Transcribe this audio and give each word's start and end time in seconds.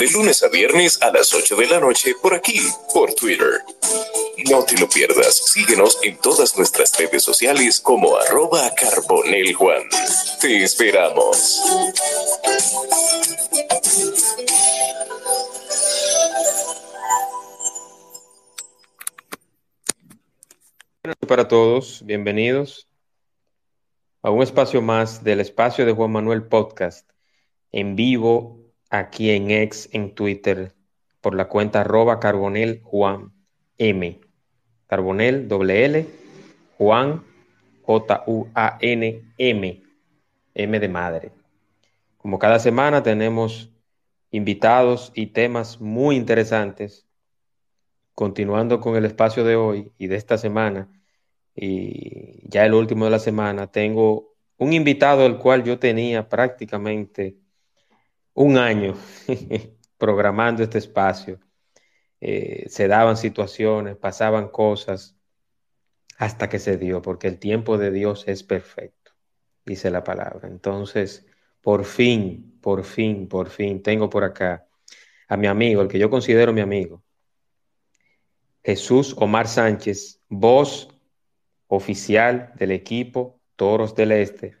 de 0.00 0.08
lunes 0.12 0.42
a 0.42 0.48
viernes 0.48 0.98
a 1.02 1.12
las 1.12 1.34
8 1.34 1.56
de 1.56 1.66
la 1.66 1.78
noche 1.78 2.14
por 2.22 2.32
aquí, 2.32 2.58
por 2.94 3.12
Twitter. 3.12 3.62
No 4.50 4.64
te 4.64 4.78
lo 4.78 4.88
pierdas, 4.88 5.36
síguenos 5.36 5.98
en 6.02 6.16
todas 6.16 6.56
nuestras 6.56 6.98
redes 6.98 7.22
sociales 7.22 7.78
como 7.80 8.16
arroba 8.16 8.74
carboneljuan. 8.74 9.82
Te 10.40 10.64
esperamos. 10.64 11.60
para 21.28 21.46
todos, 21.46 22.02
bienvenidos 22.06 22.88
a 24.22 24.30
un 24.30 24.42
espacio 24.42 24.80
más 24.80 25.22
del 25.22 25.40
espacio 25.40 25.84
de 25.84 25.92
Juan 25.92 26.10
Manuel 26.10 26.44
Podcast 26.44 27.08
en 27.70 27.94
vivo 27.96 28.59
aquí 28.90 29.30
en 29.30 29.50
X, 29.50 29.88
en 29.92 30.14
Twitter, 30.14 30.74
por 31.20 31.34
la 31.34 31.48
cuenta 31.48 31.80
arroba 31.80 32.20
carbonel 32.20 32.80
Juan 32.82 33.32
M. 33.78 34.20
Carbonel 34.86 35.48
doble 35.48 35.84
L, 35.84 36.06
Juan 36.76 37.24
J-U-A-N-M, 37.82 39.82
M 40.54 40.80
de 40.80 40.88
madre. 40.88 41.32
Como 42.18 42.38
cada 42.38 42.58
semana 42.58 43.02
tenemos 43.02 43.72
invitados 44.30 45.12
y 45.14 45.28
temas 45.28 45.80
muy 45.80 46.16
interesantes. 46.16 47.06
Continuando 48.14 48.80
con 48.80 48.96
el 48.96 49.06
espacio 49.06 49.44
de 49.44 49.56
hoy 49.56 49.92
y 49.96 50.08
de 50.08 50.16
esta 50.16 50.36
semana, 50.36 50.90
y 51.54 52.48
ya 52.48 52.66
el 52.66 52.74
último 52.74 53.06
de 53.06 53.12
la 53.12 53.18
semana, 53.18 53.68
tengo 53.68 54.34
un 54.58 54.72
invitado 54.72 55.26
el 55.26 55.38
cual 55.38 55.64
yo 55.64 55.78
tenía 55.78 56.28
prácticamente 56.28 57.36
un 58.34 58.58
año 58.58 58.94
programando 59.98 60.62
este 60.62 60.78
espacio. 60.78 61.40
Eh, 62.20 62.66
se 62.68 62.88
daban 62.88 63.16
situaciones, 63.16 63.96
pasaban 63.96 64.48
cosas, 64.48 65.16
hasta 66.18 66.48
que 66.50 66.58
se 66.58 66.76
dio, 66.76 67.00
porque 67.00 67.28
el 67.28 67.38
tiempo 67.38 67.78
de 67.78 67.90
Dios 67.90 68.24
es 68.26 68.42
perfecto, 68.42 69.12
dice 69.64 69.90
la 69.90 70.04
palabra. 70.04 70.48
Entonces, 70.48 71.26
por 71.62 71.84
fin, 71.86 72.58
por 72.60 72.84
fin, 72.84 73.26
por 73.26 73.48
fin, 73.48 73.82
tengo 73.82 74.10
por 74.10 74.24
acá 74.24 74.66
a 75.28 75.36
mi 75.36 75.46
amigo, 75.46 75.80
el 75.80 75.88
que 75.88 75.98
yo 75.98 76.10
considero 76.10 76.52
mi 76.52 76.60
amigo, 76.60 77.02
Jesús 78.62 79.14
Omar 79.18 79.48
Sánchez, 79.48 80.20
voz 80.28 80.88
oficial 81.66 82.52
del 82.56 82.72
equipo 82.72 83.40
Toros 83.56 83.94
del 83.94 84.12
Este, 84.12 84.56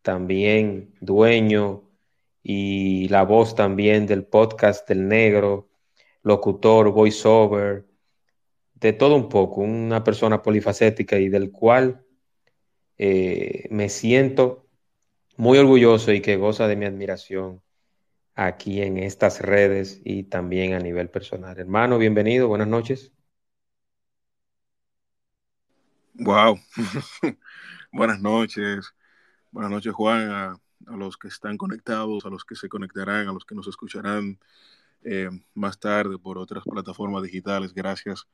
también 0.00 0.94
dueño 1.00 1.91
y 2.42 3.08
la 3.08 3.22
voz 3.24 3.54
también 3.54 4.06
del 4.06 4.24
podcast 4.24 4.88
del 4.88 5.08
negro, 5.08 5.68
locutor, 6.22 6.90
voiceover, 6.90 7.86
de 8.74 8.92
todo 8.92 9.14
un 9.16 9.28
poco, 9.28 9.60
una 9.60 10.02
persona 10.04 10.42
polifacética 10.42 11.18
y 11.18 11.28
del 11.28 11.52
cual 11.52 12.04
eh, 12.98 13.66
me 13.70 13.88
siento 13.88 14.68
muy 15.36 15.58
orgulloso 15.58 16.12
y 16.12 16.20
que 16.20 16.36
goza 16.36 16.68
de 16.68 16.76
mi 16.76 16.86
admiración 16.86 17.62
aquí 18.34 18.82
en 18.82 18.98
estas 18.98 19.40
redes 19.40 20.00
y 20.04 20.24
también 20.24 20.74
a 20.74 20.78
nivel 20.78 21.10
personal. 21.10 21.58
Hermano, 21.58 21.98
bienvenido, 21.98 22.48
buenas 22.48 22.68
noches. 22.68 23.12
Wow, 26.14 26.58
buenas 27.92 28.20
noches, 28.20 28.94
buenas 29.50 29.70
noches 29.70 29.92
Juan, 29.94 30.60
los 30.86 31.16
que 31.16 31.28
están 31.28 31.56
conectados, 31.56 32.26
a 32.26 32.30
los 32.30 32.44
que 32.44 32.56
se 32.56 32.68
conectarán, 32.68 33.28
a 33.28 33.32
los 33.32 33.44
que 33.44 33.54
nos 33.54 33.66
escucharán 33.68 34.38
eh, 35.04 35.30
más 35.54 35.78
tarde 35.80 36.18
por 36.18 36.38
otras 36.38 36.64
plataformas 36.64 37.22
digitales. 37.22 37.74
Gracias 37.74 38.26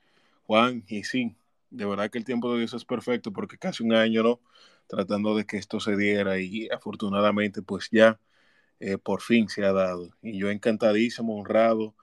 Juan, 0.47 0.85
y 0.89 1.05
sí, 1.05 1.37
de 1.71 1.85
verdad 1.87 2.11
que 2.11 2.19
el 2.19 2.25
tiempo 2.25 2.53
de 2.53 2.61
Dios 2.61 2.75
es 2.75 2.85
perfecto 2.85 3.33
porque 3.33 3.59
casi 3.59 3.83
un 3.85 3.95
año, 3.95 4.23
¿no? 4.23 4.41
Tratando 4.87 5.37
de 5.37 5.45
que 5.47 5.59
esto 5.59 5.81
se 5.81 5.97
diera 5.97 6.39
y 6.41 6.69
afortunadamente 6.71 7.63
pues 7.63 7.89
ya 7.91 8.21
eh, 8.81 8.99
por 8.99 9.23
fin 9.23 9.49
se 9.49 9.65
ha 9.65 9.73
dado. 9.73 10.11
Y 10.23 10.39
yo 10.39 10.51
encantadísimo, 10.51 11.37
honrado 11.39 11.95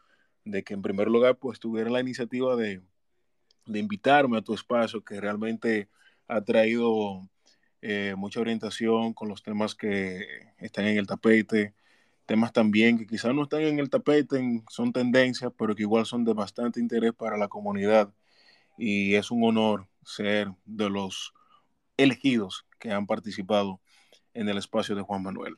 de 0.46 0.64
que 0.64 0.74
en 0.76 0.82
primer 0.82 1.08
lugar 1.10 1.38
pues 1.38 1.60
tuviera 1.60 1.90
la 1.90 2.02
iniciativa 2.02 2.56
de 2.56 2.82
de 3.66 3.80
invitarme 3.80 4.38
a 4.38 4.42
tu 4.42 4.54
espacio 4.54 5.04
que 5.04 5.20
realmente 5.20 5.90
ha 6.28 6.42
traído 6.42 7.28
eh, 7.88 8.16
mucha 8.18 8.40
orientación 8.40 9.14
con 9.14 9.30
los 9.30 9.44
temas 9.44 9.76
que 9.76 10.26
están 10.58 10.86
en 10.86 10.98
el 10.98 11.06
tapete, 11.06 11.76
temas 12.26 12.52
también 12.52 12.98
que 12.98 13.06
quizás 13.06 13.36
no 13.36 13.44
están 13.44 13.62
en 13.62 13.78
el 13.78 13.92
tapete, 13.92 14.64
son 14.72 14.92
tendencias, 14.92 15.52
pero 15.56 15.76
que 15.76 15.84
igual 15.84 16.08
son 16.08 16.26
de 16.26 16.34
bastante 16.34 16.80
interés 16.80 17.14
para 17.14 17.38
la 17.38 17.48
comunidad. 17.48 18.12
Y 18.76 19.14
es 19.14 19.30
un 19.30 19.44
honor 19.44 19.88
ser 20.04 20.52
de 20.66 20.90
los 20.90 21.32
elegidos 21.96 22.66
que 22.80 22.92
han 22.92 23.06
participado 23.06 23.80
en 24.34 24.50
el 24.50 24.58
espacio 24.58 24.96
de 24.96 25.04
Juan 25.04 25.22
Manuel. 25.22 25.56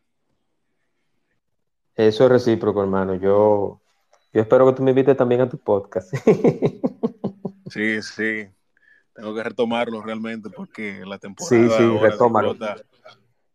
Eso 1.96 2.26
es 2.26 2.30
recíproco, 2.30 2.82
hermano. 2.82 3.16
Yo, 3.16 3.82
yo 4.34 4.42
espero 4.42 4.68
que 4.68 4.74
tú 4.74 4.84
me 4.84 4.92
invites 4.92 5.16
también 5.16 5.40
a 5.40 5.50
tu 5.50 5.58
podcast. 5.58 6.14
Sí, 7.70 8.02
sí. 8.02 8.48
Tengo 9.18 9.34
que 9.34 9.42
retomarlo 9.42 10.00
realmente 10.00 10.52
porque 10.52 11.04
la 11.04 11.18
temporada. 11.18 11.76
Sí, 11.76 11.76
sí, 11.76 11.84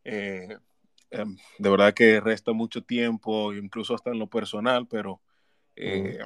eh, 0.03 0.59
em, 1.09 1.37
de 1.57 1.71
verdad 1.71 1.95
que 1.95 2.19
resta 2.19 2.53
mucho 2.53 2.83
tiempo, 2.83 3.53
incluso 3.53 3.95
hasta 3.95 4.11
en 4.11 4.19
lo 4.19 4.27
personal, 4.27 4.89
pero 4.89 5.21
eh, 5.77 6.19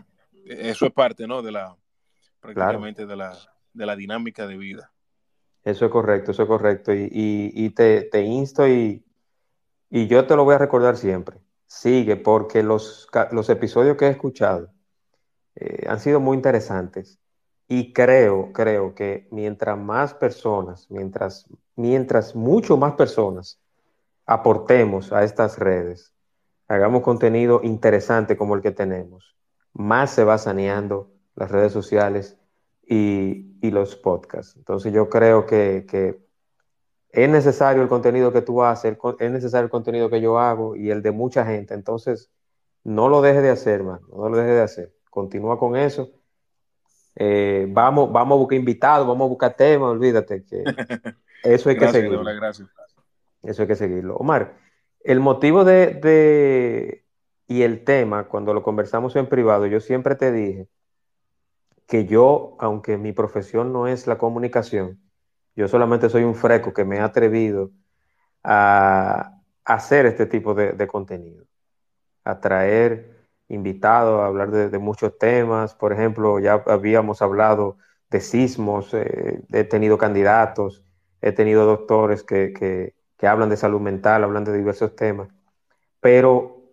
eso 0.46 0.86
es 0.86 0.92
parte, 0.92 1.26
¿no? 1.26 1.42
De 1.42 1.52
la, 1.52 1.76
prácticamente 2.40 3.04
de, 3.04 3.14
la, 3.14 3.36
de 3.74 3.84
la 3.84 3.94
dinámica 3.94 4.46
de 4.46 4.56
vida. 4.56 4.90
Eso 5.62 5.84
es 5.84 5.90
correcto, 5.90 6.30
eso 6.30 6.44
es 6.44 6.48
correcto. 6.48 6.94
Y, 6.94 7.70
te, 7.76 8.22
insto 8.22 8.66
y, 8.66 9.04
y, 9.90 10.06
yo 10.06 10.26
te 10.26 10.34
lo 10.34 10.44
voy 10.44 10.54
a 10.54 10.58
recordar 10.58 10.96
siempre. 10.96 11.40
Sigue, 11.66 12.16
porque 12.16 12.62
los, 12.62 13.06
los 13.32 13.50
episodios 13.50 13.98
que 13.98 14.06
he 14.06 14.10
escuchado 14.10 14.72
eh, 15.56 15.84
han 15.86 16.00
sido 16.00 16.20
muy 16.20 16.38
interesantes. 16.38 17.20
Y 17.68 17.92
creo, 17.92 18.52
creo 18.52 18.94
que 18.94 19.26
mientras 19.30 19.76
más 19.76 20.14
personas, 20.14 20.86
mientras, 20.88 21.46
mientras 21.74 22.36
mucho 22.36 22.76
más 22.76 22.94
personas 22.94 23.60
aportemos 24.24 25.12
a 25.12 25.24
estas 25.24 25.58
redes, 25.58 26.14
hagamos 26.68 27.02
contenido 27.02 27.60
interesante 27.64 28.36
como 28.36 28.54
el 28.54 28.62
que 28.62 28.70
tenemos, 28.70 29.36
más 29.72 30.10
se 30.10 30.22
va 30.24 30.38
saneando 30.38 31.10
las 31.34 31.50
redes 31.50 31.72
sociales 31.72 32.38
y, 32.86 33.44
los 33.66 33.96
podcasts. 33.96 34.54
Entonces 34.56 34.92
yo 34.92 35.10
creo 35.10 35.44
que, 35.44 35.84
es 37.10 37.28
necesario 37.28 37.82
el 37.82 37.88
contenido 37.88 38.32
que 38.32 38.42
tú 38.42 38.62
haces, 38.62 38.96
es 39.18 39.30
necesario 39.32 39.64
el 39.64 39.70
contenido 39.70 40.08
que 40.08 40.20
yo 40.20 40.38
hago 40.38 40.76
y 40.76 40.90
el 40.90 41.02
de 41.02 41.10
mucha 41.10 41.44
gente. 41.44 41.74
Entonces, 41.74 42.30
no 42.84 43.08
lo 43.08 43.22
dejes 43.22 43.42
de 43.42 43.50
hacer, 43.50 43.82
man, 43.82 43.98
no 44.12 44.28
lo 44.28 44.36
dejes 44.36 44.54
de 44.54 44.62
hacer. 44.62 44.94
Continúa 45.10 45.58
con 45.58 45.74
eso 45.74 46.12
eh, 47.18 47.66
vamos, 47.70 48.12
vamos 48.12 48.36
a 48.36 48.38
buscar 48.38 48.58
invitados, 48.58 49.08
vamos 49.08 49.24
a 49.24 49.28
buscar 49.28 49.54
temas, 49.54 49.88
olvídate 49.88 50.44
que 50.44 50.62
eso 51.42 51.70
hay 51.70 51.76
que 51.76 51.88
seguirlo. 51.88 52.22
Eso 53.42 53.62
hay 53.62 53.68
que 53.68 53.76
seguirlo. 53.76 54.16
Omar, 54.16 54.58
el 55.02 55.20
motivo 55.20 55.64
de, 55.64 57.04
y 57.46 57.62
el 57.62 57.84
tema, 57.84 58.24
cuando 58.28 58.52
lo 58.52 58.62
conversamos 58.62 59.16
en 59.16 59.28
privado, 59.28 59.66
yo 59.66 59.80
siempre 59.80 60.14
te 60.14 60.30
dije 60.30 60.68
que 61.86 62.04
yo, 62.04 62.56
aunque 62.58 62.98
mi 62.98 63.12
profesión 63.12 63.72
no 63.72 63.86
es 63.86 64.06
la 64.06 64.18
comunicación, 64.18 65.00
yo 65.54 65.68
solamente 65.68 66.10
soy 66.10 66.24
un 66.24 66.34
freco 66.34 66.74
que 66.74 66.84
me 66.84 66.98
ha 66.98 67.04
atrevido 67.04 67.70
a, 68.42 69.32
hacer 69.64 70.06
este 70.06 70.26
tipo 70.26 70.54
de, 70.54 70.72
de 70.72 70.86
contenido, 70.86 71.44
a 72.24 72.40
traer 72.40 73.15
invitado 73.48 74.22
a 74.22 74.26
hablar 74.26 74.50
de, 74.50 74.78
muchos 74.78 75.18
temas. 75.18 75.74
Por 75.74 75.92
ejemplo, 75.92 76.38
ya 76.38 76.62
habíamos 76.66 77.22
hablado 77.22 77.78
de 78.10 78.20
sismos, 78.20 78.92
eh, 78.94 79.42
he 79.52 79.64
tenido 79.64 79.98
candidatos, 79.98 80.84
he 81.20 81.32
tenido 81.32 81.66
doctores 81.66 82.22
que, 82.22 82.94
hablan 83.22 83.48
de 83.48 83.56
salud 83.56 83.80
mental, 83.80 84.24
hablan 84.24 84.44
de 84.44 84.56
diversos 84.56 84.94
temas. 84.94 85.28
Pero, 86.00 86.72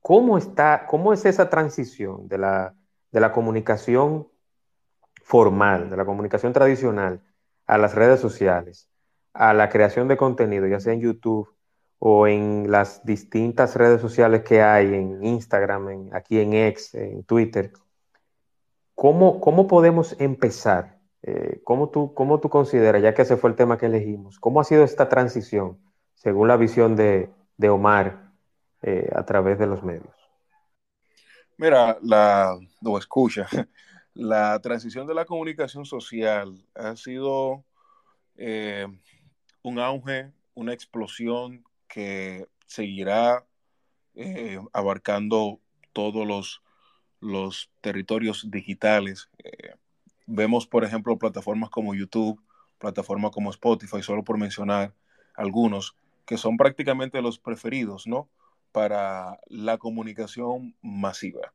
¿cómo, 0.00 0.38
está, 0.38 0.86
cómo 0.86 1.12
es 1.12 1.24
esa 1.24 1.50
transición 1.50 2.28
de 2.28 2.38
la, 2.38 2.74
de 3.12 3.20
la 3.20 3.32
comunicación 3.32 4.28
formal, 5.22 5.90
de 5.90 5.96
la 5.96 6.04
comunicación 6.04 6.52
tradicional, 6.52 7.20
a 7.66 7.78
las 7.78 7.94
redes 7.94 8.20
sociales, 8.20 8.88
a 9.34 9.52
la 9.54 9.68
creación 9.68 10.08
de 10.08 10.16
contenido, 10.16 10.66
ya 10.66 10.80
sea 10.80 10.92
en 10.92 11.00
YouTube, 11.00 11.55
o 11.98 12.26
en 12.26 12.70
las 12.70 13.04
distintas 13.04 13.74
redes 13.76 14.00
sociales 14.00 14.42
que 14.42 14.62
hay, 14.62 14.86
en 14.94 15.24
Instagram, 15.24 15.88
en, 15.88 16.14
aquí 16.14 16.38
en 16.38 16.52
X, 16.52 16.94
en 16.94 17.24
Twitter, 17.24 17.72
¿cómo, 18.94 19.40
cómo 19.40 19.66
podemos 19.66 20.14
empezar? 20.20 20.98
Eh, 21.22 21.60
¿cómo, 21.64 21.88
tú, 21.88 22.14
¿Cómo 22.14 22.38
tú 22.38 22.48
consideras, 22.48 23.02
ya 23.02 23.14
que 23.14 23.22
ese 23.22 23.36
fue 23.36 23.50
el 23.50 23.56
tema 23.56 23.78
que 23.78 23.86
elegimos, 23.86 24.38
cómo 24.38 24.60
ha 24.60 24.64
sido 24.64 24.84
esta 24.84 25.08
transición 25.08 25.78
según 26.14 26.48
la 26.48 26.56
visión 26.56 26.96
de, 26.96 27.30
Omar 27.68 28.30
eh, 28.82 29.10
a 29.14 29.24
través 29.24 29.58
de 29.58 29.66
los 29.66 29.82
medios? 29.82 30.14
Mira, 31.56 31.98
la, 32.02 32.58
escucha, 32.98 33.48
la 34.14 34.60
transición 34.60 35.06
de 35.06 35.14
la 35.14 35.24
comunicación 35.24 35.84
social 35.86 36.64
ha 36.74 36.94
sido 36.96 37.64
eh, 38.36 38.86
un 39.62 39.78
auge, 39.78 40.30
una 40.54 40.74
explosión 40.74 41.64
que 41.88 42.46
seguirá 42.66 43.44
eh, 44.14 44.60
abarcando 44.72 45.60
todos 45.92 46.26
los, 46.26 46.62
los 47.20 47.70
territorios 47.80 48.50
digitales. 48.50 49.30
Eh, 49.44 49.74
vemos, 50.26 50.66
por 50.66 50.84
ejemplo, 50.84 51.18
plataformas 51.18 51.70
como 51.70 51.94
YouTube, 51.94 52.42
plataformas 52.78 53.30
como 53.30 53.50
Spotify, 53.50 54.02
solo 54.02 54.24
por 54.24 54.38
mencionar 54.38 54.94
algunos, 55.34 55.96
que 56.24 56.36
son 56.36 56.56
prácticamente 56.56 57.22
los 57.22 57.38
preferidos, 57.38 58.06
¿no? 58.06 58.28
Para 58.72 59.38
la 59.46 59.78
comunicación 59.78 60.74
masiva. 60.82 61.52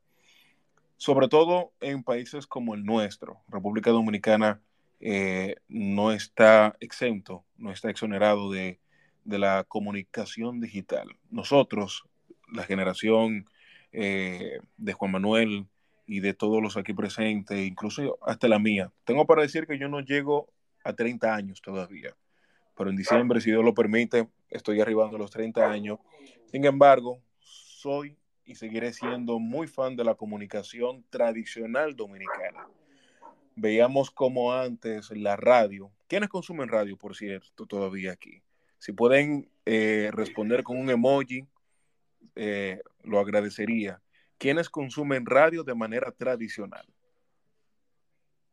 Sobre 0.98 1.28
todo 1.28 1.74
en 1.82 2.04
países 2.04 2.48
como 2.48 2.76
el 2.76 2.86
nuestro, 2.86 3.42
República 3.48 3.92
Dominicana 3.92 4.62
eh, 5.00 5.56
no 5.68 6.12
está 6.12 6.76
exento, 6.80 7.44
no 7.58 7.72
está 7.72 7.90
exonerado 7.90 8.52
de, 8.52 8.80
de, 9.24 9.40
la 9.40 9.64
comunicación 9.64 10.60
digital. 10.60 11.16
Nosotros, 11.30 12.04
la 12.52 12.64
generación 12.64 13.48
eh, 13.92 14.60
de 14.78 14.94
Juan 14.94 15.12
Manuel 15.12 15.68
y 16.06 16.20
de 16.20 16.34
todos 16.34 16.62
los 16.62 16.78
aquí 16.78 16.94
presentes, 16.94 17.60
incluso 17.66 18.18
hasta 18.22 18.48
la 18.48 18.60
mía, 18.60 18.92
tengo 19.06 19.26
para 19.26 19.42
decir 19.42 19.68
que 19.68 19.78
yo 19.78 19.88
no 19.88 20.02
llego 20.02 20.50
a 20.84 20.94
30 20.94 21.34
años 21.34 21.62
todavía, 21.62 22.16
pero 22.76 22.90
en 22.90 22.96
diciembre, 22.96 23.42
si 23.42 23.52
Dios 23.52 23.64
lo 23.64 23.74
permite, 23.74 24.28
estoy 24.50 24.82
arribando 24.82 25.18
a 25.18 25.20
los 25.20 25.32
30 25.32 25.70
años. 25.70 26.00
Sin 26.52 26.66
embargo, 26.66 27.22
soy 27.40 28.18
y 28.46 28.56
seguiré 28.56 28.92
siendo 28.92 29.40
muy 29.40 29.68
fan 29.68 29.96
de 29.96 30.04
la 30.04 30.16
comunicación 30.16 31.06
tradicional 31.10 31.96
dominicana 31.96 32.68
veíamos 33.56 34.12
como 34.12 34.54
antes 34.54 35.12
la 35.12 35.36
radio. 35.36 35.92
¿Quiénes 36.08 36.30
consumen 36.30 36.70
radio, 36.70 36.98
por 36.98 37.16
cierto, 37.16 37.66
todavía 37.66 38.12
aquí? 38.12 38.42
Si 38.82 38.94
pueden 38.94 39.48
eh, 39.68 40.10
responder 40.12 40.64
con 40.64 40.76
un 40.76 40.90
emoji, 40.90 41.46
eh, 42.34 42.82
lo 43.04 43.20
agradecería. 43.20 44.02
¿Quiénes 44.40 44.72
consumen 44.72 45.28
radio 45.28 45.64
de 45.64 45.76
manera 45.76 46.12
tradicional? 46.12 46.84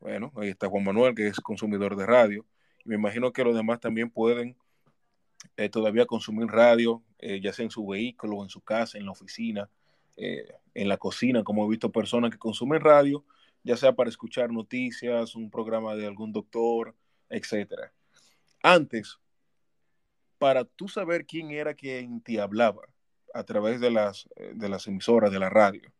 Bueno, 0.00 0.30
ahí 0.36 0.50
está 0.50 0.68
Juan 0.68 0.84
Manuel, 0.84 1.14
que 1.14 1.28
es 1.28 1.40
consumidor 1.40 1.96
de 1.96 2.04
radio. 2.04 2.44
Y 2.84 2.90
me 2.90 2.96
imagino 2.96 3.32
que 3.32 3.42
los 3.42 3.56
demás 3.56 3.80
también 3.80 4.10
pueden 4.10 4.54
eh, 5.56 5.70
todavía 5.70 6.04
consumir 6.04 6.48
radio, 6.48 7.02
ya 7.40 7.54
sea 7.54 7.64
en 7.64 7.70
su 7.70 7.86
vehículo, 7.86 8.42
en 8.42 8.50
su 8.50 8.60
casa, 8.60 8.98
en 8.98 9.06
la 9.06 9.12
oficina, 9.12 9.70
en 10.14 10.88
la 10.88 10.98
cocina, 10.98 11.42
como 11.42 11.64
he 11.64 11.70
visto 11.70 11.90
personas 11.90 12.30
que 12.30 12.38
consumen 12.38 12.82
radio 12.82 13.24
ya 13.64 13.76
sea 13.76 13.94
para 13.94 14.10
escuchar 14.10 14.50
noticias, 14.52 15.34
un 15.34 15.50
programa 15.50 15.94
de 15.94 16.06
algún 16.06 16.32
doctor, 16.32 16.94
etc. 17.28 17.90
Antes, 18.62 19.18
para 20.38 20.64
tú 20.64 20.88
saber 20.88 21.26
quién 21.26 21.50
era 21.50 21.74
quien 21.74 22.20
te 22.20 22.40
hablaba 22.40 22.82
a 23.34 23.44
través 23.44 23.80
de 23.80 23.90
las, 23.90 24.28
de 24.54 24.68
las 24.68 24.86
emisoras 24.86 25.30
de 25.30 25.38
la 25.38 25.50
radio, 25.50 25.92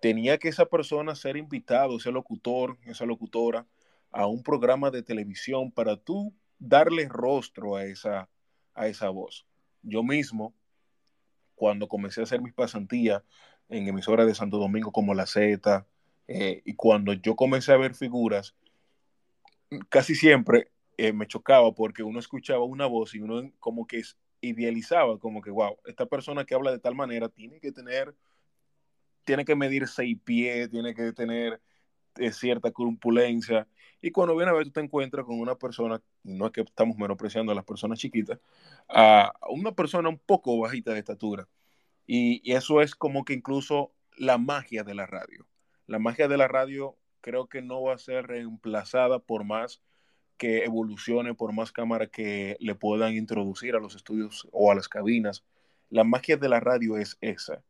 tenía 0.00 0.38
que 0.38 0.48
esa 0.48 0.66
persona 0.66 1.14
ser 1.14 1.36
invitado, 1.36 1.96
ese 1.96 2.12
locutor, 2.12 2.78
esa 2.84 3.06
locutora, 3.06 3.66
a 4.10 4.26
un 4.26 4.42
programa 4.42 4.90
de 4.90 5.02
televisión 5.02 5.70
para 5.72 5.96
tú 5.96 6.32
darle 6.58 7.08
rostro 7.08 7.76
a 7.76 7.84
esa, 7.84 8.28
a 8.74 8.86
esa 8.86 9.08
voz. 9.10 9.46
Yo 9.82 10.02
mismo, 10.02 10.54
cuando 11.54 11.88
comencé 11.88 12.20
a 12.20 12.24
hacer 12.24 12.40
mis 12.40 12.54
pasantías 12.54 13.22
en 13.68 13.88
emisoras 13.88 14.26
de 14.26 14.34
Santo 14.34 14.58
Domingo 14.58 14.92
como 14.92 15.14
La 15.14 15.26
Z, 15.26 15.86
eh, 16.28 16.62
y 16.64 16.74
cuando 16.74 17.12
yo 17.12 17.36
comencé 17.36 17.72
a 17.72 17.76
ver 17.76 17.94
figuras, 17.94 18.54
casi 19.88 20.14
siempre 20.14 20.70
eh, 20.96 21.12
me 21.12 21.26
chocaba 21.26 21.72
porque 21.74 22.02
uno 22.02 22.18
escuchaba 22.18 22.64
una 22.64 22.86
voz 22.86 23.14
y 23.14 23.20
uno 23.20 23.50
como 23.58 23.86
que 23.86 24.02
idealizaba, 24.40 25.18
como 25.18 25.42
que, 25.42 25.50
wow, 25.50 25.78
esta 25.86 26.06
persona 26.06 26.44
que 26.44 26.54
habla 26.54 26.70
de 26.70 26.78
tal 26.78 26.94
manera 26.94 27.28
tiene 27.28 27.60
que 27.60 27.72
tener, 27.72 28.14
tiene 29.24 29.44
que 29.44 29.56
medir 29.56 29.88
seis 29.88 30.18
pies, 30.24 30.70
tiene 30.70 30.94
que 30.94 31.12
tener 31.12 31.60
eh, 32.16 32.32
cierta 32.32 32.70
corpulencia. 32.70 33.66
Y 34.00 34.10
cuando 34.10 34.36
viene 34.36 34.50
a 34.50 34.54
ver, 34.54 34.64
tú 34.64 34.72
te 34.72 34.80
encuentras 34.80 35.24
con 35.26 35.40
una 35.40 35.56
persona, 35.56 36.00
no 36.22 36.46
es 36.46 36.52
que 36.52 36.60
estamos 36.62 36.96
menospreciando 36.96 37.52
a 37.52 37.54
las 37.54 37.64
personas 37.64 37.98
chiquitas, 37.98 38.38
a 38.88 39.32
una 39.50 39.72
persona 39.72 40.08
un 40.08 40.18
poco 40.18 40.58
bajita 40.58 40.92
de 40.92 41.00
estatura. 41.00 41.48
y 42.06 42.52
eso 42.52 42.82
es 42.82 42.94
como 42.94 43.24
que 43.24 43.34
incluso 43.34 43.92
la 44.16 44.38
magia 44.38 44.84
de 44.84 44.94
la 44.94 45.06
radio 45.06 45.46
la 45.86 45.98
magia 45.98 46.28
de 46.28 46.36
la 46.36 46.48
radio 46.48 46.96
creo 47.20 47.48
que 47.48 47.62
no 47.62 47.82
va 47.82 47.94
a 47.94 47.98
ser 47.98 48.26
reemplazada 48.26 49.18
por 49.20 49.44
más 49.44 49.80
que 50.36 50.64
evolucione, 50.64 51.34
por 51.34 51.52
más 51.52 51.72
cámaras 51.72 52.10
que 52.10 52.56
le 52.60 52.74
puedan 52.74 53.14
introducir 53.14 53.74
a 53.74 53.80
los 53.80 53.94
estudios 53.94 54.48
o 54.52 54.70
a 54.70 54.74
las 54.74 54.88
cabinas. 54.88 55.44
La 55.90 56.04
magia 56.04 56.36
de 56.36 56.48
la 56.48 56.60
radio 56.60 56.96
es 56.96 57.16
esa. 57.20 57.62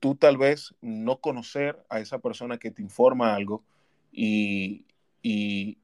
Tú 0.00 0.14
tal 0.14 0.36
vez 0.36 0.74
no 0.80 1.20
conocer 1.20 1.84
a 1.88 2.00
esa 2.00 2.18
persona 2.18 2.58
que 2.58 2.70
te 2.70 2.82
informa 2.82 3.34
algo 3.34 3.64
y, 4.12 4.84
y, 5.22 5.78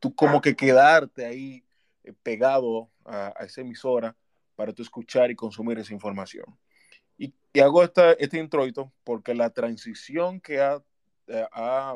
tú 0.00 0.14
como 0.14 0.40
que 0.40 0.54
quedarte 0.56 1.24
ahí 1.26 1.64
eh, 2.04 2.12
pegado 2.22 2.88
a, 3.04 3.32
a 3.36 3.44
esa 3.44 3.60
emisora 3.60 4.16
para 4.58 4.72
tú 4.72 4.82
escuchar 4.82 5.30
y 5.30 5.36
consumir 5.36 5.78
esa 5.78 5.92
información. 5.92 6.44
Y, 7.16 7.32
hago 7.60 7.82
esta, 7.82 8.12
este 8.12 8.38
introito 8.38 8.92
porque 9.04 9.34
la 9.34 9.50
transición 9.50 10.40
que 10.40 10.56
eh, 10.56 11.46
ha, 11.52 11.94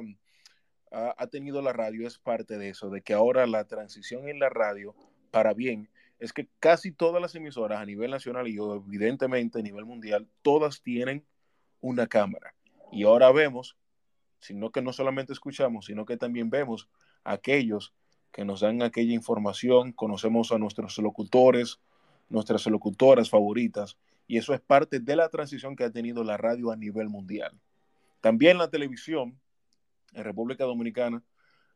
ha, 0.92 1.26
tenido 1.28 1.62
la 1.62 1.72
radio 1.72 2.06
es 2.06 2.18
parte 2.18 2.58
de 2.58 2.68
eso, 2.70 2.90
de 2.90 3.02
que 3.02 3.14
ahora 3.14 3.46
la 3.46 3.64
transición 3.64 4.28
en 4.28 4.38
la 4.38 4.48
radio, 4.48 4.94
para 5.30 5.54
bien, 5.54 5.88
es 6.18 6.32
que 6.32 6.48
casi 6.60 6.92
todas 6.92 7.20
las 7.20 7.34
emisoras 7.34 7.80
a 7.80 7.86
nivel 7.86 8.10
nacional 8.10 8.46
y 8.46 8.56
evidentemente 8.56 9.58
a 9.58 9.62
nivel 9.62 9.84
mundial, 9.84 10.28
todas 10.42 10.82
tienen 10.82 11.24
una 11.80 12.06
cámara. 12.06 12.54
Y 12.92 13.04
ahora 13.04 13.32
vemos, 13.32 13.76
sino 14.38 14.70
que 14.70 14.82
no 14.82 14.92
solamente 14.92 15.32
escuchamos, 15.32 15.86
sino 15.86 16.04
que 16.04 16.16
también 16.16 16.50
vemos 16.50 16.88
a 17.24 17.32
aquellos 17.32 17.94
que 18.30 18.44
nos 18.44 18.60
dan 18.60 18.82
aquella 18.82 19.14
información, 19.14 19.92
conocemos 19.92 20.52
a 20.52 20.58
nuestros 20.58 20.98
locutores, 20.98 21.80
nuestras 22.28 22.66
locutoras 22.66 23.28
favoritas, 23.30 23.96
y 24.26 24.38
eso 24.38 24.54
es 24.54 24.60
parte 24.60 25.00
de 25.00 25.16
la 25.16 25.28
transición 25.28 25.76
que 25.76 25.84
ha 25.84 25.90
tenido 25.90 26.22
la 26.24 26.36
radio 26.36 26.70
a 26.70 26.76
nivel 26.76 27.08
mundial. 27.08 27.58
También 28.20 28.58
la 28.58 28.70
televisión 28.70 29.38
en 30.12 30.24
República 30.24 30.64
Dominicana 30.64 31.22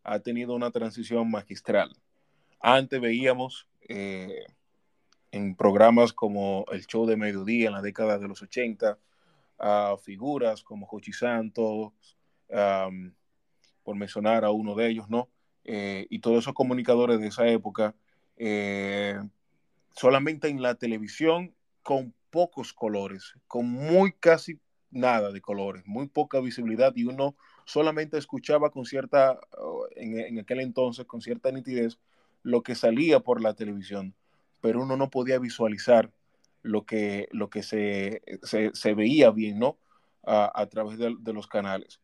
ha 0.03 0.21
tenido 0.21 0.55
una 0.55 0.71
transición 0.71 1.31
magistral. 1.31 1.97
Antes 2.61 3.01
veíamos 3.01 3.69
eh, 3.89 4.45
en 5.31 5.57
programas 5.57 6.13
como 6.13 6.65
el 6.71 6.87
show 6.87 7.07
de 7.07 7.17
mediodía 7.17 7.69
en 7.69 7.75
la 7.75 7.83
década 7.83 8.19
de 8.19 8.29
los 8.29 8.43
80 8.43 8.99
a 9.59 9.97
figuras 10.03 10.63
como 10.63 10.87
Jochi 10.87 11.13
Santos, 11.13 11.93
por 13.83 13.97
mencionar 13.97 14.45
a 14.45 14.51
uno 14.51 14.75
de 14.75 14.89
ellos, 14.89 15.09
¿no? 15.09 15.29
Eh, 15.65 16.07
y 16.11 16.21
todos 16.21 16.39
esos 16.39 16.55
comunicadores 16.55 17.21
de 17.21 17.29
esa 17.29 17.47
época, 17.49 17.95
eh, 18.37 19.21
solamente 19.97 20.49
en 20.49 20.63
la 20.63 20.77
televisión 20.77 21.55
con 21.83 22.15
pocos 22.31 22.73
colores, 22.73 23.35
con 23.49 23.69
muy 23.69 24.13
casi 24.13 24.61
nada 24.91 25.33
de 25.33 25.41
colores, 25.41 25.85
muy 25.87 26.09
poca 26.09 26.41
visibilidad 26.41 26.93
y 26.95 27.05
uno 27.05 27.37
solamente 27.67 28.17
escuchaba 28.17 28.71
con 28.71 28.87
cierta, 28.87 29.39
oh, 29.59 29.87
en, 29.97 30.39
aquel 30.39 30.61
entonces, 30.61 31.05
con 31.05 31.21
cierta 31.21 31.53
nitidez, 31.53 31.99
lo 32.43 32.63
que 32.63 32.75
salía 32.75 33.21
por 33.21 33.43
la 33.43 33.55
televisión, 33.55 34.15
pero 34.63 34.83
uno 34.83 34.97
no 34.97 35.11
podía 35.11 35.39
visualizar 35.39 36.11
lo 36.63 36.87
que, 36.87 37.29
lo 37.33 37.51
que 37.51 37.63
se, 37.63 38.23
se, 38.43 38.95
veía 38.95 39.31
bien, 39.31 39.59
¿no? 39.59 39.79
A, 40.25 40.67
través 40.67 40.99
de, 40.99 41.15
de, 41.21 41.33
los 41.33 41.47
canales. 41.47 42.01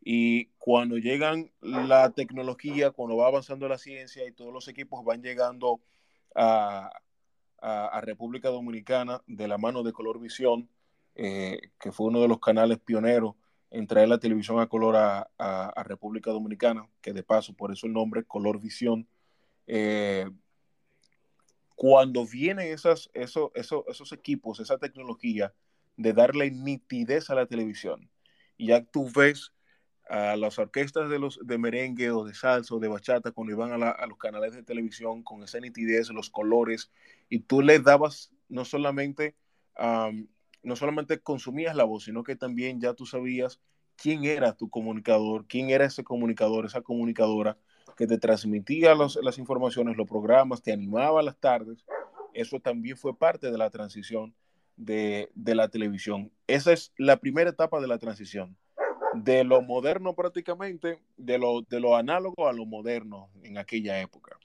Y 0.00 0.46
cuando 0.58 0.96
llegan 0.96 1.50
la 1.60 2.10
tecnología, 2.10 2.90
cuando 2.90 3.18
va 3.18 3.26
avanzando 3.26 3.68
la 3.68 3.76
ciencia 3.76 4.26
y 4.26 4.32
todos 4.32 4.52
los 4.52 4.68
equipos 4.68 5.04
van 5.04 5.22
llegando 5.22 5.80
a, 6.34 6.90
a, 7.60 8.00
República 8.00 8.48
Dominicana 8.48 9.22
de 9.26 9.48
la 9.48 9.58
mano 9.58 9.82
de 9.82 9.92
Color 9.92 10.20
Visión, 10.20 10.70
eh, 11.14 11.60
que 11.78 11.92
fue 11.92 12.06
uno 12.06 12.20
de 12.20 12.28
los 12.28 12.40
canales 12.40 12.78
pioneros 12.78 13.34
en 13.76 13.86
traer 13.86 14.08
la 14.08 14.18
televisión 14.18 14.58
a 14.58 14.68
color 14.68 14.96
a, 14.96 15.84
República 15.84 16.30
Dominicana, 16.30 16.88
que 17.02 17.12
de 17.12 17.22
paso, 17.22 17.54
por 17.54 17.70
eso 17.72 17.86
el 17.86 17.92
nombre, 17.92 18.24
Color 18.24 18.58
Visión. 18.58 19.06
Eh, 19.66 20.26
cuando 21.74 22.26
vienen 22.26 22.72
esas, 22.72 23.10
esos, 23.12 23.50
esos 23.54 24.12
equipos, 24.12 24.60
esa 24.60 24.78
tecnología 24.78 25.52
de 25.96 26.14
darle 26.14 26.50
nitidez 26.50 27.28
a 27.28 27.34
la 27.34 27.44
televisión, 27.44 28.08
y 28.56 28.68
ya 28.68 28.82
tú 28.82 29.10
ves 29.14 29.52
a 30.08 30.36
las 30.36 30.58
orquestas 30.58 31.10
de, 31.10 31.18
los, 31.18 31.38
de 31.42 31.58
merengue 31.58 32.10
o 32.10 32.24
de 32.24 32.32
salsa 32.32 32.74
o 32.74 32.78
de 32.78 32.88
bachata 32.88 33.32
cuando 33.32 33.52
iban 33.52 33.82
a, 33.82 34.06
los 34.06 34.16
canales 34.16 34.54
de 34.54 34.62
televisión 34.62 35.22
con 35.22 35.42
esa 35.42 35.60
nitidez, 35.60 36.08
los 36.08 36.30
colores, 36.30 36.90
y 37.28 37.40
tú 37.40 37.60
le 37.60 37.78
dabas 37.80 38.32
no 38.48 38.64
solamente 38.64 39.34
no 40.66 40.74
solamente 40.74 41.20
consumías 41.20 41.76
la 41.76 41.84
voz, 41.84 42.04
sino 42.04 42.24
que 42.24 42.34
también 42.34 42.80
ya 42.80 42.92
tú 42.92 43.06
sabías 43.06 43.60
quién 43.94 44.24
era 44.24 44.56
tu 44.56 44.68
comunicador, 44.68 45.46
quién 45.46 45.70
era 45.70 45.84
ese 45.84 46.02
comunicador, 46.02 46.66
esa 46.66 46.80
comunicadora 46.80 47.56
que 47.96 48.08
te 48.08 48.18
transmitía 48.18 48.96
las 48.96 49.38
informaciones, 49.38 49.96
los 49.96 50.08
programas, 50.08 50.62
te 50.62 50.72
animaba 50.72 51.22
las 51.22 51.38
tardes. 51.38 51.84
Eso 52.34 52.58
también 52.58 52.96
fue 52.96 53.16
parte 53.16 53.52
de 53.52 53.56
la 53.56 53.70
transición 53.70 54.34
de, 54.76 55.30
la 55.36 55.68
televisión. 55.68 56.32
Esa 56.48 56.72
es 56.72 56.92
la 56.98 57.18
primera 57.18 57.50
etapa 57.50 57.80
de 57.80 57.86
la 57.86 57.98
transición. 57.98 58.56
De 59.14 59.44
lo 59.44 59.62
moderno 59.62 60.16
prácticamente, 60.16 61.00
de 61.16 61.38
lo, 61.38 61.62
de 61.62 61.78
lo 61.78 61.94
análogo 61.96 62.48
a 62.48 62.52
lo 62.52 62.66
moderno 62.66 63.30
en 63.44 63.56
aquella 63.56 64.00
época. 64.00 64.36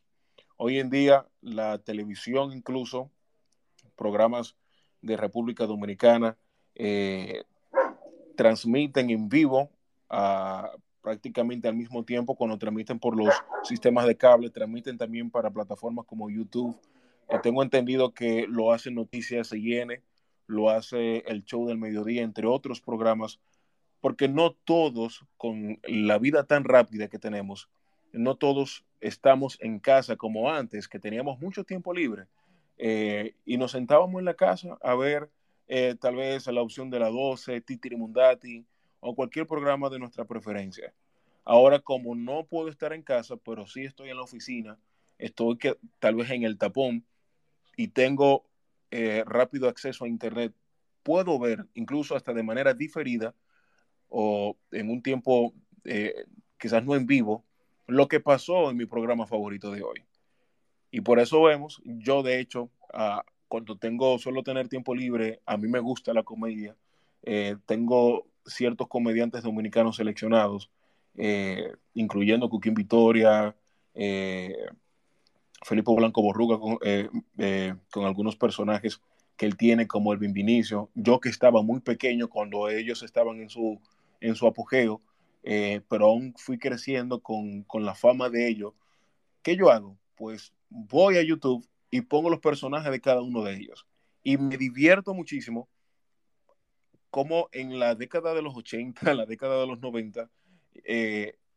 Hoy 0.55 0.77
en 0.77 0.91
día 0.91 1.25
la 1.41 1.79
televisión 1.79 2.53
incluso, 2.53 3.09
programas 3.95 4.55
de 5.01 5.17
República 5.17 5.65
Dominicana, 5.65 6.37
eh, 6.75 7.43
transmiten 8.35 9.09
en 9.09 9.29
vivo 9.29 9.69
prácticamente 11.01 11.67
al 11.67 11.75
mismo 11.75 12.03
tiempo 12.03 12.35
cuando 12.35 12.57
transmiten 12.57 12.99
por 12.99 13.15
los 13.17 13.33
sistemas 13.63 14.05
de 14.05 14.17
cable, 14.17 14.49
transmiten 14.49 14.97
también 14.97 15.29
para 15.29 15.49
plataformas 15.49 16.05
como 16.05 16.29
YouTube. 16.29 16.79
Eh, 17.29 17.39
tengo 17.41 17.63
entendido 17.63 18.13
que 18.13 18.45
lo 18.47 18.71
hace 18.71 18.91
Noticias 18.91 19.49
CN, 19.49 20.01
lo 20.47 20.69
hace 20.69 21.19
el 21.27 21.43
Show 21.43 21.67
del 21.67 21.77
Mediodía, 21.77 22.23
entre 22.23 22.45
otros 22.45 22.81
programas, 22.81 23.39
porque 23.99 24.27
no 24.27 24.51
todos, 24.51 25.25
con 25.37 25.79
la 25.83 26.17
vida 26.17 26.43
tan 26.43 26.63
rápida 26.63 27.07
que 27.07 27.19
tenemos, 27.19 27.69
no 28.11 28.35
todos 28.35 28.83
estamos 28.99 29.57
en 29.61 29.79
casa 29.79 30.17
como 30.17 30.51
antes, 30.51 30.87
que 30.87 30.99
teníamos 30.99 31.39
mucho 31.39 31.63
tiempo 31.63 31.93
libre 31.93 32.27
eh, 32.77 33.35
y 33.45 33.57
nos 33.57 33.71
sentábamos 33.71 34.19
en 34.19 34.25
la 34.25 34.33
casa 34.33 34.77
a 34.81 34.95
ver 34.95 35.29
eh, 35.67 35.95
tal 35.99 36.15
vez 36.15 36.47
la 36.47 36.61
opción 36.61 36.89
de 36.89 36.99
la 36.99 37.09
12, 37.09 37.61
Titiri 37.61 37.95
Mundati 37.95 38.65
o 38.99 39.15
cualquier 39.15 39.47
programa 39.47 39.89
de 39.89 39.99
nuestra 39.99 40.25
preferencia. 40.25 40.93
Ahora, 41.43 41.79
como 41.79 42.15
no 42.15 42.45
puedo 42.45 42.69
estar 42.69 42.93
en 42.93 43.01
casa, 43.01 43.35
pero 43.37 43.65
sí 43.65 43.83
estoy 43.83 44.09
en 44.09 44.17
la 44.17 44.23
oficina, 44.23 44.77
estoy 45.17 45.57
que, 45.57 45.77
tal 45.99 46.15
vez 46.15 46.29
en 46.29 46.43
el 46.43 46.57
tapón 46.57 47.05
y 47.77 47.87
tengo 47.87 48.45
eh, 48.91 49.23
rápido 49.25 49.69
acceso 49.69 50.05
a 50.05 50.09
Internet, 50.09 50.53
puedo 51.03 51.39
ver 51.39 51.65
incluso 51.73 52.15
hasta 52.15 52.33
de 52.33 52.43
manera 52.43 52.73
diferida 52.73 53.33
o 54.09 54.57
en 54.71 54.89
un 54.89 55.01
tiempo 55.01 55.53
eh, 55.85 56.25
quizás 56.59 56.85
no 56.85 56.95
en 56.95 57.07
vivo, 57.07 57.43
lo 57.87 58.07
que 58.07 58.19
pasó 58.19 58.69
en 58.69 58.77
mi 58.77 58.85
programa 58.85 59.25
favorito 59.25 59.71
de 59.71 59.81
hoy. 59.83 60.03
Y 60.91 61.01
por 61.01 61.19
eso 61.19 61.41
vemos, 61.43 61.81
yo 61.85 62.21
de 62.21 62.39
hecho, 62.39 62.69
ah, 62.93 63.23
cuando 63.47 63.77
tengo 63.77 64.19
solo 64.19 64.43
tener 64.43 64.67
tiempo 64.67 64.93
libre, 64.93 65.41
a 65.45 65.57
mí 65.57 65.67
me 65.67 65.79
gusta 65.79 66.13
la 66.13 66.23
comedia. 66.23 66.75
Eh, 67.23 67.55
tengo 67.65 68.27
ciertos 68.45 68.87
comediantes 68.87 69.43
dominicanos 69.43 69.97
seleccionados, 69.97 70.69
incluyendo 71.93 72.49
Cuquín 72.49 72.73
Victoria, 72.73 73.55
Felipe 75.63 75.93
Blanco 75.93 76.21
Borruga 76.21 76.57
eh, 76.81 77.09
eh, 77.37 77.75
con, 77.91 78.05
algunos 78.05 78.35
personajes 78.35 78.99
que 79.37 79.45
él 79.45 79.57
tiene, 79.57 79.87
como 79.87 80.11
el 80.13 80.19
Vinicio. 80.19 80.89
Yo 80.95 81.19
que 81.19 81.29
estaba 81.29 81.61
muy 81.61 81.79
pequeño 81.79 82.29
cuando 82.29 82.69
ellos 82.69 83.03
estaban 83.03 83.39
en 83.41 83.49
su, 83.49 83.79
en 84.19 84.35
su 84.35 84.47
apogeo, 84.47 85.01
eh, 85.43 85.81
pero 85.87 86.07
aún 86.07 86.33
fui 86.37 86.57
creciendo 86.57 87.21
con, 87.21 87.63
con, 87.63 87.85
la 87.85 87.95
fama 87.95 88.29
de 88.29 88.47
ellos. 88.47 88.73
¿Qué 89.43 89.55
yo 89.55 89.71
hago? 89.71 89.97
Pues 90.15 90.53
voy 90.71 91.17
a 91.17 91.23
YouTube 91.23 91.67
y 91.91 92.01
pongo 92.01 92.31
los 92.31 92.39
personajes 92.39 92.91
de 92.91 93.01
cada 93.01 93.21
uno 93.21 93.43
de 93.43 93.55
ellos. 93.55 93.85
Y 94.23 94.37
me 94.37 94.57
divierto 94.57 95.13
muchísimo 95.13 95.69
como 97.11 97.49
en 97.51 97.77
la 97.77 97.93
década 97.93 98.33
de 98.33 98.41
los 98.41 98.55
80, 98.55 99.11
en 99.11 99.17
la 99.17 99.25
década 99.27 99.59
de 99.59 99.67
los 99.67 99.79
90, 99.79 100.31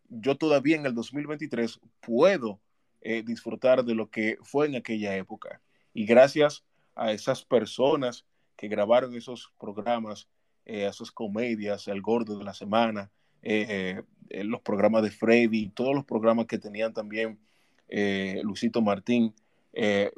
yo 0.09 0.37
todavía 0.37 0.77
en 0.77 0.87
el 0.87 0.95
2023 0.95 1.81
puedo 2.01 2.61
eh, 3.01 3.23
disfrutar 3.23 3.85
de 3.85 3.95
lo 3.95 4.11
que 4.11 4.39
fue 4.43 4.67
en 4.67 4.77
aquella 4.77 5.17
época. 5.17 5.61
Y 5.93 6.07
gracias 6.07 6.65
a 6.95 7.13
esas 7.13 7.45
personas 7.45 8.25
que 8.57 8.69
grabaron 8.69 9.15
esos 9.15 9.53
programas, 9.59 10.29
eh, 10.65 10.87
esas 10.87 11.11
comedias, 11.11 11.89
El 11.89 12.03
Gordo 12.03 12.39
de 12.39 12.45
la 12.45 12.55
Semana, 12.55 13.11
eh, 13.43 14.03
los 14.31 14.63
programas 14.63 15.03
de 15.03 15.11
Freddy, 15.11 15.69
todos 15.69 15.95
los 15.95 16.05
programas 16.05 16.47
que 16.47 16.59
tenían 16.59 16.95
también 16.95 17.39
Luisito 17.89 18.83
Martín, 18.83 19.35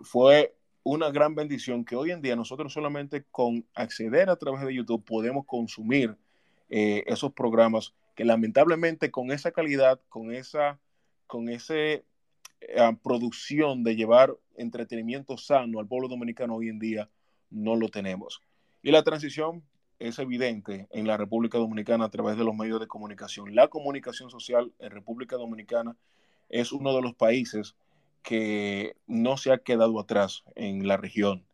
fue 0.02 0.54
una 0.82 1.10
gran 1.10 1.34
bendición 1.34 1.84
que 1.84 1.96
hoy 1.96 2.10
en 2.12 2.22
día 2.22 2.36
nosotros 2.36 2.72
solamente 2.72 3.24
con 3.30 3.66
acceder 3.74 4.30
a 4.30 4.36
través 4.36 4.64
de 4.64 4.74
YouTube 4.74 5.04
podemos 5.04 5.44
consumir 5.46 6.16
esos 6.68 7.32
programas 7.32 7.92
que 8.14 8.24
lamentablemente 8.24 9.10
con 9.10 9.30
esa 9.30 9.50
calidad, 9.50 10.00
con 10.08 10.32
esa, 10.32 10.78
con 11.26 11.48
ese 11.48 12.04
producción 13.02 13.84
de 13.84 13.96
llevar 13.96 14.34
entretenimiento 14.56 15.36
sano 15.36 15.78
al 15.78 15.86
pueblo 15.86 16.08
dominicano 16.08 16.54
hoy 16.56 16.68
en 16.68 16.78
día 16.78 17.10
no 17.50 17.76
lo 17.76 17.88
tenemos. 17.88 18.40
Y 18.82 18.90
la 18.90 19.02
transición 19.02 19.62
es 19.98 20.18
evidente 20.18 20.86
en 20.90 21.06
la 21.06 21.16
República 21.16 21.58
Dominicana 21.58 22.04
a 22.04 22.10
través 22.10 22.36
de 22.36 22.44
los 22.44 22.54
medios 22.54 22.80
de 22.80 22.86
comunicación. 22.86 23.54
La 23.54 23.68
comunicación 23.68 24.30
social 24.30 24.72
en 24.78 24.90
República 24.90 25.36
Dominicana 25.36 25.96
es 26.48 26.72
uno 26.72 26.94
de 26.94 27.02
los 27.02 27.14
países 27.14 27.76
que 28.22 28.96
no 29.06 29.36
se 29.36 29.52
ha 29.52 29.58
quedado 29.58 30.00
atrás 30.00 30.44
en 30.54 30.86
la 30.86 30.96
región. 30.96 31.44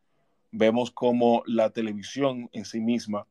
Vemos 0.50 0.90
como 0.90 1.42
la 1.46 1.70
televisión 1.70 2.48
en 2.52 2.64
sí 2.64 2.80
misma, 2.80 3.26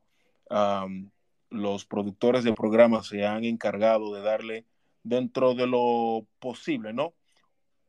los 1.50 1.86
productores 1.86 2.44
de 2.44 2.54
programas 2.54 3.08
se 3.08 3.26
han 3.26 3.44
encargado 3.44 4.14
de 4.14 4.22
darle 4.22 4.66
dentro 5.04 5.56
de 5.56 5.68
lo 5.68 6.26
posible, 6.40 6.94
¿no? 6.94 7.14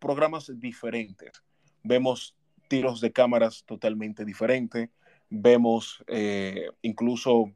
programas 0.02 0.50
diferentes. 0.58 1.30
Vemos 1.84 2.34
tiros 2.68 3.00
de 3.00 3.12
cámaras 3.12 3.64
totalmente 3.64 4.24
diferentes, 4.24 4.90
vemos 5.30 6.02
eh, 6.08 6.66
incluso 6.82 7.52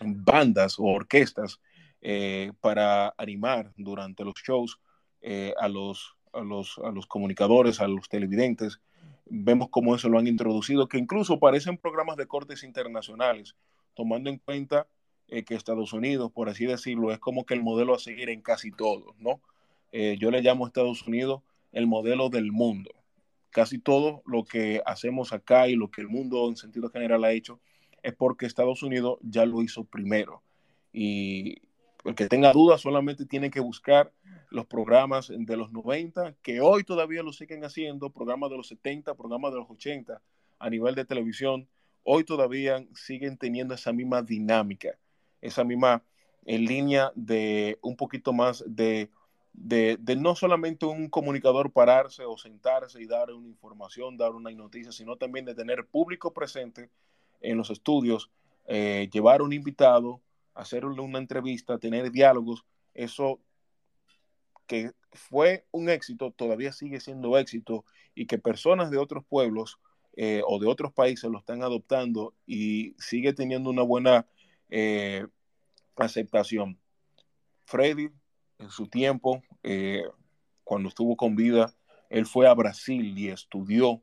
bandas 0.00 0.78
o 0.78 0.84
orquestas 0.84 1.60
eh, 2.00 2.52
para 2.60 3.14
animar 3.16 3.72
durante 3.76 4.24
los 4.24 4.34
shows 4.44 4.80
eh, 5.20 5.54
a, 5.58 5.68
los, 5.68 6.16
a, 6.32 6.40
los, 6.40 6.78
a 6.84 6.90
los 6.90 7.06
comunicadores, 7.06 7.80
a 7.80 7.88
los 7.88 8.08
televidentes. 8.08 8.80
Vemos 9.26 9.68
cómo 9.70 9.94
eso 9.94 10.08
lo 10.08 10.18
han 10.18 10.26
introducido, 10.26 10.88
que 10.88 10.98
incluso 10.98 11.38
parecen 11.38 11.78
programas 11.78 12.16
de 12.16 12.26
cortes 12.26 12.62
internacionales, 12.62 13.56
tomando 13.94 14.30
en 14.30 14.38
cuenta 14.38 14.86
que 15.28 15.54
Estados 15.54 15.92
Unidos, 15.92 16.32
por 16.32 16.48
así 16.48 16.64
decirlo, 16.64 17.12
es 17.12 17.18
como 17.18 17.44
que 17.44 17.52
el 17.52 17.62
modelo 17.62 17.94
a 17.94 17.98
seguir 17.98 18.30
en 18.30 18.40
casi 18.40 18.70
todo, 18.70 19.14
¿no? 19.18 19.42
yo 19.92 20.30
le 20.30 20.40
llamo 20.40 20.64
a 20.64 20.68
Estados 20.68 21.06
Unidos 21.06 21.42
el 21.72 21.86
modelo 21.86 22.28
del 22.28 22.52
mundo. 22.52 22.90
Casi 23.50 23.78
todo 23.78 24.22
lo 24.26 24.44
que 24.44 24.82
hacemos 24.86 25.32
acá 25.32 25.68
y 25.68 25.74
lo 25.74 25.90
que 25.90 26.00
el 26.00 26.08
mundo 26.08 26.48
en 26.48 26.56
sentido 26.56 26.90
general 26.90 27.24
ha 27.24 27.32
hecho 27.32 27.60
es 28.02 28.14
porque 28.14 28.46
Estados 28.46 28.82
Unidos 28.82 29.18
ya 29.22 29.46
lo 29.46 29.62
hizo 29.62 29.84
primero. 29.84 30.42
Y 30.92 31.62
el 32.04 32.14
que 32.14 32.28
tenga 32.28 32.52
dudas 32.52 32.80
solamente 32.80 33.26
tiene 33.26 33.50
que 33.50 33.60
buscar 33.60 34.12
los 34.50 34.66
programas 34.66 35.30
de 35.34 35.56
los 35.56 35.72
90, 35.72 36.34
que 36.42 36.60
hoy 36.60 36.84
todavía 36.84 37.22
lo 37.22 37.32
siguen 37.32 37.64
haciendo, 37.64 38.10
programas 38.10 38.50
de 38.50 38.56
los 38.56 38.68
70, 38.68 39.14
programas 39.14 39.52
de 39.52 39.58
los 39.58 39.70
80 39.70 40.20
a 40.58 40.70
nivel 40.70 40.94
de 40.94 41.04
televisión, 41.04 41.68
hoy 42.02 42.24
todavía 42.24 42.84
siguen 42.94 43.36
teniendo 43.36 43.74
esa 43.74 43.92
misma 43.92 44.22
dinámica, 44.22 44.98
esa 45.40 45.64
misma 45.64 46.02
en 46.46 46.64
línea 46.64 47.12
de 47.14 47.78
un 47.82 47.96
poquito 47.96 48.32
más 48.32 48.64
de 48.66 49.10
de, 49.60 50.16
no 50.16 50.34
solamente 50.34 50.86
un 50.86 51.08
comunicador 51.08 51.72
pararse 51.72 52.24
o 52.24 52.36
sentarse 52.38 53.02
y 53.02 53.06
dar 53.06 53.32
una 53.32 53.48
información, 53.48 54.16
dar 54.16 54.32
una 54.32 54.50
noticia, 54.50 54.92
sino 54.92 55.16
también 55.16 55.44
de 55.44 55.54
tener 55.54 55.86
público 55.86 56.32
presente 56.32 56.90
en 57.40 57.56
los 57.56 57.70
estudios, 57.70 58.30
eh, 58.66 59.08
llevar 59.12 59.42
un 59.42 59.52
invitado, 59.52 60.20
hacerle 60.54 61.00
una 61.00 61.18
entrevista, 61.18 61.78
tener 61.78 62.10
diálogos, 62.10 62.64
eso 62.94 63.40
que 64.68 64.92
fue 65.12 65.66
un 65.72 65.88
éxito, 65.88 66.30
todavía 66.30 66.72
sigue 66.72 67.00
siendo 67.00 67.36
éxito 67.38 67.84
y 68.14 68.26
que 68.26 68.38
personas 68.38 68.90
de 68.92 68.98
otros 68.98 69.24
pueblos 69.24 69.80
eh, 70.16 70.42
o 70.46 70.60
de 70.60 70.66
otros 70.66 70.92
países 70.92 71.28
lo 71.30 71.38
están 71.38 71.62
adoptando 71.62 72.34
y 72.46 72.94
sigue 72.98 73.32
teniendo 73.32 73.70
una 73.70 73.82
buena 73.82 74.26
eh, 74.68 75.26
aceptación. 75.96 76.78
Freddy, 77.64 78.10
en 78.58 78.70
su 78.70 78.86
tiempo, 78.86 79.42
eh, 79.62 80.04
cuando 80.64 80.88
estuvo 80.88 81.16
con 81.16 81.34
vida, 81.34 81.74
él 82.10 82.26
fue 82.26 82.46
a 82.46 82.54
Brasil 82.54 83.18
y 83.18 83.28
estudió 83.28 84.02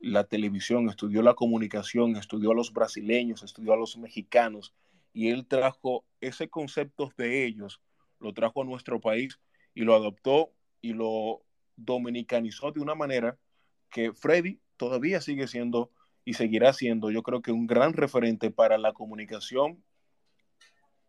la 0.00 0.24
televisión, 0.24 0.88
estudió 0.88 1.22
la 1.22 1.34
comunicación, 1.34 2.16
estudió 2.16 2.50
a 2.50 2.54
los 2.54 2.72
brasileños, 2.72 3.42
estudió 3.42 3.72
a 3.72 3.76
los 3.76 3.96
mexicanos 3.96 4.74
y 5.14 5.30
él 5.30 5.46
trajo 5.46 6.04
ese 6.20 6.48
concepto 6.48 7.10
de 7.16 7.46
ellos, 7.46 7.80
lo 8.24 8.32
trajo 8.34 8.62
a 8.62 8.64
nuestro 8.64 9.00
país 9.00 9.38
y 9.74 9.82
lo 9.82 9.94
adoptó 9.94 10.50
y 10.80 10.94
lo 10.94 11.42
dominicanizó 11.76 12.72
de 12.72 12.80
una 12.80 12.94
manera 12.94 13.38
que 13.90 14.12
Freddy 14.12 14.60
todavía 14.76 15.20
sigue 15.20 15.46
siendo 15.46 15.90
y 16.24 16.34
seguirá 16.34 16.72
siendo, 16.72 17.10
yo 17.10 17.22
creo 17.22 17.42
que 17.42 17.52
un 17.52 17.66
gran 17.66 17.92
referente 17.92 18.50
para 18.50 18.78
la 18.78 18.92
comunicación 18.92 19.84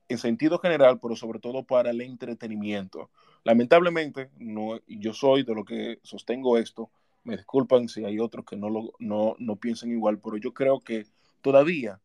en 0.07 0.17
sentido 0.17 0.59
general, 0.59 0.99
pero 0.99 1.15
sobre 1.15 1.39
todo 1.39 1.63
para 1.63 1.89
el 1.89 2.01
entretenimiento. 2.01 3.09
Lamentablemente, 3.43 4.29
no, 4.37 4.79
yo 4.87 5.13
soy 5.13 5.43
de 5.43 5.55
lo 5.55 5.63
que 5.63 5.99
sostengo 6.03 6.57
esto, 6.57 6.91
me 7.23 7.37
disculpan 7.37 7.87
si 7.87 8.05
hay 8.05 8.19
otros 8.19 8.45
que 8.45 8.55
no, 8.55 8.69
lo, 8.69 8.93
no, 8.99 9.35
no 9.39 9.55
piensan 9.55 9.89
igual, 9.89 10.19
pero 10.19 10.37
yo 10.37 10.53
creo 10.53 10.81
que 10.81 11.05
todavía 11.41 11.99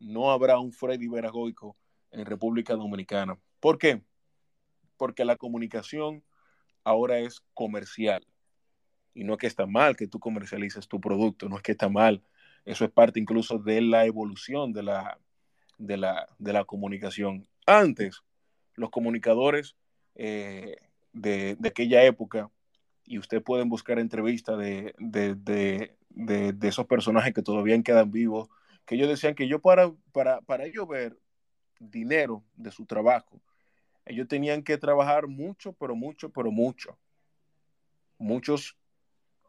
no 0.00 0.30
habrá 0.30 0.58
un 0.58 0.72
Freddy 0.72 1.08
Veragoico 1.08 1.76
en 2.10 2.26
República 2.26 2.74
Dominicana. 2.74 3.38
¿Por 3.60 3.78
qué? 3.78 4.02
Porque 4.98 5.24
la 5.24 5.36
comunicación 5.36 6.22
ahora 6.84 7.18
es 7.18 7.42
comercial. 7.54 8.26
Y 9.14 9.24
no 9.24 9.32
es 9.32 9.38
que 9.38 9.46
está 9.46 9.66
mal 9.66 9.96
que 9.96 10.06
tú 10.06 10.20
comercialices 10.20 10.86
tu 10.86 11.00
producto, 11.00 11.48
no 11.48 11.56
es 11.56 11.62
que 11.62 11.72
está 11.72 11.88
mal. 11.88 12.22
Eso 12.64 12.84
es 12.84 12.90
parte 12.90 13.18
incluso 13.18 13.58
de 13.58 13.80
la 13.80 14.04
evolución 14.04 14.72
de 14.72 14.82
la, 14.82 15.18
de 15.78 15.96
la, 15.96 16.28
de 16.38 16.52
la 16.52 16.64
comunicación. 16.64 17.48
Antes, 17.66 18.22
los 18.74 18.90
comunicadores 18.90 19.76
eh, 20.14 20.76
de, 21.12 21.56
aquella 21.64 22.04
época, 22.04 22.50
y 23.04 23.18
ustedes 23.18 23.42
pueden 23.42 23.68
buscar 23.68 23.98
entrevistas 23.98 24.58
de, 24.58 24.94
de, 24.98 25.34
de, 26.10 26.68
esos 26.68 26.86
personajes 26.86 27.32
que 27.32 27.42
todavía 27.42 27.80
quedan 27.82 28.10
vivos, 28.10 28.48
que 28.84 28.96
ellos 28.96 29.08
decían 29.08 29.34
que 29.34 29.48
yo 29.48 29.60
para, 29.60 29.92
para, 30.12 30.40
para 30.42 30.64
ellos 30.64 30.86
ver 30.86 31.18
dinero 31.78 32.44
de 32.54 32.70
su 32.70 32.86
trabajo, 32.86 33.40
ellos 34.08 34.28
tenían 34.28 34.62
que 34.62 34.78
trabajar 34.78 35.26
mucho, 35.26 35.72
pero 35.74 35.94
mucho, 35.94 36.30
pero 36.30 36.50
mucho. 36.50 36.98
Muchos 38.18 38.76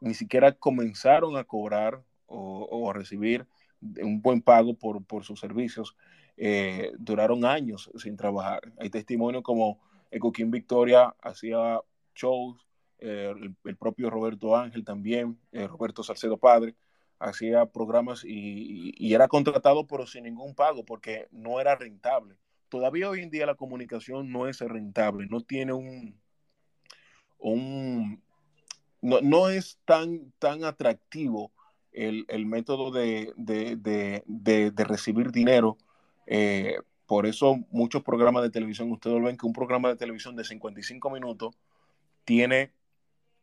ni 0.02 0.14
siquiera 0.14 0.52
comenzaron 0.54 1.38
a 1.38 1.44
cobrar 1.44 2.04
o, 2.28 2.90
a 2.90 2.94
recibir 2.94 3.48
un 3.82 4.22
buen 4.22 4.42
pago 4.42 4.74
por, 4.74 5.04
por 5.04 5.24
sus 5.24 5.40
servicios, 5.40 5.96
eh, 6.38 6.92
duraron 6.98 7.46
años 7.46 7.90
sin 7.98 8.16
trabajar. 8.16 8.62
Hay 8.78 8.90
testimonios 8.90 9.44
como 9.44 9.80
Ecoquín 10.12 10.52
Victoria 10.52 11.16
hacía 11.22 11.82
shows, 12.16 12.66
eh, 13.00 13.34
el, 13.64 13.78
propio 13.78 14.10
Roberto 14.10 14.56
Ángel 14.56 14.84
también, 14.84 15.40
eh, 15.52 15.68
Roberto 15.68 16.04
Salcedo 16.04 16.38
Padre, 16.38 16.76
hacía 17.18 17.66
programas 17.66 18.24
y, 18.24 18.94
y, 18.98 19.14
era 19.14 19.28
contratado 19.28 19.86
pero 19.88 20.06
sin 20.06 20.24
ningún 20.24 20.56
pago 20.56 20.86
porque 20.86 21.28
no 21.32 21.60
era 21.60 21.76
rentable. 21.76 22.38
Todavía 22.70 23.10
hoy 23.10 23.22
en 23.22 23.30
día 23.30 23.46
la 23.46 23.56
comunicación 23.56 24.32
no 24.32 24.48
es 24.48 24.60
rentable, 24.60 25.28
no 25.28 25.42
tiene 25.42 25.74
un, 25.74 26.16
un 27.40 28.22
no, 29.02 29.22
no 29.22 29.50
es 29.50 29.80
tan, 29.86 30.32
tan 30.40 30.64
atractivo 30.64 31.52
el, 31.92 32.26
el 32.28 32.46
método 32.46 32.92
de, 32.92 33.34
de, 33.36 33.76
de, 34.26 34.84
recibir 34.84 35.32
dinero. 35.32 35.78
Eh, 36.28 36.78
por 37.06 37.26
eso 37.26 37.58
muchos 37.72 38.04
programas 38.04 38.44
de 38.44 38.52
televisión, 38.52 38.92
ustedes 38.92 39.22
ven 39.24 39.38
que 39.38 39.48
un 39.48 39.54
programa 39.54 39.90
de 39.90 39.96
televisión 39.96 40.36
de 40.36 40.44
55 40.44 41.10
minutos 41.10 41.56
tiene 42.24 42.72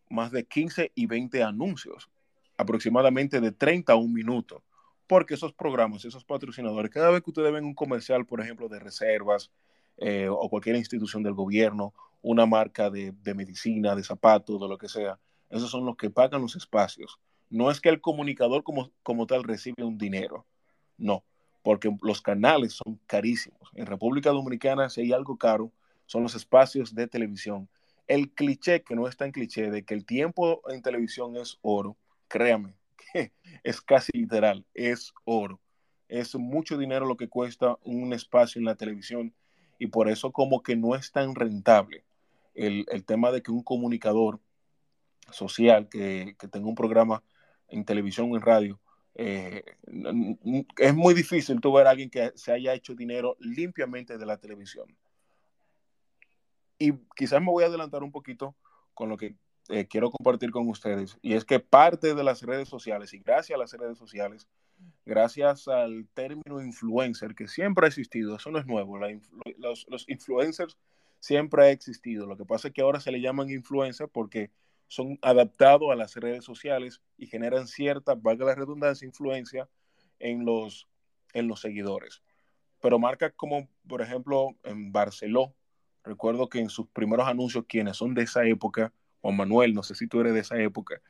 más 0.09 0.31
de 0.31 0.45
15 0.45 0.93
y 0.95 1.07
20 1.07 1.43
anuncios, 1.43 2.09
aproximadamente 2.57 3.41
de 3.41 3.51
30 3.51 3.93
a 3.93 3.97
un 3.97 4.13
minuto, 4.13 4.63
porque 5.07 5.35
esos 5.35 5.53
programas, 5.53 6.05
esos 6.05 6.25
patrocinadores, 6.25 6.91
cada 6.91 7.11
vez 7.11 7.23
que 7.23 7.31
ustedes 7.31 7.53
ven 7.53 7.65
un 7.65 7.75
comercial, 7.75 8.27
por 8.27 8.41
ejemplo, 8.41 8.69
de 8.69 8.79
reservas 8.79 9.51
eh, 9.99 10.29
o 10.29 10.49
cualquier 10.51 10.77
institución 10.77 11.23
del 11.23 11.35
gobierno, 11.35 11.95
una 12.23 12.47
marca 12.47 12.91
de, 12.91 13.15
medicina, 13.35 13.95
de 13.95 14.03
zapatos, 14.03 14.61
de 14.61 14.69
lo 14.69 14.79
que 14.79 14.89
sea, 14.89 15.19
esos 15.49 15.71
son 15.71 15.87
los 15.87 15.97
que 15.97 16.11
pagan 16.11 16.43
los 16.43 16.57
espacios. 16.57 17.21
No 17.51 17.71
es 17.71 17.81
que 17.81 17.89
el 17.89 18.01
comunicador 18.01 18.65
como, 18.65 18.91
como 19.03 19.27
tal 19.27 19.45
recibe 19.45 19.85
un 19.85 19.97
dinero, 19.97 20.45
no, 20.99 21.23
porque 21.63 21.95
los 22.03 22.21
canales 22.21 22.75
son 22.75 22.99
carísimos. 23.07 23.71
En 23.75 23.87
República 23.87 24.31
Dominicana, 24.31 24.91
si 24.91 25.03
hay 25.03 25.13
algo 25.13 25.37
caro, 25.37 25.71
son 26.07 26.25
los 26.25 26.35
espacios 26.35 26.95
de 26.95 27.07
televisión. 27.07 27.69
El 28.09 28.31
cliché, 28.31 28.83
que 28.83 28.97
no 28.97 29.07
es 29.07 29.17
tan 29.17 29.31
cliché, 29.31 29.71
de 29.71 29.85
que 29.85 29.95
el 29.95 30.05
tiempo 30.05 30.63
en 30.69 30.83
televisión 30.83 31.37
es 31.37 31.59
oro, 31.63 31.97
créame, 32.29 32.75
que 32.97 33.33
es 33.65 33.81
casi 33.81 34.13
literal, 34.13 34.65
es 34.75 35.13
oro. 35.25 35.61
Es 36.09 36.35
mucho 36.37 36.79
dinero 36.79 37.07
lo 37.07 37.17
que 37.17 37.29
cuesta 37.29 37.77
un 37.85 38.13
espacio 38.13 38.59
en 38.61 38.65
la 38.65 38.77
televisión 38.77 39.35
y 39.79 39.89
por 39.89 40.09
eso 40.09 40.33
como 40.33 40.63
que 40.63 40.77
no 40.77 40.95
es 40.95 41.11
tan 41.11 41.35
rentable 41.35 42.05
el, 42.55 42.87
el 42.89 43.05
tema 43.05 43.33
de 43.33 43.43
que 43.43 43.51
un 43.51 43.63
comunicador 43.63 44.41
social 45.31 45.89
que, 45.89 46.37
que 46.39 46.49
tenga 46.49 46.69
un 46.69 46.75
programa 46.75 47.23
en 47.69 47.85
televisión 47.85 48.31
o 48.31 48.37
en 48.37 48.43
radio, 48.43 48.81
eh, 49.15 49.65
es 50.79 50.95
muy 50.95 51.15
difícil 51.15 51.61
tú 51.61 51.73
ver 51.73 51.87
a 51.87 51.91
alguien 51.91 52.11
que 52.11 52.33
se 52.35 52.53
haya 52.53 52.75
hecho 52.75 52.95
dinero 52.95 53.37
limpiamente 53.41 54.19
de 54.19 54.27
la 54.27 54.37
televisión. 54.37 54.95
Y 56.79 56.93
quizás 57.17 57.41
me 57.41 57.51
voy 57.51 57.65
a 57.65 57.69
adelantar 57.69 58.03
un 58.03 58.13
poquito 58.13 58.55
con 58.93 59.09
lo 59.09 59.17
que 59.17 59.35
eh, 59.69 59.87
quiero 59.87 60.11
compartir 60.11 60.51
con 60.51 60.69
ustedes, 60.69 61.19
y 61.23 61.35
es 61.35 61.45
que 61.45 61.61
parte 61.61 62.15
de 62.15 62.25
las 62.25 62.43
redes 62.43 62.69
sociales, 62.69 63.13
y 63.15 63.19
gracias 63.19 63.57
a 63.57 63.61
las 63.61 63.73
redes 63.73 63.99
sociales, 63.99 64.49
gracias 65.05 65.69
al 65.69 66.07
término 66.15 66.61
influencer 66.63 67.35
que 67.35 67.49
siempre 67.49 67.87
ha 67.87 67.89
existido, 67.89 68.37
eso 68.37 68.51
no 68.51 68.59
es 68.59 68.67
nuevo, 68.67 68.99
la, 68.99 69.09
los, 69.59 69.87
los 69.89 70.09
influencers 70.09 70.77
siempre 71.21 71.65
ha 71.65 71.71
existido, 71.71 72.27
lo 72.27 72.37
que 72.37 72.45
pasa 72.45 72.69
es 72.69 72.75
que 72.75 72.83
ahora 72.83 73.01
se 73.01 73.11
le 73.11 73.21
llaman 73.21 73.51
influencer 73.51 74.09
porque 74.09 74.51
son 74.89 75.19
adaptados 75.23 75.91
a 75.91 75.97
las 75.97 76.15
redes 76.15 76.45
sociales 76.45 77.01
y 77.17 77.27
generan 77.27 77.67
cierta, 77.67 78.15
valga 78.15 78.47
la 78.47 78.55
redundancia, 78.55 79.07
influencia 79.07 79.69
en 80.19 80.45
los, 80.45 80.89
en 81.33 81.49
los 81.49 81.61
seguidores. 81.61 82.23
Pero 82.81 82.99
marcas 82.99 83.33
como, 83.35 83.69
por 83.89 84.03
ejemplo, 84.03 84.51
en 84.63 84.93
Barceló, 84.93 85.55
recuerdo 86.05 86.49
que 86.49 86.61
en 86.61 86.71
sus 86.71 86.87
primeros 86.89 87.27
anuncios, 87.27 87.65
quienes 87.69 87.97
son 87.97 88.15
de 88.15 88.23
esa 88.23 88.45
época, 88.45 88.93
Juan 89.27 89.37
Manuel, 89.37 89.75
no 89.75 89.83
sé 89.83 89.97
si 89.97 90.07
tú 90.07 90.21
eres 90.21 90.35
de 90.35 90.41
esa 90.41 90.57
época, 90.57 91.01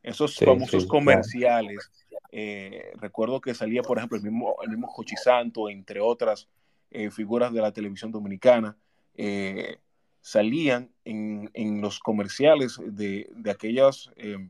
esos 0.00 0.36
famosos 0.36 0.86
comerciales, 0.86 1.90
eh, 2.30 2.92
recuerdo 3.00 3.40
que 3.40 3.52
salía, 3.52 3.82
por 3.82 3.98
ejemplo, 3.98 4.16
el 4.16 4.22
mismo, 4.22 4.54
el 4.62 4.70
mismo 4.70 4.94
Santo, 5.20 5.68
entre 5.68 5.98
otras 5.98 6.48
eh, 6.92 7.10
figuras 7.10 7.52
de 7.52 7.60
la 7.60 7.72
televisión 7.72 8.12
dominicana, 8.12 8.76
eh, 9.16 9.78
salían 10.20 10.92
en, 11.04 11.50
en 11.52 11.80
los 11.80 11.98
comerciales 11.98 12.78
de, 12.80 13.28
de 13.34 13.50
aquellas 13.50 14.12
eh, 14.14 14.48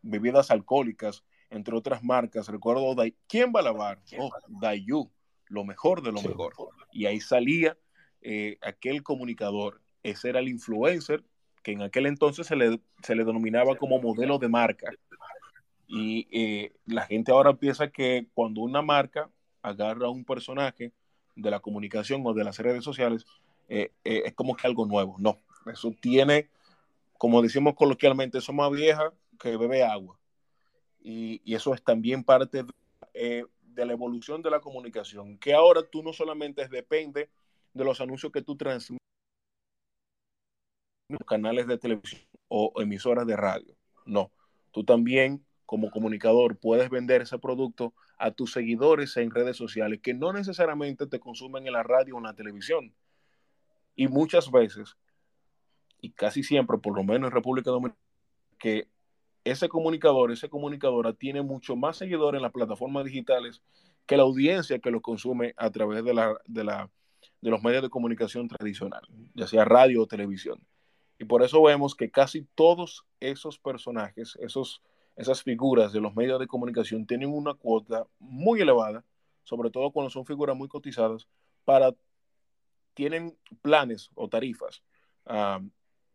bebidas 0.00 0.50
alcohólicas, 0.50 1.22
entre 1.50 1.76
otras 1.76 2.02
marcas. 2.02 2.48
Recuerdo, 2.48 2.96
¿quién 3.28 3.52
va 3.54 3.60
a 3.60 3.64
lavar? 3.64 4.00
Oh, 4.18 4.30
Dayu, 4.48 5.10
lo 5.48 5.64
mejor 5.64 6.00
de 6.00 6.12
lo 6.12 6.22
mejor. 6.22 6.54
Y 6.92 7.04
ahí 7.04 7.20
salía 7.20 7.76
eh, 8.22 8.56
aquel 8.62 9.02
comunicador. 9.02 9.82
Ese 10.02 10.30
era 10.30 10.40
el 10.40 10.48
influencer 10.48 11.22
que 11.62 11.72
en 11.72 11.82
aquel 11.82 12.06
entonces 12.06 12.46
se 12.46 12.56
le, 12.56 12.80
se 13.02 13.14
le 13.14 13.24
denominaba 13.24 13.76
como 13.76 14.00
modelo 14.00 14.38
de 14.38 14.48
marca. 14.48 14.90
Y 15.86 16.28
eh, 16.30 16.72
la 16.86 17.06
gente 17.06 17.32
ahora 17.32 17.54
piensa 17.54 17.90
que 17.90 18.28
cuando 18.32 18.60
una 18.60 18.82
marca 18.82 19.30
agarra 19.62 20.06
a 20.06 20.10
un 20.10 20.24
personaje 20.24 20.92
de 21.36 21.50
la 21.50 21.60
comunicación 21.60 22.22
o 22.24 22.32
de 22.32 22.44
las 22.44 22.58
redes 22.58 22.84
sociales, 22.84 23.26
eh, 23.68 23.90
eh, 24.04 24.22
es 24.26 24.34
como 24.34 24.56
que 24.56 24.66
algo 24.66 24.86
nuevo. 24.86 25.16
No, 25.18 25.38
eso 25.70 25.92
tiene, 26.00 26.48
como 27.18 27.42
decimos 27.42 27.74
coloquialmente, 27.74 28.38
eso 28.38 28.52
más 28.52 28.70
vieja 28.70 29.12
que 29.38 29.56
bebe 29.56 29.82
agua. 29.82 30.18
Y, 31.02 31.40
eso 31.54 31.74
es 31.74 31.82
también 31.82 32.24
parte 32.24 32.62
de, 33.12 33.46
de, 33.62 33.86
la 33.86 33.92
evolución 33.92 34.42
de 34.42 34.50
la 34.50 34.60
comunicación, 34.60 35.38
que 35.38 35.54
ahora 35.54 35.82
tú 35.82 36.02
no 36.02 36.12
solamente 36.12 36.68
depende 36.68 37.30
de 37.72 37.84
los 37.84 38.00
anuncios 38.00 38.30
que 38.30 38.42
tú 38.42 38.56
transmites 38.56 38.99
en 41.18 41.26
canales 41.26 41.66
de 41.66 41.78
televisión 41.78 42.22
o 42.48 42.72
emisoras 42.76 43.26
de 43.26 43.36
radio. 43.36 43.76
No, 44.06 44.32
tú 44.70 44.84
también 44.84 45.44
como 45.66 45.90
comunicador 45.90 46.56
puedes 46.56 46.90
vender 46.90 47.22
ese 47.22 47.38
producto 47.38 47.94
a 48.18 48.32
tus 48.32 48.52
seguidores 48.52 49.16
en 49.16 49.30
redes 49.30 49.56
sociales 49.56 50.00
que 50.02 50.14
no 50.14 50.32
necesariamente 50.32 51.06
te 51.06 51.20
consumen 51.20 51.66
en 51.66 51.72
la 51.72 51.84
radio 51.84 52.16
o 52.16 52.18
en 52.18 52.24
la 52.24 52.34
televisión, 52.34 52.92
y 53.94 54.08
muchas 54.08 54.50
veces, 54.50 54.96
y 56.00 56.10
casi 56.10 56.42
siempre, 56.42 56.78
por 56.78 56.96
lo 56.96 57.04
menos 57.04 57.28
en 57.28 57.34
República 57.34 57.70
Dominicana, 57.70 58.00
que 58.58 58.88
ese 59.44 59.68
comunicador, 59.68 60.32
esa 60.32 60.48
comunicadora 60.48 61.12
tiene 61.12 61.42
mucho 61.42 61.76
más 61.76 61.98
seguidores 61.98 62.38
en 62.38 62.42
las 62.42 62.52
plataformas 62.52 63.04
digitales 63.04 63.62
que 64.06 64.16
la 64.16 64.24
audiencia 64.24 64.78
que 64.78 64.90
lo 64.90 65.00
consume 65.00 65.54
a 65.56 65.70
través 65.70 66.04
de, 66.04 66.14
la, 66.14 66.34
de, 66.46 66.64
la, 66.64 66.90
de 67.40 67.50
los 67.50 67.62
medios 67.62 67.82
de 67.82 67.90
comunicación 67.90 68.48
tradicional, 68.48 69.02
ya 69.34 69.46
sea 69.46 69.64
radio 69.64 70.02
o 70.02 70.06
televisión. 70.06 70.60
Y 71.20 71.26
por 71.26 71.42
eso 71.42 71.62
vemos 71.62 71.94
que 71.94 72.10
casi 72.10 72.46
todos 72.54 73.04
esos 73.20 73.58
personajes, 73.58 74.38
esos, 74.40 74.82
esas 75.16 75.42
figuras 75.42 75.92
de 75.92 76.00
los 76.00 76.16
medios 76.16 76.40
de 76.40 76.46
comunicación 76.46 77.06
tienen 77.06 77.28
una 77.28 77.52
cuota 77.52 78.06
muy 78.18 78.62
elevada, 78.62 79.04
sobre 79.44 79.70
todo 79.70 79.92
cuando 79.92 80.08
son 80.08 80.24
figuras 80.24 80.56
muy 80.56 80.66
cotizadas, 80.66 81.28
para 81.66 81.94
tienen 82.94 83.36
planes 83.60 84.10
o 84.14 84.28
tarifas 84.30 84.82
uh, 85.26 85.62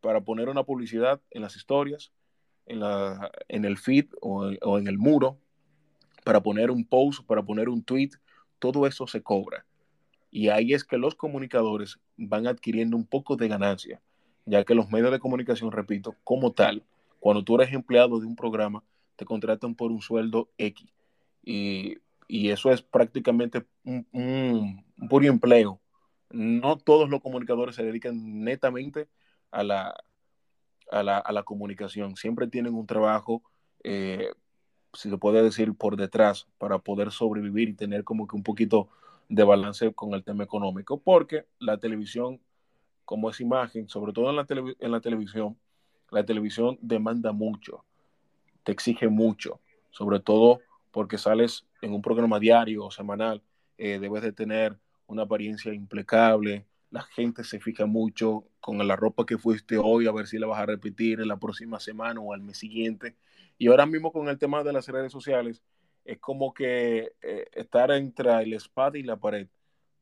para 0.01 0.21
poner 0.21 0.49
una 0.49 0.63
publicidad 0.63 1.21
en 1.29 1.43
las 1.43 1.55
historias, 1.55 2.11
en, 2.65 2.79
la, 2.79 3.31
en 3.47 3.63
el 3.63 3.77
feed 3.77 4.07
o 4.21 4.79
en 4.79 4.87
el 4.87 4.97
muro 4.97 5.37
para 6.23 6.41
poner 6.41 6.71
un 6.71 6.83
post, 6.83 7.23
para 7.27 7.43
poner 7.43 7.69
un 7.69 7.83
tweet, 7.83 8.09
todo 8.57 8.87
eso 8.87 9.05
se 9.05 9.21
cobra. 9.21 9.67
Y 10.31 10.49
ahí 10.49 10.73
es 10.73 10.83
que 10.83 10.97
los 10.97 11.13
comunicadores 11.13 11.99
van 12.17 12.47
adquiriendo 12.47 12.97
un 12.97 13.05
poco 13.05 13.35
de 13.35 13.47
ganancia, 13.47 14.01
ya 14.45 14.63
que 14.63 14.75
los 14.75 14.89
medios 14.89 15.11
de 15.11 15.19
comunicación, 15.19 15.71
repito, 15.71 16.15
como 16.23 16.51
tal, 16.53 16.83
cuando 17.19 17.43
tú 17.43 17.55
eres 17.55 17.73
empleado 17.73 18.19
de 18.19 18.27
un 18.27 18.35
programa, 18.35 18.83
te 19.15 19.25
contratan 19.25 19.75
por 19.75 19.91
un 19.91 20.01
sueldo 20.01 20.49
X. 20.57 20.87
Y, 21.43 21.97
eso 22.27 22.71
es 22.71 22.81
prácticamente 22.81 23.65
un, 23.83 24.07
un, 24.11 24.85
puro 25.09 25.25
empleo. 25.27 25.79
No 26.31 26.77
todos 26.77 27.09
los 27.09 27.21
comunicadores 27.21 27.75
se 27.75 27.83
dedican 27.83 28.43
netamente 28.43 29.07
a 29.51 29.63
la, 29.63 29.95
a 30.91 31.03
la, 31.03 31.43
comunicación. 31.43 32.15
Siempre 32.15 32.47
tienen 32.47 32.73
un 32.73 32.87
trabajo, 32.87 33.43
eh, 33.83 34.29
si 34.93 35.09
se 35.09 35.17
puede 35.17 35.43
decir, 35.43 35.75
por 35.75 35.97
detrás 35.97 36.47
para 36.57 36.79
poder 36.79 37.11
sobrevivir 37.11 37.69
y 37.69 37.73
tener 37.73 38.03
como 38.03 38.27
que 38.27 38.35
un 38.35 38.43
poquito 38.43 38.89
de 39.29 39.43
balance 39.43 39.93
con 39.93 40.13
el 40.13 40.23
tema 40.23 40.43
económico, 40.43 40.99
porque 40.99 41.45
la 41.59 41.77
televisión, 41.77 42.39
como 43.05 43.29
es 43.29 43.39
imagen, 43.39 43.87
sobre 43.87 44.11
todo 44.11 44.29
en 44.29 44.35
la, 44.35 44.45
en 44.79 44.91
la 44.91 44.99
televisión, 44.99 45.57
la 46.11 46.25
televisión 46.25 46.77
demanda 46.81 47.31
mucho, 47.31 47.83
te 48.63 48.71
exige 48.71 49.07
mucho, 49.07 49.59
sobre 49.91 50.19
todo 50.19 50.59
porque 50.91 51.17
sales 51.17 51.65
en 51.81 51.93
un 51.93 52.01
programa 52.01 52.39
diario 52.39 52.85
o 52.85 52.91
semanal, 52.91 53.41
eh, 53.77 53.99
debes 53.99 54.23
de 54.23 54.31
tener 54.31 54.77
una 55.07 55.23
apariencia 55.23 55.73
impecable, 55.73 56.65
la 56.89 57.01
gente 57.01 57.43
se 57.43 57.59
fija 57.59 57.85
mucho 57.85 58.45
con 58.61 58.77
la 58.87 58.95
ropa 58.95 59.25
que 59.25 59.37
fuiste 59.37 59.77
hoy, 59.77 60.07
a 60.07 60.11
ver 60.11 60.27
si 60.27 60.37
la 60.37 60.47
vas 60.47 60.59
a 60.59 60.65
repetir 60.65 61.19
en 61.19 61.27
la 61.27 61.37
próxima 61.37 61.79
semana 61.79 62.21
o 62.21 62.33
al 62.33 62.41
mes 62.41 62.57
siguiente. 62.57 63.15
Y 63.57 63.67
ahora 63.67 63.85
mismo 63.85 64.11
con 64.11 64.29
el 64.29 64.37
tema 64.37 64.63
de 64.63 64.71
las 64.71 64.87
redes 64.87 65.11
sociales, 65.11 65.61
es 66.05 66.19
como 66.19 66.53
que 66.53 67.11
eh, 67.21 67.47
estar 67.51 67.91
entre 67.91 68.31
el 68.43 68.53
espada 68.53 68.97
y 68.97 69.03
la 69.03 69.17
pared, 69.17 69.47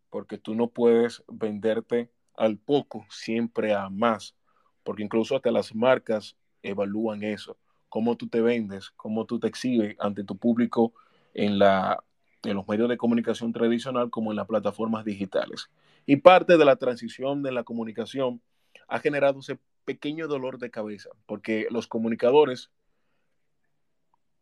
porque 0.09 0.37
tú 0.37 0.53
no 0.53 0.67
puedes 0.67 1.23
venderte 1.27 2.09
al 2.35 2.57
poco, 2.57 3.05
siempre 3.09 3.73
a 3.73 3.89
más, 3.89 4.35
porque 4.83 5.03
incluso 5.03 5.35
hasta 5.35 5.51
las 5.51 5.73
marcas 5.75 6.35
evalúan 6.61 7.23
eso, 7.23 7.57
cómo 7.89 8.17
tú 8.17 8.27
te 8.27 8.41
vendes, 8.41 8.91
cómo 8.91 9.25
tú 9.25 9.39
te 9.39 9.47
exhibes 9.47 9.95
ante 9.99 10.23
tu 10.23 10.37
público 10.37 10.93
en, 11.33 11.59
la, 11.59 12.03
en 12.43 12.55
los 12.55 12.67
medios 12.67 12.89
de 12.89 12.97
comunicación 12.97 13.53
tradicional 13.53 14.09
como 14.09 14.31
en 14.31 14.37
las 14.37 14.47
plataformas 14.47 15.05
digitales. 15.05 15.69
Y 16.05 16.17
parte 16.17 16.57
de 16.57 16.65
la 16.65 16.75
transición 16.75 17.43
de 17.43 17.51
la 17.51 17.63
comunicación 17.63 18.41
ha 18.87 18.99
generado 18.99 19.39
ese 19.39 19.59
pequeño 19.85 20.27
dolor 20.27 20.57
de 20.57 20.71
cabeza, 20.71 21.09
porque 21.25 21.67
los 21.69 21.87
comunicadores, 21.87 22.71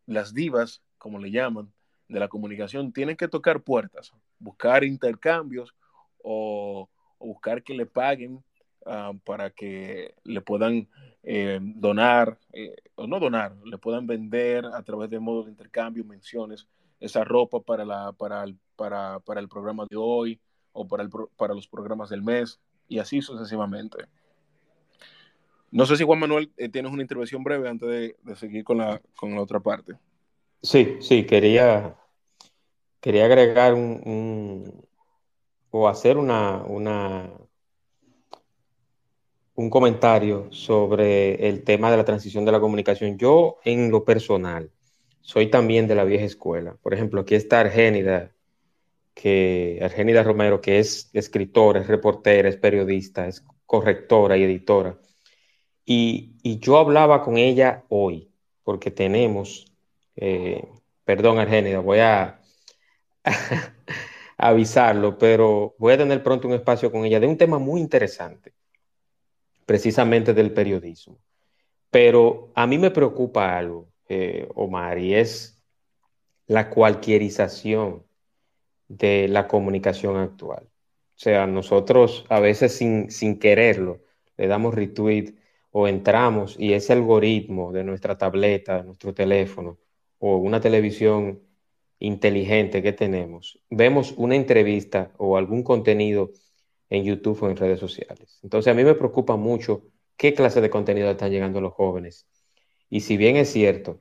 las 0.06 0.34
divas, 0.34 0.82
como 0.98 1.20
le 1.20 1.32
llaman, 1.32 1.72
de 2.08 2.20
la 2.20 2.28
comunicación, 2.28 2.92
tienen 2.92 3.16
que 3.16 3.28
tocar 3.28 3.62
puertas, 3.62 4.12
buscar 4.40 4.84
intercambios 4.84 5.74
o, 6.24 6.90
buscar 7.42 7.64
que 7.64 7.74
le 7.74 7.88
paguen 7.88 8.44
ah, 8.86 9.14
para 9.26 9.50
que 9.50 10.14
le 10.24 10.42
puedan 10.42 10.88
eh, 11.24 11.60
donar, 11.62 12.38
eh, 12.54 12.76
o 12.96 13.08
no 13.08 13.20
donar, 13.20 13.56
le 13.66 13.80
puedan 13.80 14.06
vender 14.06 14.64
a 14.66 14.84
través 14.84 15.10
de 15.10 15.20
modos 15.20 15.46
de 15.46 15.52
intercambio, 15.52 16.06
menciones, 16.06 16.68
esa 17.00 17.24
ropa 17.24 17.60
para, 17.60 17.84
la, 17.84 18.12
para, 18.12 18.44
el, 18.44 18.56
para, 18.76 19.20
para 19.22 19.40
el 19.40 19.50
programa 19.50 19.88
de 19.90 19.98
hoy 19.98 20.40
o 20.72 20.88
para, 20.88 21.02
el, 21.02 21.10
para 21.36 21.56
los 21.56 21.68
programas 21.68 22.10
del 22.12 22.22
mes 22.22 22.60
y 22.88 23.00
así 23.00 23.24
sucesivamente. 23.24 24.06
No 25.72 25.88
sé 25.88 25.96
si 25.96 26.04
Juan 26.04 26.20
Manuel 26.20 26.52
eh, 26.58 26.70
tienes 26.70 26.92
una 26.92 27.02
intervención 27.02 27.44
breve 27.44 27.70
antes 27.70 27.90
de, 27.90 28.16
de 28.22 28.36
seguir 28.36 28.64
con 28.64 28.78
la, 28.78 29.02
con 29.16 29.34
la 29.34 29.42
otra 29.42 29.60
parte. 29.60 29.94
Sí, 30.62 30.98
sí, 31.00 31.26
quería, 31.26 31.96
quería 33.00 33.26
agregar 33.26 33.74
un, 33.74 34.86
o 35.72 35.88
hacer 35.88 36.18
una, 36.18 36.64
un 39.56 39.70
comentario 39.70 40.48
sobre 40.52 41.48
el 41.48 41.64
tema 41.64 41.90
de 41.92 41.98
la 41.98 42.06
transición 42.06 42.46
de 42.46 42.52
la 42.52 42.60
comunicación. 42.60 43.18
Yo, 43.18 43.58
en 43.64 43.90
lo 43.92 44.04
personal, 44.06 44.70
soy 45.22 45.50
también 45.50 45.88
de 45.88 45.96
la 45.96 46.04
vieja 46.04 46.26
escuela. 46.26 46.76
Por 46.82 46.94
ejemplo, 46.94 47.22
aquí 47.22 47.36
está 47.36 47.62
Argénida, 47.62 48.32
que 49.14 49.80
Argénida 49.82 50.24
Romero, 50.24 50.62
que 50.62 50.80
es 50.80 51.10
escritora, 51.14 51.82
es 51.82 51.88
reportera, 51.88 52.50
es 52.50 52.58
periodista, 52.58 53.28
es 53.28 53.44
correctora 53.66 54.38
y 54.38 54.44
editora. 54.44 54.98
Y, 55.86 56.36
y 56.44 56.60
yo 56.60 56.78
hablaba 56.78 57.24
con 57.24 57.38
ella 57.38 57.84
hoy, 57.90 58.32
porque 58.64 58.92
tenemos 58.92 59.72
eh, 60.16 60.68
perdón, 61.06 61.40
Argénida, 61.40 61.80
voy 61.80 62.00
a, 62.00 62.40
avisarlo, 64.42 65.18
pero 65.18 65.76
voy 65.78 65.94
a 65.94 65.98
tener 65.98 66.24
pronto 66.24 66.48
un 66.48 66.56
espacio 66.56 66.92
con 66.92 67.06
ella 67.06 67.20
de 67.20 67.28
un 67.28 67.38
tema 67.38 67.60
muy 67.60 67.80
interesante, 67.80 68.54
precisamente 69.66 70.34
del 70.34 70.52
periodismo. 70.52 71.20
Pero 71.92 72.52
a 72.56 72.66
mí 72.66 72.78
me 72.78 72.90
preocupa 72.90 73.58
algo, 73.58 73.90
eh, 74.10 74.48
Omar, 74.56 74.98
y 74.98 75.14
es 75.14 75.62
la 76.48 76.70
cualquierización 76.70 78.04
de 78.88 79.28
la 79.28 79.48
comunicación 79.48 80.18
actual. 80.18 80.64
O 80.66 81.24
sea, 81.24 81.46
nosotros 81.46 82.26
a 82.30 82.40
veces 82.40 82.76
sin, 82.76 83.12
sin 83.12 83.38
quererlo 83.38 84.02
le 84.38 84.48
damos 84.48 84.74
retweet 84.74 85.36
o 85.70 85.88
entramos 85.88 86.56
y 86.60 86.74
ese 86.74 86.94
algoritmo 86.94 87.72
de 87.72 87.84
nuestra 87.84 88.18
tableta, 88.18 88.78
de 88.78 88.84
nuestro 88.86 89.14
teléfono, 89.14 89.78
o 90.18 90.38
una 90.38 90.60
televisión 90.60 91.42
inteligente 92.02 92.82
que 92.82 92.94
tenemos, 92.94 93.60
vemos 93.70 94.14
una 94.18 94.36
entrevista 94.36 95.12
o 95.18 95.38
algún 95.38 95.64
contenido 95.64 96.32
en 96.90 97.04
YouTube 97.04 97.44
o 97.44 97.50
en 97.50 97.56
redes 97.56 97.80
sociales. 97.80 98.40
Entonces 98.44 98.72
a 98.72 98.76
mí 98.76 98.84
me 98.84 98.96
preocupa 98.96 99.36
mucho 99.38 99.84
qué 100.18 100.34
clase 100.34 100.62
de 100.62 100.70
contenido 100.70 101.10
están 101.10 101.32
llegando 101.32 101.62
los 101.62 101.74
jóvenes. 101.74 102.28
Y 102.90 103.02
si 103.02 103.18
bien 103.18 103.38
es 103.38 103.50
cierto 103.52 104.00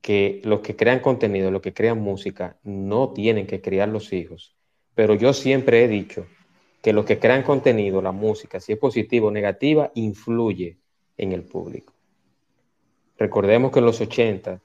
que 0.00 0.40
los 0.44 0.60
que 0.60 0.76
crean 0.76 1.00
contenido, 1.00 1.50
los 1.50 1.60
que 1.60 1.74
crean 1.74 2.00
música, 2.00 2.58
no 2.62 3.12
tienen 3.12 3.46
que 3.46 3.60
criar 3.60 3.90
los 3.90 4.12
hijos, 4.14 4.56
pero 4.94 5.14
yo 5.14 5.32
siempre 5.34 5.84
he 5.84 5.88
dicho 5.88 6.26
que 6.82 6.94
los 6.94 7.04
que 7.04 7.18
crean 7.18 7.42
contenido, 7.42 8.00
la 8.00 8.12
música, 8.12 8.60
si 8.60 8.72
es 8.72 8.78
positiva 8.78 9.26
o 9.26 9.30
negativa, 9.30 9.92
influye 9.94 10.78
en 11.18 11.32
el 11.32 11.42
público. 11.44 11.92
Recordemos 13.18 13.72
que 13.72 13.80
en 13.80 13.84
los 13.84 14.00
80 14.00 14.62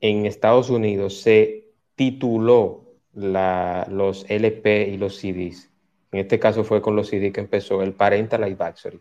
en 0.00 0.26
Estados 0.26 0.68
Unidos 0.68 1.20
se 1.20 1.67
tituló 1.98 2.84
los 3.12 4.24
LP 4.28 4.88
y 4.88 4.96
los 4.98 5.16
CDs. 5.16 5.68
En 6.12 6.20
este 6.20 6.38
caso 6.38 6.62
fue 6.62 6.80
con 6.80 6.94
los 6.94 7.08
CDs 7.08 7.32
que 7.32 7.40
empezó 7.40 7.82
el 7.82 7.92
Parental 7.92 8.44
Advisory. 8.44 9.00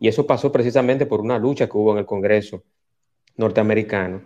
Y 0.00 0.08
eso 0.08 0.26
pasó 0.26 0.50
precisamente 0.50 1.06
por 1.06 1.20
una 1.20 1.38
lucha 1.38 1.68
que 1.68 1.78
hubo 1.78 1.92
en 1.92 1.98
el 1.98 2.06
Congreso 2.06 2.64
norteamericano 3.36 4.20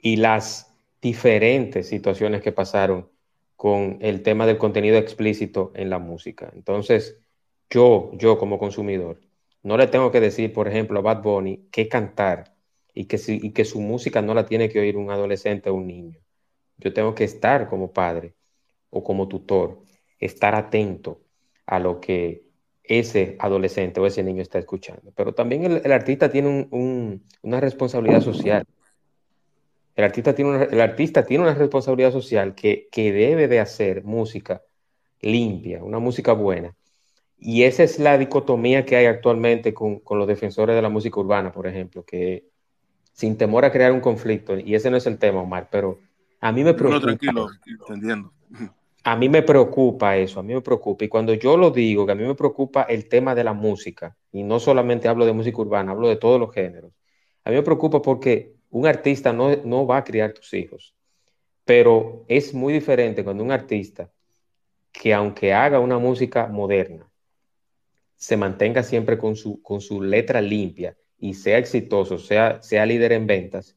y 0.00 0.16
las 0.16 0.74
diferentes 1.00 1.88
situaciones 1.88 2.42
que 2.42 2.50
pasaron 2.50 3.08
con 3.54 3.98
el 4.00 4.22
tema 4.22 4.44
del 4.44 4.58
contenido 4.58 4.98
explícito 4.98 5.70
en 5.76 5.88
la 5.88 6.00
música. 6.00 6.50
Entonces, 6.56 7.16
yo, 7.70 8.10
yo 8.14 8.38
como 8.38 8.58
consumidor, 8.58 9.20
no 9.62 9.76
le 9.76 9.86
tengo 9.86 10.10
que 10.10 10.18
decir, 10.18 10.52
por 10.52 10.66
ejemplo, 10.66 10.98
a 10.98 11.02
Bad 11.02 11.22
Bunny 11.22 11.68
qué 11.70 11.88
cantar 11.88 12.56
y 12.92 13.04
que, 13.04 13.20
y 13.28 13.52
que 13.52 13.64
su 13.64 13.80
música 13.80 14.20
no 14.20 14.34
la 14.34 14.46
tiene 14.46 14.68
que 14.68 14.80
oír 14.80 14.96
un 14.96 15.12
adolescente 15.12 15.70
o 15.70 15.74
un 15.74 15.86
niño. 15.86 16.21
Yo 16.82 16.92
tengo 16.92 17.14
que 17.14 17.24
estar 17.24 17.68
como 17.68 17.92
padre 17.92 18.34
o 18.90 19.04
como 19.04 19.28
tutor, 19.28 19.82
estar 20.18 20.54
atento 20.54 21.22
a 21.66 21.78
lo 21.78 22.00
que 22.00 22.44
ese 22.82 23.36
adolescente 23.38 24.00
o 24.00 24.06
ese 24.06 24.22
niño 24.22 24.42
está 24.42 24.58
escuchando. 24.58 25.12
Pero 25.14 25.32
también 25.34 25.80
el, 25.84 25.92
artista 25.92 26.30
tiene 26.30 26.68
una 26.70 27.60
responsabilidad 27.60 28.20
social. 28.20 28.64
El 29.94 30.04
artista 30.04 30.34
tiene 30.34 30.50
una, 30.50 30.64
el 30.64 30.80
artista 30.80 31.24
tiene 31.24 31.44
una 31.44 31.54
responsabilidad 31.54 32.12
social 32.12 32.54
que, 32.54 32.88
debe 32.92 33.46
de 33.46 33.60
hacer 33.60 34.04
música 34.04 34.62
limpia, 35.20 35.84
una 35.84 36.00
música 36.00 36.32
buena. 36.32 36.74
Y 37.38 37.62
esa 37.64 37.84
es 37.84 37.98
la 37.98 38.18
dicotomía 38.18 38.84
que 38.84 38.96
hay 38.96 39.06
actualmente 39.06 39.72
con, 39.74 40.00
con 40.00 40.18
los 40.18 40.26
defensores 40.26 40.74
de 40.74 40.82
la 40.82 40.88
música 40.88 41.20
urbana, 41.20 41.52
por 41.52 41.66
ejemplo, 41.66 42.04
que 42.04 42.46
sin 43.12 43.36
temor 43.36 43.64
a 43.64 43.72
crear 43.72 43.92
un 43.92 44.00
conflicto, 44.00 44.58
y 44.58 44.74
ese 44.74 44.90
no 44.90 44.96
es 44.96 45.06
el 45.06 45.18
tema, 45.18 45.42
Omar, 45.42 45.68
pero 45.70 45.98
a 46.42 46.50
mí 46.50 46.64
me 46.64 46.74
preocupa. 46.74 46.98
No, 46.98 47.00
tranquilo, 47.00 47.48
entendiendo. 47.78 48.32
A 49.04 49.16
mí 49.16 49.28
me 49.28 49.42
preocupa 49.42 50.16
eso, 50.16 50.40
a 50.40 50.42
mí 50.42 50.52
me 50.54 50.60
preocupa. 50.60 51.04
Y 51.04 51.08
cuando 51.08 51.34
yo 51.34 51.56
lo 51.56 51.70
digo, 51.70 52.04
que 52.04 52.12
a 52.12 52.14
mí 52.16 52.24
me 52.24 52.34
preocupa 52.34 52.82
el 52.82 53.08
tema 53.08 53.34
de 53.34 53.44
la 53.44 53.52
música, 53.52 54.16
y 54.32 54.42
no 54.42 54.58
solamente 54.58 55.06
hablo 55.06 55.24
de 55.24 55.32
música 55.32 55.60
urbana, 55.60 55.92
hablo 55.92 56.08
de 56.08 56.16
todos 56.16 56.40
los 56.40 56.52
géneros. 56.52 56.92
A 57.44 57.50
mí 57.50 57.56
me 57.56 57.62
preocupa 57.62 58.02
porque 58.02 58.54
un 58.70 58.86
artista 58.86 59.32
no, 59.32 59.54
no 59.64 59.86
va 59.86 59.98
a 59.98 60.04
criar 60.04 60.32
tus 60.32 60.52
hijos, 60.52 60.94
pero 61.64 62.24
es 62.26 62.52
muy 62.52 62.72
diferente 62.72 63.22
cuando 63.22 63.44
un 63.44 63.52
artista 63.52 64.10
que 64.90 65.14
aunque 65.14 65.52
haga 65.52 65.78
una 65.78 65.98
música 65.98 66.48
moderna, 66.48 67.08
se 68.16 68.36
mantenga 68.36 68.82
siempre 68.82 69.16
con 69.16 69.36
su, 69.36 69.62
con 69.62 69.80
su 69.80 70.02
letra 70.02 70.40
limpia 70.40 70.96
y 71.18 71.34
sea 71.34 71.58
exitoso, 71.58 72.18
sea, 72.18 72.60
sea 72.62 72.84
líder 72.84 73.12
en 73.12 73.26
ventas, 73.28 73.76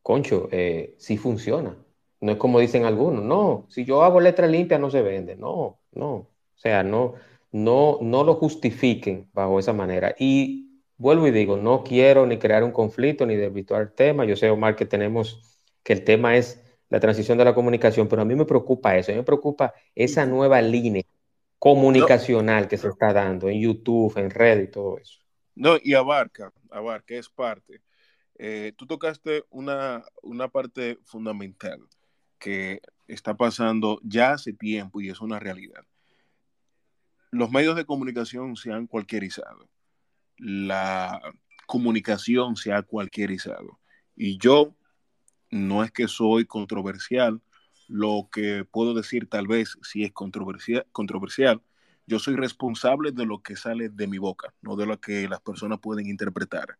concho, 0.00 0.48
eh, 0.52 0.94
sí 0.96 1.16
funciona. 1.16 1.76
No 2.20 2.32
es 2.32 2.38
como 2.38 2.58
dicen 2.58 2.84
algunos, 2.84 3.22
no, 3.24 3.66
si 3.68 3.84
yo 3.84 4.02
hago 4.02 4.20
letra 4.20 4.46
limpia 4.46 4.78
no 4.78 4.90
se 4.90 5.02
vende, 5.02 5.36
no, 5.36 5.78
no, 5.92 6.12
o 6.14 6.28
sea, 6.56 6.82
no, 6.82 7.14
no, 7.52 7.98
no 8.02 8.24
lo 8.24 8.34
justifiquen 8.34 9.28
bajo 9.32 9.58
esa 9.58 9.72
manera. 9.72 10.14
Y 10.18 10.82
vuelvo 10.96 11.28
y 11.28 11.30
digo, 11.30 11.56
no 11.56 11.84
quiero 11.84 12.26
ni 12.26 12.38
crear 12.38 12.64
un 12.64 12.72
conflicto 12.72 13.24
ni 13.24 13.36
desvirtuar 13.36 13.82
el 13.82 13.92
tema, 13.92 14.24
yo 14.24 14.36
sé, 14.36 14.50
Omar, 14.50 14.74
que 14.74 14.84
tenemos, 14.84 15.62
que 15.84 15.92
el 15.92 16.04
tema 16.04 16.36
es 16.36 16.60
la 16.88 17.00
transición 17.00 17.38
de 17.38 17.44
la 17.44 17.54
comunicación, 17.54 18.08
pero 18.08 18.22
a 18.22 18.24
mí 18.24 18.34
me 18.34 18.44
preocupa 18.44 18.96
eso, 18.96 19.12
a 19.12 19.14
mí 19.14 19.18
me 19.18 19.24
preocupa 19.24 19.74
esa 19.94 20.26
nueva 20.26 20.60
línea 20.60 21.04
comunicacional 21.58 22.68
que 22.68 22.78
se 22.78 22.88
está 22.88 23.12
dando 23.12 23.48
en 23.48 23.60
YouTube, 23.60 24.16
en 24.16 24.30
Red 24.30 24.62
y 24.62 24.68
todo 24.68 24.98
eso. 24.98 25.20
No, 25.54 25.76
y 25.82 25.94
abarca, 25.94 26.52
abarca, 26.70 27.14
es 27.14 27.28
parte. 27.28 27.82
Eh, 28.38 28.72
tú 28.76 28.86
tocaste 28.86 29.44
una, 29.50 30.04
una 30.22 30.48
parte 30.48 30.98
fundamental 31.02 31.80
que 32.38 32.80
está 33.06 33.36
pasando 33.36 34.00
ya 34.02 34.32
hace 34.32 34.52
tiempo 34.52 35.00
y 35.00 35.10
es 35.10 35.20
una 35.20 35.38
realidad. 35.38 35.84
Los 37.30 37.50
medios 37.50 37.76
de 37.76 37.84
comunicación 37.84 38.56
se 38.56 38.72
han 38.72 38.86
cualquierizado. 38.86 39.68
La 40.38 41.20
comunicación 41.66 42.56
se 42.56 42.72
ha 42.72 42.82
cualquierizado. 42.82 43.78
Y 44.16 44.38
yo 44.38 44.74
no 45.50 45.84
es 45.84 45.90
que 45.90 46.08
soy 46.08 46.46
controversial, 46.46 47.40
lo 47.88 48.28
que 48.30 48.64
puedo 48.64 48.94
decir 48.94 49.28
tal 49.28 49.46
vez 49.46 49.78
si 49.82 50.04
es 50.04 50.12
controversial, 50.12 51.62
yo 52.06 52.18
soy 52.18 52.36
responsable 52.36 53.12
de 53.12 53.26
lo 53.26 53.42
que 53.42 53.56
sale 53.56 53.88
de 53.88 54.06
mi 54.06 54.18
boca, 54.18 54.54
no 54.62 54.76
de 54.76 54.86
lo 54.86 55.00
que 55.00 55.28
las 55.28 55.40
personas 55.40 55.78
pueden 55.80 56.06
interpretar. 56.06 56.78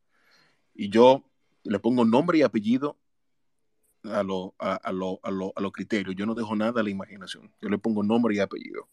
Y 0.75 0.91
yo 0.91 1.25
le 1.65 1.79
pongo 1.79 2.05
nombre 2.05 2.39
y 2.39 2.43
apellido 2.43 2.99
a 4.13 4.23
los 4.23 4.51
a, 4.59 4.93
lo, 4.93 5.21
a, 5.23 5.73
criterios. 5.73 6.15
Yo 6.17 6.27
no 6.27 6.35
dejo 6.35 6.55
nada 6.57 6.81
a 6.81 6.85
la 6.85 6.91
imaginación. 6.91 7.53
Yo 7.61 7.69
le 7.69 7.79
pongo 7.79 8.03
nombre 8.03 8.35
y 8.35 8.41
apellido. 8.41 8.89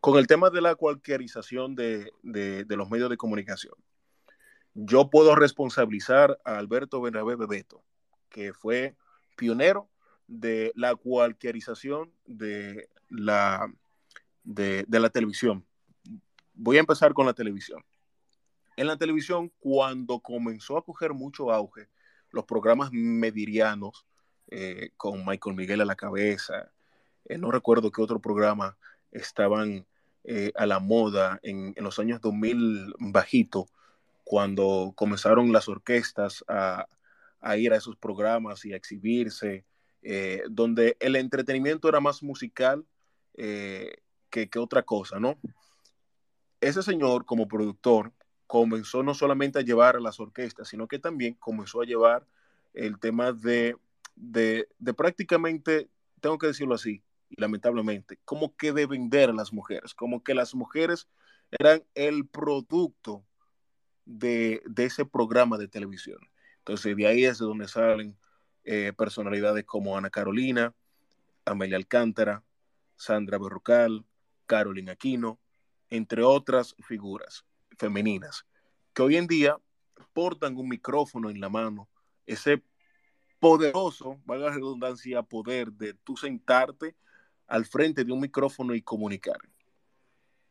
Con 0.00 0.18
el 0.18 0.26
tema 0.26 0.50
de 0.50 0.60
la 0.60 0.74
cualquierización 0.74 1.74
de, 1.74 2.12
de, 2.22 2.64
de 2.64 2.76
los 2.76 2.90
medios 2.90 3.10
de 3.10 3.16
comunicación, 3.16 3.74
yo 4.74 5.10
puedo 5.10 5.34
responsabilizar 5.34 6.38
a 6.44 6.58
Alberto 6.58 7.00
Bernabé 7.00 7.34
Bebeto, 7.34 7.82
que 8.28 8.52
fue 8.52 8.94
pionero 9.36 9.88
de 10.26 10.72
la 10.74 10.94
cualquierización 10.96 12.12
de 12.26 12.88
la, 13.08 13.72
de, 14.44 14.84
la 14.88 15.10
televisión. 15.10 15.64
Voy 16.54 16.76
a 16.76 16.80
empezar 16.80 17.12
con 17.14 17.26
la 17.26 17.34
televisión. 17.34 17.84
En 18.76 18.86
la 18.86 18.96
televisión, 18.96 19.50
cuando 19.58 20.20
comenzó 20.20 20.76
a 20.76 20.84
coger 20.84 21.14
mucho 21.14 21.50
auge, 21.50 21.88
los 22.30 22.44
programas 22.44 22.90
medirianos, 22.92 24.06
eh, 24.48 24.90
con 24.96 25.24
Michael 25.24 25.56
Miguel 25.56 25.80
a 25.80 25.84
la 25.84 25.96
cabeza, 25.96 26.70
eh, 27.24 27.38
no 27.38 27.50
recuerdo 27.50 27.90
qué 27.90 28.02
otro 28.02 28.20
programa 28.20 28.76
estaban 29.10 29.86
eh, 30.24 30.52
a 30.56 30.66
la 30.66 30.80
moda 30.80 31.38
en, 31.42 31.72
en, 31.76 31.84
los 31.84 31.98
años 31.98 32.20
2000 32.20 32.94
bajito, 32.98 33.68
cuando 34.24 34.92
comenzaron 34.96 35.52
las 35.52 35.68
orquestas 35.68 36.44
a, 36.48 36.86
a 37.40 37.56
ir 37.56 37.72
a 37.72 37.76
esos 37.76 37.96
programas 37.96 38.64
y 38.64 38.72
a 38.72 38.76
exhibirse, 38.76 39.64
eh, 40.02 40.42
donde 40.50 40.96
el 41.00 41.16
entretenimiento 41.16 41.88
era 41.88 42.00
más 42.00 42.22
musical 42.22 42.84
eh, 43.34 43.96
que, 44.30 44.48
otra 44.58 44.82
cosa, 44.82 45.18
¿no? 45.18 45.38
Ese 46.60 46.82
señor 46.82 47.24
como 47.24 47.48
productor 47.48 48.12
comenzó 48.46 49.02
no 49.02 49.14
solamente 49.14 49.58
a 49.58 49.62
llevar 49.62 49.96
a 49.96 50.00
las 50.00 50.20
orquestas, 50.20 50.68
sino 50.68 50.86
que 50.86 50.98
también 50.98 51.34
comenzó 51.34 51.80
a 51.80 51.86
llevar 51.86 52.26
el 52.74 52.98
tema 52.98 53.32
de, 53.32 53.76
de, 54.16 54.68
de 54.78 54.94
prácticamente, 54.94 55.88
tengo 56.20 56.38
que 56.38 56.48
decirlo 56.48 56.74
así, 56.74 57.02
lamentablemente, 57.30 58.18
como 58.24 58.56
que 58.56 58.72
de 58.72 58.86
vender 58.86 59.30
a 59.30 59.34
las 59.34 59.52
mujeres, 59.52 59.94
como 59.94 60.22
que 60.22 60.34
las 60.34 60.54
mujeres 60.54 61.08
eran 61.50 61.84
el 61.94 62.26
producto 62.26 63.24
de, 64.04 64.62
de 64.66 64.84
ese 64.84 65.04
programa 65.04 65.58
de 65.58 65.68
televisión. 65.68 66.18
Entonces, 66.58 66.96
de 66.96 67.06
ahí 67.06 67.24
es 67.24 67.38
de 67.38 67.44
donde 67.44 67.68
salen 67.68 68.16
eh, 68.64 68.92
personalidades 68.96 69.64
como 69.64 69.96
Ana 69.96 70.10
Carolina, 70.10 70.74
Amelia 71.44 71.76
Alcántara, 71.76 72.42
Sandra 72.96 73.38
Berrocal, 73.38 74.04
Carolina 74.46 74.92
Aquino, 74.92 75.38
entre 75.90 76.22
otras 76.22 76.74
figuras 76.80 77.44
femeninas, 77.78 78.46
que 78.92 79.02
hoy 79.02 79.16
en 79.16 79.26
día 79.26 79.56
portan 80.12 80.56
un 80.56 80.68
micrófono 80.68 81.30
en 81.30 81.40
la 81.40 81.48
mano, 81.48 81.88
ese 82.26 82.62
poderoso, 83.38 84.18
valga 84.24 84.46
la 84.46 84.54
redundancia, 84.54 85.22
poder 85.22 85.72
de 85.72 85.94
tú 85.94 86.16
sentarte 86.16 86.96
al 87.46 87.64
frente 87.64 88.04
de 88.04 88.12
un 88.12 88.20
micrófono 88.20 88.74
y 88.74 88.82
comunicar. 88.82 89.38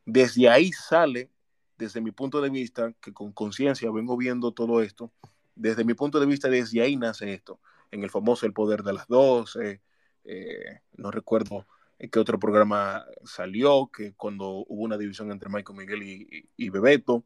Desde 0.06 0.50
ahí 0.50 0.71
sale, 0.71 1.30
desde 1.78 2.02
mi 2.02 2.12
punto 2.12 2.41
de 2.41 2.50
vista, 2.50 2.93
que 3.02 3.13
con 3.13 3.32
conciencia 3.32 3.91
vengo 3.91 4.15
viendo 4.15 4.52
todo 4.52 4.82
esto, 4.82 5.12
desde 5.56 5.84
mi 5.84 5.93
punto 5.93 6.19
de 6.19 6.26
vista, 6.26 6.50
desde 6.50 6.82
ahí 6.82 6.95
nace 6.95 7.34
esto. 7.34 7.60
En 7.91 8.04
el 8.04 8.10
famoso 8.10 8.45
El 8.45 8.54
Poder 8.54 8.84
de 8.84 8.93
las 8.93 9.08
Dos, 9.08 9.58
eh, 9.58 10.82
no 10.98 11.12
recuerdo 11.12 11.65
en 12.00 12.10
qué 12.10 12.19
otro 12.19 12.39
programa 12.39 13.06
salió, 13.24 13.89
que 13.91 14.13
cuando 14.13 14.65
hubo 14.67 14.84
una 14.84 14.98
división 14.98 15.32
entre 15.32 15.50
Michael 15.50 15.78
Miguel 15.78 16.48
y, 16.56 16.69
Bebeto, 16.69 17.24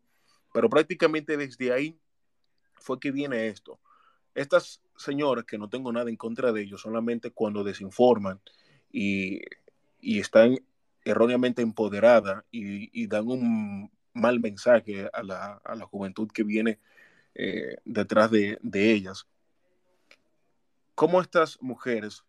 pero 0.54 0.70
prácticamente 0.70 1.38
desde 1.38 1.74
ahí 1.74 2.00
fue 2.76 3.00
que 3.00 3.12
viene 3.12 3.48
esto. 3.48 3.80
Estas 4.36 4.82
señoras, 5.00 5.46
que 5.46 5.58
no 5.58 5.70
tengo 5.70 5.92
nada 5.92 6.10
en 6.10 6.18
contra 6.18 6.52
de 6.52 6.62
ellos, 6.62 6.82
solamente 6.82 7.32
cuando 7.32 7.64
desinforman 7.64 8.40
y, 8.92 9.42
están 10.02 10.58
erróneamente 11.04 11.62
empoderadas 11.62 12.44
y, 12.52 13.08
dan 13.08 13.28
un 13.28 13.92
mal 14.14 14.40
mensaje 14.40 15.10
a 15.14 15.24
la, 15.24 15.62
a 15.64 15.76
la 15.76 15.86
juventud 15.86 16.30
que 16.32 16.44
viene 16.44 16.80
eh, 17.36 17.78
detrás 17.86 18.30
de, 18.32 18.60
ellas. 18.74 19.26
¿Cómo 20.96 21.22
estas 21.22 21.62
mujeres, 21.62 22.26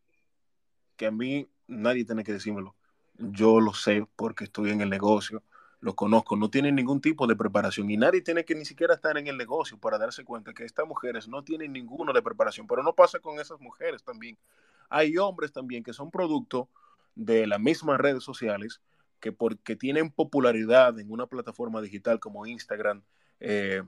que 0.97 1.07
a 1.07 1.11
mí 1.11 1.49
nadie 1.67 2.05
tiene 2.05 2.23
que 2.23 2.33
decírmelo, 2.33 2.77
yo 3.19 3.61
lo 3.61 3.75
sé 3.75 4.07
porque 4.15 4.45
estoy 4.45 4.71
en 4.71 4.81
el 4.81 4.89
negocio, 4.89 5.43
lo 5.81 5.95
conozco, 5.95 6.37
no 6.37 6.51
tienen 6.51 6.75
ningún 6.75 7.01
tipo 7.01 7.27
de 7.27 7.35
preparación 7.35 7.91
y 7.91 7.97
nadie 7.97 8.21
tiene 8.21 8.45
que 8.45 8.55
ni 8.55 8.65
siquiera 8.65 8.95
estar 8.95 9.17
en 9.17 9.27
el 9.27 9.39
negocio 9.39 9.79
para 9.79 9.99
darse 9.99 10.25
cuenta 10.25 10.53
que 10.53 10.65
estas 10.65 10.87
mujeres 10.87 11.27
no 11.27 11.43
tienen 11.43 11.73
ninguno 11.73 12.13
de 12.13 12.21
preparación, 12.21 12.67
pero 12.67 12.83
no 12.83 12.95
pasa 12.95 13.19
con 13.19 13.41
esas 13.41 13.61
mujeres 13.61 14.03
también. 14.03 14.37
Hay 14.91 15.17
hombres 15.17 15.53
también 15.53 15.83
que 15.83 15.95
son 15.95 16.11
producto 16.11 16.69
de 17.15 17.47
las 17.47 17.61
mismas 17.61 17.99
redes 17.99 18.23
sociales 18.23 18.81
que 19.21 19.33
porque 19.33 19.77
tienen 19.77 20.11
popularidad 20.11 20.99
en 20.99 21.11
una 21.11 21.27
plataforma 21.27 21.81
digital 21.81 22.21
como 22.21 22.47
Instagram, 22.47 23.03
eh, 23.39 23.83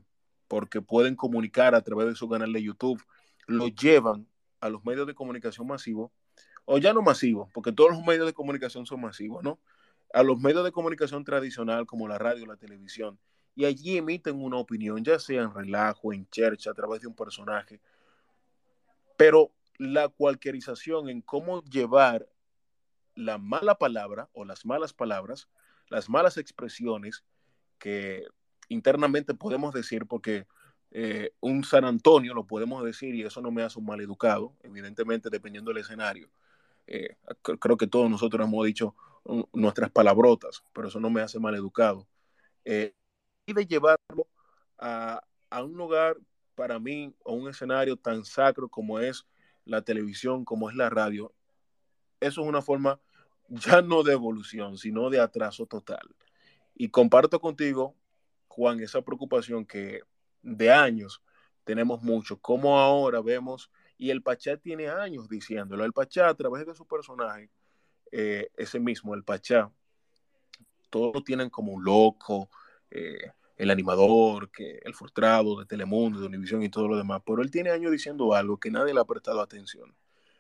porque 0.49 0.81
pueden 0.81 1.17
comunicar 1.17 1.75
a 1.75 1.83
través 1.83 2.07
de 2.07 2.15
su 2.15 2.29
canal 2.29 2.53
de 2.53 2.63
YouTube, 2.63 3.03
lo 3.47 3.69
llevan 3.69 4.27
a 4.61 4.69
los 4.69 4.85
medios 4.85 5.07
de 5.07 5.15
comunicación 5.15 5.67
masivos, 5.67 6.11
o 6.65 6.79
ya 6.79 6.93
no 6.93 7.03
masivos, 7.03 7.51
porque 7.53 7.73
todos 7.73 7.91
los 7.91 8.03
medios 8.03 8.27
de 8.27 8.33
comunicación 8.33 8.87
son 8.87 9.01
masivos, 9.01 9.43
¿no? 9.43 9.59
A 10.13 10.23
los 10.23 10.39
medios 10.39 10.65
de 10.65 10.73
comunicación 10.73 11.25
tradicional 11.25 11.87
como 11.87 12.09
la 12.09 12.19
radio, 12.19 12.47
la 12.47 12.57
televisión, 12.57 13.19
y 13.55 13.65
allí 13.65 13.99
emiten 13.99 14.43
una 14.43 14.57
opinión, 14.57 15.05
ya 15.05 15.19
sea 15.19 15.43
en 15.43 15.55
relajo, 15.55 16.13
en 16.13 16.29
church, 16.31 16.67
a 16.69 16.75
través 16.75 17.03
de 17.03 17.09
un 17.09 17.15
personaje. 17.15 17.81
Pero 19.17 19.53
la 19.79 20.09
cualquierización 20.09 21.09
en 21.09 21.21
cómo 21.21 21.63
llevar 21.65 22.29
la 23.15 23.39
mala 23.39 23.75
palabra 23.77 24.29
o 24.33 24.45
las 24.45 24.65
malas 24.65 24.93
palabras, 24.93 25.49
las 25.89 26.09
malas 26.09 26.39
expresiones 26.39 27.25
que 27.79 28.27
internamente 28.69 29.35
podemos 29.35 29.75
decir, 29.75 30.07
porque 30.07 30.47
eh, 30.93 31.33
un 31.41 31.65
San 31.65 31.85
Antonio 31.85 32.35
lo 32.35 32.47
podemos 32.47 32.85
decir 32.85 33.15
y 33.15 33.23
eso 33.23 33.41
no 33.41 33.51
me 33.51 33.63
hace 33.63 33.79
un 33.79 33.87
mal 33.87 34.01
educado, 34.01 34.55
evidentemente 34.63 35.31
dependiendo 35.31 35.71
del 35.71 35.83
escenario. 35.83 36.31
Eh, 36.87 37.17
creo 37.43 37.77
que 37.77 37.87
todos 37.87 38.11
nosotros 38.11 38.47
hemos 38.47 38.67
dicho 38.67 38.95
nuestras 39.53 39.91
palabrotas, 39.91 40.65
pero 40.73 40.89
eso 40.89 41.01
no 41.01 41.11
me 41.11 41.21
hace 41.21 41.39
mal 41.39 41.55
educado. 41.55 42.09
Eh, 42.65 42.95
y 43.47 43.53
de 43.53 43.67
llevarlo 43.67 44.29
a, 44.79 45.23
a, 45.51 45.63
un 45.63 45.75
lugar 45.75 46.17
para 46.55 46.79
mí 46.79 47.15
o 47.25 47.35
un 47.35 47.49
escenario 47.49 47.97
tan 47.97 48.25
sacro 48.25 48.69
como 48.69 49.01
es 49.01 49.27
la 49.65 49.83
televisión, 49.83 50.45
como 50.45 50.71
es 50.71 50.77
la 50.77 50.91
radio, 50.91 51.33
eso 52.21 52.43
es 52.43 52.49
una 52.49 52.63
forma 52.63 53.01
ya 53.49 53.83
no 53.83 54.03
de 54.03 54.13
evolución, 54.13 54.79
sino 54.79 55.11
de 55.11 55.21
atraso 55.21 55.67
total. 55.67 56.15
Y 56.75 56.89
comparto 56.89 57.41
contigo 57.41 57.97
Juan, 58.53 58.81
esa 58.81 59.01
preocupación 59.01 59.65
que 59.65 60.03
de 60.43 60.71
años 60.71 61.23
tenemos 61.65 62.03
mucho, 62.03 62.39
como 62.39 62.79
ahora 62.79 63.23
vemos, 63.23 63.71
y 63.97 64.11
el 64.11 64.23
Pachá 64.23 64.59
tiene 64.59 64.89
años 64.89 65.29
diciéndolo, 65.29 65.85
el 65.85 65.93
Pachá 65.93 66.29
a 66.29 66.35
través 66.35 66.67
de 66.67 66.75
su 66.75 66.87
personaje, 66.87 67.51
eh, 68.13 68.51
ese 68.57 68.79
mismo, 68.79 69.15
el 69.15 69.25
Pachá, 69.25 69.71
todos 70.91 71.15
lo 71.15 71.23
tienen 71.23 71.49
como 71.49 71.73
un 71.73 71.85
loco, 71.85 72.51
eh, 72.91 73.33
el 73.57 73.71
animador, 73.71 74.51
que 74.51 74.81
el 74.85 74.95
frustrado 74.95 75.59
de 75.59 75.67
Telemundo, 75.67 76.21
de 76.21 76.27
Univisión 76.27 76.63
y 76.63 76.69
todo 76.69 76.89
lo 76.89 76.97
demás, 76.97 77.23
pero 77.25 77.43
él 77.43 77.51
tiene 77.51 77.71
años 77.71 77.91
diciendo 77.91 78.35
algo 78.35 78.59
que 78.59 78.71
nadie 78.71 78.93
le 78.93 79.01
ha 79.01 79.05
prestado 79.05 79.41
atención. 79.41 79.95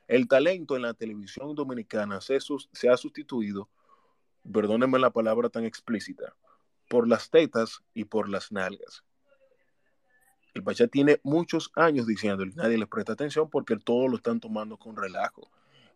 El 0.06 0.28
talento 0.28 0.76
en 0.76 0.82
la 0.82 0.92
televisión 0.92 1.54
dominicana 1.54 2.20
se, 2.20 2.38
se 2.40 2.88
ha 2.90 2.96
sustituido, 2.96 3.68
perdónenme 4.52 4.98
la 4.98 5.10
palabra 5.10 5.48
tan 5.48 5.64
explícita, 5.64 6.34
por 6.88 7.08
las 7.08 7.30
tetas 7.30 7.82
y 7.94 8.04
por 8.04 8.28
las 8.28 8.52
nalgas. 8.52 9.04
El 10.52 10.62
Pachá 10.62 10.86
tiene 10.86 11.18
muchos 11.22 11.70
años 11.74 12.06
diciendo 12.06 12.44
y 12.44 12.50
nadie 12.50 12.76
le 12.76 12.86
presta 12.86 13.14
atención 13.14 13.48
porque 13.48 13.76
todo 13.78 14.08
lo 14.08 14.16
están 14.16 14.40
tomando 14.40 14.76
con 14.76 14.96
relajo. 14.96 15.50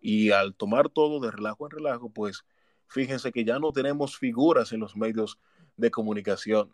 Y 0.08 0.30
al 0.30 0.54
tomar 0.54 0.88
todo 0.88 1.18
de 1.18 1.32
relajo 1.32 1.66
en 1.66 1.72
relajo, 1.72 2.10
pues 2.10 2.44
fíjense 2.86 3.32
que 3.32 3.44
ya 3.44 3.58
no 3.58 3.72
tenemos 3.72 4.16
figuras 4.16 4.70
en 4.70 4.78
los 4.78 4.94
medios 4.96 5.36
de 5.76 5.90
comunicación. 5.90 6.70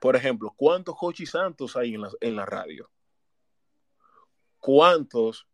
Por 0.00 0.16
ejemplo, 0.16 0.50
¿cuántos 0.56 0.94
Jochi 0.96 1.26
Santos 1.26 1.76
hay 1.76 1.92
en 1.92 2.00
la, 2.00 2.10
en 2.22 2.36
la 2.36 2.46
radio? 2.46 2.90
¿Cuántos 4.60 5.46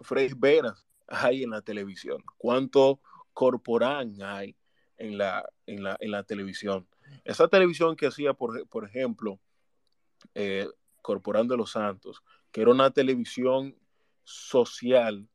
Frey 0.00 0.32
Veras 0.36 0.84
hay 1.06 1.44
en 1.44 1.50
la 1.50 1.62
televisión? 1.62 2.24
¿Cuánto 2.36 3.00
Corporán 3.32 4.20
hay 4.20 4.56
en 4.96 5.18
la, 5.18 5.48
en 5.66 5.84
la, 5.84 5.96
en 6.00 6.10
la 6.10 6.24
televisión? 6.24 6.88
Esa 7.22 7.46
televisión 7.46 7.94
que 7.94 8.08
hacía, 8.08 8.34
por, 8.34 8.66
por 8.66 8.84
ejemplo, 8.84 9.38
eh, 10.34 10.68
Corporán 11.00 11.46
de 11.46 11.58
los 11.58 11.70
Santos, 11.70 12.24
que 12.50 12.62
era 12.62 12.72
una 12.72 12.90
televisión 12.90 13.78
social, 14.24 15.28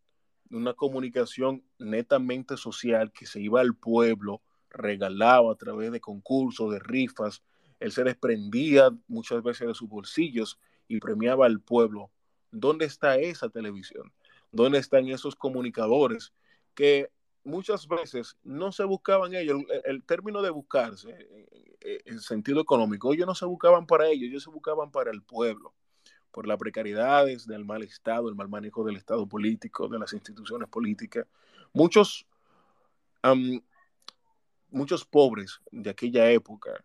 una 0.52 0.74
comunicación 0.74 1.64
netamente 1.80 2.58
social 2.58 3.12
que 3.12 3.26
se 3.26 3.40
iba 3.40 3.62
al 3.62 3.76
pueblo, 3.76 4.42
regalaba 4.70 5.52
a 5.52 5.56
través 5.56 5.92
de 5.92 6.02
concursos, 6.02 6.72
de 6.72 6.80
rifas, 6.80 7.44
él 7.80 7.92
se 7.92 8.04
desprendía 8.04 8.92
muchas 9.08 9.42
veces 9.42 9.68
de 9.68 9.74
sus 9.74 9.90
bolsillos 9.90 10.60
y 10.88 11.00
premiaba 11.00 11.46
al 11.46 11.60
pueblo. 11.60 12.12
¿Dónde 12.52 12.86
está 12.86 13.18
esa 13.18 13.50
televisión? 13.50 14.14
¿Dónde 14.52 14.78
están 14.78 15.08
esos 15.08 15.36
comunicadores 15.36 16.34
que 16.76 17.10
muchas 17.44 17.88
veces 17.88 18.38
no 18.44 18.72
se 18.72 18.84
buscaban 18.84 19.34
ellos, 19.34 19.62
el, 19.86 20.04
término 20.04 20.42
de 20.42 20.52
buscarse 20.52 21.10
eh, 21.10 21.78
eh, 21.82 22.02
en 22.06 22.20
sentido 22.20 22.62
económico, 22.62 23.14
ellos 23.14 23.28
no 23.28 23.36
se 23.36 23.46
buscaban 23.46 23.88
para 23.88 24.08
ellos, 24.08 24.30
ellos 24.30 24.44
se 24.44 24.50
buscaban 24.52 24.92
para 24.92 25.12
el 25.12 25.24
pueblo, 25.24 25.74
por 26.32 26.48
las 26.48 26.58
precariedades 26.58 27.46
del 27.46 27.66
mal 27.66 27.84
Estado, 27.84 28.30
el 28.30 28.36
mal 28.36 28.50
manejo 28.50 28.84
del 28.84 28.98
Estado 28.98 29.28
político, 29.28 29.88
de 29.88 30.00
las 30.00 30.14
instituciones 30.14 30.70
políticas. 30.70 31.28
Muchos, 31.74 32.26
muchos 34.70 35.06
pobres 35.06 35.60
de 35.72 35.90
aquella 35.90 36.30
época 36.32 36.84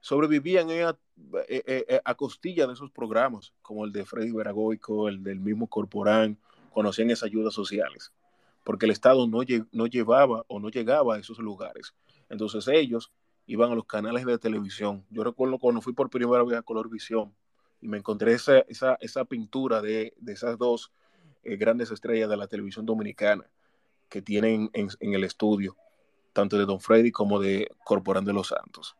sobrevivían 0.00 0.70
a, 0.70 0.96
a, 2.04 2.14
costilla 2.14 2.66
de 2.66 2.74
esos 2.74 2.90
programas, 2.90 3.52
como 3.62 3.84
el 3.84 3.92
de 3.92 4.04
Freddy 4.04 4.30
Veragoico, 4.30 5.08
el 5.08 5.22
del 5.22 5.40
mismo 5.40 5.66
Corporán, 5.66 6.38
conocían 6.72 7.10
esas 7.10 7.24
ayudas 7.24 7.54
sociales 7.54 8.12
porque 8.66 8.86
el 8.86 8.90
Estado 8.90 9.28
no, 9.28 9.42
no 9.70 9.86
llevaba 9.86 10.44
o 10.48 10.58
no 10.58 10.70
llegaba 10.70 11.14
a 11.14 11.18
esos 11.20 11.38
lugares. 11.38 11.94
Entonces 12.28 12.66
ellos 12.66 13.12
iban 13.46 13.70
a 13.70 13.76
los 13.76 13.86
canales 13.86 14.26
de 14.26 14.38
televisión. 14.38 15.06
Yo 15.08 15.22
recuerdo 15.22 15.60
cuando 15.60 15.80
fui 15.80 15.92
por 15.92 16.10
primera 16.10 16.42
vez 16.42 16.58
a 16.58 16.62
Color 16.62 16.90
Visión 16.90 17.32
y 17.86 17.88
me 17.88 17.98
encontré 17.98 18.32
esa, 18.32 18.58
esa, 18.66 18.98
esa 19.00 19.24
pintura 19.24 19.80
de, 19.80 20.12
de, 20.18 20.32
esas 20.32 20.58
dos 20.58 20.90
eh, 21.44 21.56
grandes 21.56 21.92
estrellas 21.92 22.28
de 22.28 22.36
la 22.36 22.48
televisión 22.48 22.84
dominicana 22.84 23.48
que 24.08 24.20
tienen 24.20 24.70
en, 24.72 25.14
el 25.14 25.22
estudio, 25.22 25.76
tanto 26.32 26.58
de 26.58 26.66
Don 26.66 26.80
Freddy 26.80 27.12
como 27.12 27.38
de 27.38 27.70
Corporán 27.84 28.24
de 28.24 28.32
los 28.32 28.48
Santos. 28.48 28.96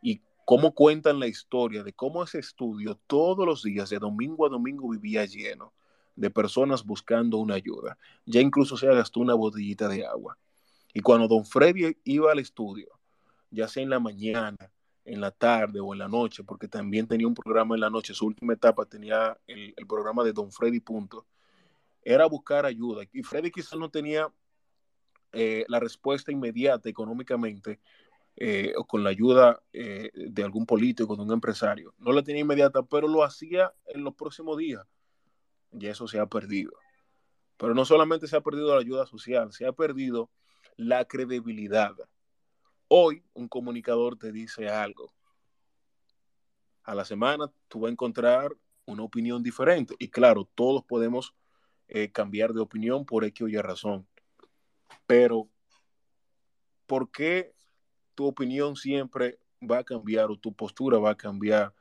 Y 0.00 0.22
cómo 0.46 0.72
cuentan 0.72 1.20
la 1.20 1.26
historia 1.26 1.82
de 1.82 1.92
cómo 1.92 2.22
ese 2.22 2.38
estudio 2.38 2.98
todos 3.06 3.44
los 3.44 3.62
días, 3.62 3.90
de 3.90 3.98
domingo 3.98 4.46
a 4.46 4.48
domingo, 4.48 4.88
vivía 4.88 5.26
lleno 5.26 5.74
de 6.16 6.30
personas 6.30 6.82
buscando 6.82 7.36
una 7.36 7.56
ayuda. 7.56 7.98
Ya 8.24 8.40
incluso 8.40 8.78
se 8.78 8.86
gastó 8.86 9.20
una 9.20 9.34
botellita 9.34 9.86
de 9.86 10.06
agua. 10.06 10.38
Y 10.94 11.00
cuando 11.00 11.28
don 11.28 11.44
Freddy 11.44 11.94
iba 12.04 12.32
al 12.32 12.38
estudio, 12.38 12.88
ya 13.50 13.68
sea 13.68 13.82
en 13.82 13.90
la 13.90 14.00
mañana, 14.00 14.56
en 15.04 15.20
la 15.20 15.30
tarde 15.30 15.80
o 15.80 15.92
en 15.92 15.98
la 15.98 16.08
noche, 16.08 16.44
porque 16.44 16.68
también 16.68 17.06
tenía 17.06 17.26
un 17.26 17.34
programa 17.34 17.74
en 17.74 17.80
la 17.80 17.90
noche, 17.90 18.14
su 18.14 18.26
última 18.26 18.52
etapa 18.52 18.84
tenía 18.86 19.38
el, 19.46 19.74
programa 19.88 20.24
de 20.24 20.32
Don 20.32 20.52
Freddy 20.52 20.80
Punto, 20.80 21.26
era 22.02 22.26
buscar 22.26 22.66
ayuda. 22.66 23.04
Y 23.12 23.22
Freddy 23.22 23.50
quizás 23.50 23.78
no 23.78 23.90
tenía 23.90 24.32
eh, 25.32 25.64
la 25.68 25.80
respuesta 25.80 26.32
inmediata 26.32 26.88
económicamente 26.88 27.80
eh, 28.36 28.72
o 28.76 28.84
con 28.84 29.04
la 29.04 29.10
ayuda 29.10 29.62
eh, 29.72 30.10
de 30.14 30.42
algún 30.42 30.66
político, 30.66 31.16
de 31.16 31.22
un 31.22 31.32
empresario. 31.32 31.94
No 31.98 32.12
la 32.12 32.22
tenía 32.22 32.40
inmediata, 32.42 32.82
pero 32.82 33.08
lo 33.08 33.22
hacía 33.22 33.72
en 33.86 34.04
los 34.04 34.14
próximos 34.14 34.56
días 34.56 34.86
y 35.72 35.86
eso 35.86 36.06
se 36.06 36.18
ha 36.18 36.26
perdido. 36.26 36.72
Pero 37.56 37.74
no 37.74 37.84
solamente 37.84 38.26
se 38.26 38.36
ha 38.36 38.40
perdido 38.40 38.74
la 38.74 38.80
ayuda 38.80 39.06
social, 39.06 39.52
se 39.52 39.66
ha 39.66 39.72
perdido 39.72 40.30
la 40.76 41.04
credibilidad. 41.04 41.94
Hoy 42.92 43.22
un 43.34 43.46
comunicador 43.46 44.18
te 44.18 44.32
dice 44.32 44.68
algo. 44.68 45.12
A 46.82 46.94
la 46.94 47.04
semana 47.04 47.48
tú 47.68 47.80
vas 47.80 47.90
a 47.90 47.92
encontrar 47.92 48.56
una 48.84 49.04
opinión 49.04 49.44
diferente. 49.44 49.94
Y 50.00 50.08
claro, 50.08 50.48
todos 50.56 50.84
podemos 50.84 51.32
eh, 51.86 52.10
cambiar 52.10 52.52
de 52.52 52.60
opinión 52.60 53.06
por 53.06 53.24
X 53.24 53.42
o 53.42 53.48
Y 53.48 53.56
razón. 53.58 54.08
Pero, 55.06 55.48
¿por 56.86 57.12
qué 57.12 57.54
tu 58.16 58.26
opinión 58.26 58.74
siempre 58.74 59.38
va 59.62 59.78
a 59.78 59.84
cambiar 59.84 60.30
o 60.32 60.36
tu 60.36 60.52
postura 60.52 60.98
va 60.98 61.10
a 61.10 61.16
cambiar 61.16 61.72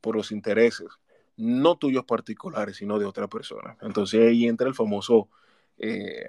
por 0.00 0.16
los 0.16 0.32
intereses 0.32 0.88
no 1.36 1.76
tuyos 1.76 2.04
particulares, 2.04 2.78
sino 2.78 2.98
de 2.98 3.04
otra 3.04 3.28
persona. 3.28 3.76
Entonces 3.82 4.20
ahí 4.20 4.46
entra 4.46 4.68
el 4.68 4.74
famoso, 4.74 5.28
eh, 5.78 6.28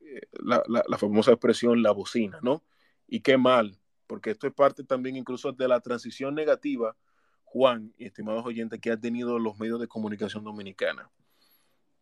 eh, 0.00 0.20
la, 0.32 0.62
la, 0.66 0.98
famosa 0.98 1.30
expresión 1.30 1.82
la 1.82 1.92
bocina, 1.92 2.40
¿no? 2.42 2.64
Y 3.10 3.20
qué 3.20 3.36
mal, 3.36 3.78
porque 4.06 4.30
esto 4.30 4.46
es 4.46 4.54
parte 4.54 4.84
también 4.84 5.16
incluso 5.16 5.52
de 5.52 5.68
la 5.68 5.80
transición 5.80 6.34
negativa, 6.34 6.96
Juan 7.44 7.92
y 7.98 8.06
estimados 8.06 8.46
oyentes, 8.46 8.80
que 8.80 8.92
han 8.92 9.00
tenido 9.00 9.38
los 9.38 9.58
medios 9.58 9.80
de 9.80 9.88
comunicación 9.88 10.44
dominicana. 10.44 11.10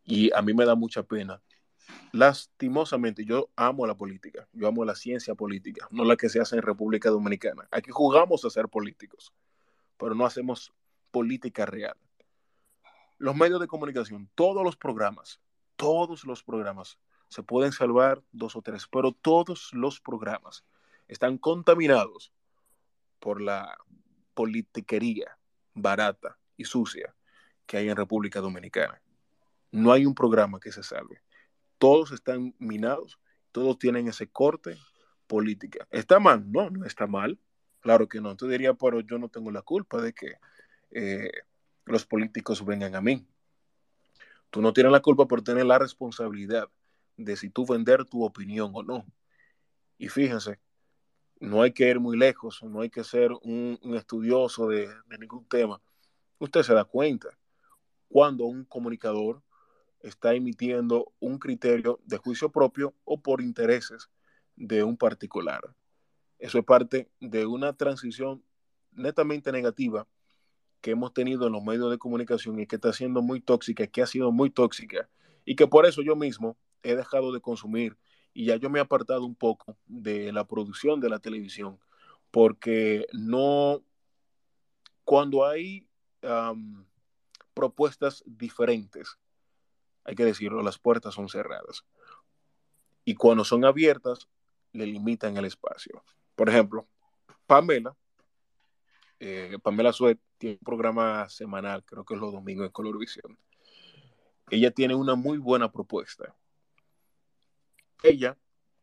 Y 0.05 0.33
a 0.33 0.43
mí 0.43 0.55
me 0.55 0.65
da 0.65 0.75
mucha 0.75 1.03
pena. 1.03 1.43
Lastimosamente, 2.13 3.25
yo 3.25 3.51
amo 3.57 3.87
la 3.87 3.97
política, 3.97 4.47
yo 4.53 4.69
amo 4.69 4.85
la 4.85 4.95
ciencia 4.95 5.35
política, 5.35 5.89
no 5.91 6.05
la 6.05 6.17
que 6.17 6.29
se 6.29 6.41
hace 6.41 6.55
en 6.57 6.63
República 6.63 7.09
Dominicana. 7.09 7.67
Aquí 7.71 7.91
jugamos 7.91 8.45
a 8.45 8.51
ser 8.51 8.69
políticos, 8.69 9.33
pero 9.97 10.15
no 10.15 10.27
hacemos 10.27 10.73
política 11.11 11.65
real 11.65 11.97
los 13.19 13.35
medios 13.35 13.61
de 13.61 13.67
comunicación, 13.67 14.31
todos 14.35 14.65
los 14.65 14.77
programas, 14.77 15.41
todos 15.77 16.25
los 16.25 16.43
programas, 16.43 16.99
se 17.29 17.43
pueden 17.43 17.73
salvar 17.73 18.23
dos 18.33 18.57
o 18.57 18.63
tres, 18.63 18.87
pero 18.91 19.13
todos 19.13 19.71
los 19.73 20.01
programas 20.01 20.65
están 21.09 21.39
contaminados 21.39 22.33
por 23.19 23.41
la 23.41 23.77
politiquería 24.35 25.39
barata 25.75 26.39
y 26.57 26.65
sucia 26.65 27.15
que 27.67 27.77
hay 27.77 27.89
en 27.89 27.97
República 27.97 28.41
Dominicana. 28.41 29.03
No 29.71 29.93
hay 29.93 30.07
un 30.07 30.15
programa 30.15 30.61
que 30.61 30.73
se 30.73 30.83
salve. 30.83 31.21
Todos 31.79 32.13
están 32.13 32.55
minados, 32.59 33.19
todos 33.53 33.79
tienen 33.79 34.09
ese 34.09 34.29
corte 34.29 34.77
política. 35.27 35.87
¿Está 35.91 36.19
mal? 36.19 36.51
No, 36.51 36.71
no 36.71 36.85
está 36.85 37.07
mal. 37.07 37.39
Claro 37.81 38.09
que 38.09 38.21
no. 38.21 38.31
Entonces 38.31 38.53
diría, 38.59 38.75
pero 38.75 39.01
yo 39.01 39.19
no 39.19 39.29
tengo 39.29 39.51
la 39.51 39.63
culpa 39.63 40.01
de 40.01 40.13
que 40.13 40.35
eh, 40.91 41.31
los 41.85 42.07
políticos 42.07 42.65
vengan 42.65 42.95
a 42.95 43.01
mí. 43.01 43.27
Tú 44.51 44.63
no 44.63 44.73
tienes 44.73 44.93
la 44.93 45.01
culpa 45.01 45.27
por 45.27 45.43
tener 45.43 45.67
la 45.67 45.79
responsabilidad 45.79 46.69
de 47.17 47.37
si 47.37 47.51
tú 47.51 47.67
vender 47.67 48.05
tu 48.05 48.25
opinión 48.25 48.71
o 48.75 48.83
no. 48.83 49.07
Y 49.99 50.09
fíjense, 50.09 50.59
no 51.41 51.63
hay 51.63 51.73
que 51.73 51.89
ir 51.89 52.01
muy 52.01 52.17
lejos, 52.17 52.63
no 52.63 52.81
hay 52.81 52.91
que 52.91 53.05
ser 53.05 53.33
un, 53.43 53.79
estudioso 53.95 54.69
de, 54.69 54.89
ningún 55.19 55.47
tema. 55.47 55.81
Usted 56.39 56.63
se 56.63 56.75
da 56.75 56.85
cuenta 56.85 57.29
cuando 58.09 58.45
un 58.45 58.65
comunicador 58.65 59.43
está 60.01 60.35
emitiendo 60.35 61.13
un 61.21 61.39
criterio 61.39 62.01
de 62.05 62.19
juicio 62.19 62.51
propio 62.51 62.95
o 63.05 63.21
por 63.21 63.41
intereses 63.41 64.09
de 64.57 64.83
un 64.83 64.97
particular. 64.97 65.61
Eso 66.39 66.59
es 66.59 66.65
parte 66.65 67.11
de 67.21 67.47
una 67.47 67.73
transición 67.73 68.43
netamente 68.93 69.51
negativa 69.53 70.07
que 70.81 70.93
hemos 70.93 71.13
tenido 71.13 71.47
en 71.47 71.53
los 71.53 71.63
medios 71.63 71.91
de 71.91 71.99
comunicación 71.99 72.61
y 72.61 72.67
que 72.67 72.77
está 72.77 72.93
siendo 72.93 73.23
muy 73.23 73.41
tóxica, 73.41 73.87
que 73.87 74.03
ha 74.03 74.07
sido 74.07 74.31
muy 74.31 74.51
tóxica 74.51 75.09
y 75.45 75.57
que 75.57 75.67
por 75.67 75.87
eso 75.87 76.03
yo 76.03 76.15
mismo 76.15 76.57
he 76.83 76.95
dejado 76.95 77.33
de 77.33 77.41
consumir 77.41 77.97
y 78.39 78.45
ya 78.45 78.55
yo 78.55 78.71
me 78.71 78.79
he 78.79 78.83
apartado 78.83 79.25
un 79.25 79.35
poco 79.35 79.77
de 79.87 80.31
la 80.31 80.47
producción 80.47 81.01
de 81.01 81.09
la 81.09 81.19
televisión 81.19 81.81
porque 82.31 83.05
no, 83.13 83.83
cuando 85.03 85.45
hay 85.45 85.89
propuestas 87.53 88.23
diferentes, 88.25 89.19
hay 90.05 90.15
que 90.15 90.25
decirlo, 90.25 90.63
las 90.63 90.79
puertas 90.79 91.15
son 91.15 91.29
cerradas. 91.29 91.85
Y 93.05 93.17
cuando 93.17 93.43
son 93.43 93.65
abiertas, 93.65 94.29
le 94.73 94.87
limitan 94.87 95.37
el 95.37 95.45
espacio. 95.45 96.05
Por 96.37 96.49
ejemplo, 96.49 96.87
Pamela 97.49 97.97
eh, 99.19 99.59
Pamela 99.61 99.93
Suet 99.93 100.21
tiene 100.39 100.59
un 100.61 100.65
programa 100.65 101.29
semanal, 101.29 101.83
creo 101.85 102.05
que 102.05 102.15
es 102.15 102.21
los 102.21 102.33
domingos 102.33 102.67
en 102.67 102.73
Colorvisión. 102.73 103.37
Ella 104.49 104.71
tiene 104.71 104.95
una 104.95 105.17
muy 105.17 105.39
buena 105.39 105.73
propuesta. 105.73 106.37
Ella 108.03 108.37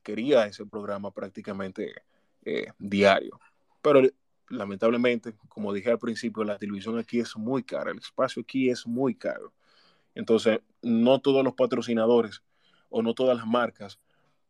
quería 0.04 0.46
ese 0.46 0.66
programa 0.66 1.12
prácticamente 1.12 2.04
eh, 2.44 2.68
diario, 2.78 3.40
pero 3.82 4.02
lamentablemente, 4.50 5.36
como 5.50 5.74
dije 5.74 5.92
al 5.92 6.00
principio, 6.00 6.44
la 6.44 6.58
televisión 6.58 6.98
aquí 7.00 7.20
es 7.20 7.36
muy 7.36 7.64
cara, 7.64 7.92
el 7.92 7.98
espacio 7.98 8.42
aquí 8.42 8.70
es 8.70 8.86
muy 8.86 9.16
caro. 9.16 9.54
Entonces, 10.14 10.60
no 10.82 11.20
todos 11.20 11.44
los 11.44 11.54
patrocinadores 11.54 12.44
o 12.90 13.02
no 13.02 13.14
todas 13.14 13.38
las 13.38 13.48
marcas, 13.48 14.00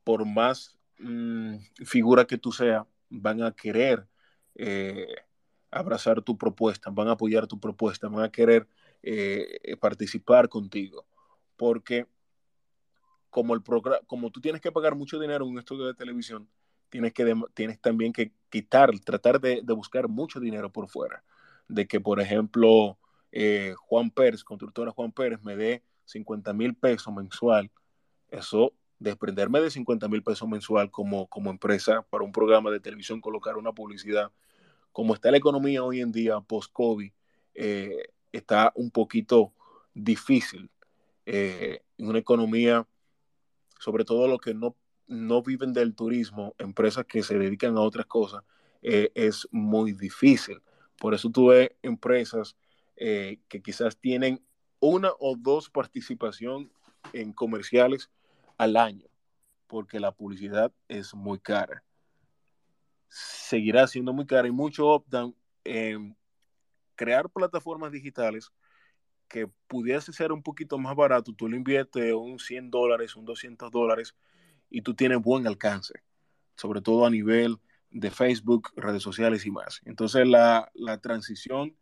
por 0.04 0.26
más 0.26 0.78
mm, 1.00 1.56
figura 1.86 2.26
que 2.26 2.38
tú 2.38 2.52
seas, 2.52 2.86
van 3.10 3.42
a 3.42 3.52
querer 3.52 4.08
eh, 4.56 5.16
abrazar 5.72 6.22
tu 6.22 6.38
propuesta, 6.38 6.90
van 6.92 7.08
a 7.08 7.12
apoyar 7.12 7.48
tu 7.48 7.60
propuesta, 7.60 8.08
van 8.08 8.26
a 8.26 8.32
querer 8.32 8.68
eh, 9.04 9.76
participar 9.80 10.50
contigo. 10.50 11.06
Porque 11.56 12.08
como, 13.36 13.54
el 13.54 13.62
como 14.08 14.32
tú 14.32 14.40
tienes 14.40 14.62
que 14.62 14.72
pagar 14.72 14.96
mucho 14.96 15.20
dinero 15.20 15.44
en 15.44 15.52
un 15.52 15.60
estudio 15.60 15.86
de 15.88 15.94
televisión, 15.94 16.48
tienes, 16.88 17.12
que 17.12 17.36
tienes 17.54 17.82
también 17.82 18.14
que 18.14 18.32
quitar, 18.50 18.98
tratar 19.02 19.42
de, 19.42 19.62
buscar 19.74 20.08
mucho 20.08 20.40
dinero 20.40 20.72
por 20.72 20.88
fuera. 20.88 21.22
De 21.68 21.86
que, 21.86 22.00
por 22.00 22.22
ejemplo, 22.22 22.98
eh, 23.34 23.74
Juan 23.76 24.10
Pérez, 24.10 24.42
constructora 24.42 24.92
Juan 24.92 25.12
Pérez, 25.12 25.42
me 25.44 25.58
dé 25.58 25.84
50 26.06 26.54
mil 26.54 26.76
pesos 26.76 27.14
mensual. 27.14 27.70
Eso, 28.30 28.72
desprenderme 29.00 29.60
de 29.60 29.70
50 29.70 30.08
mil 30.08 30.24
pesos 30.24 30.48
mensual 30.48 30.90
como, 30.90 31.28
como 31.28 31.50
empresa 31.50 32.04
para 32.04 32.24
un 32.24 32.32
programa 32.32 32.72
de 32.72 32.80
televisión, 32.80 33.20
colocar 33.20 33.58
una 33.58 33.74
publicidad, 33.74 34.32
como 34.94 35.14
está 35.14 35.30
la 35.30 35.36
economía 35.36 35.84
hoy 35.84 36.00
en 36.00 36.14
día, 36.14 36.40
post-COVID, 36.40 37.12
eh, 37.56 38.14
está 38.32 38.72
un 38.76 38.92
poquito 38.92 39.52
difícil. 39.94 40.72
Eh, 41.26 41.82
una 41.98 42.20
economía, 42.20 42.88
sobre 43.80 44.06
todo 44.06 44.28
los 44.28 44.40
que 44.40 44.54
no, 44.54 44.76
no 45.08 45.42
viven 45.42 45.74
del 45.74 45.96
turismo, 45.96 46.56
empresas 46.58 47.06
que 47.06 47.24
se 47.24 47.38
dedican 47.38 47.78
a 47.78 47.82
otras 47.82 48.06
cosas, 48.06 48.44
eh, 48.82 49.12
es 49.16 49.48
muy 49.52 49.94
difícil. 49.94 50.62
Por 50.98 51.14
eso 51.14 51.30
tuve 51.30 51.78
empresas 51.82 52.56
eh, 52.96 53.40
que 53.48 53.62
quizás 53.62 53.98
tienen 53.98 54.44
una 54.80 55.12
o 55.20 55.36
dos 55.36 55.70
participación 55.70 56.72
en 57.14 57.34
comerciales 57.34 58.10
al 58.58 58.78
año, 58.78 59.08
porque 59.68 60.00
la 60.00 60.12
publicidad 60.12 60.72
es 60.88 61.14
muy 61.14 61.40
cara. 61.40 61.84
Seguirá 63.08 63.88
siendo 63.88 64.14
muy 64.14 64.26
cara 64.26 64.48
y 64.48 64.52
muchos 64.52 64.86
optan 64.88 65.36
en 65.64 66.16
crear 66.96 67.30
plataformas 67.30 67.92
digitales 67.92 68.52
que 69.28 69.48
pudiese 69.68 70.14
ser 70.14 70.32
un 70.32 70.44
poquito 70.44 70.78
más 70.78 70.96
barato, 70.96 71.34
tú 71.34 71.48
le 71.48 71.58
inviertes 71.58 72.14
un 72.14 72.40
100 72.40 72.72
dólares, 72.72 73.16
un 73.16 73.26
200 73.26 73.72
dólares 73.72 74.16
y 74.70 74.82
tú 74.82 74.94
tienes 74.94 75.22
buen 75.22 75.48
alcance, 75.48 75.94
sobre 76.56 76.82
todo 76.82 77.06
a 77.06 77.10
nivel 77.10 77.58
de 77.92 78.12
Facebook, 78.12 78.70
redes 78.76 79.04
sociales 79.04 79.46
y 79.46 79.52
más. 79.52 79.82
Entonces 79.86 80.28
la, 80.28 80.70
la 80.74 81.00
transición 81.00 81.76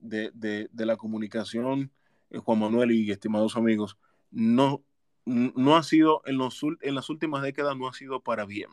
de, 0.00 0.30
de, 0.34 0.68
de, 0.72 0.86
la 0.86 0.96
comunicación, 0.96 1.90
eh, 2.30 2.38
Juan 2.38 2.58
Manuel 2.60 2.92
y 2.92 3.10
estimados 3.10 3.56
amigos, 3.56 3.98
no, 4.30 4.82
no 5.24 5.76
ha 5.76 5.82
sido, 5.82 6.22
en, 6.26 6.38
los, 6.38 6.60
en 6.80 6.94
las 6.94 7.10
últimas 7.10 7.42
décadas 7.42 7.76
no 7.76 7.88
ha 7.88 7.92
sido 7.92 8.22
para 8.22 8.46
bien, 8.46 8.70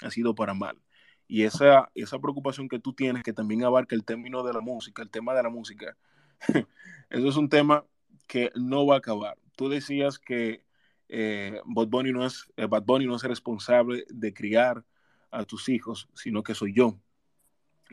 ha 0.00 0.10
sido 0.10 0.34
para 0.34 0.54
mal. 0.54 0.80
Y 1.28 1.44
esa, 1.44 1.90
esa 1.94 2.18
preocupación 2.18 2.68
que 2.68 2.78
tú 2.78 2.92
tienes, 2.92 3.22
que 3.22 3.32
también 3.32 3.64
abarca 3.64 3.94
el 3.94 4.04
término 4.04 4.42
de 4.42 4.52
la 4.52 4.60
música, 4.60 5.02
el 5.02 5.10
tema 5.10 5.34
de 5.34 5.42
la 5.42 5.50
música, 5.50 5.96
eso 7.10 7.28
es 7.28 7.36
un 7.36 7.48
tema 7.48 7.84
que 8.26 8.50
no 8.54 8.86
va 8.86 8.96
a 8.96 8.98
acabar. 8.98 9.36
Tú 9.56 9.68
decías 9.68 10.18
que 10.18 10.64
eh, 11.08 11.60
Bad, 11.66 11.88
Bunny 11.88 12.12
no 12.12 12.24
es, 12.24 12.48
eh, 12.56 12.66
Bad 12.66 12.84
Bunny 12.84 13.06
no 13.06 13.16
es 13.16 13.22
responsable 13.22 14.04
de 14.08 14.32
criar 14.32 14.84
a 15.30 15.44
tus 15.44 15.68
hijos, 15.68 16.08
sino 16.14 16.42
que 16.42 16.54
soy 16.54 16.72
yo. 16.72 16.98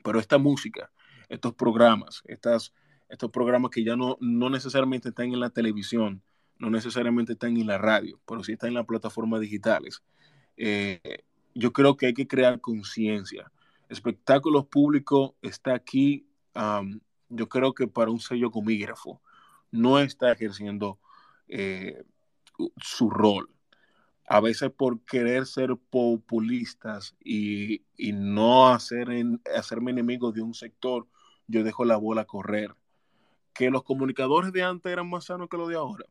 Pero 0.04 0.20
esta 0.20 0.38
música, 0.38 0.92
estos 1.28 1.54
programas, 1.54 2.22
estas, 2.26 2.74
estos 3.10 3.32
programas 3.32 3.72
que 3.72 3.84
ya 3.84 3.96
no, 3.96 4.18
no 4.22 4.50
necesariamente 4.50 5.10
están 5.10 5.34
en 5.34 5.40
la 5.40 5.50
televisión, 5.50 6.22
no 6.58 6.70
necesariamente 6.70 7.34
están 7.34 7.58
en 7.58 7.68
la 7.68 7.78
radio, 7.78 8.20
pero 8.26 8.44
sí 8.44 8.54
están 8.54 8.70
en 8.70 8.76
las 8.76 8.86
plataformas 8.86 9.42
digitales. 9.42 10.04
Eh, 10.58 11.24
yo 11.56 11.74
creo 11.74 11.98
que 11.98 12.08
hay 12.08 12.14
que 12.14 12.28
crear 12.28 12.62
conciencia. 12.62 13.52
Espectáculos 13.90 14.68
públicos 14.68 15.32
está 15.42 15.74
aquí 15.74 16.28
yo 17.30 17.48
creo 17.48 17.74
que 17.74 17.88
para 17.88 18.12
un 18.12 18.20
sello 18.20 18.52
comígrafo 18.52 19.22
no 19.72 20.00
está 20.00 20.32
ejerciendo 20.32 21.00
eh, 21.48 22.04
su 22.78 23.10
rol. 23.10 23.50
A 24.28 24.42
veces 24.42 24.72
por 24.72 25.04
querer 25.06 25.48
ser 25.48 25.76
populistas 25.90 27.16
y, 27.24 27.82
no 28.14 28.70
hacer 28.70 29.08
hacerme 29.56 29.92
enemigo 29.92 30.32
de 30.32 30.42
un 30.42 30.54
sector, 30.54 31.08
yo 31.48 31.64
dejo 31.64 31.84
la 31.86 31.98
bola 31.98 32.26
correr. 32.26 32.76
Que 33.54 33.72
los 33.72 33.84
comunicadores 33.84 34.54
de 34.54 34.64
antes 34.64 34.92
eran 34.92 35.10
más 35.10 35.26
sanos 35.26 35.50
que 35.50 35.58
los 35.58 35.68
de 35.68 35.76
ahora. 35.76 36.06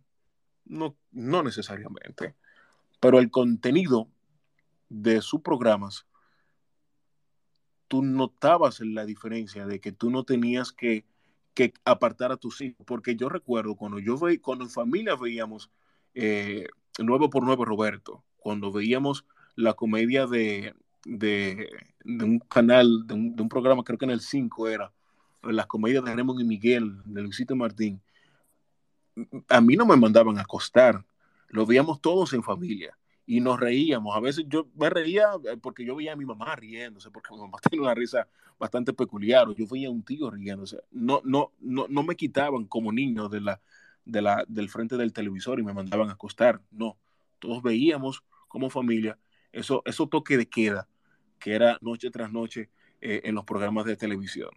No, 0.65 0.97
no 1.13 1.43
necesariamente. 1.43 2.35
Pero 3.01 3.21
el 3.21 3.31
contenido 3.31 4.09
de 4.89 5.23
sus 5.23 5.41
programas 5.41 6.08
tú 7.89 8.03
notabas 8.03 8.81
la 8.81 9.05
diferencia 9.05 9.67
de 9.67 9.81
que 9.81 9.93
tú 9.93 10.11
no 10.11 10.25
tenías 10.25 10.73
que, 10.73 11.05
que 11.55 11.73
apartar 11.85 12.31
a 12.31 12.37
tus 12.37 12.61
hijos, 12.61 12.85
porque 12.87 13.17
yo 13.17 13.29
recuerdo 13.29 13.75
cuando 13.75 13.99
yo 13.99 14.17
cuando 14.43 14.65
en 14.65 14.71
familia 14.71 15.17
veíamos 15.17 15.71
eh, 16.15 16.69
por 16.97 17.43
Nuevo 17.45 17.65
Roberto, 17.65 18.23
cuando 18.37 18.71
veíamos 18.71 19.25
la 19.57 19.75
comedia 19.75 20.27
de, 20.27 20.75
de, 21.05 21.69
un 22.05 22.39
canal, 22.41 23.07
de 23.07 23.15
un, 23.15 23.49
programa, 23.49 23.83
creo 23.83 23.99
que 23.99 24.05
en 24.05 24.13
el 24.13 24.21
5 24.21 24.69
era, 24.69 24.93
las 25.43 25.67
comedias 25.67 26.05
de 26.05 26.15
Raymond 26.15 26.41
y 26.41 26.45
Miguel, 26.45 27.01
de 27.05 27.23
Luisito 27.23 27.57
Martín, 27.57 28.01
a 29.49 29.61
mí 29.61 29.75
no 29.75 29.87
me 29.87 29.97
mandaban 29.97 30.39
a 30.39 30.43
acostar, 30.43 31.05
lo 31.49 31.67
veíamos 31.67 32.01
todos 32.01 32.33
en 32.35 32.43
familia 32.43 32.97
y 33.29 33.41
nos 33.41 33.61
reíamos. 33.61 34.17
A 34.17 34.21
veces 34.21 34.47
yo 34.49 34.69
me 34.75 34.89
reía 34.89 35.29
eh, 35.45 35.59
porque 35.61 35.85
yo 35.85 35.95
veía 35.95 36.15
a 36.15 36.17
mi 36.17 36.25
mamá 36.25 36.57
riéndose, 36.57 37.11
porque 37.11 37.31
mi 37.35 37.39
mamá 37.39 37.59
tiene 37.71 37.85
una 37.85 37.95
risa 37.95 38.27
bastante 38.59 38.93
peculiar, 38.95 39.49
o 39.49 39.55
yo 39.55 39.67
veía 39.71 39.89
a 39.89 39.91
un 39.91 40.03
tío 40.03 40.31
riéndose. 40.31 40.79
No, 40.91 41.21
no, 41.25 41.53
no, 41.61 41.87
no 41.89 42.03
me 42.03 42.17
quitaban 42.17 42.65
como 42.65 42.91
niño 42.91 43.29
de 43.29 43.43
la, 43.43 43.61
de 44.07 44.23
la, 44.23 44.45
del 44.49 44.71
frente 44.71 44.97
del 44.97 45.13
televisor 45.13 45.61
y 45.61 45.63
me 45.63 45.75
mandaban 45.75 46.09
a 46.09 46.15
acostar. 46.15 46.63
No, 46.71 46.97
todos 47.39 47.63
veíamos 47.63 48.25
como 48.49 48.71
familia 48.71 49.19
eso, 49.53 49.83
eso 49.85 50.07
toque 50.09 50.37
de 50.37 50.49
queda 50.49 50.89
que 51.39 51.53
era 51.53 51.79
noche 51.81 52.11
tras 52.11 52.33
noche 52.33 52.71
eh, 53.01 53.21
en 53.25 53.35
los 53.35 53.45
programas 53.45 53.85
de 53.85 53.97
televisión. 53.97 54.51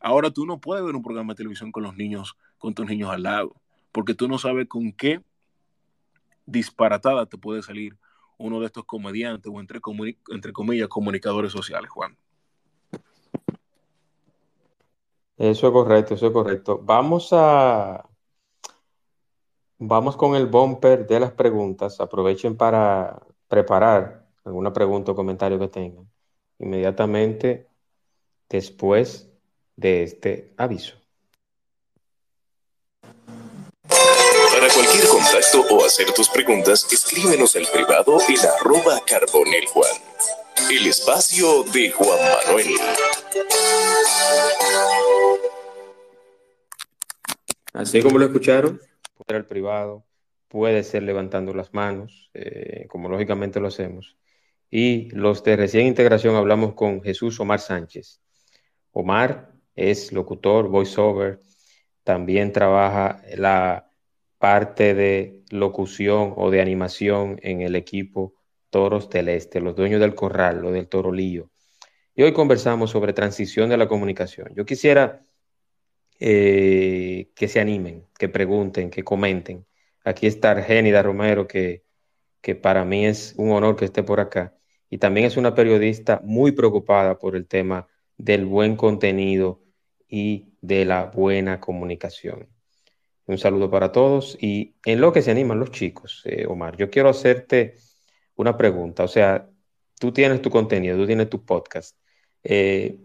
Ahora 0.00 0.30
tú 0.30 0.46
no 0.46 0.60
puedes 0.60 0.84
ver 0.84 0.94
un 0.94 1.02
programa 1.02 1.32
de 1.32 1.38
televisión 1.38 1.72
con 1.72 1.82
los 1.82 1.96
niños, 1.96 2.36
con 2.58 2.74
tus 2.74 2.86
niños 2.86 3.10
al 3.10 3.24
lado, 3.24 3.60
porque 3.92 4.14
tú 4.14 4.28
no 4.28 4.38
sabes 4.38 4.66
con 4.68 4.92
qué 4.92 5.20
disparatada 6.46 7.26
te 7.26 7.38
puede 7.38 7.62
salir 7.62 7.96
uno 8.42 8.60
de 8.60 8.66
estos 8.66 8.84
comediantes 8.84 9.50
o 9.52 9.60
entre, 9.60 9.80
entre 10.30 10.52
comillas 10.52 10.88
comunicadores 10.88 11.52
sociales, 11.52 11.90
Juan. 11.90 12.16
Eso 15.36 15.66
es 15.66 15.72
correcto, 15.72 16.14
eso 16.14 16.26
es 16.26 16.32
correcto. 16.32 16.80
Vamos 16.82 17.30
a... 17.32 18.08
Vamos 19.78 20.16
con 20.16 20.36
el 20.36 20.46
bumper 20.46 21.06
de 21.06 21.18
las 21.18 21.32
preguntas. 21.32 22.00
Aprovechen 22.00 22.56
para 22.56 23.20
preparar 23.48 24.28
alguna 24.44 24.72
pregunta 24.72 25.10
o 25.10 25.16
comentario 25.16 25.58
que 25.58 25.68
tengan 25.68 26.08
inmediatamente 26.58 27.68
después 28.48 29.28
de 29.74 30.04
este 30.04 30.54
aviso. 30.56 31.01
Contacto 35.22 35.62
o 35.70 35.84
hacer 35.84 36.10
tus 36.12 36.28
preguntas, 36.28 36.86
escríbenos 36.92 37.54
al 37.54 37.66
privado 37.72 38.18
en 38.28 38.36
arroba 38.58 39.00
carbonel 39.06 39.66
Juan. 39.66 39.92
El 40.70 40.86
espacio 40.86 41.62
de 41.64 41.90
Juan 41.90 42.18
Manuel. 42.18 42.66
Así 47.72 48.02
como 48.02 48.18
lo 48.18 48.26
escucharon, 48.26 48.78
puede 48.78 49.26
ser 49.28 49.36
el 49.36 49.44
privado, 49.46 50.04
puede 50.48 50.82
ser 50.82 51.04
levantando 51.04 51.54
las 51.54 51.72
manos, 51.72 52.30
eh, 52.34 52.86
como 52.88 53.08
lógicamente 53.08 53.60
lo 53.60 53.68
hacemos. 53.68 54.16
Y 54.70 55.10
los 55.10 55.44
de 55.44 55.56
recién 55.56 55.86
integración 55.86 56.34
hablamos 56.34 56.74
con 56.74 57.00
Jesús 57.02 57.38
Omar 57.38 57.60
Sánchez. 57.60 58.20
Omar 58.90 59.52
es 59.76 60.12
locutor, 60.12 60.68
voiceover, 60.68 61.40
también 62.02 62.52
trabaja 62.52 63.22
la 63.36 63.91
parte 64.42 64.92
de 64.94 65.44
locución 65.50 66.34
o 66.36 66.50
de 66.50 66.60
animación 66.60 67.38
en 67.44 67.60
el 67.62 67.76
equipo 67.76 68.34
Toros 68.70 69.08
del 69.08 69.28
Este, 69.28 69.60
los 69.60 69.76
dueños 69.76 70.00
del 70.00 70.16
corral, 70.16 70.62
lo 70.62 70.72
del 70.72 70.88
Toro 70.88 71.12
Lío. 71.12 71.52
y 72.16 72.24
hoy 72.24 72.32
conversamos 72.32 72.90
sobre 72.90 73.12
transición 73.12 73.70
de 73.70 73.76
la 73.76 73.86
comunicación. 73.86 74.52
Yo 74.56 74.64
quisiera 74.66 75.24
eh, 76.18 77.30
que 77.36 77.48
se 77.48 77.60
animen, 77.60 78.06
que 78.18 78.28
pregunten, 78.28 78.90
que 78.90 79.04
comenten. 79.04 79.64
Aquí 80.04 80.26
está 80.26 80.52
Argénida 80.52 81.02
Romero, 81.04 81.46
que, 81.46 81.84
que 82.40 82.56
para 82.56 82.84
mí 82.84 83.06
es 83.06 83.34
un 83.38 83.52
honor 83.52 83.76
que 83.76 83.84
esté 83.86 84.02
por 84.02 84.18
acá. 84.20 84.56
Y 84.90 84.98
también 84.98 85.26
es 85.26 85.36
una 85.36 85.54
periodista 85.54 86.20
muy 86.24 86.52
preocupada 86.52 87.18
por 87.18 87.36
el 87.36 87.46
tema 87.46 87.86
del 88.16 88.46
buen 88.46 88.76
contenido 88.76 89.62
y 90.08 90.54
de 90.60 90.84
la 90.84 91.06
buena 91.06 91.60
comunicación. 91.60 92.51
Un 93.32 93.38
saludo 93.38 93.70
para 93.70 93.92
todos 93.92 94.36
y 94.40 94.74
en 94.84 95.00
lo 95.00 95.12
que 95.12 95.22
se 95.22 95.30
animan 95.30 95.58
los 95.58 95.70
chicos, 95.70 96.22
eh, 96.26 96.44
Omar, 96.46 96.76
yo 96.76 96.90
quiero 96.90 97.08
hacerte 97.08 97.76
una 98.36 98.58
pregunta. 98.58 99.04
O 99.04 99.08
sea, 99.08 99.48
tú 99.98 100.12
tienes 100.12 100.42
tu 100.42 100.50
contenido, 100.50 100.98
tú 100.98 101.06
tienes 101.06 101.30
tu 101.30 101.42
podcast. 101.44 101.96
Eh, 102.44 102.98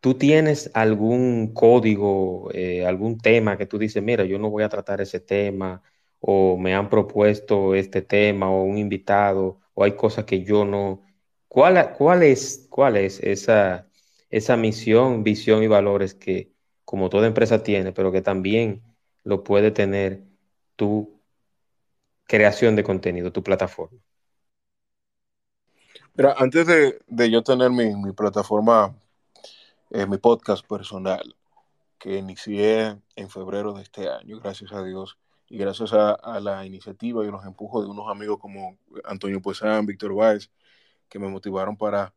¿Tú 0.00 0.14
tienes 0.14 0.70
algún 0.74 1.52
código, 1.52 2.50
eh, 2.54 2.86
algún 2.86 3.18
tema 3.18 3.58
que 3.58 3.66
tú 3.66 3.78
dices, 3.78 4.02
mira, 4.02 4.24
yo 4.24 4.38
no 4.38 4.48
voy 4.48 4.62
a 4.62 4.68
tratar 4.70 5.00
ese 5.00 5.20
tema, 5.20 5.82
o 6.20 6.56
me 6.56 6.74
han 6.74 6.88
propuesto 6.88 7.74
este 7.74 8.02
tema, 8.02 8.50
o 8.50 8.62
un 8.62 8.78
invitado, 8.78 9.60
o 9.74 9.84
hay 9.84 9.92
cosas 9.96 10.24
que 10.24 10.44
yo 10.44 10.64
no... 10.64 11.02
¿Cuál, 11.48 11.92
cuál 11.94 12.22
es, 12.22 12.68
esa, 13.22 13.88
esa 14.30 14.56
misión, 14.56 15.24
visión 15.24 15.62
y 15.62 15.66
valores 15.66 16.14
que 16.14 16.52
como 16.88 17.10
toda 17.10 17.26
empresa 17.26 17.62
tiene, 17.62 17.92
pero 17.92 18.10
que 18.10 18.22
también 18.22 18.82
lo 19.22 19.44
puede 19.44 19.70
tener 19.70 20.24
tu 20.74 21.20
creación 22.24 22.76
de 22.76 22.82
contenido, 22.82 23.30
tu 23.30 23.42
plataforma? 23.42 23.98
Mira, 26.14 26.34
antes 26.38 26.66
de, 26.66 27.30
yo 27.30 27.42
tener 27.42 27.68
mi, 27.68 27.94
mi 27.94 28.12
plataforma 28.12 28.96
eh, 29.90 30.06
mi 30.06 30.16
podcast 30.16 30.66
personal 30.66 31.36
que 31.98 32.16
inicié 32.16 32.98
en 33.16 33.28
febrero 33.28 33.74
de 33.74 33.82
este 33.82 34.08
año, 34.08 34.40
gracias 34.40 34.72
a 34.72 34.82
Dios, 34.82 35.18
y 35.46 35.58
gracias 35.58 35.92
a, 35.92 36.40
la 36.40 36.64
iniciativa 36.64 37.22
y 37.22 37.30
los 37.30 37.44
empujos 37.44 37.84
de 37.84 37.90
unos 37.90 38.08
amigos 38.08 38.38
como 38.38 38.78
Antonio 39.04 39.42
Puesán, 39.42 39.84
Víctor 39.84 40.14
Báez, 40.14 40.50
que 41.06 41.18
me 41.18 41.28
motivaron 41.28 41.76
para 41.76 42.14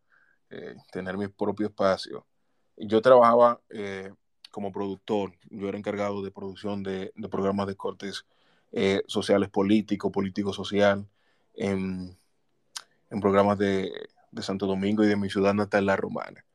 eh, 0.50 0.76
tener 0.94 1.18
mi 1.18 1.28
propio 1.28 1.68
espacio. 1.68 2.26
Yo 2.78 3.02
trabajaba 3.02 3.60
eh, 3.70 4.14
como 4.52 4.72
productor, 4.72 5.34
yo 5.50 5.70
era 5.70 5.78
encargado 5.78 6.22
de 6.22 6.32
producción 6.32 6.84
de, 6.84 7.12
programas 7.30 7.68
de 7.68 7.76
cortes 7.76 8.26
sociales 9.08 9.50
políticos, 9.50 10.12
político-social, 10.12 11.08
en, 11.56 12.18
programas 13.22 13.58
de, 13.58 13.92
de 14.32 14.42
Santo 14.42 14.66
Domingo 14.66 15.04
y 15.04 15.08
de 15.08 15.18
mi 15.18 15.30
ciudad 15.30 15.54
natal, 15.54 15.86
La 15.86 15.96
Romana. 15.96 16.46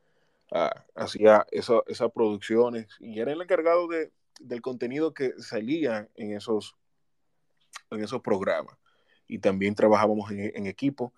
Ah, 0.51 0.85
hacía 0.95 1.45
esas 1.51 2.11
producciones 2.13 2.87
y 2.99 3.19
era 3.19 3.33
el 3.33 3.41
encargado 3.41 3.87
de, 3.87 4.11
del 4.39 4.61
contenido 4.61 5.13
que 5.13 5.33
salía 5.39 6.07
en 6.15 6.31
esos, 6.31 6.75
en 7.91 8.03
esos 8.03 8.21
programas. 8.21 8.77
Y 9.27 9.39
también 9.39 9.75
trabajábamos 9.75 10.31
en, 10.31 10.67
equipo 10.67 11.11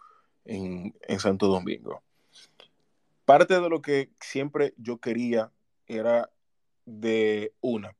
en, 0.45 0.95
en, 1.01 1.19
Santo 1.19 1.45
Domingo. 1.47 2.01
Parte 3.25 3.61
de 3.61 3.69
lo 3.69 3.83
que 3.83 4.09
siempre 4.19 4.73
yo 4.77 4.97
quería 4.97 5.51
era 5.85 6.31
de 6.89 7.53
una, 7.61 7.95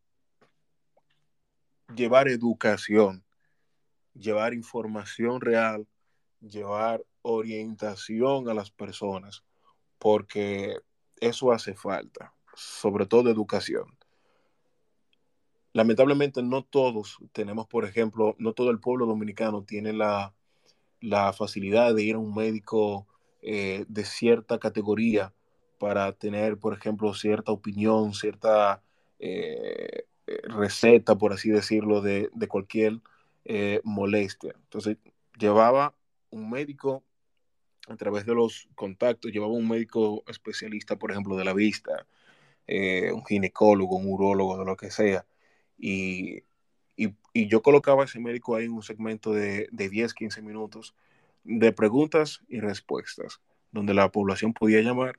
llevar 1.96 2.28
educación, 2.28 3.24
llevar 4.16 4.56
información 4.56 5.42
real, 5.42 5.88
llevar 6.42 7.06
orientación 7.22 8.50
a 8.50 8.56
las 8.56 8.72
personas, 8.72 9.44
porque 10.00 10.76
eso 11.22 11.52
hace 11.52 11.76
falta, 11.76 12.34
sobre 12.56 13.06
todo 13.06 13.30
educación. 13.30 13.96
Lamentablemente 15.74 16.42
no 16.42 16.64
todos 16.64 17.20
tenemos, 17.32 17.68
por 17.68 17.86
ejemplo, 17.86 18.36
no 18.40 18.54
todo 18.54 18.72
el 18.72 18.80
pueblo 18.80 19.06
dominicano 19.06 19.64
tiene 19.64 19.94
la, 19.94 20.34
facilidad 21.38 21.94
de 21.94 22.04
ir 22.04 22.16
a 22.16 22.20
un 22.20 22.34
médico 22.34 23.08
eh, 23.42 23.86
de 23.88 24.04
cierta 24.04 24.58
categoría 24.58 25.32
para 25.80 26.12
tener, 26.12 26.58
por 26.58 26.74
ejemplo, 26.74 27.14
cierta 27.16 27.52
opinión, 27.52 28.14
cierta 28.14 28.84
eh, 29.18 30.06
receta, 30.44 31.18
por 31.18 31.34
así 31.34 31.50
decirlo, 31.50 32.02
de, 32.02 32.30
cualquier 32.48 33.00
eh, 33.46 33.82
molestia. 33.84 34.54
Entonces, 34.64 34.98
llevaba 35.40 35.96
un 36.30 36.50
médico 36.52 37.04
a 37.88 37.96
través 37.96 38.26
de 38.26 38.36
los 38.36 38.68
contactos, 38.76 39.32
llevaba 39.32 39.54
un 39.54 39.68
médico 39.68 40.24
especialista, 40.28 40.98
por 40.98 41.12
ejemplo, 41.12 41.36
de 41.38 41.46
la 41.46 41.54
vista, 41.54 42.06
eh, 42.68 43.12
un 43.12 43.26
ginecólogo, 43.26 43.96
un 43.96 44.12
urólogo, 44.12 44.58
de 44.60 44.66
lo 44.66 44.78
que 44.78 44.92
sea, 44.92 45.26
y, 45.78 46.44
yo 47.34 47.62
colocaba 47.62 48.04
a 48.04 48.06
ese 48.06 48.20
médico 48.20 48.56
ahí 48.56 48.66
en 48.66 48.74
un 48.74 48.84
segmento 48.84 49.32
de, 49.34 49.70
de 49.72 49.90
10, 49.90 50.14
15 50.14 50.42
minutos 50.42 50.94
de 51.46 51.72
preguntas 51.72 52.42
y 52.50 52.60
respuestas, 52.60 53.40
donde 53.72 53.94
la 53.94 54.12
población 54.12 54.54
podía 54.54 54.82
llamar 54.82 55.18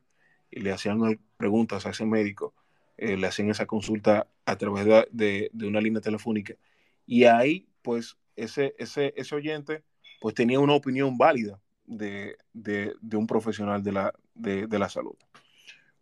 y 0.51 0.61
le 0.61 0.73
hacían 0.73 1.21
preguntas 1.37 1.87
a 1.87 1.91
ese 1.91 2.05
médico, 2.05 2.55
eh, 2.97 3.17
le 3.17 3.27
hacían 3.27 3.51
esa 3.51 3.67
consulta 3.67 4.27
a 4.45 4.57
través 4.57 4.85
de, 5.11 5.51
de, 5.53 5.67
una 5.67 5.81
línea 5.81 6.01
telefónica. 6.01 6.55
Y 7.07 7.25
ahí, 7.25 7.69
pues, 7.83 8.17
ese, 8.37 8.75
ese, 8.79 9.15
ese 9.17 9.35
oyente, 9.35 9.85
pues 10.21 10.35
tenía 10.35 10.61
una 10.61 10.75
opinión 10.75 11.17
válida 11.17 11.61
de, 11.87 12.37
un 13.13 13.27
profesional 13.27 13.83
de 13.83 13.93
la, 13.93 14.15
de, 14.35 14.79
la 14.79 14.89
salud. 14.89 15.17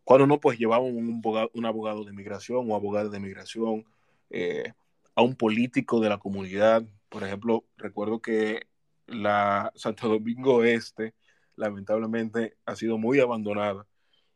Cuando 0.04 0.26
no, 0.26 0.40
pues 0.40 0.58
llevaban 0.58 0.96
un 0.96 1.18
abogado, 1.18 1.50
un 1.54 1.66
abogado 1.66 2.04
de 2.04 2.12
migración 2.12 2.70
o 2.70 2.74
abogado 2.74 3.10
de 3.10 3.20
migración, 3.20 3.84
eh, 4.30 4.72
a 5.14 5.22
un 5.22 5.34
político 5.34 6.00
de 6.00 6.08
la 6.08 6.18
comunidad. 6.18 6.84
Por 7.08 7.24
ejemplo, 7.24 7.64
recuerdo 7.76 8.20
que 8.20 8.66
la 9.06 9.72
Santo 9.74 10.08
Domingo 10.08 10.64
Este, 10.64 11.14
lamentablemente, 11.56 12.56
ha 12.66 12.76
sido 12.76 12.98
muy 12.98 13.20
abandonada 13.20 13.86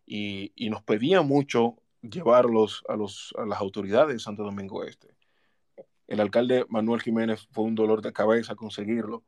y, 0.07 0.53
nos 0.71 0.83
pedía 0.83 1.23
mucho 1.23 1.77
llevarlos 2.03 2.83
a, 2.89 2.97
los, 2.97 3.35
a 3.39 3.47
las 3.47 3.61
autoridades 3.61 4.15
de 4.15 4.19
Santo 4.21 4.43
Domingo 4.43 4.85
Este. 4.85 5.09
El 6.07 6.21
alcalde 6.21 6.67
Manuel 6.69 7.01
Jiménez 7.01 7.49
fue 7.53 7.65
un 7.65 7.75
dolor 7.75 8.03
de 8.03 8.13
cabeza 8.13 8.55
conseguirlo, 8.55 9.25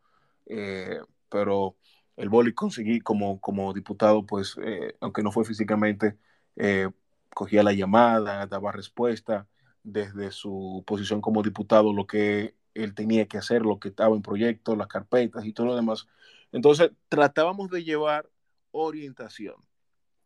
eh, 0.47 1.01
pero 1.31 1.77
el 2.17 2.29
boli 2.29 2.53
conseguí 2.53 3.01
como, 3.01 3.41
como 3.41 3.73
diputado, 3.73 4.27
pues, 4.27 4.57
eh, 4.63 4.97
aunque 5.01 5.23
no 5.23 5.33
fue 5.33 5.45
físicamente, 5.45 6.19
eh, 6.57 6.91
cogía 7.35 7.63
la 7.63 7.73
llamada, 7.73 8.47
daba 8.47 8.73
respuesta 8.73 9.49
desde 9.83 10.31
su 10.31 10.85
posición 10.87 11.21
como 11.21 11.43
diputado, 11.43 11.93
lo 11.93 12.07
que 12.07 12.55
él 12.75 12.95
tenía 12.95 13.27
que 13.27 13.39
hacer, 13.39 13.63
lo 13.63 13.79
que 13.79 13.89
estaba 13.89 14.15
en 14.15 14.23
proyecto, 14.23 14.77
las 14.77 14.89
carpetas 14.89 15.45
y 15.45 15.53
todo 15.53 15.69
lo 15.69 15.77
demás. 15.77 16.07
Entonces, 16.53 16.93
tratábamos 17.09 17.71
de 17.71 17.85
llevar 17.85 18.31
orientación. 18.73 19.57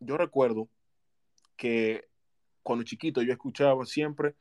Yo 0.01 0.17
recuerdo 0.17 0.69
que 1.57 2.09
cuando 2.63 2.85
chiquito 2.85 3.23
yo 3.23 3.33
escuchaba 3.33 3.85
siempre 3.87 4.35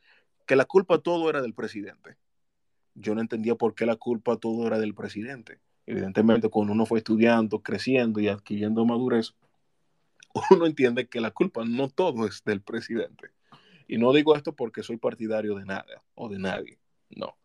que 0.45 0.55
la 0.55 0.65
culpa 0.65 0.99
todo 0.99 1.29
era 1.29 1.41
del 1.41 1.53
presidente. 1.53 2.17
Yo 2.95 3.13
no 3.13 3.21
entendía 3.21 3.55
por 3.55 3.75
qué 3.75 3.85
la 3.85 3.95
culpa 3.95 4.37
todo 4.37 4.65
era 4.65 4.79
del 4.79 4.95
presidente. 4.95 5.59
Evidentemente, 5.85 6.49
cuando 6.49 6.73
uno 6.73 6.85
fue 6.85 6.99
estudiando, 6.99 7.61
creciendo 7.61 8.19
y 8.19 8.27
adquiriendo 8.27 8.85
madurez, 8.85 9.35
uno 10.51 10.65
entiende 10.65 11.07
que 11.07 11.21
la 11.21 11.31
culpa 11.31 11.63
no 11.65 11.89
todo 11.89 12.27
es 12.27 12.43
del 12.43 12.61
presidente. 12.61 13.29
Y 13.87 13.97
no 13.97 14.11
digo 14.11 14.35
esto 14.35 14.53
porque 14.53 14.83
soy 14.83 14.97
partidario 14.97 15.55
de 15.55 15.65
nada 15.65 16.03
o 16.15 16.27
de 16.29 16.39
nadie, 16.39 16.79
no. 17.09 17.37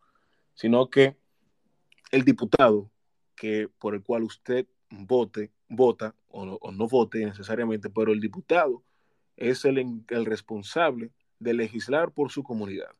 Sino 0.55 0.89
que 0.89 1.15
el 2.11 2.23
diputado 2.23 2.91
que 3.35 3.69
por 3.79 3.95
el 3.95 4.03
cual 4.03 4.23
usted 4.23 4.67
vote, 4.89 5.51
vota 5.75 6.15
o 6.27 6.71
no, 6.71 6.87
vote 6.87 7.25
necesariamente, 7.25 7.89
pero 7.89 8.11
el 8.11 8.19
diputado 8.19 8.83
es 9.35 9.65
el, 9.65 10.03
el 10.09 10.25
responsable 10.25 11.11
de 11.39 11.53
legislar 11.53 12.11
por 12.11 12.31
su 12.31 12.43
comunidad. 12.43 12.91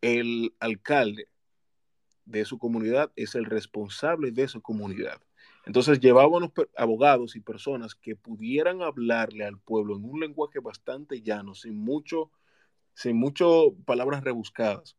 El 0.00 0.54
alcalde 0.60 1.28
de 2.24 2.44
su 2.44 2.58
comunidad 2.58 3.12
es 3.16 3.34
el 3.34 3.44
responsable 3.44 4.30
de 4.30 4.48
su 4.48 4.60
comunidad. 4.60 5.20
Entonces 5.66 5.98
llevábamos 5.98 6.52
abogados 6.76 7.34
y 7.34 7.40
personas 7.40 7.94
que 7.94 8.14
pudieran 8.14 8.82
hablarle 8.82 9.44
al 9.44 9.58
pueblo 9.58 9.96
en 9.96 10.04
un 10.04 10.20
lenguaje 10.20 10.60
bastante 10.60 11.22
llano, 11.22 11.54
sin 11.54 11.76
mucho, 11.76 12.30
sin 12.94 13.16
mucho 13.16 13.74
palabras 13.84 14.22
rebuscadas, 14.22 14.96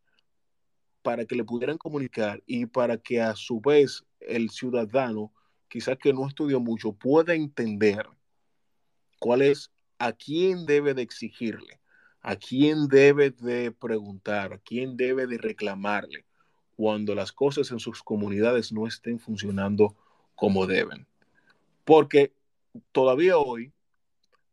para 1.01 1.25
que 1.25 1.35
le 1.35 1.45
pudieran 1.45 1.77
comunicar 1.77 2.43
y 2.45 2.65
para 2.65 2.97
que 2.97 3.21
a 3.21 3.35
su 3.35 3.61
vez 3.61 4.05
el 4.19 4.49
ciudadano, 4.49 5.31
quizás 5.67 5.97
que 5.97 6.13
no 6.13 6.27
estudió 6.27 6.59
mucho, 6.59 6.93
pueda 6.93 7.33
entender 7.33 8.07
cuál 9.19 9.41
es 9.41 9.71
a 9.99 10.13
quién 10.13 10.65
debe 10.65 10.93
de 10.93 11.01
exigirle, 11.01 11.79
a 12.21 12.35
quién 12.35 12.87
debe 12.87 13.31
de 13.31 13.71
preguntar, 13.71 14.53
a 14.53 14.57
quién 14.59 14.97
debe 14.97 15.27
de 15.27 15.37
reclamarle 15.37 16.25
cuando 16.75 17.15
las 17.15 17.31
cosas 17.31 17.71
en 17.71 17.79
sus 17.79 18.03
comunidades 18.03 18.71
no 18.71 18.85
estén 18.85 19.19
funcionando 19.19 19.95
como 20.35 20.67
deben. 20.67 21.07
Porque 21.83 22.31
todavía 22.91 23.37
hoy 23.37 23.73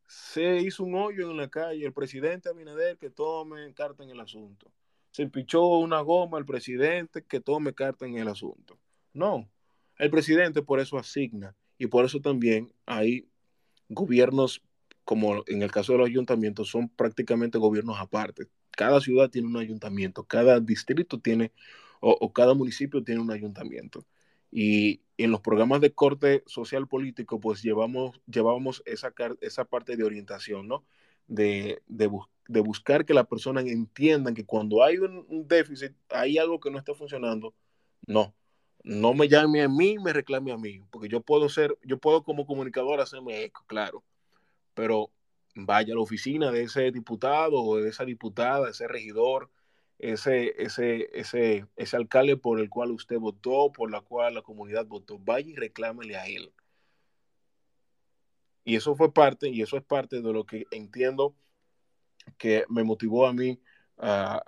se 0.07 0.61
hizo 0.61 0.85
un 0.85 0.95
hoyo 0.95 1.31
en 1.31 1.37
la 1.37 1.49
calle, 1.49 1.85
el 1.85 1.93
presidente 1.93 2.49
Abinader 2.49 2.97
que 2.97 3.11
tome 3.11 3.73
carta 3.75 4.03
en 4.03 4.11
el 4.11 4.21
asunto. 4.21 4.71
Se 5.11 5.27
pichó 5.27 5.67
una 5.67 6.01
goma 6.01 6.39
el 6.39 6.47
presidente 6.47 7.23
que 7.25 7.41
tome 7.41 7.75
carta 7.75 8.07
en 8.07 8.17
el 8.17 8.29
asunto. 8.29 8.79
No, 9.13 9.49
el 9.99 10.11
presidente 10.11 10.63
por 10.63 10.81
eso 10.81 10.99
asigna 10.99 11.57
y 11.79 11.87
por 11.87 12.05
eso 12.05 12.21
también 12.21 12.73
hay 12.87 13.29
gobiernos, 13.89 14.63
como 15.05 15.45
en 15.47 15.63
el 15.63 15.71
caso 15.71 15.93
de 15.93 15.99
los 15.99 16.09
ayuntamientos, 16.09 16.69
son 16.69 16.89
prácticamente 16.89 17.59
gobiernos 17.59 17.99
aparte. 17.99 18.49
Cada 18.71 19.01
ciudad 19.01 19.31
tiene 19.31 19.49
un 19.49 19.57
ayuntamiento, 19.57 20.25
cada 20.25 20.61
distrito 20.61 21.21
tiene 21.21 21.53
o, 22.01 22.33
cada 22.33 22.55
municipio 22.55 23.03
tiene 23.03 23.21
un 23.21 23.31
ayuntamiento. 23.31 24.05
Y 24.51 25.01
en 25.17 25.31
los 25.31 25.41
programas 25.41 25.81
de 25.81 25.93
corte 25.93 26.43
social 26.47 26.87
político, 26.87 27.41
pues 27.41 27.63
llevamos, 27.63 28.21
llevábamos 28.27 28.83
esa, 28.85 29.15
esa 29.41 29.65
parte 29.65 29.97
de 29.97 30.05
orientación, 30.05 30.69
¿no? 30.69 30.85
De, 31.27 31.83
de, 31.87 32.61
buscar 32.61 33.07
que 33.07 33.15
las 33.15 33.27
personas 33.27 33.65
entiendan 33.65 34.35
que 34.35 34.45
cuando 34.45 34.85
hay 34.85 34.99
un, 34.99 35.49
déficit, 35.49 35.93
hay 36.11 36.37
algo 36.37 36.61
que 36.61 36.71
no 36.71 36.79
está 36.79 36.95
funcionando, 36.95 37.55
no, 38.07 38.35
no 38.85 39.15
me 39.15 39.29
llame 39.29 39.63
a 39.63 39.69
mí, 39.69 39.99
me 39.99 40.13
reclame 40.13 40.53
a 40.53 40.59
mí, 40.59 40.81
porque 40.91 41.09
yo 41.09 41.21
puedo 41.23 41.49
ser, 41.49 41.77
yo 41.83 41.99
puedo 41.99 42.23
como 42.23 42.47
comunicador 42.47 43.01
hacerme 43.01 43.43
eco, 43.45 43.65
claro, 43.67 44.05
pero 44.75 45.11
vaya 45.55 45.95
a 45.95 45.97
la 45.97 46.03
oficina 46.03 46.51
de 46.51 46.63
ese 46.65 46.91
diputado 46.93 47.63
o 47.63 47.77
de 47.79 47.89
esa 47.89 48.05
diputada, 48.05 48.71
ese 48.71 48.87
regidor, 48.87 49.51
ese, 49.99 50.55
ese, 50.63 51.09
ese, 51.19 51.67
ese 51.77 51.97
alcalde 51.97 52.37
por 52.37 52.61
el 52.61 52.69
cual 52.69 52.91
usted 52.91 53.19
votó, 53.19 53.73
por 53.73 53.91
la 53.91 54.03
cual 54.03 54.35
la 54.35 54.43
comunidad 54.43 54.87
votó, 54.87 55.19
vaya 55.19 55.51
y 55.51 55.57
reclámele 55.57 56.17
a 56.17 56.27
él. 56.27 56.53
Y 58.65 58.77
eso 58.77 58.97
fue 58.97 59.13
parte, 59.13 59.49
y 59.49 59.63
eso 59.63 59.77
es 59.77 59.85
parte 59.85 60.21
de 60.21 60.33
lo 60.33 60.45
que 60.45 60.67
entiendo 60.71 61.35
que 62.39 62.65
me 62.69 62.85
motivó 62.85 63.27
a 63.27 63.33
mí 63.33 63.61
a, 63.99 64.43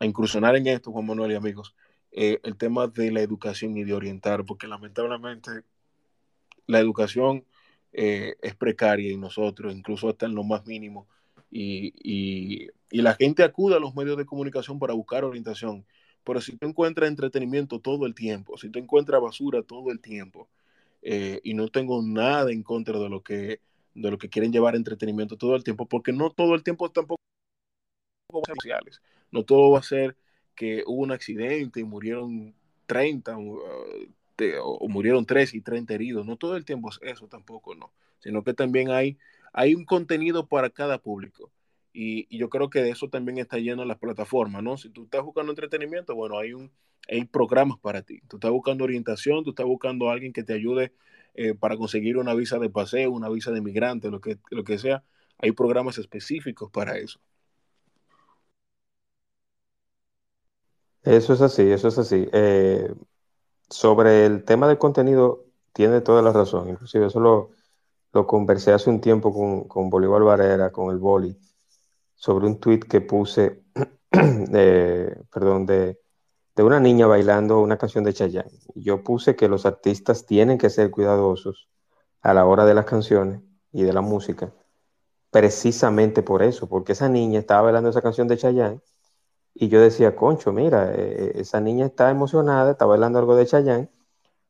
a, 0.00 0.04
incursionar 0.04 0.56
en 0.56 0.66
esto, 0.66 0.92
Juan 0.92 1.06
Manuel 1.06 1.32
y 1.32 1.34
amigos, 1.34 1.74
eh, 2.20 2.40
el 2.42 2.56
tema 2.56 2.88
de 2.88 3.12
la 3.12 3.20
educación 3.20 3.76
y 3.76 3.84
de 3.84 3.94
orientar, 3.94 4.44
porque 4.44 4.66
lamentablemente 4.66 5.62
la 6.66 6.80
educación 6.80 7.44
eh, 7.92 8.34
es 8.42 8.56
precaria 8.56 9.12
y 9.12 9.16
nosotros, 9.16 9.72
incluso 9.72 10.08
hasta 10.08 10.26
en 10.26 10.34
lo 10.34 10.42
más 10.42 10.66
mínimo, 10.66 11.06
y, 11.48 12.66
la 12.90 13.14
gente 13.14 13.44
acude 13.44 13.76
a 13.76 13.78
los 13.78 13.94
medios 13.94 14.16
de 14.16 14.26
comunicación 14.26 14.80
para 14.80 14.94
buscar 14.94 15.22
orientación. 15.22 15.86
Pero 16.24 16.40
si 16.40 16.56
tú 16.56 16.66
encuentras 16.66 17.08
entretenimiento 17.08 17.78
todo 17.78 18.04
el 18.04 18.16
tiempo, 18.16 18.58
si 18.58 18.68
tú 18.68 18.80
encuentras 18.80 19.22
basura 19.22 19.62
todo 19.62 19.92
el 19.92 20.00
tiempo, 20.00 20.48
eh, 21.02 21.40
y 21.44 21.54
no 21.54 21.68
tengo 21.68 22.02
nada 22.02 22.50
en 22.50 22.64
contra 22.64 22.98
de 22.98 23.08
lo 23.08 23.22
que 23.22 23.60
de 23.94 24.10
lo 24.10 24.18
que 24.18 24.28
quieren 24.28 24.52
llevar 24.52 24.74
entretenimiento 24.74 25.36
todo 25.36 25.54
el 25.54 25.62
tiempo, 25.62 25.86
porque 25.86 26.12
no 26.12 26.30
todo 26.30 26.56
el 26.56 26.64
tiempo 26.64 26.90
tampoco 26.90 27.20
sociales. 28.44 29.02
No 29.30 29.44
todo 29.44 29.70
va 29.70 29.78
a 29.78 29.82
ser 29.82 30.16
que 30.58 30.82
hubo 30.86 31.02
un 31.02 31.12
accidente 31.12 31.80
y 31.80 31.84
murieron 31.84 32.54
30 32.86 33.36
o, 33.38 34.88
murieron 34.88 35.24
3 35.24 35.54
y 35.54 35.60
30 35.60 35.94
heridos. 35.94 36.26
No 36.26 36.36
todo 36.36 36.56
el 36.56 36.64
tiempo 36.64 36.90
es 36.90 36.98
eso 37.02 37.28
tampoco, 37.28 37.74
no. 37.76 37.92
Sino 38.18 38.42
que 38.42 38.54
también 38.54 38.90
hay 38.90 39.16
hay 39.52 39.74
un 39.74 39.84
contenido 39.84 40.46
para 40.46 40.70
cada 40.70 40.98
público. 40.98 41.50
Y, 41.92 42.26
yo 42.36 42.48
creo 42.48 42.70
que 42.70 42.82
de 42.82 42.90
eso 42.90 43.08
también 43.08 43.38
está 43.38 43.58
lleno 43.58 43.84
las 43.84 43.98
plataformas, 43.98 44.62
¿no? 44.62 44.76
Si 44.76 44.88
tú 44.88 45.04
estás 45.04 45.22
buscando 45.22 45.52
entretenimiento, 45.52 46.14
bueno, 46.14 46.38
hay, 46.38 46.52
un, 46.52 46.70
hay 47.08 47.24
programas 47.24 47.78
para 47.78 48.02
ti. 48.02 48.20
Tú 48.28 48.36
estás 48.36 48.50
buscando 48.50 48.84
orientación, 48.84 49.42
tú 49.44 49.50
estás 49.50 49.66
buscando 49.66 50.08
a 50.08 50.12
alguien 50.12 50.32
que 50.32 50.44
te 50.44 50.52
ayude 50.52 50.92
eh, 51.34 51.54
para 51.54 51.76
conseguir 51.76 52.16
una 52.18 52.34
visa 52.34 52.58
de 52.58 52.70
paseo, 52.70 53.10
una 53.10 53.28
visa 53.28 53.50
de 53.50 53.60
migrante, 53.60 54.10
lo 54.10 54.20
que, 54.20 54.38
lo 54.50 54.64
que 54.64 54.78
sea. 54.78 55.02
Hay 55.38 55.52
programas 55.52 55.98
específicos 55.98 56.70
para 56.70 56.98
eso. 56.98 57.20
Eso 61.08 61.32
es 61.32 61.40
así, 61.40 61.62
eso 61.62 61.88
es 61.88 61.96
así. 61.96 62.28
Eh, 62.32 62.94
sobre 63.70 64.26
el 64.26 64.44
tema 64.44 64.68
del 64.68 64.76
contenido, 64.76 65.46
tiene 65.72 66.02
toda 66.02 66.20
la 66.20 66.32
razón. 66.32 66.68
Inclusive 66.68 67.06
eso 67.06 67.18
lo, 67.18 67.50
lo 68.12 68.26
conversé 68.26 68.72
hace 68.72 68.90
un 68.90 69.00
tiempo 69.00 69.32
con, 69.32 69.64
con 69.68 69.88
Bolívar 69.88 70.22
Varela, 70.22 70.70
con 70.70 70.90
el 70.90 70.98
Boli, 70.98 71.38
sobre 72.14 72.46
un 72.46 72.60
tweet 72.60 72.80
que 72.80 73.00
puse, 73.00 73.64
perdón, 74.10 75.64
de, 75.64 75.98
de, 76.54 76.62
una 76.62 76.78
niña 76.78 77.06
bailando 77.06 77.60
una 77.60 77.78
canción 77.78 78.04
de 78.04 78.12
Chayanne. 78.12 78.50
Yo 78.74 79.02
puse 79.02 79.34
que 79.34 79.48
los 79.48 79.64
artistas 79.64 80.26
tienen 80.26 80.58
que 80.58 80.68
ser 80.68 80.90
cuidadosos 80.90 81.70
a 82.20 82.34
la 82.34 82.44
hora 82.44 82.66
de 82.66 82.74
las 82.74 82.84
canciones 82.84 83.40
y 83.72 83.82
de 83.82 83.94
la 83.94 84.02
música, 84.02 84.52
precisamente 85.30 86.22
por 86.22 86.42
eso, 86.42 86.68
porque 86.68 86.92
esa 86.92 87.08
niña 87.08 87.40
estaba 87.40 87.62
bailando 87.62 87.88
esa 87.88 88.02
canción 88.02 88.28
de 88.28 88.36
Chayanne 88.36 88.82
y 89.54 89.68
yo 89.68 89.80
decía, 89.80 90.14
concho, 90.16 90.52
mira, 90.52 90.92
eh, 90.94 91.32
esa 91.36 91.60
niña 91.60 91.86
está 91.86 92.10
emocionada, 92.10 92.72
está 92.72 92.86
bailando 92.86 93.18
algo 93.18 93.36
de 93.36 93.46
Chayanne, 93.46 93.90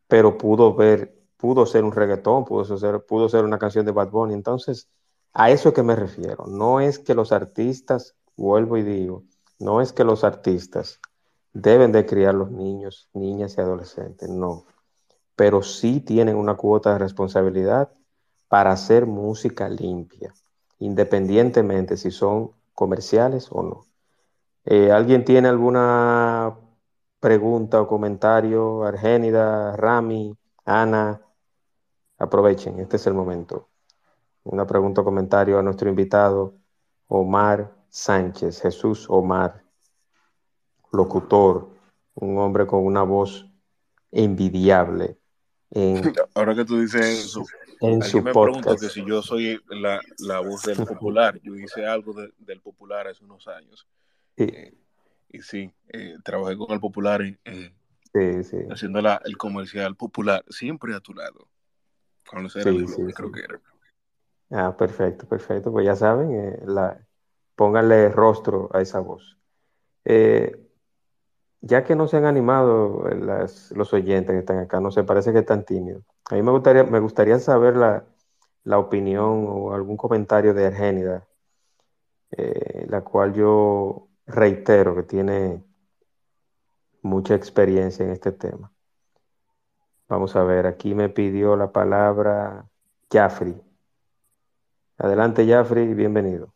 pero 0.08 0.38
pudo 0.38 0.74
ver 0.74 1.18
pudo 1.38 1.66
ser 1.66 1.84
un 1.84 1.92
reggaetón, 1.92 2.44
pudo 2.44 2.64
ser, 2.76 3.00
pudo 3.06 3.28
ser 3.30 3.44
una 3.44 3.58
canción 3.58 3.86
de 3.86 3.92
Bad 3.92 4.10
Bunny. 4.10 4.34
Entonces, 4.34 4.90
a 5.32 5.50
eso 5.50 5.72
que 5.72 5.82
me 5.82 5.96
refiero. 5.96 6.46
No 6.46 6.80
es 6.80 6.98
que 6.98 7.14
los 7.14 7.32
artistas, 7.32 8.14
vuelvo 8.36 8.76
y 8.76 8.82
digo, 8.82 9.24
no 9.58 9.80
es 9.80 9.92
que 9.92 10.04
los 10.04 10.24
artistas 10.24 11.00
deben 11.52 11.92
de 11.92 12.04
criar 12.04 12.34
los 12.34 12.50
niños, 12.50 13.08
niñas 13.14 13.56
y 13.56 13.60
adolescentes, 13.60 14.28
no. 14.28 14.66
Pero 15.36 15.62
sí 15.62 16.00
tienen 16.00 16.36
una 16.36 16.56
cuota 16.56 16.92
de 16.92 16.98
responsabilidad 16.98 17.90
para 18.48 18.72
hacer 18.72 19.06
música 19.06 19.68
limpia, 19.68 20.34
independientemente 20.80 21.96
si 21.96 22.10
son 22.10 22.52
comerciales 22.74 23.48
o 23.50 23.62
no. 23.62 23.87
Eh, 24.70 24.92
¿Alguien 24.92 25.24
tiene 25.24 25.48
alguna 25.48 26.54
pregunta 27.20 27.80
o 27.80 27.88
comentario? 27.88 28.84
Argénida, 28.84 29.74
Rami, 29.74 30.36
Ana, 30.66 31.22
Aprovechen, 32.18 32.78
este 32.78 32.96
es 32.96 33.06
el 33.06 33.14
momento. 33.14 33.70
Una 34.44 34.66
pregunta 34.66 35.00
o 35.00 35.04
comentario 35.04 35.58
a 35.58 35.62
nuestro 35.62 35.88
invitado, 35.88 36.54
Omar 37.06 37.72
Sánchez, 37.88 38.60
Jesús 38.60 39.06
Omar, 39.08 39.62
locutor, 40.92 41.70
un 42.16 42.36
hombre 42.36 42.66
con 42.66 42.84
una 42.84 43.04
voz 43.04 43.46
envidiable. 44.12 45.16
Ahora 46.34 46.54
que 46.54 46.66
tú 46.66 46.78
dices 46.78 47.24
eso, 47.24 47.42
en 47.80 48.02
su 48.02 48.22
me 48.22 48.32
pregunta 48.32 48.76
que 48.76 48.90
si 48.90 49.02
yo 49.02 49.22
soy 49.22 49.58
la, 49.70 50.40
voz 50.40 50.64
del 50.64 50.76
popular, 50.84 51.40
yo 51.40 51.54
hice 51.54 51.86
algo 51.86 52.12
del 52.36 52.60
popular 52.60 53.06
hace 53.06 53.24
unos 53.24 53.48
años. 53.48 53.88
Eh, 54.38 54.74
y 55.30 55.42
sí, 55.42 55.72
eh, 55.88 56.16
trabajé 56.24 56.56
con 56.56 56.72
el 56.72 56.80
popular 56.80 57.22
haciendo 58.70 58.98
el 58.98 59.36
comercial 59.36 59.96
popular, 59.96 60.44
siempre 60.48 60.94
a 60.94 61.00
tu 61.00 61.14
lado 61.14 61.48
creo 63.14 63.32
que 63.32 63.40
era. 63.40 63.60
Ah, 64.50 64.76
perfecto, 64.76 65.26
perfecto. 65.26 65.72
Pues 65.72 65.86
ya 65.86 65.96
saben, 65.96 66.32
eh, 66.32 66.58
la, 66.66 66.98
pónganle 67.54 68.08
rostro 68.08 68.70
a 68.72 68.80
esa 68.80 69.00
voz. 69.00 69.38
Eh, 70.04 70.56
ya 71.60 71.84
que 71.84 71.96
no 71.96 72.06
se 72.06 72.16
han 72.16 72.24
animado 72.24 73.08
eh, 73.08 73.46
los 73.74 73.92
oyentes 73.92 74.32
que 74.32 74.38
están 74.38 74.58
acá, 74.58 74.80
no 74.80 74.90
sé, 74.90 75.04
parece 75.04 75.32
que 75.32 75.40
están 75.40 75.64
tímidos. 75.64 76.04
A 76.30 76.34
mí 76.34 76.42
me 76.42 76.50
gustaría, 76.50 76.84
me 76.84 77.00
gustaría 77.00 77.38
saber 77.38 77.76
la, 77.76 78.04
opinión 78.78 79.46
o 79.48 79.72
algún 79.72 79.96
comentario 79.96 80.52
de 80.52 80.66
Argénida, 80.66 81.26
la 82.88 83.00
cual 83.00 83.32
yo 83.32 84.07
reitero 84.28 84.94
que 84.94 85.02
tiene 85.02 85.64
mucha 87.02 87.34
experiencia 87.34 88.04
en 88.04 88.12
este 88.12 88.32
tema. 88.32 88.70
Vamos 90.08 90.36
a 90.36 90.42
ver, 90.42 90.66
aquí 90.66 90.94
me 90.94 91.08
pidió 91.08 91.56
la 91.56 91.72
palabra 91.72 92.68
Jaffrey. 93.10 93.60
Adelante, 94.98 95.46
Jaffrey, 95.46 95.94
bienvenido. 95.94 96.52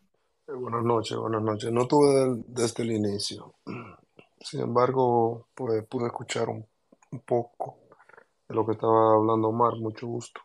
Eh, 0.47 0.53
buenas 0.53 0.83
noches, 0.83 1.17
buenas 1.17 1.43
noches. 1.43 1.73
No 1.73 1.87
tuve 1.87 2.43
desde 2.47 2.83
el 2.83 2.93
inicio. 2.93 3.55
Sin 4.41 4.61
embargo, 4.61 5.49
pues, 5.55 5.85
pude 5.87 6.07
escuchar 6.07 6.49
un, 6.49 6.67
poco 7.27 7.79
de 8.49 8.55
lo 8.55 8.67
que 8.67 8.73
estaba 8.73 9.15
hablando 9.15 9.49
Omar, 9.49 9.77
mucho 9.77 10.07
gusto. 10.07 10.41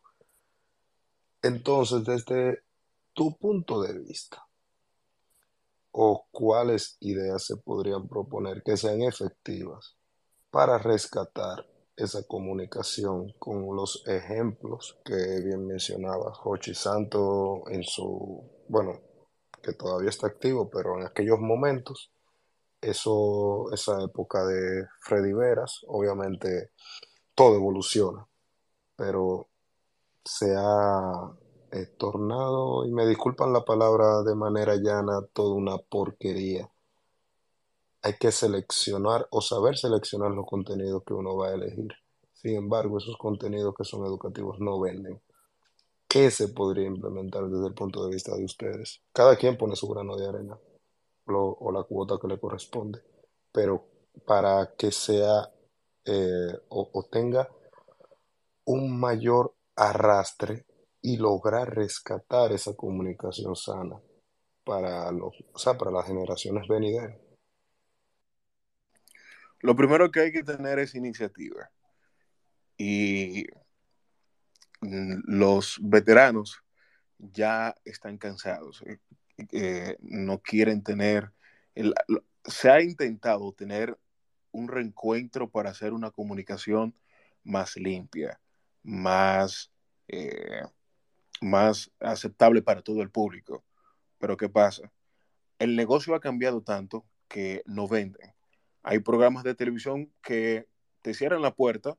Entonces, 1.41 2.03
desde 2.03 2.63
tu 3.13 3.36
punto 3.38 3.82
de 3.82 3.97
vista, 3.99 4.46
o 5.99 6.27
cuáles 6.29 6.95
ideas 6.99 7.43
se 7.43 7.57
podrían 7.57 8.07
proponer 8.07 8.61
que 8.61 8.77
sean 8.77 9.01
efectivas 9.01 9.97
para 10.51 10.77
rescatar 10.77 11.65
esa 11.95 12.21
comunicación 12.27 13.33
con 13.39 13.75
los 13.75 14.03
ejemplos 14.07 14.99
que 15.03 15.15
bien 15.43 15.65
mencionaba 15.65 16.31
Jochi 16.35 16.75
Santo 16.75 17.63
en 17.69 17.81
su, 17.81 18.47
bueno, 18.67 19.01
que 19.63 19.73
todavía 19.73 20.09
está 20.09 20.27
activo, 20.27 20.69
pero 20.69 20.99
en 20.99 21.07
aquellos 21.07 21.39
momentos, 21.39 22.11
eso, 22.79 23.71
esa 23.73 23.99
época 24.03 24.45
de 24.45 24.85
Freddy 24.99 25.33
Veras, 25.33 25.81
obviamente 25.87 26.73
todo 27.33 27.55
evoluciona, 27.55 28.27
pero 28.95 29.47
se 30.23 30.53
ha 30.55 31.31
eh, 31.72 31.86
tornado, 31.97 32.86
y 32.86 32.91
me 32.91 33.07
disculpan 33.07 33.53
la 33.53 33.65
palabra 33.65 34.24
de 34.24 34.36
manera 34.36 34.76
llana, 34.76 35.22
toda 35.34 35.53
una 35.55 35.78
porquería. 35.78 36.70
Hay 38.01 38.13
que 38.20 38.32
seleccionar 38.32 39.28
o 39.32 39.41
saber 39.41 39.78
seleccionar 39.78 40.32
los 40.32 40.45
contenidos 40.45 41.03
que 41.05 41.13
uno 41.13 41.36
va 41.36 41.49
a 41.49 41.53
elegir. 41.53 41.89
Sin 42.34 42.55
embargo, 42.55 42.97
esos 42.97 43.18
contenidos 43.18 43.74
que 43.76 43.84
son 43.84 44.05
educativos 44.05 44.59
no 44.59 44.80
venden. 44.80 45.22
¿Qué 46.07 46.32
se 46.32 46.47
podría 46.49 46.88
implementar 46.88 47.47
desde 47.49 47.68
el 47.68 47.74
punto 47.74 48.05
de 48.05 48.13
vista 48.13 48.36
de 48.36 48.45
ustedes? 48.45 49.01
Cada 49.11 49.36
quien 49.36 49.57
pone 49.57 49.76
su 49.76 49.88
grano 49.88 50.15
de 50.15 50.28
arena 50.28 50.57
o 51.30 51.72
la 51.72 51.84
cuota 51.84 52.18
que 52.22 52.28
le 52.28 52.39
corresponde, 52.39 53.01
pero 53.51 53.86
para 54.26 54.74
que 54.78 54.91
sea 54.91 55.51
eh, 56.05 56.53
o, 56.70 57.05
tenga 57.11 57.49
un 58.65 58.97
mayor 58.97 59.53
arrastre 59.76 60.65
y 61.07 61.15
lograr 61.15 61.73
rescatar 61.73 62.51
esa 62.51 62.75
comunicación 62.75 63.55
sana 63.55 63.97
para, 64.65 65.09
los, 65.13 65.33
para 65.79 65.89
las 65.89 66.05
generaciones 66.05 66.67
venideras. 66.67 67.17
Lo 69.61 69.73
primero 69.73 70.11
que 70.11 70.19
hay 70.19 70.33
que 70.33 70.43
tener 70.43 70.79
es 70.79 70.95
iniciativa. 70.95 71.71
Y 72.77 73.45
los 74.81 75.79
veteranos 75.81 76.61
ya 77.19 77.73
están 77.85 78.17
cansados, 78.17 78.81
eh, 78.81 78.99
eh, 79.53 79.95
no 80.01 80.39
quieren 80.41 80.83
tener, 80.83 81.31
se 82.43 82.69
ha 82.69 82.81
intentado 82.81 83.53
tener 83.53 83.97
un 84.51 84.67
reencuentro 84.67 85.49
para 85.49 85.69
hacer 85.69 85.93
una 85.93 86.11
comunicación 86.11 86.93
más 87.45 87.77
limpia, 87.77 88.41
más, 88.83 89.71
eh, 90.09 90.63
más 91.41 91.91
aceptable 91.99 92.61
para 92.61 92.81
todo 92.81 93.01
el 93.01 93.09
público. 93.09 93.63
Pero 94.17 94.38
¿qué 94.38 94.49
pasa? 94.49 94.91
El 95.59 95.75
negocio 95.75 96.15
ha 96.15 96.19
cambiado 96.19 96.61
tanto 96.61 97.05
que 97.27 97.63
no 97.65 97.88
venden. 97.88 98.33
Hay 98.83 98.99
programas 98.99 99.43
de 99.43 99.55
televisión 99.55 100.11
que 100.21 100.67
te 101.01 101.13
cierran 101.13 101.41
la 101.41 101.55
puerta 101.55 101.97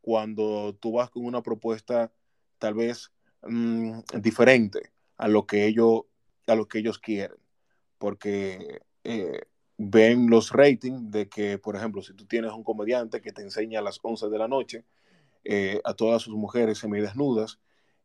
cuando 0.00 0.74
tú 0.74 0.92
vas 0.92 1.10
con 1.10 1.24
una 1.24 1.42
propuesta 1.42 2.12
tal 2.58 2.74
vez 2.74 3.12
mm, 3.42 4.00
diferente 4.20 4.92
a 5.16 5.28
lo 5.28 5.46
que 5.46 5.66
ellos 5.66 6.02
a 6.46 6.54
lo 6.54 6.66
que 6.66 6.78
ellos 6.78 6.98
quieren 6.98 7.36
porque 7.98 8.80
eh, 9.04 9.42
ven 9.76 10.30
los 10.30 10.52
ratings 10.52 11.10
de 11.10 11.28
que 11.28 11.58
por 11.58 11.76
ejemplo 11.76 12.02
si 12.02 12.14
tú 12.14 12.26
tienes 12.26 12.52
un 12.52 12.64
comediante 12.64 13.20
que 13.20 13.32
te 13.32 13.42
enseña 13.42 13.80
a 13.80 13.82
las 13.82 13.98
11 14.02 14.28
de 14.28 14.38
la 14.38 14.48
noche 14.48 14.84
eh, 15.44 15.80
a 15.84 15.94
todas 15.94 16.22
sus 16.22 16.34
mujeres 16.34 16.78
semidesnudas 16.78 17.58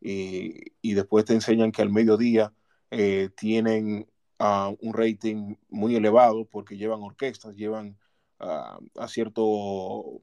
y, 0.05 0.93
después 0.93 1.25
te 1.25 1.33
enseñan 1.33 1.71
que 1.71 1.81
al 1.81 1.89
mediodía 1.89 2.53
eh, 2.91 3.29
tienen 3.37 4.07
uh, 4.39 4.75
un 4.81 4.93
rating 4.93 5.55
muy 5.69 5.95
elevado 5.95 6.45
porque 6.45 6.77
llevan 6.77 7.01
orquestas, 7.01 7.55
llevan 7.55 7.97
uh, 8.39 8.79
a 8.99 9.07
cierto 9.07 10.21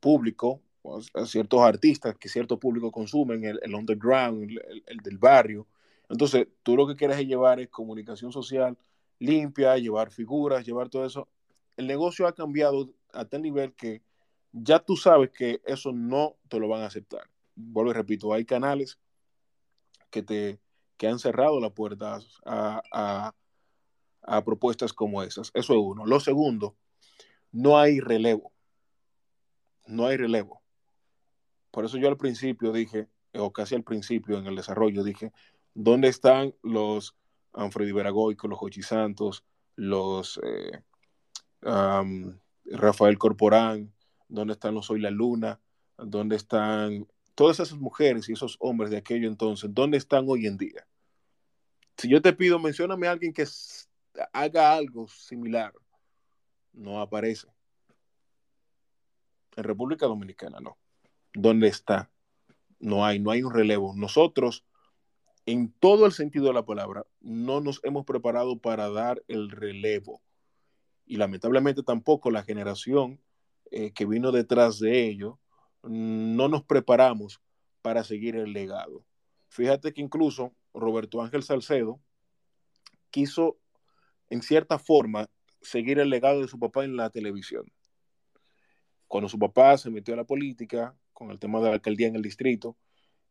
público 0.00 0.62
a 1.14 1.26
ciertos 1.26 1.60
artistas 1.60 2.16
que 2.18 2.28
cierto 2.28 2.58
público 2.58 2.90
consumen, 2.90 3.44
el, 3.44 3.60
el 3.62 3.74
underground, 3.74 4.50
el, 4.86 4.96
del 4.98 5.18
barrio. 5.18 5.66
Entonces, 6.08 6.48
tú 6.62 6.76
lo 6.76 6.86
que 6.86 6.96
quieres 6.96 7.18
es 7.18 7.26
llevar 7.26 7.60
es 7.60 7.68
comunicación 7.68 8.32
social 8.32 8.76
limpia, 9.18 9.76
llevar 9.78 10.10
figuras, 10.10 10.66
llevar 10.66 10.88
todo 10.88 11.06
eso. 11.06 11.28
El 11.76 11.86
negocio 11.86 12.26
ha 12.26 12.34
cambiado 12.34 12.92
a 13.12 13.24
tal 13.24 13.42
nivel 13.42 13.72
que 13.74 14.02
ya 14.52 14.80
tú 14.80 14.96
sabes 14.96 15.30
que 15.30 15.60
eso 15.64 15.92
no 15.92 16.36
te 16.48 16.58
lo 16.58 16.68
van 16.68 16.82
a 16.82 16.86
aceptar. 16.86 17.31
Vuelvo 17.54 17.90
y 17.90 17.94
repito, 17.94 18.32
hay 18.32 18.44
canales 18.44 18.98
que 20.10 20.22
te 20.22 20.60
que 21.02 21.08
han 21.08 21.18
cerrado 21.18 21.58
las 21.58 21.72
puertas 21.72 22.40
a, 22.44 23.34
a, 24.22 24.44
propuestas 24.44 24.92
como 24.92 25.24
esas. 25.24 25.50
Eso 25.52 25.72
es 25.72 25.78
uno. 25.82 26.06
Lo 26.06 26.20
segundo, 26.20 26.76
no 27.50 27.76
hay 27.76 27.98
relevo. 27.98 28.52
No 29.84 30.06
hay 30.06 30.16
relevo. 30.16 30.62
Por 31.72 31.84
eso 31.84 31.98
yo 31.98 32.06
al 32.06 32.16
principio 32.16 32.70
dije, 32.70 33.08
o 33.34 33.52
casi 33.52 33.74
al 33.74 33.82
principio 33.82 34.38
en 34.38 34.46
el 34.46 34.54
desarrollo, 34.54 35.02
dije, 35.02 35.32
¿dónde 35.74 36.06
están 36.06 36.54
los 36.62 37.16
Freddy 37.72 37.90
Veragoico, 37.90 38.46
los 38.46 38.60
Jochi 38.60 38.82
Santos, 38.82 39.44
los 39.74 40.38
eh, 40.44 40.84
Rafael 42.64 43.18
Corporán? 43.18 43.92
¿Dónde 44.28 44.52
están 44.52 44.74
los 44.74 44.86
Soy 44.86 45.00
la 45.00 45.10
Luna? 45.10 45.60
¿Dónde 45.96 46.36
están 46.36 47.08
todas 47.34 47.60
esas 47.60 47.78
mujeres 47.78 48.28
y 48.28 48.32
esos 48.32 48.56
hombres 48.60 48.90
de 48.90 48.98
aquello 48.98 49.28
entonces? 49.28 49.72
¿Dónde 49.72 49.98
están 49.98 50.24
hoy 50.28 50.46
en 50.46 50.56
día? 50.56 50.86
Si 51.96 52.08
yo 52.08 52.22
te 52.22 52.32
pido, 52.32 52.58
mencióname 52.58 53.06
a 53.06 53.12
alguien 53.12 53.32
que 53.32 53.46
haga 54.32 54.74
algo 54.74 55.08
similar, 55.08 55.72
no 56.72 57.00
aparece. 57.00 57.48
En 59.56 59.64
República 59.64 60.06
Dominicana 60.06 60.60
no. 60.60 60.78
¿Dónde 61.34 61.68
está? 61.68 62.10
No 62.78 63.04
hay, 63.04 63.18
no 63.18 63.30
hay 63.30 63.42
un 63.42 63.52
relevo. 63.52 63.94
Nosotros, 63.94 64.64
en 65.46 65.72
todo 65.72 66.06
el 66.06 66.12
sentido 66.12 66.46
de 66.46 66.54
la 66.54 66.64
palabra, 66.64 67.06
no 67.20 67.60
nos 67.60 67.80
hemos 67.84 68.04
preparado 68.04 68.58
para 68.58 68.88
dar 68.90 69.22
el 69.28 69.50
relevo. 69.50 70.22
Y 71.06 71.16
lamentablemente 71.16 71.82
tampoco 71.82 72.30
la 72.30 72.42
generación 72.42 73.20
eh, 73.70 73.92
que 73.92 74.06
vino 74.06 74.32
detrás 74.32 74.78
de 74.78 75.08
ello, 75.08 75.38
no 75.82 76.48
nos 76.48 76.64
preparamos 76.64 77.40
para 77.82 78.04
seguir 78.04 78.36
el 78.36 78.52
legado. 78.52 79.04
Fíjate 79.48 79.92
que 79.92 80.00
incluso 80.00 80.54
Roberto 80.72 81.22
Ángel 81.22 81.42
Salcedo 81.42 82.00
quiso, 83.10 83.58
en 84.30 84.42
cierta 84.42 84.78
forma, 84.78 85.28
seguir 85.60 85.98
el 85.98 86.10
legado 86.10 86.40
de 86.40 86.48
su 86.48 86.58
papá 86.58 86.84
en 86.84 86.96
la 86.96 87.10
televisión. 87.10 87.64
Cuando 89.08 89.28
su 89.28 89.38
papá 89.38 89.76
se 89.76 89.90
metió 89.90 90.14
a 90.14 90.16
la 90.16 90.24
política, 90.24 90.96
con 91.22 91.30
el 91.30 91.38
tema 91.38 91.60
de 91.60 91.68
la 91.68 91.74
alcaldía 91.74 92.08
en 92.08 92.16
el 92.16 92.22
distrito. 92.22 92.76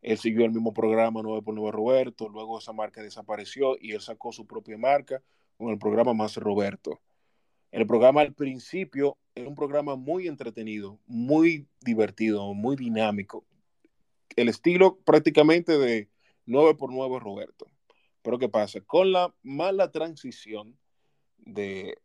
Él 0.00 0.18
siguió 0.18 0.46
el 0.46 0.50
mismo 0.50 0.72
programa 0.72 1.20
9 1.22 1.42
por 1.42 1.54
9 1.54 1.70
Roberto, 1.70 2.28
luego 2.28 2.58
esa 2.58 2.72
marca 2.72 3.02
desapareció 3.02 3.76
y 3.78 3.92
él 3.92 4.00
sacó 4.00 4.32
su 4.32 4.46
propia 4.46 4.78
marca 4.78 5.22
con 5.58 5.68
el 5.68 5.78
programa 5.78 6.14
Más 6.14 6.36
Roberto. 6.36 7.00
El 7.72 7.86
programa 7.86 8.20
al 8.20 8.34
principio 8.34 9.16
era 9.34 9.48
un 9.48 9.54
programa 9.54 9.96
muy 9.96 10.28
entretenido, 10.28 11.00
muy 11.06 11.66
divertido, 11.80 12.52
muy 12.52 12.76
dinámico. 12.76 13.46
El 14.36 14.50
estilo 14.50 14.98
prácticamente 14.98 15.78
de 15.78 16.10
9 16.44 16.74
por 16.74 16.92
9 16.92 17.18
Roberto. 17.18 17.66
Pero 18.20 18.38
¿qué 18.38 18.50
pasa? 18.50 18.82
Con 18.82 19.12
la 19.12 19.34
mala 19.42 19.90
transición 19.90 20.76
de 21.38 21.96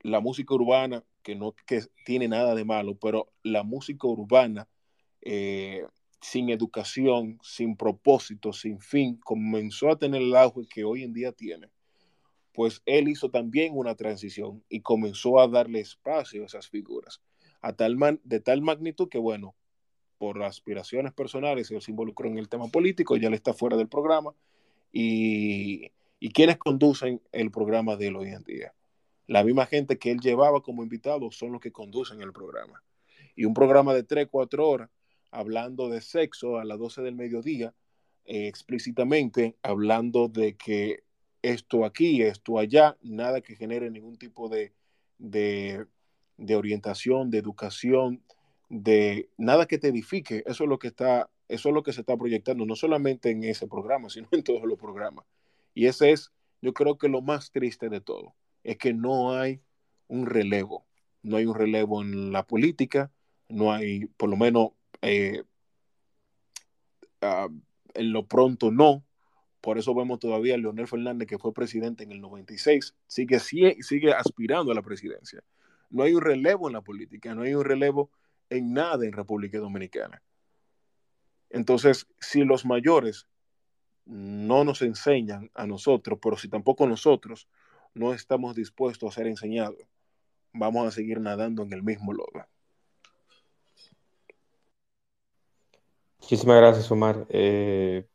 la 0.00 0.20
música 0.20 0.54
urbana, 0.54 1.02
que 1.22 1.34
no 1.36 1.54
que 1.66 1.82
tiene 2.04 2.28
nada 2.28 2.54
de 2.54 2.64
malo, 2.64 2.96
pero 2.96 3.32
la 3.42 3.62
música 3.62 4.06
urbana 4.06 4.68
eh, 5.22 5.86
sin 6.20 6.50
educación, 6.50 7.38
sin 7.42 7.76
propósito, 7.76 8.52
sin 8.52 8.78
fin, 8.78 9.16
comenzó 9.24 9.90
a 9.90 9.96
tener 9.96 10.20
el 10.20 10.36
auge 10.36 10.66
que 10.68 10.84
hoy 10.84 11.02
en 11.02 11.14
día 11.14 11.32
tiene, 11.32 11.70
pues 12.52 12.82
él 12.86 13.08
hizo 13.08 13.30
también 13.30 13.76
una 13.76 13.94
transición 13.94 14.62
y 14.68 14.80
comenzó 14.80 15.40
a 15.40 15.48
darle 15.48 15.80
espacio 15.80 16.42
a 16.42 16.46
esas 16.46 16.68
figuras, 16.68 17.20
a 17.60 17.72
tal 17.72 18.20
de 18.24 18.40
tal 18.40 18.62
magnitud 18.62 19.08
que, 19.08 19.18
bueno, 19.18 19.54
por 20.18 20.42
aspiraciones 20.42 21.12
personales, 21.12 21.70
él 21.70 21.82
se 21.82 21.90
involucró 21.90 22.28
en 22.28 22.38
el 22.38 22.48
tema 22.48 22.68
político, 22.68 23.16
ya 23.16 23.30
le 23.30 23.36
está 23.36 23.54
fuera 23.54 23.76
del 23.76 23.88
programa, 23.88 24.34
y, 24.92 25.90
y 26.20 26.30
quienes 26.30 26.58
conducen 26.58 27.20
el 27.32 27.50
programa 27.50 27.96
de 27.96 28.14
hoy 28.14 28.28
en 28.28 28.44
día. 28.44 28.74
La 29.26 29.42
misma 29.42 29.66
gente 29.66 29.98
que 29.98 30.10
él 30.10 30.20
llevaba 30.20 30.62
como 30.62 30.82
invitado 30.82 31.30
son 31.30 31.52
los 31.52 31.60
que 31.60 31.72
conducen 31.72 32.20
el 32.20 32.32
programa. 32.32 32.82
Y 33.34 33.46
un 33.46 33.54
programa 33.54 33.94
de 33.94 34.02
3, 34.02 34.28
4 34.30 34.68
horas 34.68 34.90
hablando 35.30 35.88
de 35.88 36.02
sexo 36.02 36.58
a 36.58 36.64
las 36.64 36.78
12 36.78 37.02
del 37.02 37.16
mediodía, 37.16 37.74
eh, 38.24 38.46
explícitamente 38.46 39.56
hablando 39.62 40.28
de 40.28 40.56
que 40.56 41.02
esto 41.42 41.84
aquí, 41.84 42.22
esto 42.22 42.58
allá, 42.58 42.96
nada 43.02 43.40
que 43.40 43.56
genere 43.56 43.90
ningún 43.90 44.16
tipo 44.16 44.48
de, 44.48 44.72
de, 45.18 45.86
orientación, 46.56 47.30
de 47.30 47.38
educación, 47.38 48.22
de 48.68 49.28
nada 49.36 49.66
que 49.66 49.78
te 49.78 49.88
edifique. 49.88 50.42
Eso 50.46 50.64
es 50.64 50.70
lo 50.70 50.78
que 50.78 50.88
está, 50.88 51.30
eso 51.48 51.68
es 51.68 51.74
lo 51.74 51.82
que 51.82 51.92
se 51.92 52.00
está 52.00 52.16
proyectando, 52.16 52.64
no 52.64 52.76
solamente 52.76 53.30
en 53.30 53.44
ese 53.44 53.66
programa, 53.66 54.08
sino 54.08 54.28
en 54.30 54.42
todos 54.42 54.62
los 54.64 54.78
programas. 54.78 55.24
Y 55.74 55.86
ese 55.86 56.12
es, 56.12 56.32
yo 56.60 56.72
creo 56.72 56.96
que 56.96 57.08
lo 57.08 57.22
más 57.22 57.50
triste 57.50 57.88
de 57.88 58.00
todo, 58.00 58.34
es 58.62 58.78
que 58.78 58.94
no 58.94 59.32
hay 59.36 59.60
un 60.08 60.26
relevo. 60.26 60.86
No 61.22 61.36
hay 61.36 61.46
un 61.46 61.54
relevo 61.54 62.02
en 62.02 62.32
la 62.32 62.44
política, 62.44 63.12
no 63.48 63.72
hay, 63.72 64.06
por 64.06 64.28
lo 64.28 64.36
menos 64.36 64.70
eh, 65.02 65.44
ah, 67.20 67.48
en 67.94 68.12
lo 68.12 68.26
pronto 68.26 68.70
no. 68.70 69.04
Por 69.62 69.78
eso 69.78 69.94
vemos 69.94 70.18
todavía 70.18 70.56
a 70.56 70.58
Leonel 70.58 70.88
Fernández, 70.88 71.28
que 71.28 71.38
fue 71.38 71.54
presidente 71.54 72.02
en 72.02 72.10
el 72.10 72.20
96, 72.20 72.96
sigue, 73.06 73.38
sigue 73.38 74.12
aspirando 74.12 74.72
a 74.72 74.74
la 74.74 74.82
presidencia. 74.82 75.40
No 75.88 76.02
hay 76.02 76.14
un 76.14 76.20
relevo 76.20 76.66
en 76.66 76.72
la 76.72 76.80
política, 76.80 77.32
no 77.32 77.42
hay 77.42 77.54
un 77.54 77.64
relevo 77.64 78.10
en 78.50 78.72
nada 78.72 79.06
en 79.06 79.12
República 79.12 79.58
Dominicana. 79.58 80.20
Entonces, 81.48 82.08
si 82.18 82.42
los 82.42 82.66
mayores 82.66 83.28
no 84.04 84.64
nos 84.64 84.82
enseñan 84.82 85.48
a 85.54 85.64
nosotros, 85.64 86.18
pero 86.20 86.36
si 86.36 86.48
tampoco 86.48 86.88
nosotros 86.88 87.48
no 87.94 88.12
estamos 88.14 88.56
dispuestos 88.56 89.12
a 89.12 89.14
ser 89.14 89.28
enseñados, 89.28 89.78
vamos 90.52 90.88
a 90.88 90.90
seguir 90.90 91.20
nadando 91.20 91.62
en 91.62 91.72
el 91.72 91.84
mismo 91.84 92.12
lodo. 92.12 92.46
Muchísimas 96.18 96.56
gracias, 96.56 96.90
Omar. 96.90 97.26
Eh, 97.28 98.08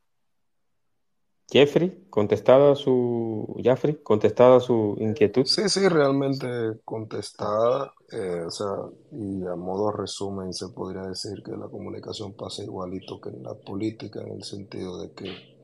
Jeffrey, 1.50 2.08
contestada 2.10 2.76
su 2.76 3.56
Jeffrey, 3.64 3.95
contestada 4.04 4.60
su 4.60 4.98
inquietud. 5.00 5.45
Sí, 5.45 5.70
sí, 5.70 5.88
realmente 5.88 6.48
contestada. 6.84 7.93
Eh, 8.12 8.43
o 8.45 8.52
sea, 8.52 8.68
y 9.12 9.45
a 9.45 9.56
modo 9.56 9.91
resumen 9.91 10.54
se 10.54 10.68
podría 10.70 11.04
decir 11.04 11.41
que 11.43 11.52
la 11.52 11.70
comunicación 11.70 12.34
pasa 12.34 12.64
igualito 12.64 13.22
que 13.22 13.30
en 13.30 13.43
la 13.43 13.54
política, 13.54 14.22
en 14.22 14.34
el 14.34 14.43
sentido 14.43 15.02
de 15.02 15.14
que 15.14 15.58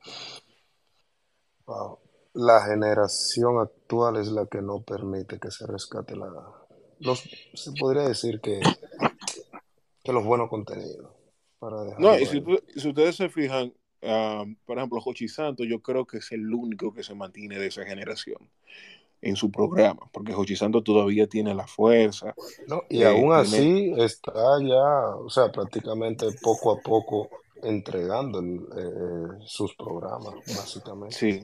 la 2.33 2.61
generación 2.65 3.59
actual 3.59 4.17
es 4.17 4.27
la 4.29 4.45
que 4.45 4.61
no 4.61 4.83
permite 4.83 5.39
que 5.39 5.51
se 5.51 5.67
rescate 5.67 6.15
la... 6.15 6.31
Los, 6.99 7.23
se 7.53 7.71
podría 7.77 8.03
decir 8.03 8.39
que, 8.39 8.61
que 10.01 10.13
los 10.13 10.23
buenos 10.23 10.49
contenidos. 10.49 11.11
Para 11.59 11.97
no, 11.97 12.17
y 12.17 12.25
si, 12.25 12.43
si 12.75 12.89
ustedes 12.89 13.17
se 13.17 13.29
fijan, 13.29 13.73
por 14.65 14.77
ejemplo, 14.77 15.01
Jochi 15.01 15.27
Santos, 15.27 15.67
yo 15.69 15.81
creo 15.81 16.05
que 16.05 16.17
es 16.17 16.31
el 16.31 16.53
único 16.53 16.93
que 16.93 17.03
se 17.03 17.15
mantiene 17.15 17.57
de 17.57 17.67
esa 17.67 17.85
generación 17.85 18.49
en 19.21 19.37
su 19.37 19.49
programa, 19.49 20.09
porque 20.11 20.33
Jochi 20.33 20.55
Santos 20.55 20.83
todavía 20.83 21.27
tiene 21.27 21.55
la 21.55 21.65
fuerza. 21.65 22.35
y 22.89 23.03
aún 23.03 23.31
así 23.31 23.93
está 23.97 24.33
ya, 24.61 25.15
o 25.15 25.29
sea, 25.29 25.51
prácticamente 25.51 26.27
poco 26.41 26.73
a 26.73 26.81
poco 26.81 27.29
entregando 27.63 28.41
eh, 28.41 29.43
sus 29.45 29.73
programas, 29.75 30.35
básicamente. 30.47 31.15
Sí, 31.15 31.43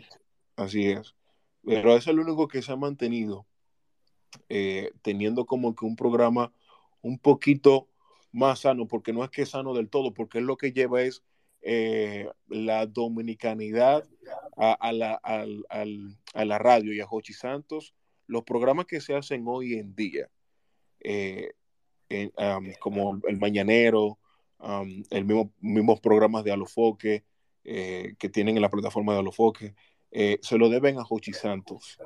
así 0.58 0.88
es. 0.88 1.16
Pero 1.64 1.96
es 1.96 2.08
el 2.08 2.20
único 2.20 2.48
que 2.48 2.62
se 2.62 2.74
ha 2.74 2.76
mantenido 2.76 3.46
eh, 4.50 4.92
teniendo 5.02 5.46
como 5.46 5.76
que 5.76 5.86
un 5.86 5.96
programa 5.96 6.52
un 7.02 7.18
poquito 7.18 7.88
más 8.32 8.60
sano, 8.60 8.88
porque 8.88 9.14
no 9.14 9.24
es 9.24 9.30
que 9.30 9.44
es 9.44 9.50
sano 9.50 9.74
del 9.74 9.90
todo, 9.90 10.14
porque 10.14 10.40
es 10.40 10.44
lo 10.44 10.58
que 10.58 10.72
lleva 10.72 11.02
es 11.02 11.24
eh, 11.62 12.30
la 12.48 12.86
dominicanidad 12.86 14.08
a, 14.56 14.92
la, 14.94 15.16
a, 15.16 16.46
la, 16.46 16.58
radio 16.58 16.94
y 16.94 17.02
a 17.02 17.08
Jochi 17.08 17.34
Santos, 17.34 17.94
los 18.28 18.44
programas 18.44 18.86
que 18.86 19.02
se 19.02 19.16
hacen 19.16 19.44
hoy 19.46 19.74
en 19.74 19.94
día, 19.96 20.30
eh, 21.02 21.52
como 22.80 23.20
el 23.28 23.38
Mañanero, 23.38 24.20
el 25.10 25.26
mismo, 25.26 25.54
mismos 25.60 26.00
programas 26.00 26.44
de 26.44 26.52
Alofoque 26.52 27.24
eh, 27.64 28.16
que 28.18 28.30
tienen 28.30 28.56
en 28.56 28.62
la 28.62 28.70
plataforma 28.70 29.14
de 29.14 29.20
Alofoque, 29.20 29.76
se 30.12 30.58
lo 30.58 30.70
deben 30.70 30.98
a 30.98 31.04
Jochi 31.04 31.34
Santos, 31.34 32.00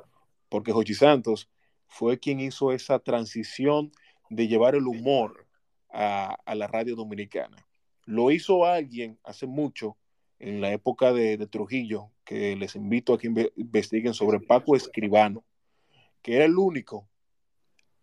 porque 0.48 0.72
Jochi 0.72 0.94
Santos 0.94 1.48
fue 1.86 2.18
quien 2.18 2.40
hizo 2.40 2.72
esa 2.72 2.98
transición 2.98 3.92
de 4.30 4.48
llevar 4.48 4.74
el 4.74 4.86
humor 4.86 5.46
a, 5.90 6.36
a 6.44 6.54
la 6.54 6.66
radio 6.66 6.96
dominicana. 6.96 7.63
Lo 8.06 8.30
hizo 8.30 8.64
alguien 8.64 9.18
hace 9.24 9.46
mucho, 9.46 9.96
en 10.38 10.60
la 10.60 10.72
época 10.72 11.12
de, 11.12 11.46
Trujillo, 11.46 12.10
que 12.24 12.56
les 12.56 12.76
invito 12.76 13.14
a 13.14 13.18
que 13.18 13.50
investiguen 13.56 14.14
sobre 14.14 14.40
Paco 14.40 14.76
Escribano, 14.76 15.44
que 16.20 16.36
era 16.36 16.44
el 16.44 16.58
único, 16.58 17.08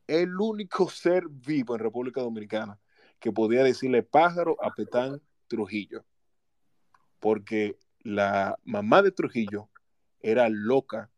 el 0.08 0.40
único 0.40 0.90
ser 0.90 1.26
vivo 1.30 1.76
en 1.76 1.82
República 1.82 2.22
Dominicana 2.22 2.80
que 3.20 3.32
podía 3.32 3.64
decirle 3.64 4.02
pájaro 4.02 4.58
a 4.64 4.74
Petán 4.74 5.22
Trujillo. 5.48 6.04
Porque 7.20 7.78
la 8.00 8.58
mamá 8.64 9.04
de 9.04 9.12
Trujillo 9.12 9.70
era 10.20 10.50
loca, 10.50 11.12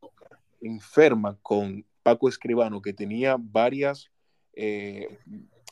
enferma 0.59 1.37
con 1.41 1.85
Paco 2.03 2.27
Escribano, 2.27 2.81
que 2.81 2.91
tenía 2.91 3.37
varias, 3.39 4.11
eh, 4.53 5.19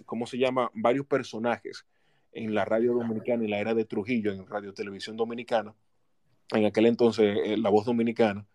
¿cómo 0.05 0.25
se 0.25 0.37
llama? 0.37 0.71
Varios 0.73 1.05
personajes 1.05 1.85
en 2.31 2.53
la 2.53 2.65
radio 2.65 2.93
dominicana 2.93 3.43
y 3.43 3.47
la 3.47 3.59
era 3.59 3.73
de 3.73 3.85
Trujillo 3.85 4.31
en 4.31 4.45
Radio 4.47 4.73
Televisión 4.73 5.17
Dominicana, 5.17 5.75
en 6.51 6.65
aquel 6.65 6.85
entonces 6.85 7.37
eh, 7.43 7.57
La 7.57 7.69
Voz 7.69 7.85
Dominicana, 7.85 8.45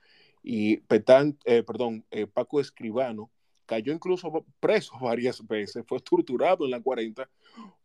y 0.43 0.79
Petán, 0.79 1.39
eh, 1.45 1.62
perdón, 1.62 2.05
eh, 2.11 2.27
Paco 2.27 2.61
Escribano 2.61 3.31
cayó 3.66 3.93
incluso 3.93 4.45
preso 4.61 4.95
varias 5.01 5.45
veces, 5.47 5.85
fue 5.87 6.01
torturado 6.01 6.64
en 6.64 6.70
la 6.70 6.81
40, 6.81 7.29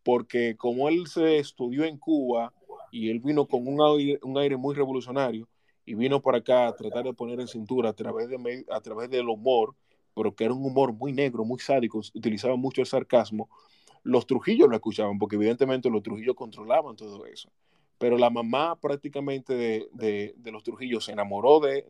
porque 0.04 0.56
como 0.56 0.88
él 0.90 1.08
se 1.08 1.38
estudió 1.38 1.84
en 1.84 1.98
Cuba 1.98 2.54
y 2.92 3.10
él 3.10 3.20
vino 3.20 3.48
con 3.48 3.68
un 3.68 3.82
aire, 3.82 4.20
un 4.24 4.38
aire 4.38 4.58
muy 4.58 4.76
revolucionario 4.76 5.48
y 5.86 5.96
vino 5.96 6.22
para 6.22 6.38
acá 6.38 6.68
a 6.68 6.76
tratar 6.76 7.04
de 7.04 7.14
poner 7.14 7.40
en 7.40 7.48
cintura 7.48 7.90
a 7.90 7.94
través, 7.94 8.30
de, 8.30 8.66
a 8.70 8.80
través 8.82 9.10
del 9.10 9.28
humor, 9.28 9.76
pero 10.16 10.36
que 10.36 10.46
era 10.46 10.54
un 10.54 10.64
humor 10.64 10.94
muy 10.94 11.14
negro, 11.14 11.44
muy 11.44 11.60
sádico, 11.60 12.02
utilizaba 12.14 12.56
mucho 12.56 12.82
el 12.82 12.88
sarcasmo, 12.88 13.50
los 14.04 14.26
Trujillos 14.26 14.70
lo 14.70 14.76
escuchaban, 14.76 15.20
porque 15.20 15.36
evidentemente 15.36 15.90
los 15.90 16.04
Trujillos 16.04 16.36
controlaban 16.36 16.96
todo 16.96 17.26
eso. 17.26 17.50
Pero 17.98 18.18
la 18.18 18.32
mamá 18.32 18.76
prácticamente 18.80 19.54
de, 19.94 20.34
los 20.46 20.64
Trujillos 20.64 21.06
se 21.06 21.12
enamoró 21.12 21.60
de, 21.60 21.86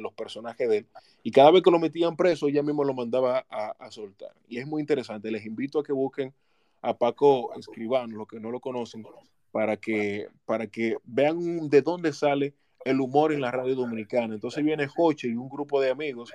los 0.00 0.12
personajes 0.12 0.68
de 0.68 0.78
él. 0.78 0.86
Y 1.24 1.32
cada 1.32 1.50
vez 1.50 1.62
que 1.62 1.70
lo 1.72 1.80
metían 1.80 2.16
preso, 2.16 2.46
ella 2.46 2.62
mismo 2.62 2.84
lo 2.84 2.94
mandaba 2.94 3.44
a, 3.50 3.90
soltar. 3.90 4.32
Y 4.48 4.58
es 4.58 4.66
muy 4.66 4.80
interesante. 4.80 5.30
Les 5.32 5.44
invito 5.44 5.80
a 5.80 5.84
que 5.84 5.92
busquen 5.92 6.32
a 6.80 6.96
Paco 6.96 7.52
Escribano, 7.54 8.16
los 8.16 8.28
que 8.28 8.38
no 8.38 8.52
lo 8.52 8.60
conocen, 8.60 9.04
para 9.50 9.76
que, 9.76 10.28
para 10.44 10.68
que 10.68 10.96
vean 11.04 11.68
de 11.68 11.82
dónde 11.82 12.12
sale 12.12 12.54
el 12.84 13.00
humor 13.00 13.32
en 13.32 13.40
la 13.40 13.50
radio 13.50 13.74
dominicana. 13.74 14.34
Entonces 14.34 14.62
viene 14.62 14.86
Joche 14.86 15.26
y 15.26 15.34
un 15.34 15.48
grupo 15.48 15.80
de 15.80 15.90
amigos 15.90 16.32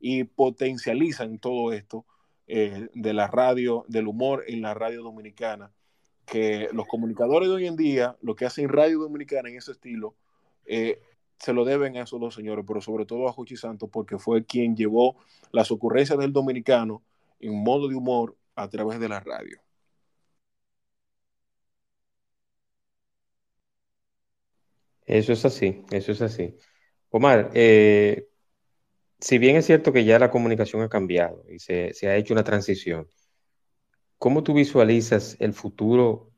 y 0.00 0.24
potencializan 0.24 1.38
todo 1.38 1.72
esto 1.72 2.04
eh, 2.46 2.88
de 2.94 3.12
la 3.14 3.28
radio, 3.28 3.84
del 3.88 4.08
humor 4.08 4.44
en 4.46 4.62
la 4.62 4.74
radio 4.74 5.02
dominicana, 5.02 5.72
que 6.26 6.68
los 6.72 6.86
comunicadores 6.86 7.48
de 7.48 7.54
hoy 7.54 7.66
en 7.66 7.76
día, 7.76 8.16
lo 8.20 8.34
que 8.34 8.46
hacen 8.46 8.68
radio 8.68 8.98
dominicana 8.98 9.48
en 9.48 9.56
ese 9.56 9.72
estilo, 9.72 10.14
eh, 10.66 11.00
se 11.38 11.52
lo 11.52 11.64
deben 11.64 11.96
a 11.96 12.02
esos 12.02 12.20
dos 12.20 12.34
señores, 12.34 12.64
pero 12.66 12.80
sobre 12.80 13.04
todo 13.04 13.28
a 13.28 13.32
Jochi 13.32 13.56
Santos, 13.56 13.90
porque 13.92 14.18
fue 14.18 14.44
quien 14.44 14.76
llevó 14.76 15.16
las 15.50 15.70
ocurrencias 15.70 16.18
del 16.18 16.32
dominicano 16.32 17.02
en 17.40 17.62
modo 17.62 17.88
de 17.88 17.96
humor 17.96 18.36
a 18.54 18.68
través 18.68 19.00
de 19.00 19.08
la 19.08 19.20
radio. 19.20 19.60
Eso 25.04 25.32
es 25.32 25.44
así, 25.44 25.82
eso 25.90 26.12
es 26.12 26.22
así. 26.22 26.56
Omar, 27.10 27.50
eh, 27.54 28.28
si 29.22 29.38
bien 29.38 29.54
es 29.54 29.66
cierto 29.66 29.92
que 29.92 30.04
ya 30.04 30.18
la 30.18 30.32
comunicación 30.32 30.82
ha 30.82 30.88
cambiado 30.88 31.44
y 31.48 31.60
se, 31.60 31.92
ha 32.08 32.16
hecho 32.16 32.34
una 32.34 32.42
transición, 32.42 33.06
¿cómo 34.18 34.42
tú 34.42 34.52
visualizas 34.52 35.36
el 35.38 35.54
futuro 35.54 36.32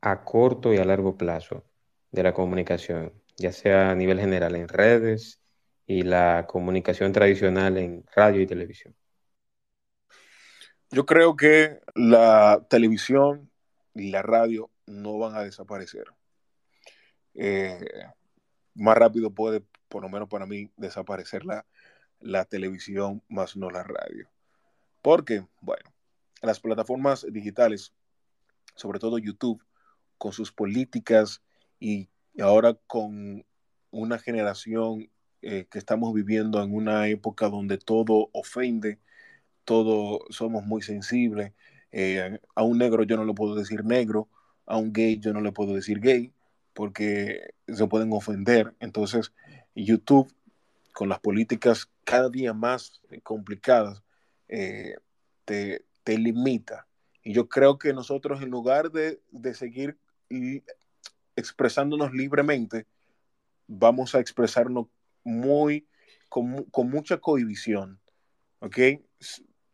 a 0.00 0.24
corto 0.24 0.74
y 0.74 0.78
a 0.78 0.84
largo 0.84 1.16
plazo 1.16 1.64
de 2.10 2.24
la 2.24 2.34
comunicación, 2.34 3.12
ya 3.36 3.52
sea 3.52 3.90
a 3.90 3.94
nivel 3.94 4.18
general 4.18 4.56
en 4.56 4.66
redes 4.66 5.40
y 5.86 6.02
la 6.02 6.46
comunicación 6.48 7.12
tradicional 7.12 7.76
en 7.78 8.04
radio 8.12 8.40
y 8.40 8.46
televisión? 8.46 8.96
Yo 10.90 11.06
creo 11.06 11.36
que 11.36 11.78
la 11.94 12.66
televisión 12.68 13.52
y 13.94 14.10
la 14.10 14.22
radio 14.22 14.68
no 14.86 15.16
van 15.18 15.36
a 15.36 15.44
desaparecer. 15.44 16.06
Eh, 17.34 17.78
más 18.74 18.96
rápido 18.96 19.30
puede, 19.30 19.62
por 19.88 20.02
lo 20.02 20.08
menos 20.08 20.28
para 20.28 20.46
mí, 20.46 20.70
desaparecer 20.76 21.44
la, 21.44 21.64
la 22.20 22.44
televisión 22.44 23.22
más 23.28 23.56
no 23.56 23.70
la 23.70 23.82
radio. 23.82 24.28
Porque, 25.02 25.46
bueno, 25.60 25.92
las 26.42 26.60
plataformas 26.60 27.26
digitales, 27.30 27.92
sobre 28.74 28.98
todo 28.98 29.18
YouTube, 29.18 29.62
con 30.18 30.32
sus 30.32 30.52
políticas 30.52 31.42
y 31.78 32.08
ahora 32.40 32.74
con 32.86 33.44
una 33.90 34.18
generación 34.18 35.10
eh, 35.42 35.66
que 35.70 35.78
estamos 35.78 36.12
viviendo 36.12 36.62
en 36.62 36.74
una 36.74 37.08
época 37.08 37.48
donde 37.48 37.78
todo 37.78 38.30
ofende, 38.32 38.98
todo 39.64 40.20
somos 40.30 40.64
muy 40.64 40.82
sensibles. 40.82 41.52
Eh, 41.92 42.38
a 42.54 42.62
un 42.62 42.78
negro 42.78 43.04
yo 43.04 43.16
no 43.16 43.24
le 43.24 43.34
puedo 43.34 43.54
decir 43.54 43.84
negro, 43.84 44.28
a 44.66 44.76
un 44.76 44.92
gay 44.92 45.18
yo 45.18 45.32
no 45.32 45.40
le 45.40 45.52
puedo 45.52 45.74
decir 45.74 46.00
gay, 46.00 46.32
porque 46.72 47.54
se 47.68 47.86
pueden 47.86 48.12
ofender. 48.12 48.74
Entonces, 48.80 49.32
YouTube 49.74 50.32
con 50.96 51.10
las 51.10 51.20
políticas 51.20 51.90
cada 52.04 52.30
día 52.30 52.54
más 52.54 53.02
complicadas, 53.22 54.02
eh, 54.48 54.96
te, 55.44 55.84
limita. 56.06 56.88
Y 57.22 57.34
yo 57.34 57.50
creo 57.50 57.76
que 57.76 57.92
nosotros, 57.92 58.40
en 58.40 58.48
lugar 58.48 58.90
de, 58.90 59.20
seguir 59.52 59.98
expresándonos 61.36 62.14
libremente, 62.14 62.86
vamos 63.66 64.14
a 64.14 64.20
expresarnos 64.20 64.86
muy, 65.22 65.86
con, 66.30 66.64
mucha 66.88 67.18
cohibición. 67.18 68.00
¿Ok? 68.60 68.78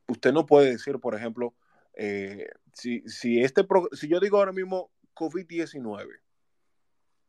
Usted 0.09 0.33
no 0.33 0.45
puede 0.45 0.73
decir, 0.73 0.99
por 0.99 1.15
ejemplo, 1.15 1.55
eh, 1.95 2.49
si, 2.73 3.01
este 3.41 3.65
si 3.93 4.09
yo 4.09 4.19
digo 4.19 4.39
ahora 4.39 4.51
mismo 4.53 4.91
COVID-19, 5.15 6.19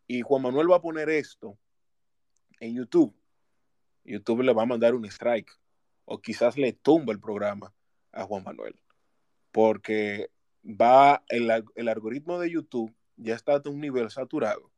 y 0.07 0.21
Juan 0.23 0.41
Manuel 0.41 0.71
va 0.71 0.77
a 0.77 0.81
poner 0.81 1.11
esto 1.11 1.59
en 2.59 2.73
YouTube, 2.73 3.15
YouTube 4.03 4.43
le 4.43 4.53
va 4.53 4.63
a 4.63 4.67
mandar 4.67 4.95
un 4.95 5.05
strike 5.05 5.51
o 6.05 6.21
quizás 6.21 6.57
le 6.57 6.73
tumba 6.73 7.13
el 7.13 7.19
programa 7.19 7.73
a 8.11 8.23
Juan 8.23 8.43
Manuel, 8.43 8.75
porque 9.51 10.29
va 10.63 11.23
el, 11.29 11.49
el 11.75 11.87
algoritmo 11.87 12.39
de 12.39 12.51
YouTube 12.51 12.93
ya 13.17 13.35
está 13.35 13.55
a 13.55 13.69
un 13.69 13.79
nivel 13.79 14.09
saturado 14.09 14.71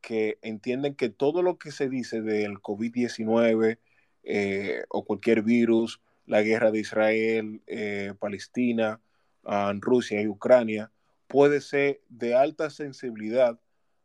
que 0.00 0.38
entienden 0.42 0.94
que 0.94 1.08
todo 1.08 1.42
lo 1.42 1.58
que 1.58 1.70
se 1.70 1.88
dice 1.88 2.20
del 2.20 2.58
COVID-19 2.58 3.78
eh, 4.24 4.84
o 4.88 5.04
cualquier 5.04 5.42
virus, 5.42 6.00
la 6.26 6.42
guerra 6.42 6.70
de 6.70 6.80
Israel, 6.80 7.62
eh, 7.66 8.14
Palestina, 8.18 9.00
uh, 9.44 9.72
Rusia 9.80 10.20
y 10.20 10.28
Ucrania, 10.28 10.92
puede 11.28 11.60
ser 11.60 12.02
de 12.08 12.34
alta 12.34 12.68
sensibilidad 12.70 13.58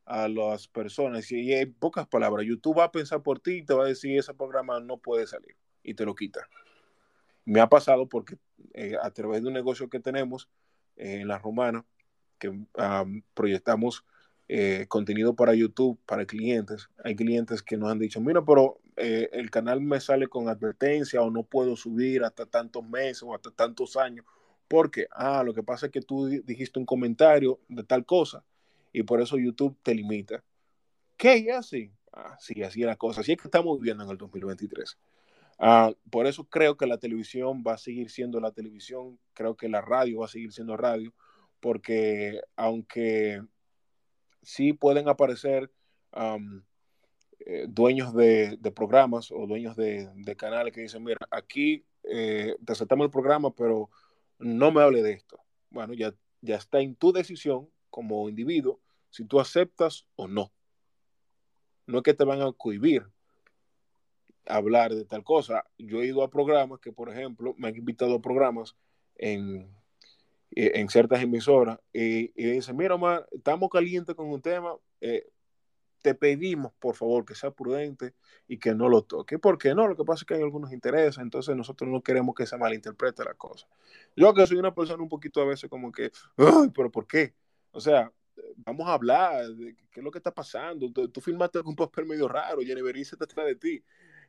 a 0.08 0.28
las 0.30 0.68
personas. 0.68 1.32
Y 1.32 1.54
en 1.54 1.74
pocas 1.74 2.08
palabras, 2.08 2.46
YouTube 2.48 2.80
va 2.80 2.86
a 2.86 2.92
pensar 2.92 3.22
por 3.22 3.40
ti 3.40 3.58
y 3.58 3.66
te 3.66 3.74
va 3.74 3.84
a 3.84 3.88
decir 3.88 4.18
ese 4.18 4.34
programa 4.34 4.80
no 4.80 4.98
puede 4.98 5.28
salir 5.28 5.56
y 5.84 5.94
te 5.94 6.06
lo 6.06 6.16
quita. 6.16 6.48
Me 7.46 7.60
ha 7.60 7.68
pasado 7.68 8.08
porque 8.08 8.38
eh, 8.74 8.96
a 9.02 9.12
través 9.12 9.42
de 9.42 9.50
un 9.50 9.54
negocio 9.54 9.90
que 9.90 10.00
tenemos 10.00 10.50
eh, 10.96 11.20
en 11.22 11.28
la 11.28 11.40
Romana, 11.40 11.86
que 12.40 12.54
proyectamos 13.34 14.06
eh, 14.48 14.86
contenido 14.88 15.36
para 15.36 15.54
YouTube, 15.54 16.00
para 16.06 16.26
clientes, 16.26 16.90
hay 17.04 17.16
clientes 17.16 17.62
que 17.62 17.78
nos 17.78 17.92
han 17.92 18.00
dicho, 18.00 18.22
mira, 18.22 18.44
pero 18.46 18.80
el 18.96 19.52
canal 19.52 19.80
me 19.80 20.00
sale 20.00 20.26
con 20.26 20.50
advertencia 20.50 21.22
o 21.22 21.30
no 21.30 21.44
puedo 21.44 21.76
subir 21.76 22.24
hasta 22.24 22.48
tantos 22.48 22.84
meses 22.84 23.22
o 23.22 23.36
hasta 23.36 23.52
tantos 23.52 23.96
años. 23.96 24.26
Porque, 24.68 25.08
ah, 25.12 25.44
lo 25.44 25.54
que 25.54 25.62
pasa 25.62 25.86
es 25.86 25.92
que 25.92 26.02
tú 26.02 26.28
dijiste 26.28 26.80
un 26.80 26.86
comentario 26.86 27.60
de 27.68 27.84
tal 27.84 28.06
cosa 28.06 28.44
y 28.94 29.04
por 29.04 29.22
eso 29.22 29.38
YouTube 29.38 29.78
te 29.84 29.94
limita. 29.94 30.44
¿Qué? 31.18 31.38
¿Y 31.38 31.50
así? 31.50 31.92
Ah, 32.14 32.38
sí, 32.40 32.62
así 32.64 32.82
es 32.82 32.88
la 32.88 32.96
cosa. 32.96 33.22
Así 33.22 33.32
es 33.32 33.38
que 33.38 33.48
estamos 33.48 33.80
viviendo 33.80 34.04
en 34.04 34.10
el 34.10 34.18
2023. 34.18 34.98
Ah, 35.60 35.92
por 36.12 36.28
eso 36.28 36.46
creo 36.46 36.78
que 36.78 36.86
la 36.86 36.98
televisión 36.98 37.64
va 37.66 37.74
a 37.74 37.78
seguir 37.78 38.10
siendo 38.12 38.40
la 38.40 38.52
televisión, 38.52 39.20
creo 39.34 39.56
que 39.58 39.70
la 39.70 39.82
radio 39.82 40.20
va 40.20 40.26
a 40.26 40.30
seguir 40.30 40.54
siendo 40.54 40.78
radio, 40.78 41.14
porque 41.60 42.42
aunque 42.56 43.42
sí 44.44 44.74
pueden 44.74 45.10
aparecer 45.10 45.72
eh, 47.40 47.66
dueños 47.68 48.14
de, 48.14 48.60
programas 48.76 49.32
o 49.32 49.48
dueños 49.48 49.76
de, 49.76 50.36
canales 50.38 50.74
que 50.74 50.82
dicen, 50.82 51.04
mira, 51.04 51.20
aquí 51.32 51.86
eh, 52.04 52.56
te 52.64 52.72
aceptamos 52.74 53.06
el 53.06 53.12
programa, 53.12 53.54
pero 53.54 53.90
no 54.38 54.72
me 54.72 54.82
hable 54.82 55.02
de 55.02 55.14
esto. 55.14 55.40
Bueno, 55.72 55.94
ya, 55.94 56.14
ya 56.42 56.56
está 56.56 56.80
en 56.82 56.96
tu 56.96 57.12
decisión 57.12 57.68
como 57.98 58.30
individuo 58.30 58.80
si 59.10 59.26
tú 59.26 59.40
aceptas 59.40 60.06
o 60.16 60.28
no. 60.28 60.54
No 61.88 61.98
es 61.98 62.04
que 62.04 62.14
te 62.14 62.26
van 62.26 62.44
a 62.44 62.52
cohibir 62.52 63.08
hablar 64.46 64.94
de 64.94 65.04
tal 65.04 65.24
cosa. 65.24 65.66
Yo 65.80 66.04
he 66.04 66.06
ido 66.06 66.22
a 66.22 66.30
programas 66.30 66.80
que, 66.80 66.92
por 66.92 67.10
ejemplo, 67.10 67.56
me 67.58 67.70
han 67.70 67.76
invitado 67.76 68.14
a 68.14 68.22
programas 68.22 68.76
en, 69.16 69.68
en 70.52 70.90
ciertas 70.90 71.24
emisoras 71.24 71.80
y, 71.92 72.32
y 72.40 72.52
dicen, 72.52 72.78
mira, 72.78 72.94
Omar, 72.94 73.28
estamos 73.32 73.68
calientes 73.72 74.14
con 74.14 74.30
un 74.30 74.44
tema, 74.44 74.76
eh, 75.02 75.28
te 76.04 76.14
pedimos, 76.14 76.74
por 76.74 76.96
favor, 76.96 77.26
que 77.26 77.34
sea 77.34 77.50
prudente 77.50 78.14
y 78.48 78.60
que 78.60 78.76
no 78.76 78.90
lo 78.90 79.02
toque. 79.06 79.40
¿Por 79.40 79.58
qué 79.58 79.74
no? 79.74 79.88
Lo 79.88 79.96
que 79.96 80.06
pasa 80.06 80.22
es 80.22 80.26
que 80.28 80.36
hay 80.36 80.44
algunos 80.44 80.72
intereses, 80.72 81.18
entonces 81.18 81.56
nosotros 81.56 81.90
no 81.90 82.04
queremos 82.04 82.36
que 82.36 82.46
se 82.46 82.60
malinterprete 82.60 83.24
la 83.24 83.34
cosa. 83.34 83.68
Yo 84.16 84.36
que 84.36 84.46
soy 84.46 84.58
una 84.58 84.76
persona 84.76 85.02
un 85.02 85.10
poquito 85.10 85.42
a 85.42 85.46
veces 85.46 85.68
como 85.68 85.92
que, 85.92 86.12
ay, 86.38 86.70
pero 86.76 86.92
¿por 86.92 87.08
qué? 87.08 87.34
O 87.78 87.80
sea, 87.80 88.12
vamos 88.56 88.88
a 88.88 88.94
hablar 88.94 89.50
de 89.50 89.76
qué 89.92 90.00
es 90.00 90.04
lo 90.04 90.10
que 90.10 90.18
está 90.18 90.34
pasando. 90.34 90.92
Tú, 90.92 91.08
tú 91.10 91.22
filmaste 91.22 91.60
un 91.60 91.76
papel 91.76 92.08
medio 92.08 92.28
raro, 92.28 92.62
Jennifer 92.62 93.06
se 93.06 93.16
está 93.16 93.44
de 93.44 93.56
ti. 93.56 93.84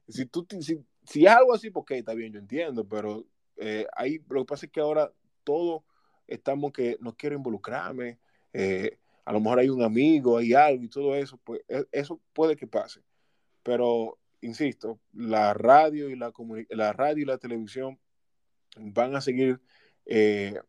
Si, 0.06 0.26
tú, 0.26 0.46
si, 0.60 0.84
si 1.02 1.24
es 1.24 1.32
algo 1.32 1.54
así, 1.54 1.70
porque 1.70 1.96
está 1.96 2.12
bien, 2.12 2.30
yo 2.30 2.40
entiendo, 2.40 2.86
pero 2.86 3.24
eh, 3.56 3.86
ahí 3.96 4.22
lo 4.28 4.42
que 4.42 4.48
pasa 4.48 4.66
es 4.66 4.72
que 4.72 4.80
ahora 4.80 5.10
todo 5.44 5.86
estamos 6.26 6.72
que 6.74 6.98
no 7.00 7.16
quiero 7.16 7.36
involucrarme, 7.36 8.18
eh, 8.52 8.98
a 9.24 9.32
lo 9.32 9.40
mejor 9.40 9.60
hay 9.60 9.70
un 9.70 9.82
amigo, 9.82 10.36
hay 10.36 10.52
algo 10.52 10.84
y 10.84 10.88
todo 10.90 11.14
eso, 11.14 11.38
pues 11.38 11.62
e, 11.68 11.86
eso 11.90 12.20
puede 12.34 12.54
que 12.54 12.66
pase. 12.66 13.00
Pero, 13.62 14.18
insisto, 14.42 15.00
la 15.14 15.54
radio 15.54 16.10
y 16.10 16.16
la, 16.16 16.34
la, 16.68 16.92
radio 16.92 17.22
y 17.22 17.26
la 17.26 17.38
televisión 17.38 17.98
van 18.76 19.16
a 19.16 19.22
seguir 19.22 19.58
eh, 20.04 20.60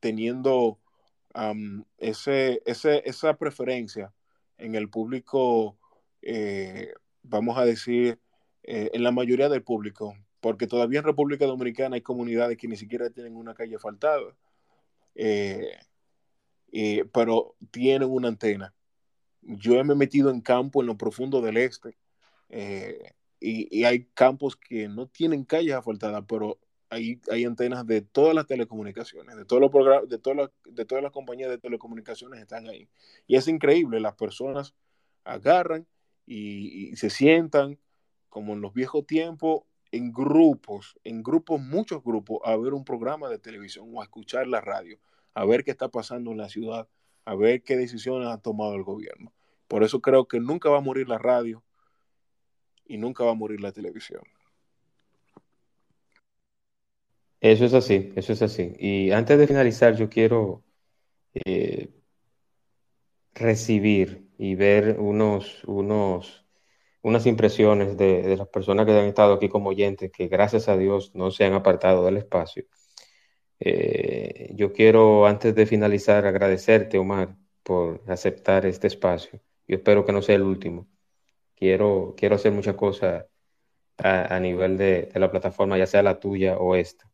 teniendo 0.00 0.80
ese, 1.98 2.62
esa 2.64 3.36
preferencia 3.36 4.12
en 4.58 4.74
el 4.74 4.88
público, 4.88 5.76
eh, 6.22 6.92
vamos 7.22 7.58
a 7.58 7.64
decir, 7.64 8.18
eh, 8.62 8.90
en 8.92 9.02
la 9.02 9.10
mayoría 9.10 9.48
del 9.48 9.62
público, 9.62 10.16
porque 10.40 10.66
todavía 10.66 11.00
en 11.00 11.04
República 11.04 11.46
Dominicana 11.46 11.96
hay 11.96 12.02
comunidades 12.02 12.56
que 12.56 12.68
ni 12.68 12.76
siquiera 12.76 13.10
tienen 13.10 13.36
una 13.36 13.54
calle 13.54 13.76
asfaltada, 13.76 14.36
eh, 15.14 15.78
pero 17.12 17.56
tienen 17.70 18.10
una 18.10 18.28
antena. 18.28 18.74
Yo 19.42 19.82
me 19.84 19.94
he 19.94 19.96
metido 19.96 20.30
en 20.30 20.40
campo 20.40 20.80
en 20.80 20.86
lo 20.86 20.96
profundo 20.96 21.40
del 21.40 21.56
este 21.56 21.96
y, 23.40 23.78
y, 23.80 23.84
hay 23.84 24.06
campos 24.14 24.56
que 24.56 24.88
no 24.88 25.06
tienen 25.06 25.44
calles 25.44 25.74
asfaltadas, 25.74 26.24
pero 26.26 26.58
hay, 26.94 27.44
antenas 27.44 27.86
de 27.86 28.00
todas 28.00 28.34
las 28.34 28.46
telecomunicaciones, 28.46 29.36
de 29.36 29.44
todos 29.44 29.60
los 29.60 29.70
programas, 29.70 30.08
de 30.08 30.18
todas 30.18 30.36
las, 30.36 30.50
de 30.64 30.84
todas 30.84 31.02
las 31.02 31.12
compañías 31.12 31.50
de 31.50 31.58
telecomunicaciones 31.58 32.40
están 32.40 32.68
ahí. 32.68 32.88
Y 33.26 33.36
es 33.36 33.48
increíble, 33.48 34.00
las 34.00 34.14
personas 34.14 34.74
agarran 35.24 35.86
y, 36.26 36.94
se 36.96 37.10
sientan 37.10 37.78
como 38.28 38.54
en 38.54 38.60
los 38.60 38.72
viejos 38.72 39.06
tiempos 39.06 39.62
en 39.90 40.12
grupos, 40.12 40.98
en 41.04 41.22
grupos, 41.22 41.60
muchos 41.60 42.02
grupos, 42.02 42.40
a 42.44 42.56
ver 42.56 42.74
un 42.74 42.84
programa 42.84 43.28
de 43.28 43.38
televisión 43.38 43.88
o 43.92 44.00
a 44.00 44.04
escuchar 44.04 44.48
la 44.48 44.60
radio, 44.60 44.98
a 45.34 45.44
ver 45.44 45.62
qué 45.62 45.70
está 45.70 45.88
pasando 45.88 46.32
en 46.32 46.38
la 46.38 46.48
ciudad, 46.48 46.88
a 47.24 47.34
ver 47.36 47.62
qué 47.62 47.76
decisiones 47.76 48.28
ha 48.28 48.38
tomado 48.38 48.74
el 48.74 48.82
gobierno. 48.82 49.32
Por 49.68 49.84
eso 49.84 50.00
creo 50.00 50.26
que 50.26 50.40
nunca 50.40 50.68
va 50.68 50.78
a 50.78 50.80
morir 50.80 51.08
la 51.08 51.18
radio 51.18 51.62
y 52.86 52.98
nunca 52.98 53.24
va 53.24 53.30
a 53.30 53.34
morir 53.34 53.60
la 53.60 53.70
televisión. 53.70 54.22
Eso 57.44 57.66
es 57.66 57.74
así, 57.74 58.10
eso 58.16 58.32
es 58.32 58.40
así. 58.42 58.74
Y 58.78 59.10
antes 59.12 59.38
de 59.38 59.46
finalizar, 59.46 59.94
yo 59.96 60.08
quiero 60.08 60.64
eh, 61.34 61.90
recibir 63.34 64.28
y 64.38 64.54
ver 64.54 64.98
unos, 64.98 65.62
unos, 65.64 66.46
unas 67.02 67.26
impresiones 67.26 67.96
de, 67.98 68.36
las 68.36 68.48
personas 68.48 68.86
que 68.86 68.92
han 68.92 69.06
estado 69.06 69.34
aquí 69.34 69.48
como 69.48 69.70
oyentes, 69.70 70.10
que 70.12 70.28
gracias 70.28 70.68
a 70.68 70.76
Dios 70.78 71.14
no 71.14 71.30
se 71.30 71.44
han 71.44 71.54
apartado 71.54 72.04
del 72.06 72.18
espacio. 72.18 72.64
Eh, 73.60 74.52
yo 74.54 74.72
quiero, 74.72 75.26
antes 75.26 75.54
de 75.54 75.66
finalizar, 75.66 76.26
agradecerte, 76.26 76.98
Omar, 76.98 77.36
por 77.62 78.02
aceptar 78.08 78.66
este 78.66 78.88
espacio. 78.88 79.40
Yo 79.68 79.76
espero 79.76 80.04
que 80.06 80.12
no 80.12 80.22
sea 80.22 80.36
el 80.36 80.42
último. 80.42 80.88
Quiero, 81.56 82.14
quiero 82.16 82.36
hacer 82.36 82.52
muchas 82.52 82.76
cosas 82.76 83.26
a, 83.98 84.40
nivel 84.40 84.78
de, 84.78 85.10
de 85.14 85.20
la 85.20 85.30
plataforma, 85.30 85.78
ya 85.78 85.86
sea 85.86 86.02
la 86.02 86.20
tuya 86.20 86.58
o 86.58 86.74
esta 86.76 87.13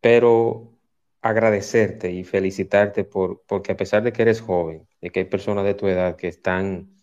pero 0.00 0.78
agradecerte 1.22 2.10
y 2.12 2.24
felicitarte 2.24 3.04
por, 3.04 3.42
porque 3.46 3.72
a 3.72 3.76
pesar 3.76 4.02
de 4.02 4.12
que 4.12 4.22
eres 4.22 4.40
joven, 4.40 4.86
de 5.00 5.10
que 5.10 5.20
hay 5.20 5.26
personas 5.26 5.64
de 5.64 5.74
tu 5.74 5.88
edad 5.88 6.16
que 6.16 6.28
están 6.28 6.94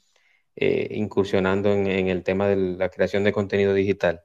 eh, 0.55 0.87
incursionando 0.91 1.73
en, 1.73 1.87
el 2.07 2.23
tema 2.23 2.47
de 2.47 2.55
la 2.55 2.89
creación 2.89 3.23
de 3.23 3.33
contenido 3.33 3.73
digital, 3.73 4.23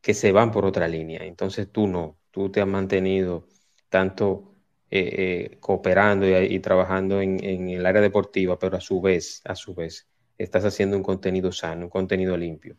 que 0.00 0.14
se 0.14 0.32
van 0.32 0.50
por 0.52 0.66
otra 0.66 0.88
línea. 0.88 1.24
Entonces 1.24 1.70
tú 1.72 1.86
no, 1.88 2.18
tú 2.30 2.50
te 2.50 2.60
has 2.60 2.66
mantenido 2.68 3.48
tanto 3.88 4.54
eh, 4.90 5.50
eh, 5.52 5.58
cooperando 5.60 6.26
y, 6.28 6.60
trabajando 6.60 7.20
en, 7.20 7.42
en, 7.44 7.68
el 7.70 7.86
área 7.86 8.02
deportiva, 8.02 8.58
pero 8.58 8.76
a 8.76 8.80
su 8.80 9.00
vez, 9.00 9.42
a 9.44 9.54
su 9.56 9.74
vez, 9.74 10.08
estás 10.38 10.64
haciendo 10.64 10.96
un 10.96 11.02
contenido 11.02 11.52
sano, 11.52 11.84
un 11.86 11.90
contenido 11.90 12.36
limpio. 12.36 12.76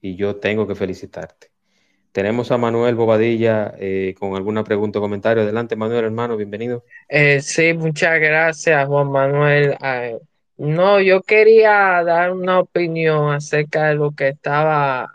Y 0.00 0.16
yo 0.16 0.36
tengo 0.36 0.66
que 0.66 0.74
felicitarte. 0.74 1.50
Tenemos 2.12 2.50
a 2.50 2.58
Manuel 2.58 2.96
Bobadilla 2.96 3.72
eh, 3.78 4.16
con 4.18 4.34
alguna 4.34 4.64
pregunta 4.64 4.98
o 4.98 5.02
comentario. 5.02 5.44
Adelante, 5.44 5.76
Manuel, 5.76 6.06
hermano, 6.06 6.36
bienvenido. 6.36 6.84
Eh, 7.08 7.40
sí, 7.40 7.72
muchas 7.72 8.18
gracias, 8.18 8.88
Juan 8.88 9.12
Manuel. 9.12 9.76
no, 10.56 11.00
yo 11.00 11.22
quería 11.22 12.02
dar 12.02 12.32
una 12.32 12.58
opinión 12.58 13.32
acerca 13.32 13.88
de 13.88 13.94
lo 13.94 14.10
que 14.10 14.28
estaba 14.28 15.08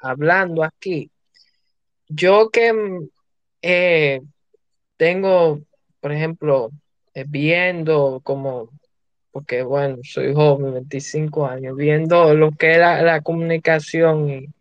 hablando 0.00 0.64
aquí. 0.64 1.10
Yo 2.08 2.48
que 2.48 2.72
eh, 3.60 4.22
tengo, 4.96 5.60
por 6.00 6.12
ejemplo, 6.12 6.70
viendo 7.26 8.20
como, 8.24 8.70
porque 9.32 9.62
bueno, 9.62 9.98
soy 10.02 10.32
joven, 10.32 10.72
25 10.72 11.46
años, 11.46 11.76
viendo 11.76 12.32
lo 12.32 12.52
que 12.52 12.72
es 12.72 12.78
la 12.78 13.20
comunicación 13.20 14.30
y 14.30 14.55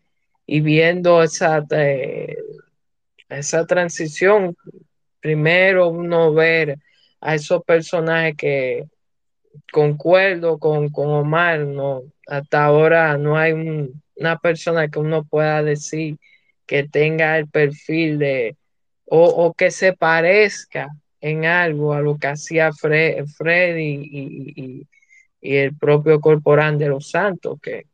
y 0.46 0.62
viendo 0.62 1.24
esa, 1.24 1.66
eh, 1.72 2.38
esa 3.30 3.66
transición, 3.66 4.56
primero 5.20 5.90
uno 5.90 6.34
ver 6.34 6.78
a 7.22 7.36
esos 7.36 7.64
personajes 7.64 8.36
que 8.38 8.86
concuerdo 9.72 10.60
con, 10.60 10.90
con 10.90 11.10
Omar, 11.10 11.60
no, 11.60 12.04
hasta 12.28 12.66
ahora 12.66 13.18
no 13.18 13.38
hay 13.38 13.54
una 14.16 14.38
persona 14.40 14.88
que 14.88 15.00
uno 15.00 15.24
pueda 15.24 15.64
decir 15.64 16.18
que 16.66 16.88
tenga 16.88 17.38
el 17.38 17.48
perfil 17.48 18.18
de, 18.20 18.58
o, 19.06 19.54
que 19.54 19.72
se 19.72 19.94
parezca 19.94 20.90
en 21.22 21.46
algo 21.46 21.94
a 21.94 22.02
lo 22.02 22.18
que 22.18 22.28
hacía 22.28 22.72
Fred, 22.74 23.26
Freddy 23.28 24.02
y, 24.52 24.88
el 25.42 25.76
propio 25.76 26.20
Corporán 26.20 26.80
de 26.80 26.88
los 26.88 27.12
Santos, 27.12 27.60
que 27.62 27.86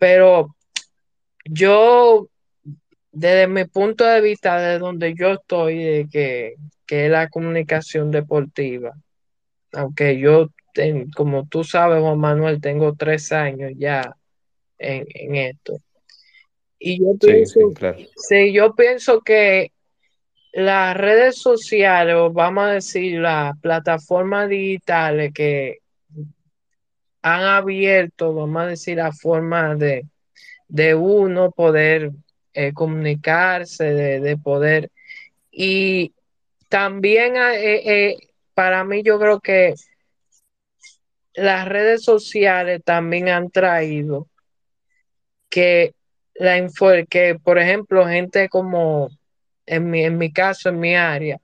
pero 0.00 0.56
yo 1.44 2.26
desde 3.12 3.46
mi 3.46 3.66
punto 3.66 4.04
de 4.04 4.22
vista, 4.22 4.58
de 4.58 4.78
donde 4.78 5.14
yo 5.14 5.32
estoy, 5.32 5.82
de 5.82 6.08
que, 6.10 6.54
que 6.86 7.04
es 7.04 7.10
la 7.10 7.28
comunicación 7.28 8.10
deportiva, 8.10 8.96
aunque 9.72 10.18
yo, 10.18 10.48
como 11.14 11.46
tú 11.46 11.62
sabes, 11.62 12.00
Juan 12.00 12.18
Manuel, 12.18 12.62
tengo 12.62 12.94
tres 12.94 13.30
años 13.30 13.72
ya 13.76 14.16
en, 14.78 15.36
esto. 15.36 15.76
Y 16.78 16.98
yo 16.98 17.12
pienso, 17.20 17.60
sí, 18.16 18.52
yo 18.54 18.74
pienso 18.74 19.20
que 19.20 19.70
las 20.52 20.96
redes 20.96 21.36
sociales, 21.36 22.14
o 22.16 22.32
vamos 22.32 22.64
a 22.64 22.72
decir, 22.72 23.20
las 23.20 23.58
plataformas 23.60 24.48
digitales 24.48 25.32
que 25.34 25.80
han 27.22 27.42
abierto, 27.42 28.34
vamos 28.34 28.62
a 28.62 28.66
decir, 28.66 28.96
la 28.96 29.12
forma 29.12 29.74
de, 29.74 30.06
de 30.68 30.94
uno 30.94 31.50
poder 31.50 32.12
eh, 32.54 32.72
comunicarse, 32.72 33.84
de, 33.84 34.36
poder. 34.38 34.90
Y 35.50 36.14
también 36.68 37.36
eh, 37.36 38.10
eh, 38.10 38.16
para 38.54 38.84
mí 38.84 39.02
yo 39.02 39.18
creo 39.18 39.40
que 39.40 39.74
las 41.34 41.68
redes 41.68 42.02
sociales 42.04 42.82
también 42.84 43.28
han 43.28 43.50
traído 43.50 44.28
que 45.48 45.94
la 46.34 46.56
que 47.08 47.38
por 47.42 47.58
ejemplo 47.58 48.06
gente 48.06 48.48
como 48.48 49.10
en 49.66 49.90
mi, 49.90 50.04
en 50.04 50.18
mi 50.18 50.32
caso, 50.32 50.70
en 50.70 50.80
mi 50.80 50.96
área, 50.96 51.38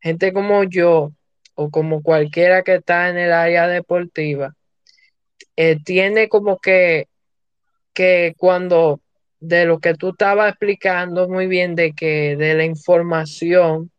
gente 0.00 0.32
como 0.32 0.64
yo 0.64 1.12
o 1.54 1.70
como 1.70 2.02
cualquiera 2.02 2.62
que 2.62 2.76
está 2.76 3.08
en 3.08 3.18
el 3.18 3.32
área 3.32 3.66
deportiva, 3.66 4.54
tiene 5.84 6.28
como 6.28 6.58
que, 6.58 7.08
que 7.92 8.34
cuando 8.36 9.00
de 9.40 9.66
lo 9.66 9.80
que 9.80 9.94
tú 9.94 10.10
estabas 10.10 10.50
explicando 10.50 11.28
muy 11.28 11.46
bien 11.46 11.74
de 11.74 11.92
que 11.92 12.36
de 12.36 12.54
la 12.54 12.64
información 12.64 13.90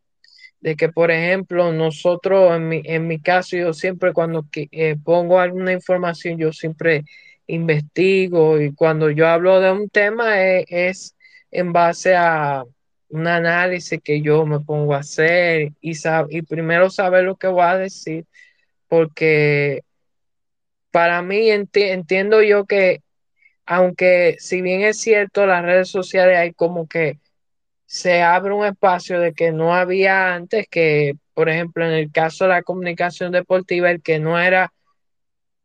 de 0.62 0.76
que 0.76 0.90
por 0.90 1.12
ejemplo 1.12 1.72
nosotros 1.72 2.56
en 2.56 2.68
mi, 2.68 2.82
en 2.86 3.08
mi 3.08 3.20
caso 3.20 3.58
yo 3.58 3.74
siempre 3.74 4.14
cuando 4.14 4.46
eh, 4.54 4.96
pongo 5.04 5.40
alguna 5.40 5.72
información 5.72 6.38
yo 6.38 6.52
siempre 6.52 7.04
investigo 7.48 8.62
y 8.62 8.74
cuando 8.74 9.10
yo 9.10 9.28
hablo 9.28 9.60
de 9.60 9.72
un 9.72 9.90
tema 9.90 10.42
eh, 10.42 10.66
es, 10.68 11.16
en 11.52 11.74
base 11.74 12.16
a 12.16 12.64
un 13.10 13.28
análisis 13.28 14.00
que 14.04 14.22
yo 14.22 14.46
me 14.46 14.60
pongo 14.60 14.94
a 14.94 15.00
hacer 15.00 15.72
y, 15.82 15.94
y 16.30 16.42
primero 16.44 16.90
saber 16.90 17.24
lo 17.24 17.36
que 17.36 17.48
voy 17.48 17.64
a 17.64 17.78
decir 17.78 18.26
porque 18.88 19.84
para 20.92 21.22
mí 21.22 21.50
entiendo 21.50 22.42
yo 22.44 22.66
que 22.66 23.02
aunque 23.66 24.36
si 24.40 24.62
bien 24.64 24.82
es 24.82 25.00
cierto, 25.00 25.46
las 25.46 25.64
redes 25.64 25.90
sociales 25.90 26.38
hay 26.38 26.54
como 26.54 26.88
que 26.88 27.20
se 27.86 28.24
abre 28.24 28.54
un 28.54 28.66
espacio 28.66 29.20
de 29.20 29.34
que 29.34 29.52
no 29.52 29.76
había 29.76 30.34
antes, 30.34 30.68
que 30.70 31.14
por 31.36 31.50
ejemplo 31.50 31.86
en 31.86 31.94
el 31.94 32.12
caso 32.12 32.46
de 32.46 32.52
la 32.52 32.64
comunicación 32.64 33.32
deportiva, 33.32 33.92
el 33.92 34.02
que 34.02 34.20
no 34.20 34.40
era, 34.40 34.74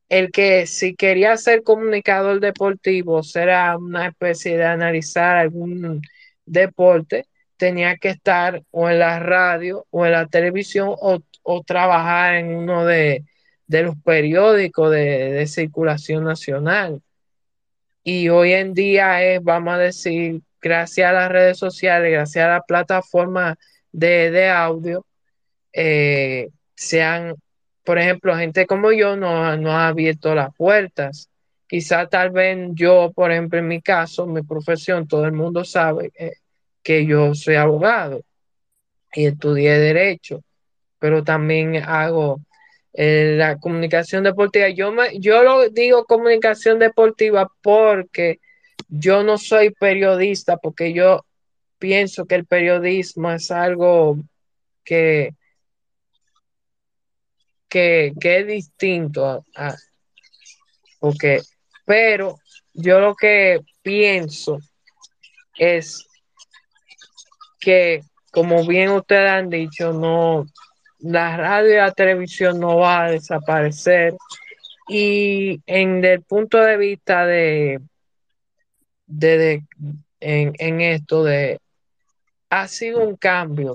el 0.09 0.31
que 0.33 0.67
si 0.67 0.95
quería 0.95 1.37
ser 1.39 1.63
comunicador 1.63 2.41
deportivo, 2.41 3.23
será 3.23 3.77
una 3.79 4.09
especie 4.09 4.59
de 4.59 4.65
analizar 4.67 5.37
algún 5.37 6.03
deporte, 6.47 7.27
tenía 7.57 7.97
que 7.97 8.11
estar 8.11 8.63
o 8.71 8.91
en 8.91 8.99
la 8.99 9.19
radio 9.19 9.87
o 9.91 10.05
en 10.07 10.13
la 10.13 10.27
televisión 10.27 10.91
o, 11.01 11.21
trabajar 11.67 12.35
en 12.37 12.55
uno 12.55 12.85
de, 12.85 13.25
los 13.69 13.97
periódicos 14.03 14.91
de 14.91 15.47
circulación 15.47 16.25
nacional. 16.25 17.01
Y 18.03 18.29
hoy 18.29 18.53
en 18.53 18.75
día 18.75 19.25
es, 19.25 19.43
vamos 19.43 19.75
a 19.75 19.79
decir, 19.79 20.43
gracias 20.61 21.09
a 21.09 21.13
las 21.13 21.31
redes 21.31 21.59
sociales, 21.59 22.11
gracias 22.13 22.45
a 22.45 22.49
la 22.49 22.61
plataforma 22.63 23.57
de, 23.93 24.49
audio, 24.51 25.07
eh, 25.73 26.49
se 26.75 27.03
han, 27.03 27.35
por 27.85 27.99
ejemplo, 27.99 28.37
gente 28.37 28.67
como 28.67 28.93
yo 28.93 29.17
no, 29.17 29.57
no 29.57 29.73
ha 29.73 29.89
abierto 29.89 30.35
las 30.35 30.55
puertas. 30.55 31.31
Quizá 31.67 32.07
tal 32.07 32.31
vez 32.31 32.59
yo, 32.73 33.13
por 33.15 33.31
ejemplo, 33.31 33.59
en 33.59 33.69
mi 33.69 33.81
caso, 33.81 34.27
mi 34.27 34.43
profesión, 34.43 35.07
todo 35.07 35.25
el 35.27 35.33
mundo 35.33 35.65
sabe 35.65 36.11
eh, 36.19 36.33
que 36.83 37.07
yo 37.07 37.35
soy 37.35 37.57
abogado 37.57 38.23
y 39.15 39.27
estudié 39.27 39.79
derecho, 39.79 40.43
pero 40.99 41.25
también 41.25 41.77
hago 41.77 42.41
la 42.95 43.59
comunicación 43.59 44.25
deportiva. 44.25 44.69
Yo, 44.69 44.93
me, 44.93 45.19
yo 45.19 45.43
lo 45.43 45.69
digo 45.69 46.05
comunicación 46.05 46.79
deportiva 46.79 47.51
porque 47.61 48.41
yo 48.89 49.23
no 49.25 49.37
soy 49.39 49.71
periodista, 49.71 50.57
porque 50.57 50.93
yo 50.93 51.25
pienso 51.79 52.27
que 52.27 52.37
el 52.37 52.47
periodismo 52.47 53.33
es 53.33 53.51
algo 53.51 54.17
que, 54.85 55.35
que, 57.69 58.15
es 58.21 58.47
distinto 58.47 59.45
a, 59.57 59.75
porque, 61.01 61.41
pero 61.85 62.39
yo 62.73 63.01
lo 63.01 63.15
que 63.15 63.61
pienso 63.83 64.59
es 65.59 66.07
que, 67.59 68.03
como 68.31 68.65
bien 68.67 68.91
ustedes 68.91 69.31
han 69.31 69.51
dicho, 69.51 69.93
no, 69.93 70.47
la 71.05 71.37
radio 71.37 71.73
y 71.75 71.77
la 71.77 71.93
televisión 71.93 72.59
no 72.59 72.79
va 72.79 73.05
a 73.05 73.11
desaparecer. 73.11 74.15
Y 74.89 75.61
en 75.67 76.05
el 76.05 76.23
punto 76.23 76.59
de 76.59 76.77
vista 76.77 77.27
de, 77.27 77.81
de, 79.07 79.63
en, 80.21 80.81
esto 80.81 81.25
de 81.25 81.59
ha 82.51 82.69
sido 82.69 83.07
un 83.07 83.17
cambio 83.17 83.75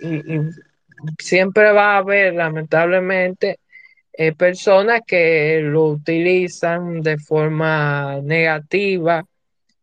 y, 0.00 0.40
siempre 1.18 1.70
va 1.72 1.94
a 1.94 1.98
haber 1.98 2.34
lamentablemente 2.34 3.58
eh, 4.12 4.32
personas 4.32 5.02
que 5.06 5.60
lo 5.62 5.86
utilizan 5.86 7.02
de 7.02 7.18
forma 7.18 8.20
negativa. 8.22 9.24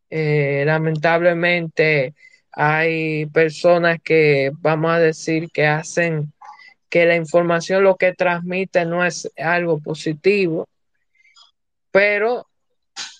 Eh, 0.10 0.64
lamentablemente 0.66 2.16
hay 2.52 3.28
personas 3.28 4.00
que 4.04 4.52
vamos 4.60 4.92
a 4.92 5.00
decir 5.00 5.50
que 5.52 5.68
hacen 5.68 6.34
que 6.92 7.06
la 7.06 7.16
información 7.16 7.86
lo 7.86 7.96
que 7.96 8.14
transmite 8.14 8.86
no 8.86 9.04
es 9.04 9.32
algo 9.38 9.80
positivo, 9.80 10.68
pero 11.90 12.46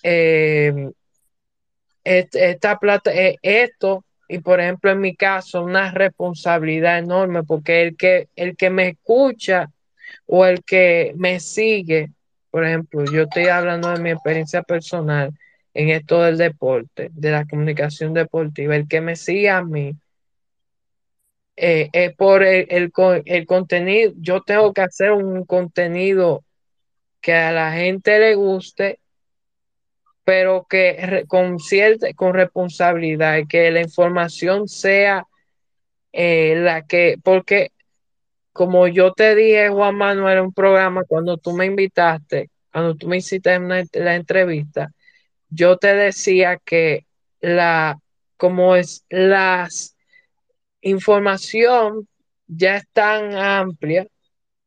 eh, 0.02 0.90
esta 2.04 2.78
plata, 2.78 3.10
eh, 3.14 3.38
esto, 3.40 4.04
y 4.28 4.40
por 4.40 4.60
ejemplo 4.60 4.90
en 4.90 5.00
mi 5.00 5.16
caso, 5.16 5.64
una 5.64 5.90
responsabilidad 5.90 6.98
enorme, 6.98 7.44
porque 7.44 7.82
el 7.82 7.96
que, 7.96 8.28
el 8.36 8.56
que 8.58 8.68
me 8.68 8.88
escucha 8.88 9.70
o 10.26 10.44
el 10.44 10.62
que 10.64 11.14
me 11.16 11.40
sigue, 11.40 12.10
por 12.50 12.66
ejemplo, 12.66 13.06
yo 13.06 13.22
estoy 13.22 13.46
hablando 13.46 13.90
de 13.90 14.00
mi 14.00 14.10
experiencia 14.10 14.62
personal 14.62 15.32
en 15.72 15.88
esto 15.88 16.20
del 16.20 16.36
deporte, 16.36 17.08
de 17.14 17.30
la 17.30 17.46
comunicación 17.46 18.12
deportiva, 18.12 18.76
el 18.76 18.86
que 18.86 19.00
me 19.00 19.16
sigue 19.16 19.48
a 19.48 19.62
mí, 19.62 19.96
eh, 21.64 21.90
es 21.92 22.12
por 22.16 22.42
el, 22.42 22.66
el, 23.24 23.46
contenido. 23.46 24.12
Yo 24.16 24.40
tengo 24.42 24.72
que 24.72 24.80
hacer 24.80 25.12
un 25.12 25.44
contenido 25.44 26.42
que 27.20 27.34
a 27.34 27.52
la 27.52 27.72
gente 27.72 28.18
le 28.18 28.34
guste, 28.34 28.98
pero 30.24 30.66
que 30.68 31.24
con 31.28 31.60
cierta, 31.60 32.12
con 32.14 32.34
responsabilidad, 32.34 33.38
que 33.48 33.70
la 33.70 33.80
información 33.80 34.66
sea 34.66 35.24
eh, 36.12 36.56
la 36.56 36.82
que, 36.84 37.16
porque 37.22 37.70
como 38.52 38.88
yo 38.88 39.12
te 39.12 39.36
dije, 39.36 39.68
Juan 39.68 39.94
Manuel, 39.94 40.38
en 40.38 40.44
un 40.46 40.52
programa, 40.52 41.04
cuando 41.04 41.36
tú 41.36 41.52
me 41.52 41.66
invitaste, 41.66 42.50
cuando 42.72 42.96
tú 42.96 43.06
me 43.06 43.18
hiciste 43.18 43.56
la 43.92 44.16
entrevista, 44.16 44.90
yo 45.48 45.76
te 45.76 45.94
decía 45.94 46.58
que 46.64 47.06
la, 47.40 48.00
como 48.36 48.74
es 48.74 49.04
las 49.08 49.91
información 50.82 52.06
ya 52.46 52.76
es 52.76 52.86
tan 52.92 53.34
amplia 53.34 54.06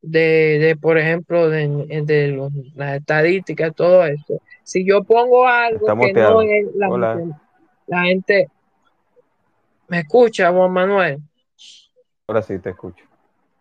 de, 0.02 0.78
por 0.82 0.98
ejemplo, 0.98 1.50
de, 1.50 1.68
de 2.04 2.50
las 2.76 2.98
estadísticas, 2.98 3.74
todo 3.76 4.06
esto. 4.06 4.42
Si 4.64 4.86
yo 4.86 5.04
pongo 5.04 5.48
algo 5.48 5.86
que 6.00 6.14
no 6.14 6.42
es 6.42 6.66
la 7.88 8.04
gente, 8.04 8.48
¿me 9.88 10.00
escucha, 10.00 10.52
Juan 10.52 10.72
Manuel? 10.72 11.20
Ahora 12.28 12.42
sí 12.42 12.58
te 12.60 12.72
escucho. 12.72 13.06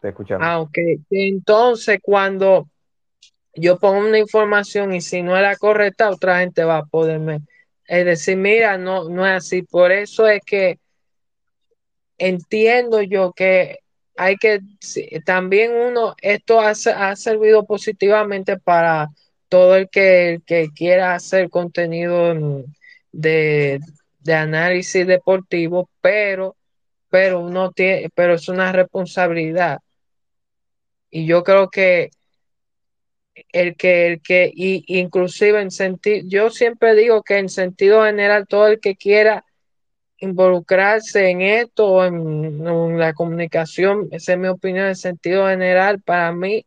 te 0.01 0.09
escuchamos. 0.09 0.47
Ah, 0.47 0.61
ok. 0.61 0.79
Entonces, 1.11 1.99
cuando 2.03 2.69
yo 3.55 3.79
pongo 3.79 4.07
una 4.07 4.19
información 4.19 4.95
y 4.95 5.01
si 5.01 5.23
no 5.23 5.37
es 5.37 5.43
la 5.43 5.57
correcta, 5.57 6.11
otra 6.11 6.41
gente 6.41 6.65
va 6.65 6.79
a 6.79 6.85
poderme 6.85 7.43
es 7.87 8.05
decir, 8.05 8.37
mira, 8.37 8.79
no, 8.79 9.09
no 9.09 9.27
es 9.27 9.33
así. 9.33 9.63
Por 9.63 9.93
eso 9.93 10.27
es 10.27 10.41
que 10.45 10.79
entiendo 12.19 13.03
yo 13.03 13.33
que 13.33 13.79
hay 14.17 14.37
que 14.37 14.61
también 15.25 15.73
uno, 15.73 16.15
esto 16.23 16.61
ha, 16.61 16.71
ha 16.71 17.17
servido 17.17 17.65
positivamente 17.67 18.59
para 18.59 19.09
todo 19.49 19.77
el 19.77 19.89
que, 19.89 20.41
que 20.47 20.69
quiera 20.75 21.15
hacer 21.15 21.51
contenido 21.51 22.35
de, 23.13 23.81
de 24.21 24.35
análisis 24.35 25.07
deportivo, 25.07 25.89
pero, 26.01 26.57
pero 27.11 27.41
uno 27.41 27.73
tiene, 27.73 28.09
pero 28.15 28.35
es 28.35 28.49
una 28.49 28.73
responsabilidad. 28.73 29.81
Y 31.11 31.27
yo 31.27 31.45
creo 31.45 31.71
que 31.71 32.11
el 33.53 33.77
que, 33.77 34.07
el 34.07 34.23
que, 34.23 34.51
y, 34.55 34.85
inclusive 34.87 35.61
en 35.61 35.71
sentido, 35.71 36.27
yo 36.29 36.51
siempre 36.51 36.95
digo 36.95 37.23
que 37.23 37.39
en 37.39 37.49
sentido 37.49 38.05
general, 38.05 38.47
todo 38.49 38.69
el 38.69 38.81
que 38.81 38.97
quiera 38.97 39.45
involucrarse 40.25 41.31
en 41.31 41.41
esto, 41.41 42.05
en, 42.05 42.67
en 42.67 42.99
la 42.99 43.13
comunicación, 43.13 44.09
esa 44.11 44.33
es 44.33 44.39
mi 44.39 44.49
opinión 44.49 44.87
en 44.87 44.97
sentido 44.97 45.49
general, 45.49 46.01
para 46.01 46.33
mí 46.33 46.67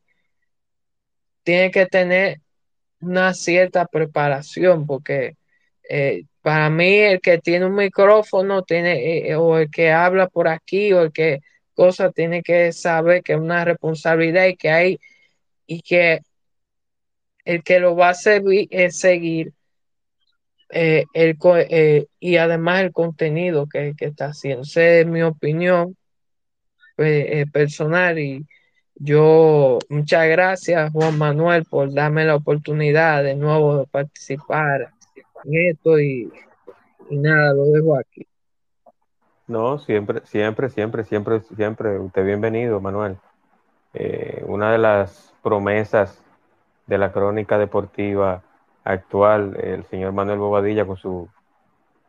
tiene 1.43 1.71
que 1.71 1.85
tener 1.85 2.41
una 2.99 3.33
cierta 3.33 3.85
preparación, 3.85 4.85
porque 4.85 5.35
eh, 5.89 6.23
para 6.41 6.69
mí 6.69 6.97
el 6.97 7.21
que 7.21 7.37
tiene 7.39 7.65
un 7.65 7.75
micrófono 7.75 8.63
tiene, 8.63 9.29
eh, 9.29 9.35
o 9.35 9.57
el 9.57 9.69
que 9.69 9.91
habla 9.91 10.27
por 10.27 10.47
aquí, 10.47 10.93
o 10.93 11.01
el 11.01 11.11
que 11.11 11.39
cosa 11.73 12.11
tiene 12.11 12.41
que 12.41 12.71
saber 12.71 13.23
que 13.23 13.33
es 13.33 13.39
una 13.39 13.63
responsabilidad 13.65 14.47
y 14.47 14.55
que 14.57 14.69
hay, 14.69 14.99
y 15.65 15.81
que 15.81 16.21
el 17.45 17.63
que 17.63 17.79
lo 17.79 17.95
va 17.95 18.09
a 18.09 18.13
servir, 18.13 18.67
es 18.71 18.99
seguir 18.99 19.53
eh, 20.69 21.05
el, 21.13 21.37
eh, 21.43 22.07
y 22.19 22.37
además 22.37 22.81
el 22.81 22.91
contenido 22.91 23.67
que, 23.67 23.93
que 23.97 24.05
está 24.05 24.27
haciendo. 24.27 24.63
Esa 24.63 24.83
es 24.83 25.07
mi 25.07 25.21
opinión 25.21 25.95
eh, 26.97 27.45
personal 27.51 28.19
y 28.19 28.45
yo, 28.95 29.77
muchas 29.89 30.27
gracias 30.27 30.91
Juan 30.91 31.17
Manuel 31.17 31.63
por 31.65 31.93
darme 31.93 32.25
la 32.25 32.35
oportunidad 32.35 33.23
de 33.23 33.35
nuevo 33.35 33.77
de 33.77 33.85
participar 33.85 34.91
en 35.45 35.69
esto 35.69 35.99
y, 35.99 36.31
y 37.09 37.17
nada, 37.17 37.53
lo 37.53 37.65
dejo 37.65 37.97
aquí. 37.97 38.27
No, 39.45 39.79
siempre, 39.79 40.21
siempre, 40.25 40.69
siempre, 40.69 41.03
siempre, 41.05 41.41
siempre, 41.55 41.99
usted 41.99 42.25
bienvenido, 42.25 42.81
Manuel. 42.81 43.17
una 44.45 44.71
de 44.71 44.77
las 44.79 45.33
promesas 45.41 46.21
de 46.87 46.97
la 46.97 47.13
crónica 47.13 47.57
deportiva 47.57 48.43
actual, 48.87 49.57
el 49.61 49.85
señor 49.85 50.13
Manuel 50.13 50.39
Bobadilla, 50.39 50.85
con 50.85 50.97
su 50.97 51.27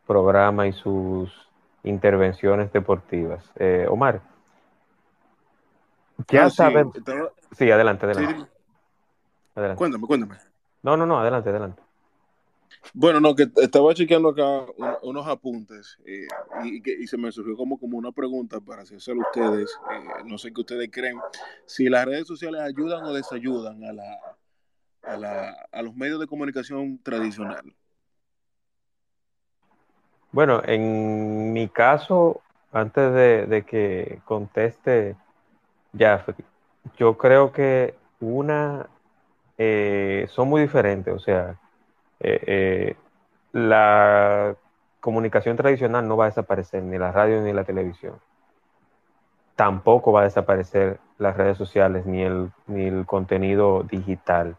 programa 0.07 0.67
y 0.67 0.73
sus 0.73 1.31
intervenciones 1.83 2.71
deportivas. 2.71 3.43
Eh, 3.57 3.85
Omar, 3.89 4.21
ya 6.29 6.45
ah, 6.45 6.49
saben. 6.49 6.91
Sí, 7.57 7.69
adelante, 7.69 8.05
adelante. 8.05 8.47
adelante. 9.55 9.77
Cuéntame, 9.77 10.07
cuéntame. 10.07 10.35
No, 10.81 10.97
no, 10.97 11.05
no, 11.05 11.19
adelante, 11.19 11.49
adelante. 11.49 11.81
Bueno, 12.93 13.19
no, 13.19 13.35
que 13.35 13.49
estaba 13.57 13.93
chequeando 13.93 14.29
acá 14.29 14.65
unos 15.01 15.27
apuntes 15.27 15.97
eh, 16.05 16.27
y, 16.63 17.07
se 17.07 17.17
me 17.17 17.31
surgió 17.31 17.57
como, 17.57 17.77
como 17.77 17.97
una 17.97 18.11
pregunta 18.11 18.61
para 18.61 18.83
hacérselo 18.83 19.21
a 19.21 19.29
ustedes. 19.29 19.77
Eh, 19.91 20.23
no 20.25 20.37
sé 20.37 20.53
qué 20.53 20.61
ustedes 20.61 20.89
creen. 20.91 21.17
Si 21.65 21.89
las 21.89 22.05
redes 22.05 22.27
sociales 22.27 22.61
ayudan 22.61 23.03
o 23.03 23.13
desayudan 23.13 23.83
a 23.83 23.91
la, 23.91 24.19
a, 25.09 25.17
la, 25.17 25.67
a 25.71 25.81
los 25.81 25.95
medios 25.95 26.19
de 26.19 26.27
comunicación 26.27 26.99
tradicional? 27.01 27.73
Bueno, 30.31 30.61
en 30.63 31.51
mi 31.53 31.67
caso, 31.69 32.41
antes 32.71 33.13
de, 33.49 33.65
que 33.67 34.21
conteste 34.25 35.15
Jeffrey, 35.97 36.37
yo 36.97 37.17
creo 37.17 37.51
que 37.51 37.95
una 38.19 38.87
eh, 39.57 40.27
son 40.29 40.49
muy 40.49 40.61
diferentes. 40.61 41.13
O 41.13 41.19
sea, 41.19 41.59
eh, 42.19 42.43
eh, 42.45 42.95
la 43.51 44.55
comunicación 44.99 45.57
tradicional 45.57 46.07
no 46.07 46.15
va 46.15 46.25
a 46.25 46.29
desaparecer, 46.29 46.83
ni 46.83 46.99
la 46.99 47.11
radio 47.11 47.41
ni 47.41 47.51
la 47.51 47.63
televisión. 47.63 48.19
Tampoco 49.55 50.11
va 50.11 50.21
a 50.21 50.25
desaparecer 50.25 50.99
las 51.17 51.35
redes 51.35 51.57
sociales 51.57 52.05
ni 52.05 52.21
el, 52.21 52.51
ni 52.67 52.85
el 52.85 53.05
contenido 53.05 53.83
digital 53.83 54.55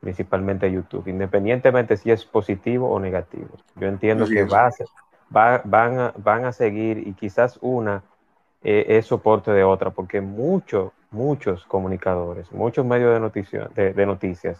principalmente 0.00 0.72
YouTube, 0.72 1.08
independientemente 1.08 1.96
si 1.96 2.10
es 2.10 2.24
positivo 2.24 2.90
o 2.90 2.98
negativo. 2.98 3.50
Yo 3.76 3.86
entiendo 3.86 4.26
que 4.26 4.44
va 4.44 4.70
van, 5.30 5.98
a, 5.98 6.14
van 6.16 6.44
a 6.44 6.52
seguir 6.52 7.06
y 7.06 7.12
quizás 7.12 7.58
una 7.60 8.02
eh, 8.62 8.84
es 8.88 9.06
soporte 9.06 9.50
de 9.52 9.64
otra, 9.64 9.90
porque 9.90 10.20
muchos, 10.20 10.92
muchos 11.10 11.64
comunicadores, 11.64 12.50
muchos 12.52 12.84
medios 12.84 13.14
de, 13.14 13.20
noticias 13.20 13.74
de, 13.74 14.06
noticias 14.06 14.58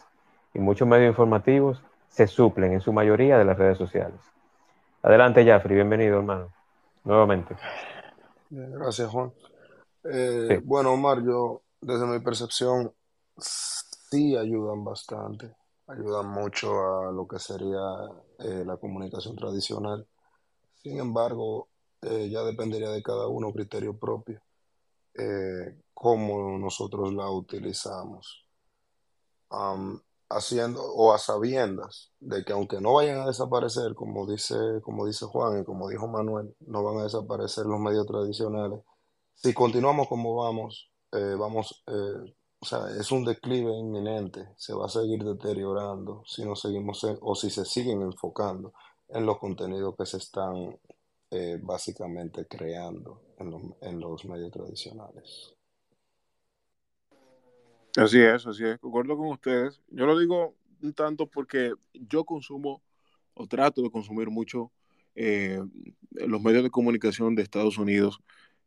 y 0.55 0.59
muchos 0.59 0.87
medios 0.87 1.11
informativos 1.11 1.83
se 2.09 2.27
suplen 2.27 2.73
en 2.73 2.81
su 2.81 2.93
mayoría 2.93 3.39
de 3.39 3.45
las 3.45 3.59
redes 3.59 3.79
sociales. 3.79 4.19
Adelante, 5.03 5.45
Jeffrey, 5.45 5.75
bienvenido, 5.75 6.19
hermano, 6.19 6.49
nuevamente. 7.05 7.57
Gracias, 8.51 9.09
Juan. 9.09 9.33
Eh, 10.05 10.61
bueno, 10.65 10.93
Omar, 10.93 11.23
yo, 11.23 11.63
desde 11.81 12.07
mi 12.07 12.21
percepción, 12.21 12.93
sí 14.11 14.37
ayudan 14.37 14.85
bastante, 14.85 15.55
ayudan 15.87 16.29
mucho 16.29 17.09
a 17.09 17.13
lo 17.13 17.27
que 17.29 17.39
sería 17.39 17.81
eh, 18.39 18.65
la 18.67 18.77
comunicación 18.77 19.37
tradicional. 19.37 20.07
Sin 20.83 20.99
embargo, 20.99 21.69
eh, 22.03 22.29
ya 22.31 22.43
dependería 22.43 22.91
de 22.91 23.03
cada 23.03 23.29
uno 23.29 23.53
criterio 23.53 23.97
propio, 23.97 24.41
eh, 25.15 25.79
cómo 25.95 26.59
nosotros 26.59 27.13
la 27.15 27.31
utilizamos. 27.31 28.47
haciendo 30.29 30.81
o 30.83 31.13
a 31.13 31.19
sabiendas 31.19 32.13
de 32.21 32.45
que 32.45 32.53
aunque 32.53 32.81
no 32.81 32.95
vayan 32.95 33.21
a 33.21 33.27
desaparecer, 33.27 33.95
como 33.95 34.27
dice, 34.31 34.55
como 34.83 35.07
dice 35.07 35.27
Juan 35.27 35.61
y 35.61 35.65
como 35.65 35.89
dijo 35.89 36.07
Manuel, 36.07 36.55
no 36.61 36.85
van 36.85 36.99
a 36.99 37.03
desaparecer 37.05 37.67
los 37.67 37.81
medios 37.81 38.07
tradicionales. 38.07 38.81
Si 39.35 39.53
continuamos 39.53 40.07
como 40.09 40.37
vamos, 40.37 40.93
vamos 41.11 41.83
o 42.63 42.67
sea, 42.67 42.81
es 42.99 43.11
un 43.11 43.25
declive 43.25 43.73
inminente, 43.73 44.49
se 44.57 44.75
va 44.75 44.85
a 44.85 44.91
seguir 44.91 45.25
deteriorando 45.25 46.23
si 46.27 46.45
no 46.45 46.55
seguimos 46.55 47.03
o 47.21 47.35
si 47.35 47.49
se 47.49 47.65
siguen 47.65 48.03
enfocando 48.03 48.75
en 49.09 49.25
los 49.25 49.39
contenidos 49.39 49.97
que 49.97 50.05
se 50.05 50.19
están 50.19 50.79
eh, 51.31 51.59
básicamente 51.63 52.47
creando 52.47 53.23
en 53.39 53.99
los, 53.99 54.25
medios 54.27 54.51
tradicionales. 54.51 55.55
Así 57.97 58.21
es, 58.21 58.47
así 58.47 58.65
es, 58.65 58.79
concuerdo 58.79 59.17
con 59.17 59.29
ustedes. 59.29 59.81
Yo 59.89 60.05
lo 60.05 60.19
digo 60.19 60.55
un 60.83 60.93
tanto 60.93 61.27
porque 61.27 61.73
yo 61.95 62.25
consumo 62.25 62.83
o 63.33 63.47
trato 63.47 63.81
de 63.81 63.91
consumir 63.91 64.29
mucho 64.29 64.71
eh, 65.15 65.63
los 66.11 66.43
medios 66.43 66.63
de 66.63 66.71
comunicación 66.71 67.35
de 67.35 67.43
Estados 67.43 67.79
Unidos. 67.79 68.21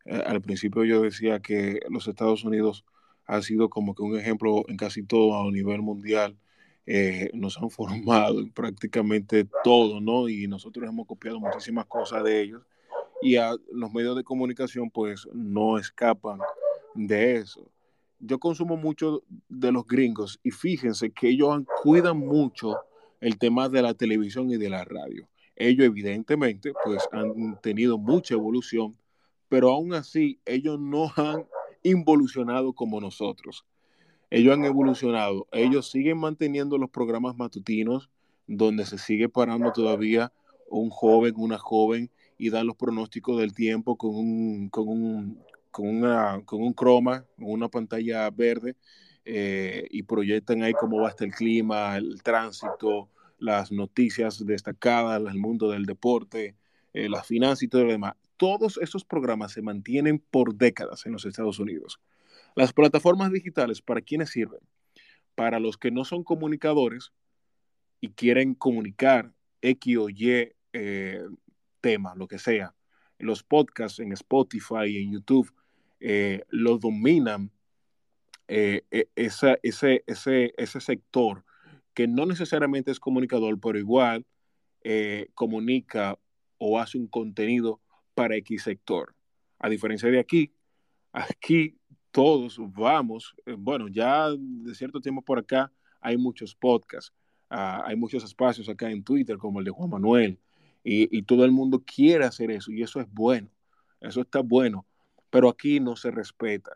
Eh, 0.06 0.24
al 0.26 0.42
principio 0.42 0.84
yo 0.84 1.02
decía 1.02 1.42
que 1.42 1.80
los 1.90 2.08
Estados 2.08 2.44
Unidos 2.44 2.86
ha 3.26 3.42
sido 3.42 3.70
como 3.70 3.96
que 3.96 4.04
un 4.04 4.18
ejemplo 4.18 4.64
en 4.68 4.78
casi 4.78 5.04
todo 5.04 5.40
a 5.40 5.52
nivel 5.52 5.82
mundial. 5.82 6.38
Eh, 6.86 7.30
nos 7.34 7.58
han 7.58 7.70
formado 7.70 8.40
en 8.40 8.52
prácticamente 8.52 9.48
todo, 9.64 10.02
¿no? 10.02 10.30
Y 10.30 10.48
nosotros 10.48 10.88
hemos 10.88 11.08
copiado 11.08 11.40
muchísimas 11.40 11.86
cosas 11.86 12.24
de 12.24 12.42
ellos. 12.42 12.62
Y 13.22 13.38
a 13.38 13.56
los 13.72 13.94
medios 13.94 14.18
de 14.18 14.24
comunicación, 14.24 14.90
pues, 14.90 15.28
no 15.34 15.78
escapan 15.78 16.40
de 16.94 17.38
eso. 17.38 17.70
Yo 18.20 18.40
consumo 18.40 18.76
mucho 18.78 19.24
de 19.50 19.72
los 19.72 19.86
gringos 19.86 20.40
y 20.44 20.52
fíjense 20.52 21.12
que 21.12 21.30
ellos 21.30 21.64
cuidan 21.82 22.18
mucho 22.18 22.78
el 23.22 23.38
tema 23.38 23.70
de 23.70 23.82
la 23.82 23.94
televisión 23.94 24.50
y 24.52 24.58
de 24.58 24.70
la 24.70 24.84
radio. 24.84 25.28
Ellos, 25.56 25.86
evidentemente, 25.86 26.74
pues, 26.84 27.08
han 27.12 27.60
tenido 27.62 27.98
mucha 27.98 28.34
evolución, 28.34 28.98
pero 29.48 29.72
aún 29.72 29.94
así, 29.94 30.40
ellos 30.46 30.80
no 30.80 31.12
han 31.16 31.46
involucionado 31.84 32.74
como 32.74 33.00
nosotros. 33.00 33.66
Ellos 34.30 34.54
han 34.54 34.66
evolucionado, 34.66 35.48
ellos 35.52 35.92
siguen 35.92 36.18
manteniendo 36.18 36.78
los 36.78 36.90
programas 36.90 37.36
matutinos 37.38 38.10
donde 38.48 38.86
se 38.86 38.98
sigue 38.98 39.30
parando 39.30 39.72
todavía 39.72 40.32
un 40.70 40.90
joven, 40.90 41.36
una 41.38 41.60
joven 41.60 42.10
y 42.38 42.50
dan 42.50 42.66
los 42.66 42.76
pronósticos 42.76 43.40
del 43.40 43.54
tiempo 43.54 43.96
con 43.96 44.16
un, 44.16 44.70
con 44.70 44.88
un, 44.88 45.40
con 45.70 45.88
una, 45.88 46.42
con 46.46 46.64
un 46.64 46.74
croma, 46.74 47.26
una 47.38 47.70
pantalla 47.70 48.30
verde 48.32 48.76
eh, 49.24 49.88
y 49.92 50.04
proyectan 50.04 50.64
ahí 50.64 50.74
cómo 50.74 51.00
va 51.00 51.08
a 51.08 51.12
estar 51.12 51.28
el 51.28 51.34
clima, 51.34 51.96
el 51.96 52.24
tránsito, 52.24 53.10
las 53.38 53.72
noticias 53.72 54.44
destacadas, 54.46 55.22
el 55.22 55.38
mundo 55.38 55.70
del 55.70 55.86
deporte, 55.86 56.56
eh, 56.94 57.08
las 57.08 57.28
finanzas 57.28 57.64
y 57.64 57.68
todo 57.68 57.84
lo 57.84 57.92
demás 57.92 58.16
todos 58.44 58.78
esos 58.82 59.06
programas 59.06 59.54
se 59.54 59.62
mantienen 59.62 60.20
por 60.20 60.56
décadas 60.56 61.06
en 61.06 61.14
los 61.14 61.24
Estados 61.24 61.60
Unidos. 61.60 62.02
Las 62.58 62.74
plataformas 62.74 63.32
digitales, 63.32 63.82
¿para 63.82 64.02
quiénes 64.02 64.32
sirven? 64.32 64.60
Para 65.34 65.62
los 65.62 65.78
que 65.78 65.92
no 65.92 66.04
son 66.04 66.26
comunicadores 66.26 67.14
y 68.02 68.10
quieren 68.10 68.54
comunicar 68.54 69.34
X 69.62 69.98
o 69.98 70.10
Y 70.10 70.52
eh, 70.74 71.24
tema, 71.80 72.16
lo 72.16 72.28
que 72.28 72.38
sea. 72.38 72.76
Los 73.18 73.44
podcasts 73.44 74.00
en 74.00 74.12
Spotify 74.12 74.88
y 74.88 74.98
en 74.98 75.14
YouTube 75.14 75.50
eh, 76.02 76.44
lo 76.50 76.78
dominan 76.80 77.50
eh, 78.50 78.82
e, 78.92 79.08
ese, 79.16 79.58
ese, 79.64 80.04
ese 80.06 80.82
sector 80.82 81.46
que 81.94 82.10
no 82.10 82.26
necesariamente 82.26 82.92
es 82.92 83.00
comunicador, 83.00 83.58
pero 83.62 83.80
igual 83.80 84.26
comunica 85.34 86.20
o 86.58 86.78
hace 86.78 86.98
un 86.98 87.08
contenido 87.08 87.80
para 88.14 88.36
X 88.38 88.64
sector. 88.64 89.16
A 89.60 89.70
diferencia 89.70 90.10
de 90.10 90.20
aquí, 90.20 90.54
aquí 91.12 91.78
todos 92.12 92.58
vamos, 92.60 93.36
eh, 93.46 93.56
bueno, 93.58 93.88
ya 93.88 94.30
de 94.30 94.76
cierto 94.76 95.02
tiempo 95.02 95.22
por 95.22 95.40
acá 95.40 95.72
hay 96.00 96.18
muchos 96.18 96.54
podcasts, 96.54 97.14
ah, 97.50 97.84
hay 97.86 97.96
muchos 97.96 98.24
espacios 98.24 98.70
acá 98.70 98.92
en 98.92 99.04
Twitter 99.04 99.38
como 99.38 99.60
el 99.60 99.66
de 99.66 99.72
Juan 99.72 99.90
Manuel, 99.90 100.40
y, 100.86 101.22
todo 101.24 101.46
el 101.46 101.52
mundo 101.52 101.82
quiere 101.86 102.26
hacer 102.26 102.52
eso, 102.52 102.70
y 102.72 102.84
eso 102.84 103.00
es 103.00 103.08
bueno, 103.10 103.50
eso 104.02 104.22
está 104.22 104.42
bueno, 104.42 104.86
pero 105.30 105.48
aquí 105.48 105.80
no 105.80 105.96
se 105.96 106.12
respeta 106.12 106.72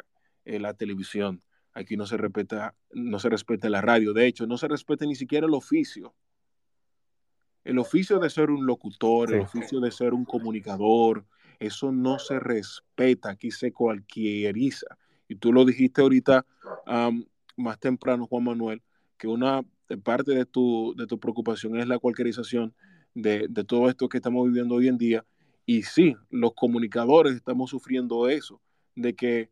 eh, 0.45 0.59
la 0.59 0.73
televisión, 0.73 1.43
aquí 1.73 1.97
no 1.97 2.05
se 2.05 2.15
respeta, 2.15 2.73
no 2.93 3.19
se 3.19 3.29
respeta 3.29 3.69
la 3.69 3.81
radio, 3.81 4.13
de 4.13 4.27
hecho, 4.27 4.47
no 4.47 4.57
se 4.57 4.69
respeta 4.69 5.05
ni 5.05 5.15
siquiera 5.15 5.45
el 5.45 5.53
oficio. 5.53 6.15
El 7.67 7.79
oficio 7.79 8.17
de 8.17 8.29
ser 8.29 8.49
un 8.49 8.65
locutor, 8.65 9.33
el 9.33 9.41
oficio 9.41 9.81
de 9.81 9.91
ser 9.91 10.13
un 10.13 10.23
comunicador, 10.23 11.25
eso 11.59 11.91
no 11.91 12.17
se 12.17 12.39
respeta, 12.39 13.31
aquí 13.31 13.51
se 13.51 13.73
cualquieriza. 13.73 14.97
Y 15.27 15.35
tú 15.35 15.51
lo 15.51 15.65
dijiste 15.65 16.01
ahorita 16.01 16.45
más 17.57 17.79
temprano, 17.81 18.25
Juan 18.25 18.45
Manuel, 18.45 18.81
que 19.17 19.27
una 19.27 19.65
parte 20.01 20.31
de 20.31 20.45
tu, 20.45 20.93
de 20.95 21.07
tu 21.07 21.19
preocupación 21.19 21.77
es 21.77 21.89
la 21.89 21.99
cualquierización 21.99 22.73
de, 23.13 23.49
todo 23.67 23.89
esto 23.89 24.07
que 24.07 24.19
estamos 24.19 24.47
viviendo 24.47 24.75
hoy 24.75 24.87
en 24.87 24.97
día. 24.97 25.25
Y 25.65 25.83
sí, 25.83 26.15
los 26.29 26.53
comunicadores 26.53 27.35
estamos 27.35 27.69
sufriendo 27.69 28.29
eso, 28.29 28.61
de 28.95 29.13
que 29.13 29.49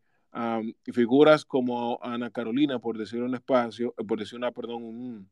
figuras 0.93 1.43
como 1.43 1.99
Ana 2.01 2.29
Carolina, 2.29 2.79
por 2.79 2.97
decir 2.97 3.21
un 3.21 3.35
espacio, 3.35 3.93
eh, 3.97 4.05
por 4.07 4.19
decir 4.19 4.37
una, 4.37 4.53
perdón, 4.53 4.83
un, 4.83 5.29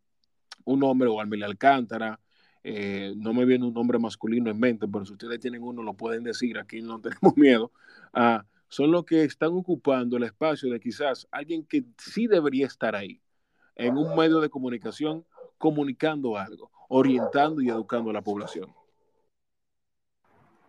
un 0.65 0.79
nombre, 0.81 1.07
o 1.07 1.21
Almila 1.21 1.45
Alcántara, 1.45 2.19
eh, 2.63 3.13
no 3.17 3.33
me 3.33 3.45
viene 3.45 3.65
un 3.65 3.73
nombre 3.73 3.99
masculino 3.99 4.49
en 4.49 4.59
mente, 4.59 4.87
pero 4.87 5.05
si 5.05 5.13
ustedes 5.13 5.39
tienen 5.39 5.63
uno 5.63 5.83
lo 5.83 5.93
pueden 5.93 6.23
decir, 6.23 6.57
aquí 6.57 6.81
no 6.81 6.99
tenemos 7.01 7.35
miedo, 7.35 7.71
uh, 8.15 8.41
son 8.67 8.91
los 8.91 9.05
que 9.05 9.23
están 9.23 9.51
ocupando 9.53 10.17
el 10.17 10.23
espacio 10.23 10.71
de 10.71 10.79
quizás 10.79 11.27
alguien 11.31 11.65
que 11.65 11.83
sí 11.97 12.27
debería 12.27 12.65
estar 12.65 12.95
ahí, 12.95 13.21
en 13.75 13.97
un 13.97 14.15
medio 14.15 14.39
de 14.39 14.49
comunicación, 14.49 15.25
comunicando 15.57 16.37
algo, 16.37 16.71
orientando 16.89 17.61
y 17.61 17.69
educando 17.69 18.09
a 18.09 18.13
la 18.13 18.21
población. 18.21 18.73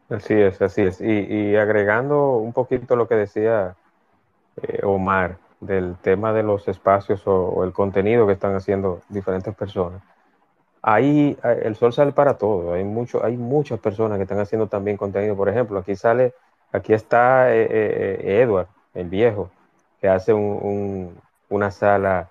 Así 0.09 0.35
es, 0.35 0.61
así 0.61 0.83
es. 0.83 1.01
Y, 1.01 1.57
agregando 1.57 2.37
un 2.37 2.53
poquito 2.53 2.95
lo 2.95 3.09
que 3.09 3.15
decía 3.15 3.77
eh, 4.63 4.81
Omar 4.85 5.39
del 5.61 5.97
tema 5.97 6.33
de 6.33 6.43
los 6.43 6.69
espacios 6.69 7.23
o, 7.27 7.65
el 7.65 7.73
contenido 7.73 8.27
que 8.27 8.35
están 8.35 8.55
haciendo 8.55 9.01
diferentes 9.09 9.55
personas. 9.55 10.03
Ahí 10.87 11.37
eh, 11.43 11.63
el 11.65 11.77
sol 11.77 11.93
sale 11.93 12.13
para 12.13 12.39
todo. 12.39 12.75
Hay, 12.75 12.85
mucho, 12.85 13.25
hay 13.25 13.37
muchas 13.37 13.81
personas 13.81 14.19
que 14.19 14.23
están 14.23 14.39
haciendo 14.39 14.67
también 14.67 14.97
contenido. 14.97 15.37
Por 15.37 15.49
ejemplo, 15.49 15.79
aquí 15.79 15.97
sale 15.97 16.35
Aquí 16.75 16.93
está 16.93 17.55
eh, 17.55 17.63
eh, 17.63 17.69
eh, 17.71 18.43
Edward, 18.43 18.67
el 18.95 19.09
viejo, 19.09 19.49
que 20.01 20.09
hace 20.09 20.35
una 20.35 21.71
sala 21.71 22.31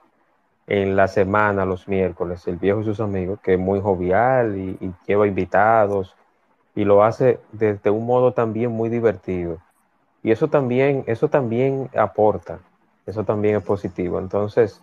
en 0.68 0.98
la 0.98 1.08
semana, 1.08 1.64
los 1.64 1.88
miércoles, 1.88 2.46
el 2.48 2.58
viejo 2.58 2.82
y 2.82 2.84
sus 2.84 3.00
amigos, 3.00 3.40
que 3.40 3.54
es 3.54 3.60
muy 3.60 3.80
jovial 3.80 4.58
y, 4.58 4.94
lleva 5.08 5.28
invitados 5.28 6.14
y 6.76 6.84
lo 6.84 7.06
hace 7.06 7.40
desde 7.54 7.90
un 7.90 8.06
modo 8.06 8.34
también 8.34 8.70
muy 8.72 8.90
divertido. 8.90 9.60
Y 10.24 10.32
eso 10.32 10.50
también, 10.50 11.06
eso 11.08 11.30
también 11.30 11.90
aporta, 11.96 12.60
eso 13.06 13.24
también 13.24 13.56
es 13.56 13.64
positivo. 13.64 14.20
Entonces, 14.20 14.82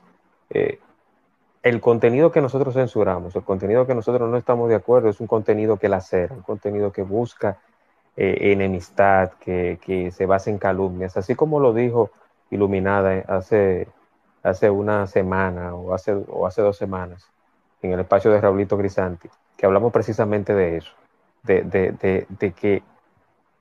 el 1.62 1.80
contenido 1.80 2.30
que 2.32 2.40
nosotros 2.40 2.74
censuramos, 2.74 3.36
el 3.36 3.42
contenido 3.42 3.86
que 3.86 3.94
nosotros 3.94 4.30
no 4.30 4.36
estamos 4.36 4.68
de 4.68 4.76
acuerdo, 4.76 5.08
es 5.08 5.20
un 5.20 5.26
contenido 5.26 5.76
que 5.76 5.88
la 5.88 5.98
hace, 5.98 6.28
un 6.30 6.42
contenido 6.42 6.92
que 6.92 7.02
busca 7.02 7.58
eh, 8.16 8.52
enemistad, 8.52 9.32
que, 9.40 9.78
que, 9.80 10.10
se 10.10 10.26
basa 10.26 10.50
en 10.50 10.58
calumnias, 10.58 11.16
así 11.16 11.34
como 11.34 11.60
lo 11.60 11.72
dijo 11.72 12.10
Iluminada 12.50 13.24
hace, 13.28 13.86
hace 14.42 14.70
una 14.70 15.06
semana 15.06 15.74
o 15.74 15.94
hace, 15.94 16.12
o 16.28 16.46
hace 16.46 16.62
dos 16.62 16.76
semanas 16.76 17.30
en 17.82 17.92
el 17.92 18.00
espacio 18.00 18.30
de 18.30 18.40
Raulito 18.40 18.76
Grisanti, 18.76 19.28
que 19.56 19.66
hablamos 19.66 19.92
precisamente 19.92 20.54
de 20.54 20.78
eso, 20.78 20.92
de, 21.42 21.62
de, 21.62 22.26
de, 22.28 22.52
que 22.52 22.82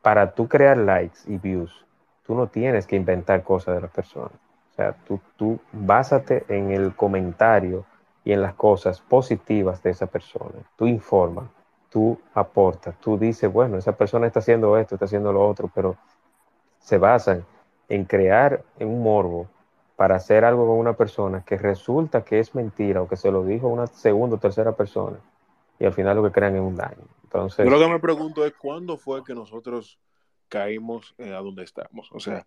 para 0.02 0.34
tú 0.34 0.48
crear 0.48 0.78
likes 0.78 1.20
y 1.28 1.38
views, 1.38 1.86
tú 2.26 2.36
no 2.36 2.48
tienes 2.48 2.88
que 2.88 2.96
inventar 2.96 3.44
cosas 3.44 3.76
de 3.76 3.82
las 3.82 3.92
personas. 3.92 4.34
O 4.72 4.76
sea, 4.76 4.94
tú, 5.08 5.20
tú 5.38 5.60
básate 5.72 6.46
en 6.48 6.72
el 6.72 6.96
comentario 6.96 7.86
y 8.30 8.32
en 8.32 8.44
las 8.44 8.54
cosas 8.54 9.02
positivas 9.02 9.82
de 9.82 9.90
esa 9.90 10.06
persona. 10.06 10.54
Tú 10.76 10.86
informas, 10.86 11.50
tú 11.90 12.16
aportas, 12.36 12.96
tú 13.00 13.18
dices, 13.18 13.52
bueno, 13.52 13.76
esa 13.80 13.98
persona 13.98 14.28
está 14.28 14.38
haciendo 14.38 14.78
esto, 14.78 14.94
está 14.94 15.06
haciendo 15.06 15.34
lo 15.34 15.48
otro, 15.48 15.72
pero 15.74 15.98
se 16.78 17.00
basan 17.00 17.44
en 17.88 18.06
crear 18.06 18.64
un 18.80 19.02
morbo 19.02 19.48
para 19.96 20.18
hacer 20.18 20.46
algo 20.46 20.68
con 20.68 20.78
una 20.78 20.94
persona 20.94 21.44
que 21.44 21.58
resulta 21.58 22.24
que 22.24 22.38
es 22.38 22.54
mentira 22.54 23.02
o 23.02 23.08
que 23.08 23.18
se 23.18 23.32
lo 23.32 23.44
dijo 23.44 23.68
una 23.68 23.88
segunda 23.88 24.36
o 24.36 24.40
tercera 24.40 24.74
persona 24.74 25.18
y 25.80 25.86
al 25.86 25.94
final 25.94 26.18
lo 26.18 26.24
que 26.26 26.32
crean 26.32 26.56
es 26.56 26.62
un 26.62 26.76
daño. 26.76 27.02
Entonces, 27.24 27.66
Yo 27.66 27.72
lo 27.72 27.80
que 27.80 27.88
me 27.88 28.00
pregunto 28.00 28.46
es 28.46 28.54
cuándo 28.54 28.96
fue 28.96 29.24
que 29.24 29.34
nosotros 29.34 30.00
caímos 30.50 31.16
a 31.18 31.42
donde 31.42 31.64
estamos, 31.64 32.12
o 32.12 32.20
sea, 32.20 32.46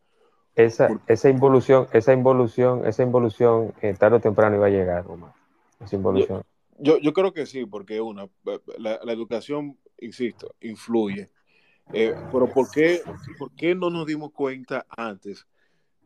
esa, 0.55 0.91
esa 1.09 1.29
involución, 1.29 1.89
esa 1.93 2.13
involución, 2.13 2.87
esa 2.87 3.03
involución 3.03 3.75
eh, 3.81 3.95
tarde 3.95 4.19
o 4.19 4.21
temprano 4.21 4.55
iba 4.55 4.67
a 4.67 4.71
llegar, 4.71 5.07
Omar. 5.09 5.42
Esa 5.85 5.97
involución. 5.97 6.43
Yo, 6.79 6.99
yo 6.99 7.13
creo 7.13 7.33
que 7.33 7.47
sí, 7.47 7.65
porque 7.67 8.01
una, 8.01 8.29
la, 8.79 9.13
educación, 9.13 9.79
insisto, 10.01 10.55
influye. 10.61 11.31
Eh, 11.93 12.15
pero 12.33 12.53
¿por 12.53 12.71
qué, 12.71 13.03
¿por 13.39 13.53
qué 13.55 13.75
no 13.75 13.91
nos 13.91 14.07
dimos 14.07 14.33
cuenta 14.33 14.87
antes 14.89 15.47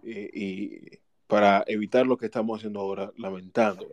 eh, 0.03 0.31
y 0.33 0.99
para 1.27 1.65
evitar 1.67 2.07
lo 2.07 2.17
que 2.17 2.27
estamos 2.27 2.59
haciendo 2.59 2.81
ahora, 2.81 3.13
lamentando? 3.17 3.87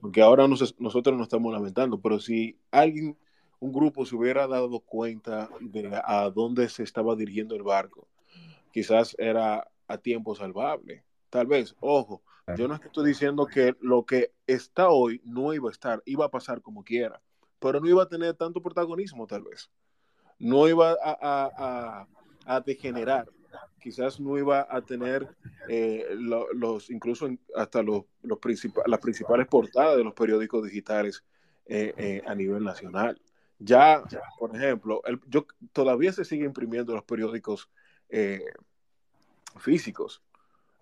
Porque 0.00 0.20
ahora 0.20 0.46
nosotros 0.46 1.16
nos 1.16 1.26
estamos 1.26 1.52
lamentando, 1.52 2.00
pero 2.00 2.18
si 2.20 2.58
alguien, 2.70 3.16
un 3.58 3.72
grupo 3.72 4.04
se 4.04 4.14
hubiera 4.14 4.46
dado 4.46 4.80
cuenta 4.80 5.48
de 5.60 6.00
a 6.04 6.30
dónde 6.30 6.68
se 6.68 6.82
estaba 6.82 7.16
dirigiendo 7.16 7.54
el 7.54 7.62
barco, 7.62 8.08
quizás 8.72 9.16
era 9.18 9.66
a 9.88 9.98
tiempo 9.98 10.34
salvable. 10.34 11.04
Tal 11.30 11.46
vez, 11.46 11.74
ojo, 11.80 12.22
yo 12.54 12.68
no 12.68 12.74
estoy 12.74 13.08
diciendo 13.08 13.46
que 13.46 13.74
lo 13.80 14.06
que 14.06 14.32
está 14.46 14.88
hoy 14.88 15.20
no 15.24 15.52
iba 15.52 15.68
a 15.68 15.72
estar, 15.72 16.02
iba 16.06 16.26
a 16.26 16.30
pasar 16.30 16.62
como 16.62 16.84
quiera, 16.84 17.20
pero 17.58 17.80
no 17.80 17.88
iba 17.88 18.04
a 18.04 18.08
tener 18.08 18.34
tanto 18.34 18.62
protagonismo 18.62 19.26
tal 19.26 19.42
vez. 19.42 19.70
No 20.38 20.68
iba 20.68 20.96
a, 21.02 22.06
degenerar, 22.64 23.28
quizás 23.80 24.20
no 24.20 24.38
iba 24.38 24.66
a 24.70 24.80
tener 24.82 25.28
eh, 25.68 26.06
los, 26.14 26.90
incluso 26.90 27.28
hasta 27.56 27.82
los, 27.82 28.04
los 28.22 28.38
las 28.86 29.00
principales 29.00 29.48
portadas 29.48 29.96
de 29.96 30.04
los 30.04 30.14
periódicos 30.14 30.62
digitales 30.64 31.24
eh, 31.66 31.92
eh, 31.96 32.22
a 32.26 32.34
nivel 32.34 32.62
nacional. 32.62 33.20
Ya, 33.58 34.04
por 34.38 34.54
ejemplo, 34.54 35.02
yo 35.26 35.46
todavía 35.72 36.12
se 36.12 36.24
sigue 36.24 36.44
imprimiendo 36.44 36.94
los 36.94 37.04
periódicos 37.04 37.70
físicos 39.58 40.22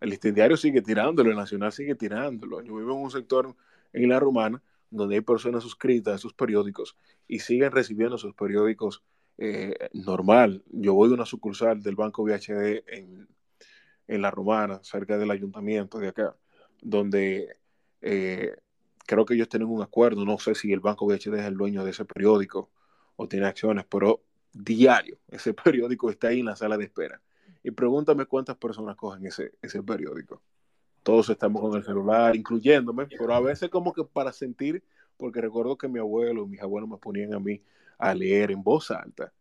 el 0.04 0.34
diario 0.34 0.56
sigue 0.56 0.82
tirándolo, 0.82 1.30
el 1.30 1.36
nacional 1.36 1.72
sigue 1.72 1.94
tirándolo. 1.94 2.62
Yo 2.62 2.76
vivo 2.76 2.92
en 2.92 3.02
un 3.04 3.10
sector 3.10 3.54
en 3.92 4.08
la 4.08 4.20
romana 4.20 4.62
donde 4.90 5.16
hay 5.16 5.20
personas 5.22 5.62
suscritas 5.62 6.12
a 6.12 6.16
esos 6.16 6.34
periódicos 6.34 6.96
y 7.26 7.38
siguen 7.40 7.72
recibiendo 7.72 8.16
esos 8.16 8.34
periódicos 8.34 9.02
eh, 9.38 9.74
normal. 9.92 10.62
Yo 10.70 10.94
voy 10.94 11.08
de 11.08 11.14
una 11.14 11.26
sucursal 11.26 11.82
del 11.82 11.96
Banco 11.96 12.22
VHD 12.22 12.84
en, 12.86 13.28
la 14.06 14.30
romana, 14.30 14.80
cerca 14.82 15.16
del 15.16 15.30
ayuntamiento 15.30 15.98
de 15.98 16.08
acá, 16.08 16.36
donde 16.82 17.56
eh, 18.02 18.54
creo 19.06 19.24
que 19.24 19.34
ellos 19.34 19.48
tienen 19.48 19.68
un 19.68 19.82
acuerdo. 19.82 20.24
No 20.24 20.38
sé 20.38 20.54
si 20.54 20.72
el 20.72 20.80
Banco 20.80 21.06
VHD 21.06 21.34
es 21.34 21.46
el 21.46 21.56
dueño 21.56 21.82
de 21.82 21.90
ese 21.92 22.04
periódico 22.04 22.70
o 23.16 23.26
tiene 23.26 23.46
acciones, 23.46 23.86
pero 23.88 24.22
diario 24.52 25.18
ese 25.28 25.54
periódico 25.64 26.10
está 26.10 26.28
ahí 26.28 26.40
en 26.40 26.46
la 26.46 26.56
sala 26.56 26.76
de 26.76 26.84
espera 26.84 27.20
y 27.64 27.72
pregúntame 27.72 28.26
cuántas 28.26 28.56
personas 28.56 28.94
cogen 28.94 29.26
ese, 29.26 29.52
ese 29.60 29.82
periódico. 29.82 30.40
Todos 31.02 31.28
estamos 31.30 31.60
con 31.60 31.74
el 31.74 31.82
celular, 31.82 32.36
incluyéndome, 32.36 33.06
pero 33.06 33.34
a 33.34 33.40
veces 33.40 33.68
como 33.70 33.92
que 33.92 34.04
para 34.04 34.32
sentir, 34.32 34.84
porque 35.16 35.40
recuerdo 35.40 35.76
que 35.76 35.88
mi 35.88 35.98
abuelo 35.98 36.44
y 36.44 36.48
mis 36.50 36.62
abuelos 36.62 36.88
me 36.88 36.98
ponían 36.98 37.34
a 37.34 37.40
mí 37.40 37.60
a 37.98 38.14
leer 38.14 38.52
en 38.52 38.62
voz 38.62 38.92
alta 38.92 39.32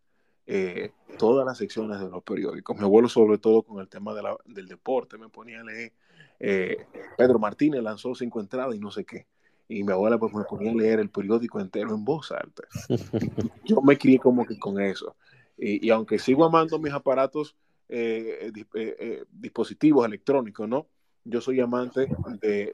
eh, 0.46 0.90
todas 1.18 1.46
las 1.46 1.58
secciones 1.58 2.00
de 2.00 2.08
los 2.08 2.24
periódicos. 2.24 2.76
Mi 2.76 2.82
abuelo 2.82 3.08
sobre 3.08 3.38
todo 3.38 3.62
con 3.62 3.80
el 3.80 3.88
tema 3.88 4.12
de 4.12 4.22
la, 4.22 4.36
del 4.44 4.66
deporte 4.66 5.16
me 5.16 5.28
ponía 5.28 5.60
a 5.60 5.64
leer 5.64 5.92
eh, 6.40 6.86
Pedro 7.16 7.38
Martínez 7.38 7.82
lanzó 7.82 8.14
cinco 8.14 8.40
entradas 8.40 8.74
y 8.74 8.78
no 8.78 8.90
sé 8.90 9.04
qué. 9.04 9.26
Y 9.68 9.82
mi 9.82 9.92
abuela 9.92 10.18
pues 10.18 10.34
me 10.34 10.44
ponía 10.44 10.72
a 10.72 10.74
leer 10.74 11.00
el 11.00 11.10
periódico 11.10 11.60
entero 11.60 11.94
en 11.94 12.04
voz 12.04 12.32
alta. 12.32 12.64
Yo 13.64 13.80
me 13.80 13.96
crié 13.96 14.18
como 14.18 14.44
que 14.44 14.58
con 14.58 14.80
eso. 14.80 15.16
Y, 15.56 15.88
aunque 15.90 16.18
sigo 16.18 16.44
amando 16.44 16.78
mis 16.78 16.92
aparatos, 16.92 17.54
eh, 17.88 18.52
eh, 18.74 19.24
dispositivos 19.30 20.06
electrónicos, 20.06 20.68
¿no? 20.68 20.86
Yo 21.24 21.40
soy 21.40 21.60
amante 21.60 22.06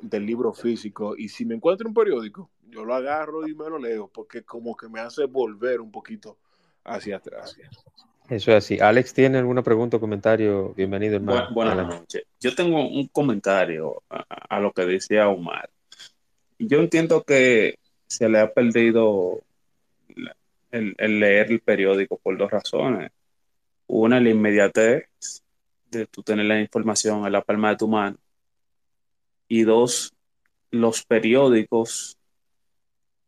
del 0.02 0.26
libro 0.26 0.52
físico 0.52 1.14
y 1.16 1.28
si 1.28 1.44
me 1.44 1.54
encuentro 1.54 1.86
un 1.86 1.94
periódico, 1.94 2.50
yo 2.68 2.84
lo 2.84 2.94
agarro 2.94 3.46
y 3.46 3.54
me 3.54 3.68
lo 3.68 3.78
leo 3.78 4.08
porque 4.08 4.42
como 4.42 4.76
que 4.76 4.88
me 4.88 4.98
hace 4.98 5.24
volver 5.26 5.80
un 5.80 5.92
poquito 5.92 6.36
hacia 6.84 7.18
atrás. 7.18 7.56
Eso 8.30 8.52
es 8.52 8.56
así. 8.58 8.78
Alex, 8.78 9.12
¿tiene 9.12 9.38
alguna 9.38 9.62
pregunta 9.62 9.96
o 9.96 10.00
comentario? 10.00 10.72
Bienvenido, 10.74 11.16
hermano. 11.16 11.48
buenas 11.52 11.76
noches. 11.76 12.22
Yo 12.40 12.54
tengo 12.54 12.88
un 12.88 13.08
comentario 13.08 14.02
a, 14.08 14.60
lo 14.60 14.72
que 14.72 14.86
decía 14.86 15.28
Omar. 15.28 15.68
Yo 16.56 16.78
entiendo 16.78 17.24
que 17.24 17.74
se 18.06 18.28
le 18.28 18.38
ha 18.38 18.52
perdido 18.52 19.40
el, 20.70 20.94
leer 20.98 21.50
el 21.50 21.60
periódico 21.60 22.18
por 22.18 22.38
dos 22.38 22.50
razones. 22.52 23.10
Una, 23.92 24.20
la 24.20 24.30
inmediatez 24.30 25.08
de 25.90 26.06
tú 26.06 26.22
tener 26.22 26.46
la 26.46 26.60
información 26.60 27.26
en 27.26 27.32
la 27.32 27.42
palma 27.42 27.70
de 27.70 27.76
tu 27.76 27.88
mano. 27.88 28.16
Y 29.48 29.64
dos, 29.64 30.14
los 30.70 31.04
periódicos 31.04 32.16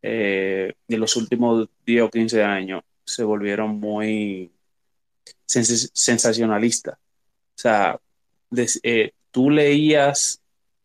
eh, 0.02 0.72
de 0.86 0.98
los 0.98 1.16
últimos 1.16 1.68
10 1.84 2.02
o 2.02 2.10
15 2.10 2.44
años 2.44 2.84
se 3.04 3.24
volvieron 3.24 3.80
muy 3.80 4.52
sensacionalista. 5.44 6.92
O 6.92 7.58
sea, 7.58 7.98
eh, 8.84 9.10
tú 9.32 9.50
leías, 9.50 10.40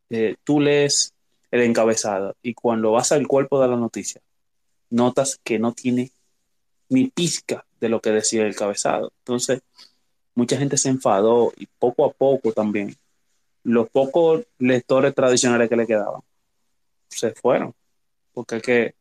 eh, 0.09 0.37
tú 0.43 0.59
lees 0.59 1.13
el 1.51 1.61
encabezado 1.61 2.35
y 2.41 2.55
cuando 2.55 2.93
vas 2.93 3.11
al 3.11 3.27
cuerpo 3.27 3.61
de 3.61 3.67
la 3.67 3.75
noticia, 3.75 4.21
notas 4.89 5.39
que 5.43 5.59
no 5.59 5.73
tiene 5.73 6.11
ni 6.89 7.07
pizca 7.07 7.65
de 7.79 7.89
lo 7.89 8.01
que 8.01 8.11
decía 8.11 8.41
el 8.43 8.49
encabezado. 8.49 9.11
Entonces, 9.19 9.61
mucha 10.35 10.57
gente 10.57 10.77
se 10.77 10.89
enfadó 10.89 11.53
y 11.57 11.67
poco 11.79 12.05
a 12.05 12.11
poco 12.11 12.51
también 12.53 12.95
los 13.63 13.89
pocos 13.89 14.45
lectores 14.59 15.13
tradicionales 15.13 15.69
que 15.69 15.75
le 15.75 15.87
quedaban 15.87 16.21
se 17.09 17.31
fueron, 17.31 17.73
porque 18.33 18.57
es 18.57 18.61
que 18.61 18.95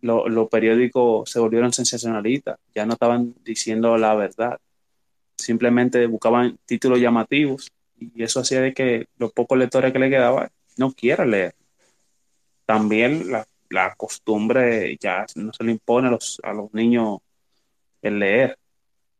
los 0.00 0.48
periódicos 0.48 1.30
se 1.30 1.38
volvieron 1.38 1.72
sensacionalistas, 1.72 2.58
ya 2.74 2.84
no 2.84 2.94
estaban 2.94 3.34
diciendo 3.44 3.96
la 3.96 4.14
verdad 4.14 4.58
simplemente 5.42 6.06
buscaban 6.06 6.58
títulos 6.66 7.00
llamativos 7.00 7.70
y 7.98 8.22
eso 8.22 8.40
hacía 8.40 8.60
de 8.60 8.74
que 8.74 9.06
los 9.18 9.32
pocos 9.32 9.58
lectores 9.58 9.92
que 9.92 9.98
le 9.98 10.10
quedaban 10.10 10.50
no 10.76 10.92
quieran 10.92 11.30
leer. 11.30 11.54
También 12.64 13.30
la, 13.30 13.46
costumbre 13.96 14.96
ya 15.00 15.26
no 15.36 15.52
se 15.52 15.64
le 15.64 15.72
impone 15.72 16.08
a 16.08 16.10
los, 16.12 16.40
a 16.42 16.52
los 16.52 16.72
niños 16.74 17.18
el 18.02 18.18
leer. 18.18 18.58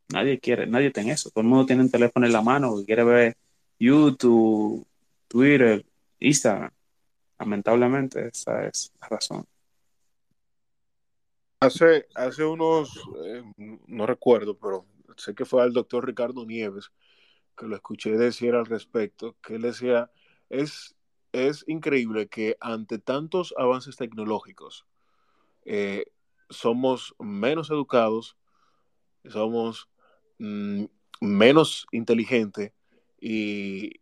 Nadie 0.08 0.38
quiere, 0.38 0.66
nadie 0.66 0.90
tiene 0.90 1.12
eso. 1.12 1.30
Todo 1.30 1.42
el 1.42 1.48
mundo 1.48 1.66
tiene 1.66 1.82
un 1.82 1.90
teléfono 1.90 2.26
en 2.26 2.32
la 2.32 2.42
mano 2.42 2.80
y 2.80 2.84
quiere 2.84 3.04
ver 3.04 3.36
YouTube, 3.78 4.86
Twitter, 5.28 5.84
Instagram. 6.18 6.70
Lamentablemente, 7.38 8.28
esa 8.28 8.66
es 8.66 8.92
la 9.00 9.08
razón. 9.08 9.44
Hace, 11.60 12.06
hace 12.14 12.44
unos, 12.44 13.00
eh, 13.24 13.42
no 13.86 14.06
recuerdo, 14.06 14.56
pero 14.58 14.84
sé 15.16 15.34
que 15.34 15.44
fue 15.44 15.62
al 15.62 15.72
doctor 15.72 16.04
Ricardo 16.04 16.44
Nieves, 16.44 16.90
que 17.56 17.66
lo 17.66 17.76
escuché 17.76 18.16
decir 18.16 18.54
al 18.54 18.66
respecto, 18.66 19.36
que 19.40 19.54
él 19.54 19.62
decía, 19.62 20.10
es, 20.48 20.94
es 21.32 21.64
increíble 21.66 22.28
que 22.28 22.56
ante 22.60 22.98
tantos 22.98 23.54
avances 23.56 23.96
tecnológicos, 23.96 24.86
eh, 25.64 26.06
somos 26.50 27.14
menos 27.18 27.70
educados, 27.70 28.36
somos 29.28 29.88
mm, 30.38 30.84
menos 31.20 31.86
inteligentes 31.92 32.72
y, 33.20 34.00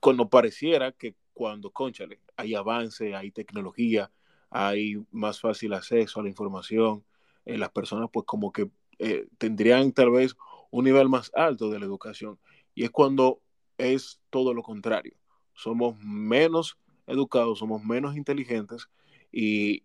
cuando 0.00 0.28
pareciera 0.28 0.92
que 0.92 1.14
cuando, 1.32 1.70
conchale, 1.70 2.20
hay 2.36 2.54
avance, 2.54 3.14
hay 3.14 3.30
tecnología, 3.30 4.10
hay 4.50 4.96
más 5.10 5.40
fácil 5.40 5.72
acceso 5.74 6.20
a 6.20 6.22
la 6.22 6.28
información, 6.28 7.04
eh, 7.44 7.58
las 7.58 7.70
personas 7.70 8.08
pues 8.12 8.24
como 8.26 8.52
que 8.52 8.70
eh, 8.98 9.26
tendrían 9.38 9.92
tal 9.92 10.10
vez 10.10 10.36
un 10.70 10.84
nivel 10.84 11.08
más 11.08 11.30
alto 11.34 11.70
de 11.70 11.78
la 11.78 11.84
educación. 11.84 12.38
Y 12.74 12.84
es 12.84 12.90
cuando 12.90 13.40
es 13.76 14.20
todo 14.30 14.54
lo 14.54 14.62
contrario. 14.62 15.14
Somos 15.58 15.98
menos 15.98 16.78
educados, 17.08 17.58
somos 17.58 17.82
menos 17.82 18.16
inteligentes 18.16 18.88
y 19.32 19.82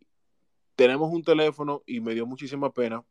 tenemos 0.76 1.12
un 1.12 1.24
teléfono 1.24 1.82
y 1.88 2.00
me 2.00 2.14
dio 2.14 2.28
muchísima 2.28 2.72
pena 2.72 3.04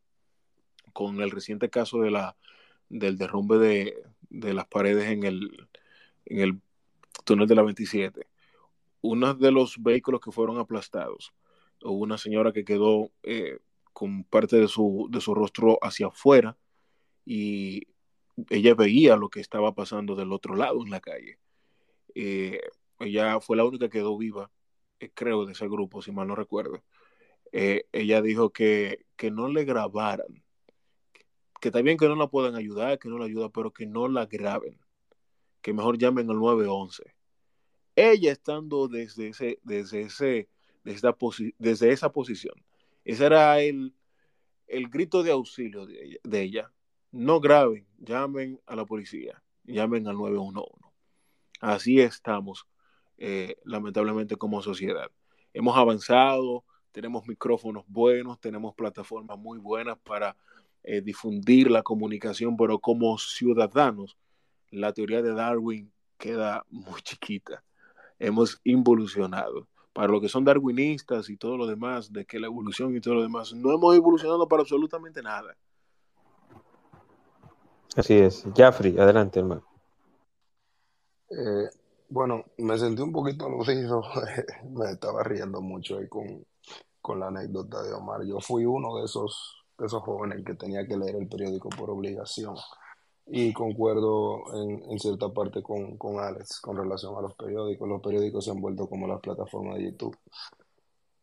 con 0.93 1.19
el 1.19 1.29
reciente 1.29 1.69
caso 1.69 1.99
de 1.99 2.11
la, 2.11 2.37
del 2.87 3.17
derrumbe 3.17 3.57
de, 4.29 4.53
las 4.53 4.65
paredes 4.67 5.09
en 5.09 5.23
el, 5.23 5.67
en 6.23 6.39
el 6.39 6.61
túnel 7.25 7.49
de 7.49 7.55
la 7.55 7.63
27. 7.63 8.27
Uno 9.01 9.33
de 9.33 9.51
los 9.51 9.83
vehículos 9.83 10.21
que 10.21 10.31
fueron 10.31 10.57
aplastados, 10.57 11.33
hubo 11.83 12.01
una 12.01 12.17
señora 12.17 12.53
que 12.53 12.63
quedó 12.63 13.11
eh, 13.23 13.59
con 13.91 14.23
parte 14.23 14.55
de 14.55 14.69
su, 14.69 15.09
de 15.11 15.19
su 15.19 15.35
rostro 15.35 15.79
hacia 15.81 16.07
afuera 16.07 16.55
y 17.25 17.87
ella 18.49 18.73
veía 18.73 19.17
lo 19.17 19.27
que 19.27 19.41
estaba 19.41 19.75
pasando 19.75 20.15
del 20.15 20.31
otro 20.31 20.55
lado 20.55 20.81
en 20.81 20.91
la 20.91 21.01
calle. 21.01 21.39
Eh, 22.15 22.59
ella 22.99 23.39
fue 23.39 23.57
la 23.57 23.65
única 23.65 23.87
que 23.89 23.99
quedó 23.99 24.17
viva, 24.17 24.51
eh, 24.99 25.11
creo, 25.13 25.45
de 25.45 25.53
ese 25.53 25.67
grupo, 25.67 26.01
si 26.01 26.11
mal 26.11 26.27
no 26.27 26.35
recuerdo. 26.35 26.83
Eh, 27.51 27.85
ella 27.91 28.21
dijo 28.21 28.51
que, 28.51 29.05
que 29.15 29.31
no 29.31 29.47
le 29.47 29.65
grabaran, 29.65 30.43
que 31.61 31.69
bien 31.81 31.97
que 31.97 32.07
no 32.07 32.15
la 32.15 32.27
puedan 32.27 32.55
ayudar, 32.55 32.99
que 32.99 33.09
no 33.09 33.17
la 33.17 33.25
ayuda, 33.25 33.49
pero 33.49 33.71
que 33.71 33.85
no 33.85 34.07
la 34.07 34.25
graben, 34.25 34.79
que 35.61 35.73
mejor 35.73 35.97
llamen 35.97 36.29
al 36.29 36.39
911. 36.39 37.03
Ella 37.95 38.31
estando 38.31 38.87
desde, 38.87 39.29
ese, 39.29 39.59
desde, 39.63 40.01
ese, 40.01 40.49
desde, 40.83 41.53
desde 41.59 41.91
esa 41.91 42.11
posición, 42.11 42.55
ese 43.05 43.25
era 43.25 43.61
el, 43.61 43.93
el 44.67 44.89
grito 44.89 45.23
de 45.23 45.31
auxilio 45.31 45.85
de 45.85 46.41
ella, 46.41 46.71
No 47.11 47.39
graben, 47.39 47.85
llamen 47.99 48.59
a 48.65 48.75
la 48.75 48.85
policía, 48.85 49.41
llamen 49.63 50.07
al 50.07 50.17
911. 50.17 50.82
Así 51.63 52.01
estamos, 52.01 52.67
eh, 53.17 53.55
lamentablemente, 53.63 54.35
como 54.35 54.61
sociedad. 54.61 55.09
Hemos 55.53 55.77
avanzado, 55.77 56.65
tenemos 56.91 57.25
micrófonos 57.25 57.85
buenos, 57.87 58.37
tenemos 58.41 58.75
plataformas 58.75 59.39
muy 59.39 59.59
buenas 59.59 59.97
para 59.99 60.35
eh, 60.83 60.99
difundir 60.99 61.71
la 61.71 61.81
comunicación, 61.81 62.57
pero 62.57 62.79
como 62.79 63.17
ciudadanos, 63.17 64.17
la 64.71 64.91
teoría 64.91 65.21
de 65.21 65.33
Darwin 65.33 65.89
queda 66.17 66.65
muy 66.69 67.01
chiquita. 67.01 67.63
Hemos 68.19 68.59
involucionado 68.65 69.69
para 69.93 70.11
lo 70.11 70.19
que 70.19 70.27
son 70.27 70.43
darwinistas 70.43 71.29
y 71.29 71.37
todo 71.37 71.55
lo 71.55 71.65
demás, 71.65 72.11
de 72.11 72.25
que 72.25 72.41
la 72.41 72.47
evolución 72.47 72.93
y 72.93 72.99
todo 72.99 73.13
lo 73.13 73.21
demás, 73.21 73.53
no 73.53 73.71
hemos 73.71 73.95
evolucionado 73.95 74.49
para 74.49 74.63
absolutamente 74.63 75.21
nada. 75.21 75.55
Así 77.95 78.15
es. 78.15 78.43
Jaffrey, 78.53 78.97
adelante, 78.97 79.39
hermano. 79.39 79.72
Eh, 81.37 81.69
bueno, 82.09 82.45
me 82.57 82.77
sentí 82.77 83.01
un 83.01 83.11
poquito 83.11 83.45
aludido, 83.47 84.03
me 84.69 84.91
estaba 84.91 85.23
riendo 85.23 85.61
mucho 85.61 85.97
ahí 85.97 86.07
con, 86.07 86.45
con, 87.01 87.19
la 87.19 87.27
anécdota 87.27 87.81
de 87.81 87.93
Omar. 87.93 88.23
Yo 88.23 88.39
fui 88.39 88.65
uno 88.65 88.97
de 88.97 89.05
esos, 89.05 89.65
de 89.77 89.87
esos 89.87 90.03
jóvenes 90.03 90.45
que 90.45 90.53
tenía 90.53 90.85
que 90.87 90.97
leer 90.97 91.15
el 91.15 91.27
periódico 91.27 91.69
por 91.69 91.89
obligación. 91.89 92.55
Y 93.25 93.53
concuerdo 93.53 94.43
en, 94.91 94.99
cierta 94.99 95.29
parte 95.29 95.63
con, 95.63 95.97
con, 95.97 96.19
Alex 96.19 96.59
con 96.59 96.77
relación 96.77 97.15
a 97.15 97.21
los 97.21 97.33
periódicos. 97.35 97.87
Los 97.87 98.01
periódicos 98.01 98.45
se 98.45 98.51
han 98.51 98.61
vuelto 98.61 98.87
como 98.87 99.07
las 99.07 99.21
plataformas 99.21 99.77
de 99.77 99.85
YouTube. 99.85 100.17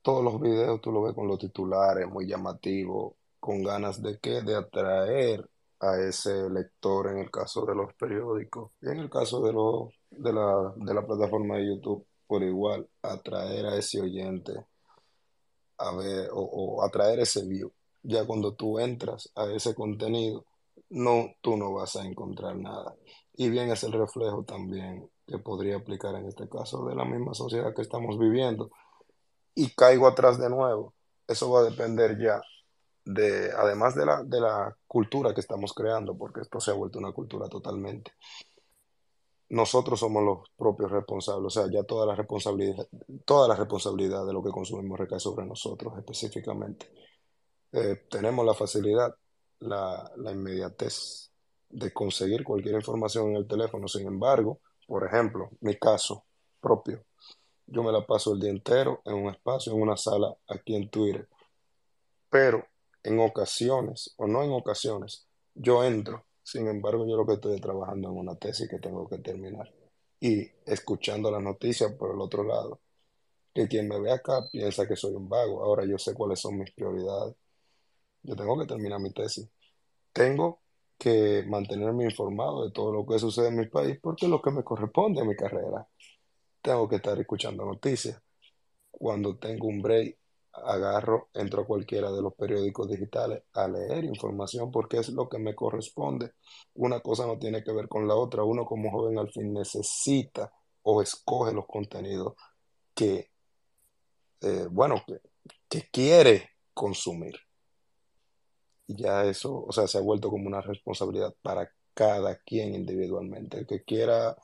Todos 0.02 0.24
los 0.24 0.40
videos 0.40 0.80
tú 0.80 0.92
lo 0.92 1.02
ves 1.02 1.14
con 1.14 1.28
los 1.28 1.38
titulares, 1.38 2.08
muy 2.08 2.26
llamativos, 2.26 3.14
con 3.38 3.62
ganas 3.62 4.02
de 4.02 4.18
qué? 4.18 4.42
De 4.42 4.56
atraer 4.56 5.48
a 5.80 5.98
ese 6.00 6.48
lector 6.50 7.08
en 7.08 7.18
el 7.18 7.30
caso 7.30 7.66
de 7.66 7.74
los 7.74 7.92
periódicos. 7.94 8.72
Y 8.80 8.88
en 8.88 8.98
el 8.98 9.10
caso 9.10 9.42
de, 9.42 9.52
lo, 9.52 9.90
de, 10.10 10.32
la, 10.32 10.72
de 10.76 10.94
la 10.94 11.06
plataforma 11.06 11.56
de 11.56 11.68
YouTube, 11.68 12.06
por 12.26 12.42
igual, 12.42 12.88
atraer 13.02 13.66
a 13.66 13.76
ese 13.76 14.00
oyente 14.00 14.52
a 15.80 15.94
ver, 15.96 16.28
o, 16.32 16.82
atraer 16.84 17.20
ese 17.20 17.46
view. 17.46 17.72
Ya 18.02 18.24
cuando 18.26 18.54
tú 18.54 18.78
entras 18.78 19.30
a 19.34 19.46
ese 19.46 19.74
contenido, 19.74 20.44
no, 20.90 21.34
tú 21.40 21.56
no 21.56 21.72
vas 21.72 21.96
a 21.96 22.04
encontrar 22.04 22.56
nada. 22.56 22.94
Y 23.34 23.48
bien 23.48 23.70
es 23.70 23.82
el 23.84 23.92
reflejo 23.92 24.44
también 24.44 25.10
que 25.26 25.38
podría 25.38 25.76
aplicar 25.76 26.14
en 26.14 26.26
este 26.26 26.48
caso 26.48 26.84
de 26.86 26.94
la 26.94 27.04
misma 27.04 27.34
sociedad 27.34 27.74
que 27.74 27.82
estamos 27.82 28.18
viviendo. 28.18 28.70
Y 29.54 29.70
caigo 29.74 30.06
atrás 30.06 30.38
de 30.38 30.50
nuevo. 30.50 30.94
Eso 31.26 31.50
va 31.50 31.60
a 31.60 31.64
depender 31.64 32.18
ya 32.18 32.40
de, 33.04 33.50
además 33.52 33.94
de 33.94 34.06
la, 34.06 34.22
de 34.22 34.40
la 34.40 34.76
cultura 34.86 35.34
que 35.34 35.40
estamos 35.40 35.72
creando, 35.72 36.16
porque 36.16 36.40
esto 36.40 36.60
se 36.60 36.70
ha 36.70 36.74
vuelto 36.74 36.98
una 36.98 37.12
cultura 37.12 37.48
totalmente. 37.48 38.12
Nosotros 39.50 39.98
somos 39.98 40.22
los 40.22 40.48
propios 40.56 40.90
responsables, 40.90 41.46
o 41.46 41.50
sea, 41.50 41.70
ya 41.70 41.82
toda 41.82 42.06
la 42.06 42.14
responsabilidad, 42.14 42.88
toda 43.24 43.48
la 43.48 43.56
responsabilidad 43.56 44.24
de 44.24 44.32
lo 44.32 44.42
que 44.42 44.50
consumimos 44.50 44.98
recae 44.98 45.18
sobre 45.18 45.44
nosotros 45.44 45.92
específicamente. 45.98 46.90
Eh, 47.72 48.06
tenemos 48.08 48.46
la 48.46 48.54
facilidad, 48.54 49.14
la, 49.60 50.10
la 50.16 50.32
inmediatez 50.32 51.32
de 51.68 51.92
conseguir 51.92 52.44
cualquier 52.44 52.76
información 52.76 53.30
en 53.30 53.36
el 53.36 53.48
teléfono. 53.48 53.88
Sin 53.88 54.06
embargo, 54.06 54.60
por 54.86 55.04
ejemplo, 55.04 55.50
mi 55.60 55.76
caso 55.76 56.24
propio, 56.60 57.04
yo 57.66 57.82
me 57.82 57.92
la 57.92 58.06
paso 58.06 58.32
el 58.32 58.40
día 58.40 58.50
entero 58.50 59.02
en 59.04 59.14
un 59.14 59.30
espacio, 59.30 59.72
en 59.72 59.82
una 59.82 59.96
sala 59.96 60.32
aquí 60.48 60.76
en 60.76 60.88
Twitter, 60.90 61.28
pero 62.28 62.64
en 63.02 63.18
ocasiones, 63.18 64.14
o 64.16 64.28
no 64.28 64.44
en 64.44 64.52
ocasiones, 64.52 65.26
yo 65.54 65.82
entro 65.82 66.24
sin 66.50 66.66
embargo, 66.66 67.06
yo 67.06 67.16
lo 67.16 67.24
que 67.26 67.34
estoy 67.34 67.60
trabajando 67.60 68.08
en 68.10 68.16
una 68.18 68.34
tesis 68.34 68.68
que 68.68 68.78
tengo 68.80 69.08
que 69.08 69.18
terminar 69.18 69.72
y 70.18 70.50
escuchando 70.66 71.30
las 71.30 71.42
noticias 71.42 71.92
por 71.92 72.12
el 72.14 72.20
otro 72.20 72.42
lado. 72.42 72.80
Que 73.54 73.68
quien 73.68 73.88
me 73.88 74.00
ve 74.00 74.12
acá 74.12 74.48
piensa 74.50 74.86
que 74.86 74.96
soy 74.96 75.14
un 75.14 75.28
vago. 75.28 75.62
Ahora 75.62 75.84
yo 75.86 75.98
sé 75.98 76.14
cuáles 76.14 76.40
son 76.40 76.58
mis 76.58 76.72
prioridades. 76.72 77.36
Yo 78.22 78.36
tengo 78.36 78.58
que 78.58 78.66
terminar 78.66 79.00
mi 79.00 79.12
tesis. 79.12 79.48
Tengo 80.12 80.60
que 80.98 81.44
mantenerme 81.48 82.04
informado 82.04 82.64
de 82.64 82.72
todo 82.72 82.92
lo 82.92 83.06
que 83.06 83.18
sucede 83.18 83.48
en 83.48 83.58
mi 83.58 83.66
país 83.66 83.98
porque 84.02 84.26
es 84.26 84.30
lo 84.30 84.42
que 84.42 84.50
me 84.50 84.64
corresponde 84.64 85.22
a 85.22 85.24
mi 85.24 85.36
carrera. 85.36 85.88
Tengo 86.62 86.88
que 86.88 86.96
estar 86.96 87.18
escuchando 87.20 87.64
noticias. 87.64 88.20
Cuando 88.90 89.38
tengo 89.38 89.68
un 89.68 89.82
break, 89.82 90.18
agarro, 90.52 91.28
entro 91.34 91.62
a 91.62 91.66
cualquiera 91.66 92.10
de 92.10 92.22
los 92.22 92.34
periódicos 92.34 92.88
digitales 92.88 93.42
a 93.52 93.68
leer 93.68 94.04
información 94.04 94.70
porque 94.70 94.98
es 94.98 95.08
lo 95.10 95.28
que 95.28 95.38
me 95.38 95.54
corresponde. 95.54 96.32
Una 96.74 97.00
cosa 97.00 97.26
no 97.26 97.38
tiene 97.38 97.62
que 97.62 97.72
ver 97.72 97.88
con 97.88 98.08
la 98.08 98.14
otra. 98.14 98.44
Uno 98.44 98.64
como 98.64 98.90
joven 98.90 99.18
al 99.18 99.30
fin 99.30 99.52
necesita 99.52 100.52
o 100.82 101.02
escoge 101.02 101.52
los 101.52 101.66
contenidos 101.66 102.34
que, 102.94 103.30
eh, 104.42 104.66
bueno, 104.70 105.02
que, 105.06 105.20
quiere 105.90 106.50
consumir. 106.74 107.36
Y 108.86 108.96
ya 109.02 109.24
eso, 109.24 109.64
o 109.66 109.72
sea, 109.72 109.86
se 109.86 109.98
ha 109.98 110.00
vuelto 110.00 110.30
como 110.30 110.46
una 110.46 110.60
responsabilidad 110.60 111.34
para 111.42 111.70
cada 111.94 112.36
quien 112.40 112.74
individualmente. 112.74 113.58
El 113.58 113.66
que 113.66 113.84
quiera 113.84 114.36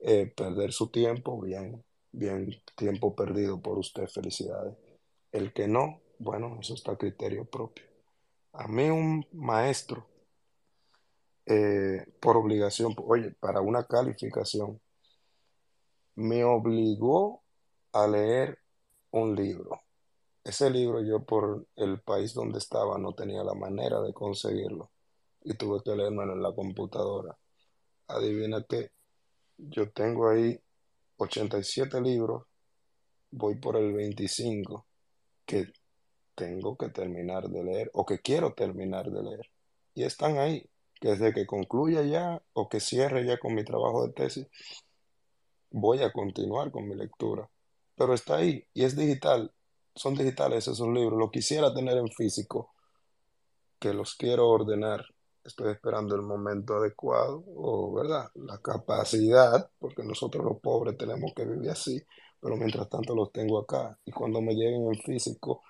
eh, 0.00 0.32
perder 0.36 0.72
su 0.72 0.88
tiempo, 0.90 1.40
bien, 1.40 1.84
bien, 2.12 2.62
tiempo 2.76 3.14
perdido 3.14 3.60
por 3.60 3.78
usted, 3.78 4.06
felicidades. 4.08 4.76
El 5.36 5.52
que 5.52 5.68
no, 5.68 6.00
bueno, 6.18 6.56
eso 6.62 6.72
está 6.72 6.92
a 6.92 6.96
criterio 6.96 7.44
propio. 7.44 7.84
A 8.54 8.66
mí 8.68 8.88
un 8.88 9.26
maestro, 9.32 10.06
eh, 11.44 12.06
por 12.20 12.38
obligación, 12.38 12.94
oye, 13.06 13.32
para 13.32 13.60
una 13.60 13.84
calificación, 13.86 14.80
me 16.14 16.42
obligó 16.42 17.42
a 17.92 18.06
leer 18.06 18.58
un 19.10 19.36
libro. 19.36 19.82
Ese 20.42 20.70
libro 20.70 21.02
yo 21.02 21.22
por 21.22 21.66
el 21.76 22.00
país 22.00 22.32
donde 22.32 22.56
estaba 22.56 22.96
no 22.96 23.12
tenía 23.12 23.44
la 23.44 23.52
manera 23.52 24.00
de 24.00 24.14
conseguirlo 24.14 24.90
y 25.44 25.52
tuve 25.52 25.82
que 25.84 25.94
leérmelo 25.94 26.32
en 26.32 26.42
la 26.42 26.54
computadora. 26.54 27.36
Adivina 28.08 28.64
qué, 28.66 28.90
yo 29.58 29.90
tengo 29.90 30.30
ahí 30.30 30.58
87 31.18 32.00
libros, 32.00 32.46
voy 33.30 33.56
por 33.56 33.76
el 33.76 33.92
25 33.92 34.86
que 35.46 35.72
tengo 36.34 36.76
que 36.76 36.90
terminar 36.90 37.48
de 37.48 37.64
leer 37.64 37.90
o 37.94 38.04
que 38.04 38.20
quiero 38.20 38.52
terminar 38.52 39.10
de 39.10 39.22
leer. 39.22 39.50
Y 39.94 40.04
están 40.04 40.38
ahí, 40.38 40.68
que 41.00 41.08
desde 41.08 41.32
que 41.32 41.46
concluya 41.46 42.02
ya 42.02 42.42
o 42.52 42.68
que 42.68 42.80
cierre 42.80 43.26
ya 43.26 43.38
con 43.38 43.54
mi 43.54 43.64
trabajo 43.64 44.06
de 44.06 44.12
tesis, 44.12 44.46
voy 45.70 46.02
a 46.02 46.12
continuar 46.12 46.70
con 46.70 46.86
mi 46.86 46.94
lectura. 46.94 47.48
Pero 47.96 48.12
está 48.12 48.36
ahí 48.36 48.64
y 48.74 48.84
es 48.84 48.94
digital. 48.94 49.50
Son 49.94 50.14
digitales 50.14 50.68
esos 50.68 50.88
libros. 50.88 51.18
Lo 51.18 51.30
quisiera 51.30 51.72
tener 51.72 51.96
en 51.96 52.08
físico, 52.08 52.74
que 53.78 53.94
los 53.94 54.14
quiero 54.14 54.48
ordenar. 54.48 55.06
Estoy 55.42 55.72
esperando 55.72 56.16
el 56.16 56.22
momento 56.22 56.74
adecuado 56.74 57.44
o, 57.46 57.94
¿verdad? 57.94 58.30
La 58.34 58.58
capacidad, 58.58 59.70
porque 59.78 60.02
nosotros 60.02 60.44
los 60.44 60.60
pobres 60.60 60.98
tenemos 60.98 61.32
que 61.34 61.46
vivir 61.46 61.70
así 61.70 62.02
pero 62.40 62.56
mientras 62.56 62.88
tanto 62.88 63.14
los 63.14 63.32
tengo 63.32 63.58
acá 63.58 63.98
y 64.04 64.12
cuando 64.12 64.40
me 64.40 64.54
lleguen 64.54 64.86
en 64.86 64.98
físico 65.00 65.62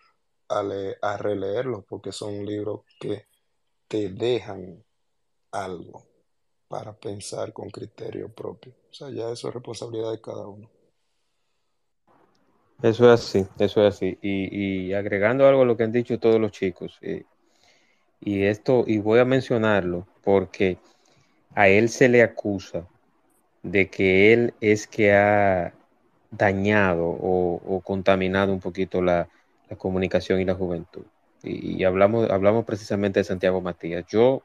a, 0.49 0.63
a 1.03 1.17
releerlos 1.17 1.85
porque 1.89 2.13
son 2.13 2.45
libros 2.45 2.83
que 3.01 3.27
te 3.89 4.11
dejan 4.11 4.85
algo 5.53 6.05
para 6.69 6.93
pensar 6.93 7.53
con 7.53 7.71
criterio 7.71 8.29
propio. 8.33 8.75
O 8.91 8.95
sea, 8.95 9.11
ya 9.11 9.31
eso 9.31 9.49
es 9.49 9.55
responsabilidad 9.55 10.13
de 10.13 10.21
cada 10.21 10.47
uno. 10.47 10.69
Eso 12.83 13.11
es 13.13 13.21
así, 13.21 13.47
eso 13.59 13.87
es 13.87 13.95
así. 13.95 14.19
Y, 14.21 14.93
agregando 14.93 15.47
algo 15.47 15.63
a 15.63 15.65
lo 15.65 15.77
que 15.77 15.85
han 15.85 15.93
dicho 15.93 16.19
todos 16.19 16.41
los 16.41 16.53
chicos, 16.53 16.99
eh, 17.01 17.25
y 18.21 18.43
esto, 18.45 18.85
y 18.87 18.99
voy 18.99 19.19
a 19.19 19.25
mencionarlo 19.25 20.07
porque 20.23 20.79
a 21.55 21.69
él 21.69 21.89
se 21.89 22.09
le 22.09 22.23
acusa 22.23 22.87
de 23.63 23.89
que 23.89 24.33
él 24.33 24.55
es 24.61 24.87
que 24.87 25.13
ha 25.13 25.75
dañado 26.31 27.07
o, 27.07 27.81
contaminado 27.85 28.53
un 28.53 28.61
poquito 28.61 29.03
la, 29.03 29.29
comunicación 29.79 30.41
y 30.41 30.45
la 30.45 30.55
juventud. 30.55 31.05
Y, 31.43 31.83
hablamos, 31.85 32.31
hablamos 32.31 32.65
precisamente 32.65 33.21
de 33.21 33.25
Santiago 33.25 33.61
Matías. 33.61 34.05
Yo 34.09 34.43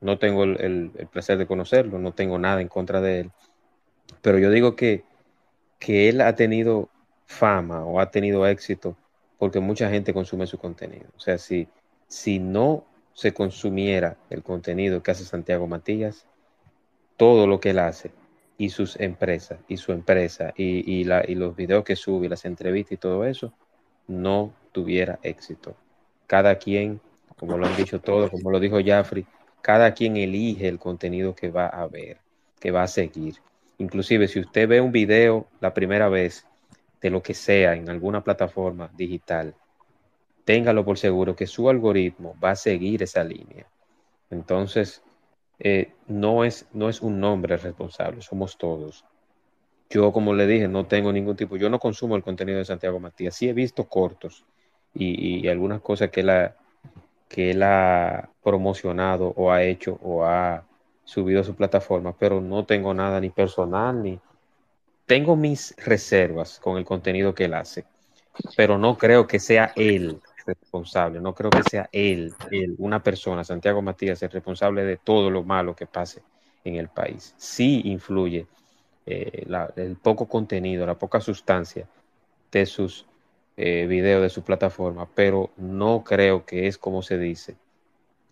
no 0.00 0.18
tengo 0.18 0.44
el, 0.44 0.90
placer 1.10 1.38
de 1.38 1.46
conocerlo, 1.46 1.98
no 1.98 2.12
tengo 2.12 2.38
nada 2.38 2.60
en 2.60 2.68
contra 2.68 3.00
de 3.00 3.20
él, 3.20 3.30
pero 4.22 4.38
yo 4.38 4.50
digo 4.50 4.76
que, 4.76 5.04
que 5.78 6.08
él 6.08 6.20
ha 6.20 6.34
tenido 6.34 6.88
fama 7.26 7.84
o 7.84 8.00
ha 8.00 8.10
tenido 8.10 8.46
éxito 8.46 8.96
porque 9.38 9.60
mucha 9.60 9.88
gente 9.88 10.12
consume 10.12 10.46
su 10.46 10.58
contenido. 10.58 11.06
O 11.16 11.20
sea, 11.20 11.38
si, 11.38 11.68
si 12.08 12.38
no 12.38 12.84
se 13.14 13.32
consumiera 13.32 14.16
el 14.28 14.42
contenido 14.42 15.02
que 15.02 15.12
hace 15.12 15.24
Santiago 15.24 15.66
Matías, 15.66 16.26
todo 17.16 17.46
lo 17.46 17.60
que 17.60 17.70
él 17.70 17.78
hace 17.78 18.10
y 18.60 18.68
sus 18.68 19.00
empresas 19.00 19.58
y 19.68 19.78
su 19.78 19.90
empresa 19.90 20.52
y, 20.54 21.02
la, 21.04 21.24
y 21.26 21.34
los 21.34 21.56
videos 21.56 21.82
que 21.82 21.96
sube, 21.96 22.28
las 22.28 22.44
entrevistas 22.44 22.92
y 22.92 22.96
todo 22.98 23.24
eso, 23.24 23.54
no 24.06 24.52
tuviera 24.70 25.18
éxito. 25.22 25.74
Cada 26.26 26.56
quien, 26.56 27.00
como 27.38 27.56
lo 27.56 27.66
han 27.66 27.74
dicho 27.74 28.02
todos, 28.02 28.30
como 28.30 28.50
lo 28.50 28.60
dijo 28.60 28.76
Jaffrey, 28.84 29.24
cada 29.62 29.94
quien 29.94 30.18
elige 30.18 30.68
el 30.68 30.78
contenido 30.78 31.34
que 31.34 31.48
va 31.48 31.68
a 31.68 31.86
ver, 31.86 32.18
que 32.58 32.70
va 32.70 32.82
a 32.82 32.86
seguir. 32.86 33.36
Inclusive 33.78 34.28
si 34.28 34.40
usted 34.40 34.68
ve 34.68 34.82
un 34.82 34.92
video 34.92 35.46
la 35.60 35.72
primera 35.72 36.10
vez 36.10 36.44
de 37.00 37.08
lo 37.08 37.22
que 37.22 37.32
sea 37.32 37.74
en 37.74 37.88
alguna 37.88 38.22
plataforma 38.22 38.90
digital, 38.94 39.54
téngalo 40.44 40.84
por 40.84 40.98
seguro 40.98 41.34
que 41.34 41.46
su 41.46 41.70
algoritmo 41.70 42.36
va 42.44 42.50
a 42.50 42.56
seguir 42.56 43.02
esa 43.02 43.24
línea. 43.24 43.66
Entonces, 44.28 45.02
eh, 45.60 45.92
no, 46.06 46.44
es, 46.44 46.66
no 46.72 46.88
es 46.88 47.02
un 47.02 47.20
nombre 47.20 47.56
responsable, 47.58 48.22
somos 48.22 48.56
todos. 48.56 49.04
Yo, 49.90 50.10
como 50.12 50.32
le 50.32 50.46
dije, 50.46 50.68
no 50.68 50.86
tengo 50.86 51.12
ningún 51.12 51.36
tipo, 51.36 51.56
yo 51.56 51.68
no 51.68 51.78
consumo 51.78 52.16
el 52.16 52.22
contenido 52.22 52.58
de 52.58 52.64
Santiago 52.64 52.98
Matías, 52.98 53.34
sí 53.34 53.48
he 53.48 53.52
visto 53.52 53.84
cortos 53.84 54.44
y, 54.94 55.46
algunas 55.48 55.82
cosas 55.82 56.10
que 56.10 56.20
él, 56.20 56.30
ha, 56.30 56.56
que 57.28 57.50
él 57.50 57.62
ha 57.62 58.30
promocionado 58.42 59.34
o 59.36 59.52
ha 59.52 59.62
hecho 59.62 59.98
o 60.02 60.24
ha 60.24 60.64
subido 61.04 61.42
a 61.42 61.44
su 61.44 61.54
plataforma, 61.54 62.16
pero 62.16 62.40
no 62.40 62.64
tengo 62.64 62.94
nada 62.94 63.20
ni 63.20 63.30
personal 63.30 64.02
ni... 64.02 64.18
Tengo 65.06 65.34
mis 65.34 65.74
reservas 65.76 66.60
con 66.60 66.78
el 66.78 66.84
contenido 66.84 67.34
que 67.34 67.46
él 67.46 67.54
hace, 67.54 67.84
pero 68.56 68.78
no 68.78 68.96
creo 68.96 69.26
que 69.26 69.40
sea 69.40 69.72
él 69.74 70.20
responsable, 70.46 71.20
no 71.20 71.34
creo 71.34 71.50
que 71.50 71.62
sea 71.62 71.88
él, 71.92 72.34
una 72.78 73.02
persona, 73.02 73.44
Santiago 73.44 73.82
Matías, 73.82 74.22
el 74.22 74.30
responsable 74.30 74.84
de 74.84 74.96
todo 74.96 75.30
lo 75.30 75.42
malo 75.42 75.74
que 75.74 75.86
pase 75.86 76.22
en 76.64 76.76
el 76.76 76.88
país. 76.88 77.34
Sí 77.36 77.82
influye 77.84 78.46
eh, 79.06 79.46
el 79.76 79.96
poco 79.96 80.28
contenido, 80.28 80.86
la 80.86 80.98
poca 80.98 81.20
sustancia 81.20 81.88
de 82.52 82.66
sus 82.66 83.06
eh, 83.56 83.86
videos, 83.86 84.22
de 84.22 84.30
su 84.30 84.42
plataforma, 84.42 85.08
pero 85.14 85.50
no 85.56 86.04
creo 86.04 86.44
que 86.44 86.66
es 86.66 86.78
como 86.78 87.02
se 87.02 87.18
dice, 87.18 87.56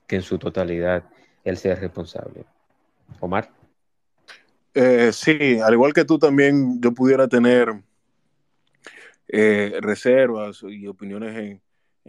que 0.06 0.16
en 0.16 0.22
su 0.22 0.38
totalidad 0.38 1.04
él 1.44 1.56
sea 1.56 1.74
responsable. 1.74 2.44
Omar. 3.20 3.50
Eh, 4.74 5.10
sí, 5.12 5.58
al 5.60 5.72
igual 5.74 5.92
que 5.92 6.04
tú 6.04 6.18
también, 6.18 6.80
yo 6.80 6.92
pudiera 6.92 7.28
tener 7.28 7.82
reservas 9.30 10.62
y 10.62 10.86
opiniones 10.86 11.36
en, 11.36 11.60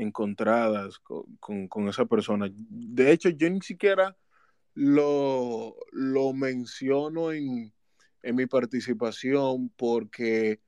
encontradas 0.01 0.99
con, 0.99 1.89
esa 1.89 2.05
persona. 2.05 2.49
De 2.53 3.11
hecho, 3.11 3.29
yo 3.29 3.49
ni 3.49 3.61
siquiera 3.61 4.17
lo, 4.73 5.75
lo 5.91 6.33
menciono 6.33 7.31
en, 7.31 7.73
mi 8.21 8.45
participación 8.47 9.69
porque 9.77 10.59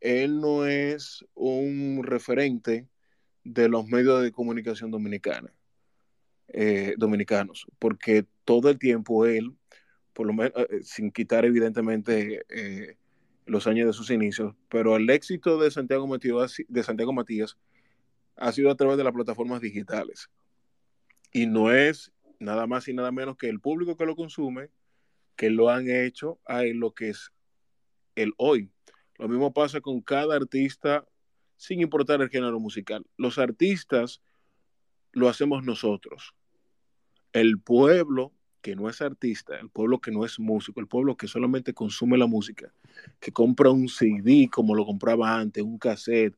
él 0.00 0.40
no 0.40 0.64
es 0.64 1.24
un 1.34 2.02
referente 2.04 2.88
de 3.42 3.68
los 3.68 3.86
medios 3.86 4.22
de 4.22 4.32
comunicación 4.32 4.90
dominicana, 4.90 5.52
eh, 6.48 6.94
dominicanos, 6.96 7.66
porque 7.78 8.26
todo 8.44 8.70
el 8.70 8.78
tiempo 8.78 9.26
él 9.26 9.56
por 10.18 10.26
lo 10.26 10.32
menos, 10.32 10.52
eh, 10.56 10.80
sin 10.82 11.12
quitar 11.12 11.44
evidentemente 11.44 12.44
eh, 12.48 12.96
los 13.46 13.68
años 13.68 13.86
de 13.86 13.92
sus 13.92 14.10
inicios, 14.10 14.52
pero 14.68 14.96
el 14.96 15.08
éxito 15.10 15.60
de 15.60 15.70
Santiago, 15.70 16.08
de 16.18 16.82
Santiago 16.82 17.12
Matías 17.12 17.56
ha 18.38 18.52
sido 18.52 18.70
a 18.70 18.76
través 18.76 18.96
de 18.96 19.04
las 19.04 19.12
plataformas 19.12 19.60
digitales. 19.60 20.30
Y 21.32 21.46
no 21.46 21.72
es 21.72 22.12
nada 22.38 22.66
más 22.66 22.88
y 22.88 22.94
nada 22.94 23.10
menos 23.12 23.36
que 23.36 23.48
el 23.48 23.60
público 23.60 23.96
que 23.96 24.06
lo 24.06 24.16
consume, 24.16 24.70
que 25.36 25.50
lo 25.50 25.70
han 25.70 25.90
hecho 25.90 26.40
a 26.46 26.62
lo 26.62 26.92
que 26.92 27.10
es 27.10 27.32
el 28.14 28.32
hoy. 28.36 28.70
Lo 29.16 29.28
mismo 29.28 29.52
pasa 29.52 29.80
con 29.80 30.00
cada 30.00 30.36
artista, 30.36 31.06
sin 31.56 31.80
importar 31.80 32.22
el 32.22 32.28
género 32.28 32.60
musical. 32.60 33.04
Los 33.16 33.38
artistas 33.38 34.22
lo 35.12 35.28
hacemos 35.28 35.64
nosotros. 35.64 36.34
El 37.32 37.60
pueblo 37.60 38.32
que 38.62 38.76
no 38.76 38.88
es 38.88 39.00
artista, 39.02 39.56
el 39.58 39.70
pueblo 39.70 40.00
que 40.00 40.10
no 40.10 40.24
es 40.24 40.38
músico, 40.38 40.80
el 40.80 40.88
pueblo 40.88 41.16
que 41.16 41.28
solamente 41.28 41.74
consume 41.74 42.18
la 42.18 42.26
música, 42.26 42.72
que 43.20 43.32
compra 43.32 43.70
un 43.70 43.88
CD 43.88 44.48
como 44.50 44.74
lo 44.74 44.84
compraba 44.84 45.38
antes, 45.38 45.62
un 45.62 45.78
cassette, 45.78 46.36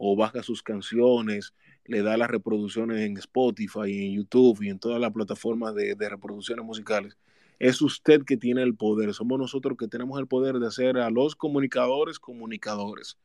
o 0.00 0.14
baja 0.14 0.44
sus 0.44 0.62
canciones, 0.62 1.52
le 1.84 2.02
da 2.02 2.16
las 2.16 2.30
reproducciones 2.30 3.00
en 3.00 3.16
Spotify, 3.16 4.06
en 4.06 4.14
YouTube 4.14 4.62
y 4.62 4.68
en 4.70 4.78
todas 4.78 5.00
las 5.00 5.12
plataformas 5.12 5.74
de, 5.74 5.96
reproducciones 6.08 6.64
musicales. 6.64 7.18
Es 7.58 7.82
usted 7.82 8.22
que 8.24 8.36
tiene 8.36 8.62
el 8.62 8.76
poder, 8.76 9.12
somos 9.12 9.40
nosotros 9.40 9.76
que 9.76 9.88
tenemos 9.88 10.20
el 10.20 10.28
poder 10.28 10.60
de 10.60 10.68
hacer 10.68 10.98
a 10.98 11.10
los 11.10 11.34
comunicadores 11.34 12.20
comunicadores, 12.20 13.18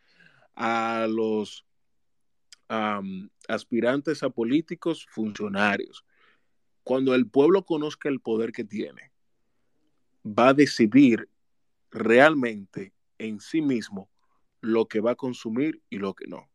a 0.55 1.05
los 1.07 1.63
aspirantes 3.47 4.23
a 4.23 4.31
políticos 4.31 5.05
funcionarios. 5.11 6.03
Cuando 6.83 7.13
el 7.13 7.27
pueblo 7.27 7.63
conozca 7.65 8.09
el 8.09 8.19
poder 8.19 8.51
que 8.51 8.63
tiene, 8.63 9.11
va 10.25 10.49
a 10.49 10.53
decidir 10.55 11.29
realmente 11.91 12.93
en 13.19 13.39
sí 13.39 13.61
mismo 13.61 14.09
lo 14.59 14.87
que 14.87 15.01
va 15.01 15.11
a 15.11 15.15
consumir 15.15 15.83
y 15.91 15.97
lo 15.97 16.15
que 16.15 16.25
no 16.25 16.49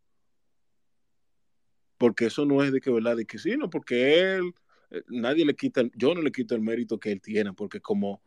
porque 1.99 2.27
eso 2.27 2.47
no 2.47 2.63
es 2.63 2.73
de 2.73 2.81
que, 2.81 2.91
¿verdad? 2.91 3.17
De 3.17 3.27
que 3.27 3.39
sí, 3.39 3.57
no, 3.57 3.69
porque 3.69 4.37
él, 4.37 4.55
eh, 4.91 5.03
nadie 5.09 5.45
le 5.45 5.55
quita, 5.55 5.83
yo 5.95 6.15
no 6.15 6.23
le 6.23 6.33
quito 6.33 6.55
el 6.55 6.63
mérito 6.63 6.99
que 6.99 7.13
él 7.13 7.21
tiene, 7.21 7.53
porque 7.53 7.81
como, 7.81 8.23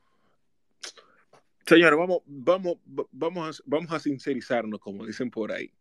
señores, 1.66 1.98
vamos, 1.98 2.20
vamos, 2.26 2.76
vamos, 3.12 3.60
a, 3.60 3.64
vamos 3.66 3.92
a 3.92 4.00
sincerizarnos, 4.00 4.80
como 4.80 5.06
dicen 5.06 5.32
por 5.32 5.52
ahí. 5.52 5.74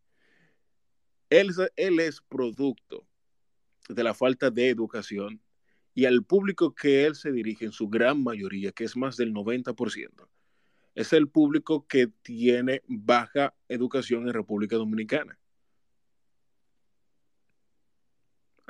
Él, 1.29 1.51
él 1.77 2.01
es 2.01 2.21
producto 2.21 3.07
de 3.89 4.05
la 4.05 4.15
falta 4.15 4.51
de 4.51 4.69
educación 4.69 5.41
y 5.95 6.05
al 6.05 6.25
público 6.25 6.75
que 6.75 7.05
él 7.05 7.17
se 7.17 7.33
dirige 7.33 7.65
en 7.65 7.73
su 7.73 7.89
gran 7.89 8.23
mayoría, 8.23 8.73
que 8.73 8.85
es 8.85 8.97
más 8.97 9.17
del 9.17 9.33
90%, 9.33 10.29
es 10.95 11.13
el 11.13 11.29
público 11.29 11.87
que 11.87 12.07
tiene 12.23 12.83
baja 12.87 13.55
educación 13.69 14.29
en 14.29 14.35
República 14.35 14.77
Dominicana. 14.77 15.40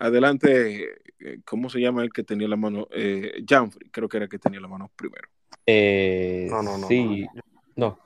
Adelante, 0.01 0.95
eh, 1.21 1.41
¿cómo 1.45 1.69
se 1.69 1.79
llama 1.79 2.03
el 2.03 2.11
que 2.11 2.25
tenía 2.25 2.49
la 2.49 2.57
mano? 2.57 2.89
Eh, 2.91 3.45
Janfrey, 3.47 3.91
creo 3.91 4.09
que 4.09 4.17
era 4.17 4.25
el 4.25 4.31
que 4.31 4.39
tenía 4.39 4.59
la 4.59 4.67
mano 4.67 4.91
primero. 4.97 5.29
Eh, 5.67 6.47
no, 6.51 6.63
no, 6.63 6.79
no. 6.79 6.89
Sí, 6.89 7.27
no. 7.77 7.99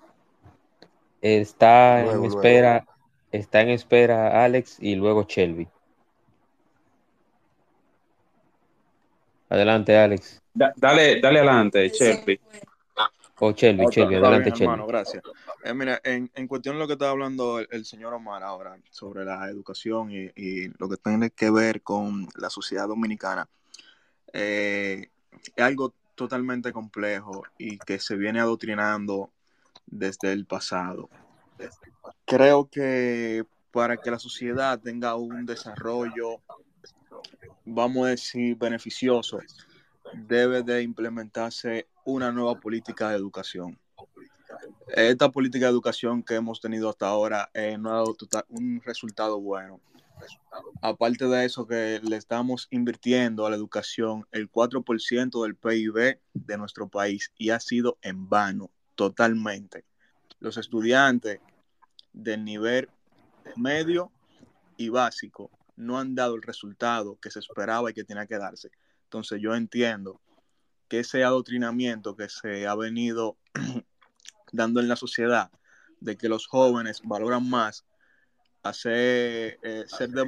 Está 1.23 2.01
en 2.12 2.25
espera, 2.25 2.85
está 3.31 3.61
en 3.61 3.69
espera 3.71 4.45
Alex 4.45 4.79
y 4.81 4.97
luego 4.97 5.25
Shelby. 5.29 5.69
Adelante, 9.49 9.97
Alex. 9.97 10.43
dale, 10.53 11.21
dale 11.21 11.39
adelante, 11.39 11.89
Shelby. 11.91 12.41
O 13.39 13.52
Shelby, 13.52 13.86
Shelby, 13.90 14.15
adelante, 14.15 14.51
Shelby. 14.51 14.82
gracias. 14.86 15.23
Eh, 15.65 15.74
mira, 15.74 16.01
en, 16.05 16.31
en, 16.35 16.47
cuestión 16.47 16.77
de 16.77 16.81
lo 16.81 16.86
que 16.86 16.93
está 16.93 17.11
hablando 17.11 17.59
el, 17.59 17.85
señor 17.85 18.15
Omar 18.15 18.44
ahora 18.44 18.78
sobre 18.90 19.24
la 19.24 19.48
educación 19.48 20.11
y, 20.12 20.69
lo 20.78 20.89
que 20.89 20.97
tiene 20.97 21.31
que 21.31 21.51
ver 21.51 21.82
con 21.82 22.28
la 22.36 22.48
sociedad 22.48 22.86
dominicana, 22.86 23.48
eh, 24.32 25.09
es 25.56 25.65
algo 25.65 25.93
totalmente 26.15 26.73
complejo 26.73 27.43
y 27.59 27.78
que 27.78 27.98
se 27.98 28.15
viene 28.15 28.39
adoctrinando 28.39 29.31
desde 29.86 30.32
el 30.32 30.47
pasado. 30.47 31.09
Creo 32.24 32.69
que 32.70 33.44
para 33.73 33.97
que 33.97 34.12
la 34.12 34.20
sociedad 34.20 34.78
tenga 34.78 35.16
un 35.16 35.44
desarrollo, 35.44 36.40
vamos 37.65 38.06
a 38.06 38.11
decir, 38.11 38.56
beneficioso, 38.56 39.40
debe 40.12 40.62
de 40.62 40.82
implementarse 40.82 41.89
una 42.05 42.33
nueva 42.33 42.61
política 42.61 43.11
de 43.11 43.17
educación 43.17 43.79
esta 44.89 45.31
política 45.31 45.67
de 45.67 45.73
educación 45.73 46.23
que 46.23 46.35
hemos 46.35 46.61
tenido 46.61 46.89
hasta 46.89 47.09
ahora 47.09 47.51
eh, 47.55 47.77
no 47.79 47.91
ha 47.91 47.95
dado 47.95 48.17
un 48.49 48.81
resultado 48.85 49.41
bueno. 49.41 49.81
Aparte 50.81 51.27
de 51.27 51.45
eso, 51.45 51.67
que 51.67 52.01
le 52.03 52.17
estamos 52.17 52.69
invirtiendo 52.71 53.45
a 53.45 53.51
la 53.51 53.57
educación 53.57 54.27
el 54.31 54.51
4% 54.51 55.43
del 55.43 55.57
PIB 55.57 56.21
de 56.33 56.59
nuestro 56.59 56.89
país 56.89 57.33
y 57.37 57.51
ha 57.51 57.59
sido 57.59 57.99
en 58.01 58.29
vano, 58.29 58.71
totalmente. 58.95 59.85
Los 60.39 60.57
estudiantes 60.57 61.41
del 62.13 62.45
nivel 62.45 62.89
medio 63.57 64.13
y 64.77 64.89
básico 64.89 65.51
no 65.77 65.99
han 65.99 66.15
dado 66.15 66.37
el 66.37 66.43
resultado 66.43 67.19
que 67.21 67.31
se 67.31 67.41
esperaba 67.41 67.91
y 67.91 67.95
que 67.95 68.05
tenía 68.05 68.27
que 68.27 68.39
darse. 68.39 68.71
Entonces 69.05 69.41
yo 69.43 69.55
entiendo 69.55 70.21
que 70.89 71.01
ese 71.01 71.24
adoctrinamiento 71.24 72.16
que 72.16 72.28
se 72.28 72.66
ha 72.66 72.74
venido 72.74 73.36
dando 74.52 74.81
en 74.81 74.89
la 74.89 74.97
sociedad 74.97 75.51
de 76.01 76.16
que 76.16 76.28
los 76.28 76.47
jóvenes 76.47 77.01
valoran 77.05 77.48
más 77.48 77.85
hacer 78.62 79.59
eh, 79.62 79.85
ser 79.86 80.11
de 80.11 80.24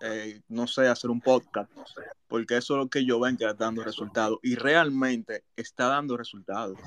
eh, 0.00 0.40
no 0.48 0.66
sé, 0.66 0.88
hacer 0.88 1.10
un 1.10 1.20
podcast, 1.20 1.70
porque 2.28 2.56
eso 2.56 2.74
es 2.74 2.78
lo 2.78 2.88
que 2.88 3.00
ellos 3.00 3.20
ven 3.20 3.36
que 3.36 3.44
está 3.44 3.64
dando 3.64 3.84
resultados 3.84 4.38
y 4.42 4.54
realmente 4.54 5.44
está 5.56 5.88
dando 5.88 6.16
resultados, 6.16 6.78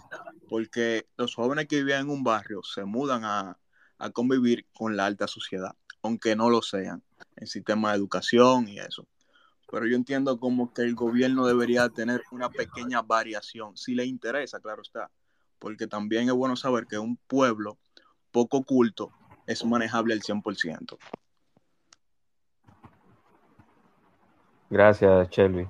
porque 0.49 1.07
los 1.17 1.35
jóvenes 1.35 1.67
que 1.67 1.83
viven 1.83 2.01
en 2.01 2.09
un 2.09 2.23
barrio 2.23 2.61
se 2.63 2.85
mudan 2.85 3.23
a, 3.23 3.57
a 3.97 4.09
convivir 4.11 4.65
con 4.73 4.97
la 4.97 5.05
alta 5.05 5.27
sociedad, 5.27 5.75
aunque 6.01 6.35
no 6.35 6.49
lo 6.49 6.61
sean, 6.61 7.03
en 7.35 7.47
sistema 7.47 7.91
de 7.91 7.97
educación 7.97 8.67
y 8.67 8.79
eso. 8.79 9.07
Pero 9.69 9.85
yo 9.85 9.95
entiendo 9.95 10.39
como 10.39 10.73
que 10.73 10.83
el 10.83 10.95
gobierno 10.95 11.45
debería 11.45 11.89
tener 11.89 12.23
una 12.31 12.49
pequeña 12.49 13.01
variación, 13.01 13.75
si 13.75 13.95
le 13.95 14.05
interesa, 14.05 14.59
claro 14.59 14.81
está, 14.81 15.11
porque 15.59 15.87
también 15.87 16.27
es 16.27 16.33
bueno 16.33 16.55
saber 16.55 16.87
que 16.87 16.97
un 16.97 17.17
pueblo 17.27 17.77
poco 18.31 18.63
culto 18.63 19.11
es 19.45 19.63
manejable 19.65 20.13
al 20.13 20.21
100%. 20.21 20.97
Gracias, 24.69 25.29
Shelby. 25.29 25.67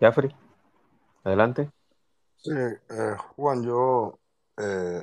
Jeffrey, 0.00 0.34
adelante. 1.24 1.70
Sí, 2.36 2.52
eh, 2.52 3.16
Juan, 3.34 3.64
yo 3.64 4.20
eh, 4.56 5.02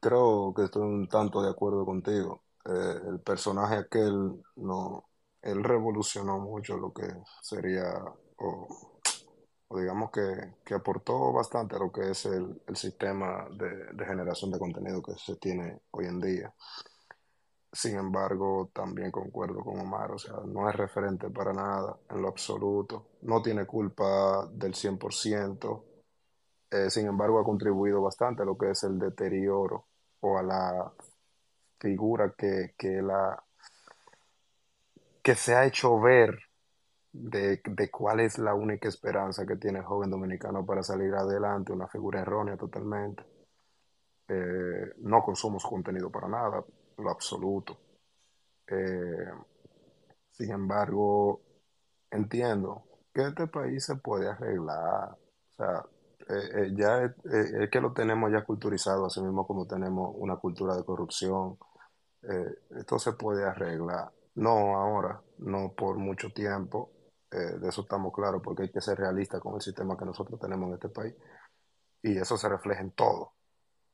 creo 0.00 0.54
que 0.54 0.64
estoy 0.64 0.82
un 0.82 1.08
tanto 1.08 1.42
de 1.42 1.50
acuerdo 1.50 1.84
contigo. 1.84 2.44
Eh, 2.64 3.00
el 3.08 3.20
personaje 3.20 3.76
aquel, 3.76 4.40
no, 4.56 5.04
él 5.46 5.62
revolucionó 5.62 6.38
mucho 6.38 6.76
lo 6.76 6.92
que 6.92 7.06
sería, 7.40 7.84
o 8.38 8.66
digamos 9.70 10.10
que, 10.10 10.74
aportó 10.74 11.32
bastante 11.32 11.76
a 11.76 11.78
lo 11.78 11.90
que 11.90 12.10
es 12.10 12.26
el, 12.26 12.60
sistema 12.74 13.46
de, 13.50 14.04
generación 14.04 14.50
de 14.50 14.58
contenido 14.58 15.02
que 15.02 15.14
se 15.14 15.36
tiene 15.36 15.80
hoy 15.90 16.06
en 16.06 16.20
día. 16.20 16.54
Sin 17.72 17.96
embargo, 17.96 18.70
también 18.72 19.10
concuerdo 19.10 19.60
con 19.62 19.78
Omar, 19.78 20.12
o 20.12 20.18
sea, 20.18 20.36
no 20.46 20.68
es 20.68 20.74
referente 20.74 21.30
para 21.30 21.52
nada 21.52 21.96
en 22.08 22.22
lo 22.22 22.28
absoluto, 22.28 23.08
no 23.22 23.42
tiene 23.42 23.66
culpa 23.66 24.48
del 24.52 24.72
100%, 24.72 25.84
eh, 26.70 26.90
sin 26.90 27.06
embargo 27.06 27.38
ha 27.38 27.44
contribuido 27.44 28.00
bastante 28.02 28.42
a 28.42 28.46
lo 28.46 28.56
que 28.56 28.70
es 28.70 28.82
el 28.84 28.98
deterioro 28.98 29.86
o 30.20 30.38
a 30.38 30.42
la 30.42 30.92
figura 31.78 32.34
que, 32.36 32.74
que, 32.78 33.02
la, 33.02 33.42
que 35.26 35.34
se 35.34 35.56
ha 35.56 35.66
hecho 35.66 36.00
ver 36.00 36.38
de, 37.10 37.60
cuál 37.90 38.20
es 38.20 38.38
la 38.38 38.54
única 38.54 38.88
esperanza 38.88 39.44
que 39.44 39.56
tiene 39.56 39.80
el 39.80 39.84
joven 39.84 40.08
dominicano 40.08 40.64
para 40.64 40.84
salir 40.84 41.12
adelante, 41.14 41.72
una 41.72 41.88
figura 41.88 42.20
errónea 42.20 42.56
totalmente. 42.56 43.24
Eh, 44.28 44.92
no 44.98 45.24
consumo 45.24 45.58
su 45.58 45.68
contenido 45.68 46.12
para 46.12 46.28
nada, 46.28 46.64
lo 46.98 47.10
absoluto. 47.10 47.76
Eh, 48.68 49.32
sin 50.30 50.52
embargo, 50.52 51.40
entiendo 52.08 52.84
que 53.12 53.22
este 53.22 53.48
país 53.48 53.84
se 53.84 53.96
puede 53.96 54.28
arreglar. 54.28 55.10
O 55.10 55.54
sea, 55.56 55.84
eh, 56.28 56.72
ya 56.76 57.02
es, 57.02 57.68
que 57.68 57.80
lo 57.80 57.92
tenemos 57.92 58.30
ya 58.30 58.44
culturizado, 58.44 59.06
así 59.06 59.20
mismo 59.20 59.44
como 59.44 59.66
tenemos 59.66 60.14
una 60.18 60.36
cultura 60.36 60.76
de 60.76 60.84
corrupción. 60.84 61.58
esto 62.78 62.98
se 63.00 63.12
puede 63.14 63.44
arreglar. 63.44 64.12
No 64.36 64.76
ahora, 64.76 65.22
no 65.38 65.72
por 65.76 65.98
mucho 65.98 66.30
tiempo, 66.30 66.92
eh, 67.30 67.58
de 67.58 67.68
eso 67.68 67.82
estamos 67.82 68.12
claros, 68.14 68.40
porque 68.42 68.64
hay 68.64 68.70
que 68.70 68.80
ser 68.80 68.98
realista 68.98 69.40
con 69.40 69.54
el 69.56 69.60
sistema 69.60 69.96
que 69.96 70.04
nosotros 70.04 70.38
tenemos 70.40 70.68
en 70.68 70.74
este 70.74 70.88
país. 70.90 71.14
Y 72.02 72.18
eso 72.18 72.36
se 72.38 72.48
refleja 72.48 72.82
en 72.82 72.92
todo, 72.92 73.34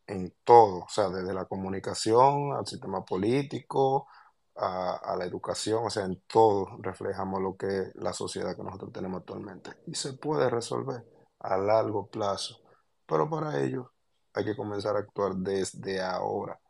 en 0.07 0.35
todo, 0.45 0.81
o 0.85 0.89
sea, 0.89 1.09
desde 1.11 1.35
la 1.35 1.47
comunicación 1.47 2.53
al 2.55 2.67
sistema 2.67 3.05
político, 3.05 4.09
a 4.57 5.17
la 5.19 5.25
educación, 5.25 5.87
o 5.87 5.91
sea, 5.91 6.05
en 6.05 6.23
todo 6.27 6.77
reflejamos 6.81 7.41
lo 7.41 7.57
que 7.57 7.67
es 7.67 7.95
la 7.97 8.13
sociedad 8.13 8.55
que 8.55 8.63
nosotros 8.63 8.93
tenemos 8.93 9.21
actualmente. 9.21 9.71
Y 9.87 9.95
se 9.95 10.15
puede 10.15 10.51
resolver 10.51 11.05
a 11.41 11.57
largo 11.57 12.09
plazo, 12.09 12.61
pero 13.07 13.29
para 13.31 13.61
ello 13.61 13.93
hay 14.35 14.45
que 14.45 14.57
comenzar 14.57 14.97
a 14.97 15.01
actuar 15.01 15.35
desde 15.37 16.03
ahora. 16.03 16.61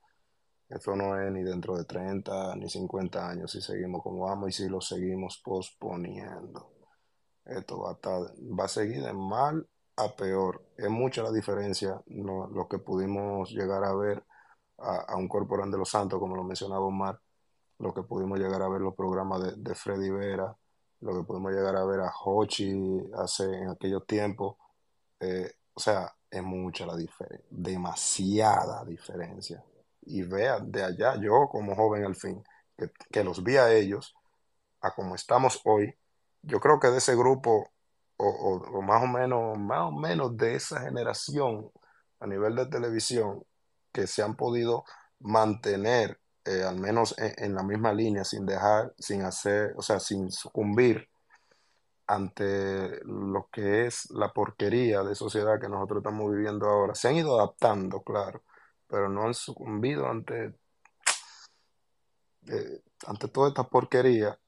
Esto 0.74 0.96
no 0.96 1.20
es 1.20 1.30
ni 1.32 1.42
dentro 1.42 1.76
de 1.76 1.84
30 1.84 2.54
ni 2.56 2.68
50 2.68 3.28
años 3.28 3.50
si 3.52 3.60
seguimos 3.60 4.02
como 4.02 4.24
vamos 4.24 4.50
y 4.50 4.52
si 4.52 4.68
lo 4.68 4.80
seguimos 4.80 5.40
posponiendo. 5.44 6.72
Esto 7.44 7.80
va 7.80 7.90
a, 7.90 7.94
estar- 7.94 8.32
va 8.60 8.64
a 8.64 8.68
seguir 8.68 9.02
de 9.04 9.12
mal 9.12 9.66
a 9.96 10.14
peor. 10.16 10.64
Es 10.76 10.88
mucha 10.90 11.22
la 11.22 11.32
diferencia, 11.32 12.00
no, 12.06 12.48
lo 12.48 12.68
que 12.68 12.78
pudimos 12.78 13.50
llegar 13.50 13.84
a 13.84 13.94
ver 13.94 14.24
a, 14.78 14.96
a 15.12 15.16
un 15.16 15.28
Corporán 15.28 15.70
de 15.70 15.78
los 15.78 15.90
Santos, 15.90 16.18
como 16.20 16.36
lo 16.36 16.44
mencionaba 16.44 16.84
Omar, 16.86 17.20
lo 17.78 17.94
que 17.94 18.02
pudimos 18.02 18.38
llegar 18.38 18.62
a 18.62 18.68
ver 18.68 18.80
los 18.82 18.94
programas 18.94 19.42
de, 19.42 19.54
de 19.56 19.74
Freddy 19.74 20.10
Vera, 20.10 20.56
lo 21.00 21.14
que 21.18 21.24
pudimos 21.24 21.52
llegar 21.52 21.76
a 21.76 21.84
ver 21.84 22.00
a 22.00 22.12
Hochi 22.24 22.72
hace 23.16 23.44
en 23.44 23.70
aquellos 23.70 24.06
tiempos. 24.06 24.56
Eh, 25.20 25.50
o 25.74 25.80
sea, 25.80 26.12
es 26.30 26.42
mucha 26.42 26.86
la 26.86 26.96
diferencia, 26.96 27.46
demasiada 27.50 28.84
diferencia. 28.84 29.64
Y 30.02 30.22
vea, 30.22 30.58
de 30.60 30.84
allá, 30.84 31.16
yo 31.20 31.48
como 31.50 31.74
joven 31.76 32.04
al 32.04 32.16
fin, 32.16 32.42
que, 32.76 32.90
que 33.10 33.24
los 33.24 33.42
vi 33.44 33.56
a 33.56 33.72
ellos, 33.72 34.14
a 34.80 34.92
como 34.94 35.14
estamos 35.14 35.60
hoy, 35.64 35.94
yo 36.42 36.60
creo 36.60 36.80
que 36.80 36.88
de 36.88 36.98
ese 36.98 37.16
grupo, 37.16 37.70
o, 38.16 38.26
o- 38.28 38.82
más 38.82 39.02
o 39.02 39.06
menos, 39.06 39.58
más 39.58 39.82
o 39.82 39.92
menos 39.92 40.36
de 40.36 40.56
esa 40.56 40.80
generación 40.80 41.70
a 42.20 42.26
nivel 42.26 42.56
de 42.56 42.66
televisión, 42.66 43.44
que 43.92 44.06
se 44.06 44.22
han 44.22 44.36
podido 44.36 44.84
mantener, 45.20 46.20
eh, 46.44 46.62
al 46.64 46.78
menos 46.80 47.14
en, 47.18 47.34
en 47.38 47.54
la 47.54 47.62
misma 47.62 47.92
línea, 47.92 48.24
sin 48.24 48.46
dejar, 48.46 48.92
sin 48.98 49.22
hacer, 49.22 49.74
o 49.76 49.82
sea, 49.82 50.00
sin 50.00 50.30
sucumbir 50.30 51.08
ante 52.06 53.00
lo 53.04 53.48
que 53.50 53.86
es 53.86 54.10
la 54.10 54.32
porquería 54.32 55.02
de 55.02 55.14
sociedad 55.14 55.60
que 55.60 55.68
nosotros 55.68 55.98
estamos 55.98 56.30
viviendo 56.32 56.66
ahora. 56.68 56.94
Se 56.94 57.08
han 57.08 57.16
ido 57.16 57.36
adaptando, 57.38 58.02
claro, 58.02 58.42
pero 58.92 59.08
no 59.08 59.22
han 59.26 59.32
sucumbido 59.34 60.06
ante, 60.06 60.54
eh, 62.48 62.80
ante 63.06 63.28
toda 63.28 63.48
esta 63.48 63.64
porquería. 63.64 64.38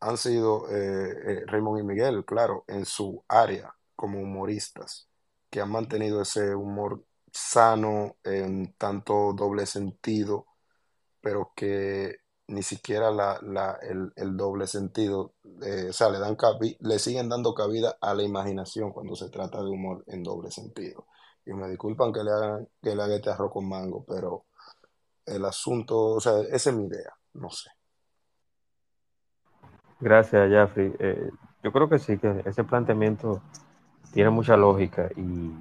Han 0.00 0.16
sido 0.18 0.68
eh, 0.70 1.14
eh, 1.42 1.44
Raymond 1.46 1.80
y 1.80 1.84
Miguel, 1.84 2.24
claro, 2.24 2.64
en 2.68 2.84
su 2.86 3.24
área 3.28 3.74
como 3.94 4.20
humoristas, 4.20 5.08
que 5.50 5.60
han 5.60 5.70
mantenido 5.70 6.22
ese 6.22 6.54
humor 6.56 7.04
sano, 7.32 8.16
en 8.24 8.74
tanto 8.74 9.32
doble 9.34 9.64
sentido, 9.66 10.46
pero 11.20 11.52
que 11.56 12.18
ni 12.48 12.62
siquiera 12.62 13.10
la, 13.12 13.38
la- 13.42 13.78
el, 13.82 14.36
doble 14.36 14.66
sentido, 14.68 15.34
o 15.44 15.92
sea, 15.92 16.10
le 16.10 16.18
dan 16.20 16.36
le 16.80 16.98
siguen 16.98 17.28
dando 17.28 17.54
cabida 17.54 17.98
a 18.00 18.14
la 18.14 18.22
imaginación 18.24 18.92
cuando 18.92 19.16
se 19.16 19.30
trata 19.30 19.62
de 19.62 19.70
humor 19.70 20.04
en 20.08 20.22
doble 20.24 20.50
sentido. 20.50 21.06
Y 21.46 21.52
me 21.52 21.68
disculpan 21.68 22.12
que 22.12 22.22
le 22.22 22.30
hagan, 22.30 22.68
que 22.80 22.94
le 22.94 23.02
haga 23.02 23.16
este 23.16 23.30
arroz 23.30 23.52
con 23.52 23.68
mango, 23.68 24.04
pero 24.06 24.44
el 25.26 25.44
asunto, 25.44 25.98
o 25.98 26.20
sea, 26.20 26.40
esa 26.50 26.70
es 26.70 26.76
mi 26.76 26.86
idea, 26.86 27.12
no 27.34 27.50
sé. 27.50 27.70
Gracias, 30.00 30.50
Jeffrey. 30.50 30.92
Eh, 30.98 31.30
yo 31.62 31.72
creo 31.72 31.88
que 31.88 31.98
sí, 31.98 32.18
que 32.18 32.42
ese 32.44 32.64
planteamiento 32.64 33.40
tiene 34.12 34.30
mucha 34.30 34.56
lógica 34.56 35.08
y 35.16 35.52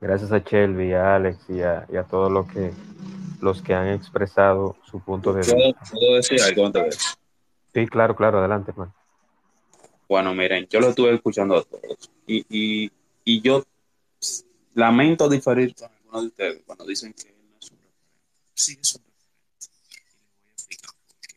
gracias 0.00 0.32
a 0.32 0.38
Shelby, 0.38 0.92
a 0.92 1.16
Alex 1.16 1.50
y 1.50 1.62
a, 1.62 1.86
y 1.88 1.96
a 1.96 2.04
todos 2.04 2.30
los 2.30 2.48
que, 2.48 2.72
los 3.40 3.62
que 3.62 3.74
han 3.74 3.88
expresado 3.88 4.76
su 4.84 5.00
punto 5.00 5.32
de 5.32 5.42
¿Puedo, 5.42 5.66
vista. 5.66 5.80
puedo 5.92 6.14
decir 6.16 6.42
algo 6.42 6.66
antes? 6.66 7.18
Sí, 7.72 7.86
claro, 7.86 8.14
claro, 8.16 8.38
adelante, 8.38 8.72
hermano. 8.72 8.94
Bueno, 10.08 10.34
miren, 10.34 10.66
yo 10.68 10.80
lo 10.80 10.88
estuve 10.88 11.14
escuchando 11.14 11.56
a 11.56 11.62
todos 11.62 12.10
y, 12.26 12.44
y, 12.50 12.92
y 13.24 13.40
yo 13.40 13.62
lamento 14.74 15.28
diferir 15.28 15.74
con 15.74 15.90
algunos 15.90 16.22
de 16.22 16.28
ustedes 16.28 16.62
cuando 16.66 16.86
dicen 16.86 17.12
que 17.14 17.28
él 17.28 17.36
no 17.50 17.58
es 17.58 17.70
un 17.70 17.78
referente. 17.78 18.00
Sí, 18.54 18.78
es 18.80 18.94
un 18.94 19.02
referente. 19.02 19.22
Y 19.98 20.34
les 20.34 20.42
voy 20.42 20.50
a 20.50 20.52
explicar 20.52 20.90
por 20.94 21.16
qué. 21.20 21.34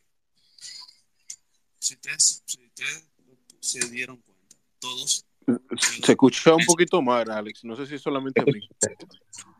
Si 1.79 1.93
ustedes, 1.93 2.43
si 2.45 2.65
ustedes 2.65 3.03
se 3.59 3.89
dieron 3.89 4.17
cuenta, 4.17 4.55
todos. 4.79 5.25
Se 6.01 6.11
escuchó 6.11 6.55
un 6.55 6.65
poquito 6.65 7.01
mal, 7.01 7.29
Alex. 7.29 7.63
No 7.63 7.75
sé 7.75 7.85
si 7.85 7.95
es 7.95 8.01
solamente 8.01 8.41
a 8.41 8.45
mí. 8.45 8.67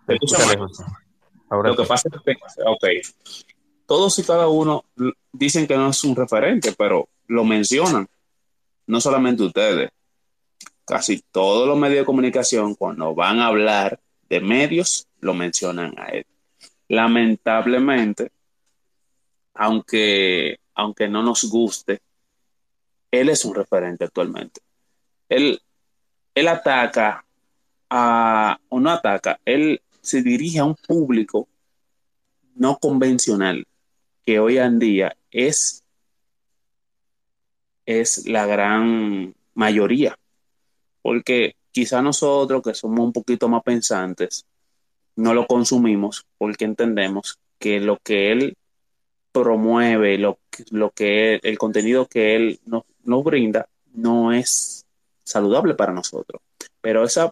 Te 0.07 0.13
escucha 0.13 0.45
lejos. 0.47 0.81
Ahora 1.49 1.69
Lo 1.69 1.75
que 1.75 1.83
pasa 1.83 2.09
es 2.11 2.21
que, 2.23 2.37
ok, 2.65 2.85
todos 3.85 4.17
y 4.17 4.23
cada 4.23 4.47
uno 4.47 4.85
dicen 5.31 5.67
que 5.67 5.75
no 5.75 5.89
es 5.89 6.03
un 6.03 6.15
referente, 6.15 6.73
pero 6.77 7.07
lo 7.27 7.43
mencionan. 7.43 8.07
No 8.87 8.99
solamente 9.01 9.43
ustedes, 9.43 9.89
casi 10.85 11.21
todos 11.31 11.67
los 11.67 11.77
medios 11.77 11.99
de 11.99 12.05
comunicación, 12.05 12.75
cuando 12.75 13.13
van 13.15 13.39
a 13.39 13.47
hablar 13.47 13.99
de 14.29 14.39
medios, 14.39 15.07
lo 15.19 15.33
mencionan 15.33 15.93
a 15.97 16.07
él. 16.07 16.25
Lamentablemente, 16.87 18.31
aunque, 19.53 20.59
aunque 20.75 21.07
no 21.07 21.23
nos 21.23 21.45
guste, 21.49 21.99
él 23.11 23.29
es 23.29 23.45
un 23.45 23.55
referente 23.55 24.03
actualmente. 24.03 24.61
Él, 25.29 25.59
él 26.33 26.47
ataca 26.47 27.25
o 27.89 28.79
no 28.79 28.89
ataca, 28.89 29.39
él 29.45 29.81
se 30.01 30.21
dirige 30.21 30.59
a 30.59 30.65
un 30.65 30.75
público 30.75 31.47
no 32.55 32.77
convencional, 32.77 33.65
que 34.25 34.39
hoy 34.39 34.57
en 34.57 34.79
día 34.79 35.15
es, 35.31 35.83
es 37.85 38.25
la 38.27 38.45
gran 38.45 39.33
mayoría. 39.53 40.17
Porque 41.05 41.55
quizá 41.71 42.01
nosotros, 42.01 42.63
que 42.63 42.73
somos 42.73 43.01
un 43.01 43.13
poquito 43.13 43.47
más 43.47 43.61
pensantes, 43.61 44.43
no 45.17 45.35
lo 45.35 45.45
consumimos 45.45 46.25
porque 46.35 46.65
entendemos 46.65 47.37
que 47.59 47.79
lo 47.79 47.99
que 47.99 48.31
él 48.31 48.57
promueve, 49.31 50.17
lo, 50.17 50.39
lo 50.71 50.89
que 50.89 51.39
el 51.43 51.59
contenido 51.59 52.07
que 52.07 52.35
él 52.35 52.59
nos, 52.65 52.85
nos 53.03 53.23
brinda, 53.23 53.67
no 53.93 54.33
es 54.33 54.83
saludable 55.23 55.75
para 55.75 55.93
nosotros. 55.93 56.41
Pero 56.81 57.03
esa 57.03 57.31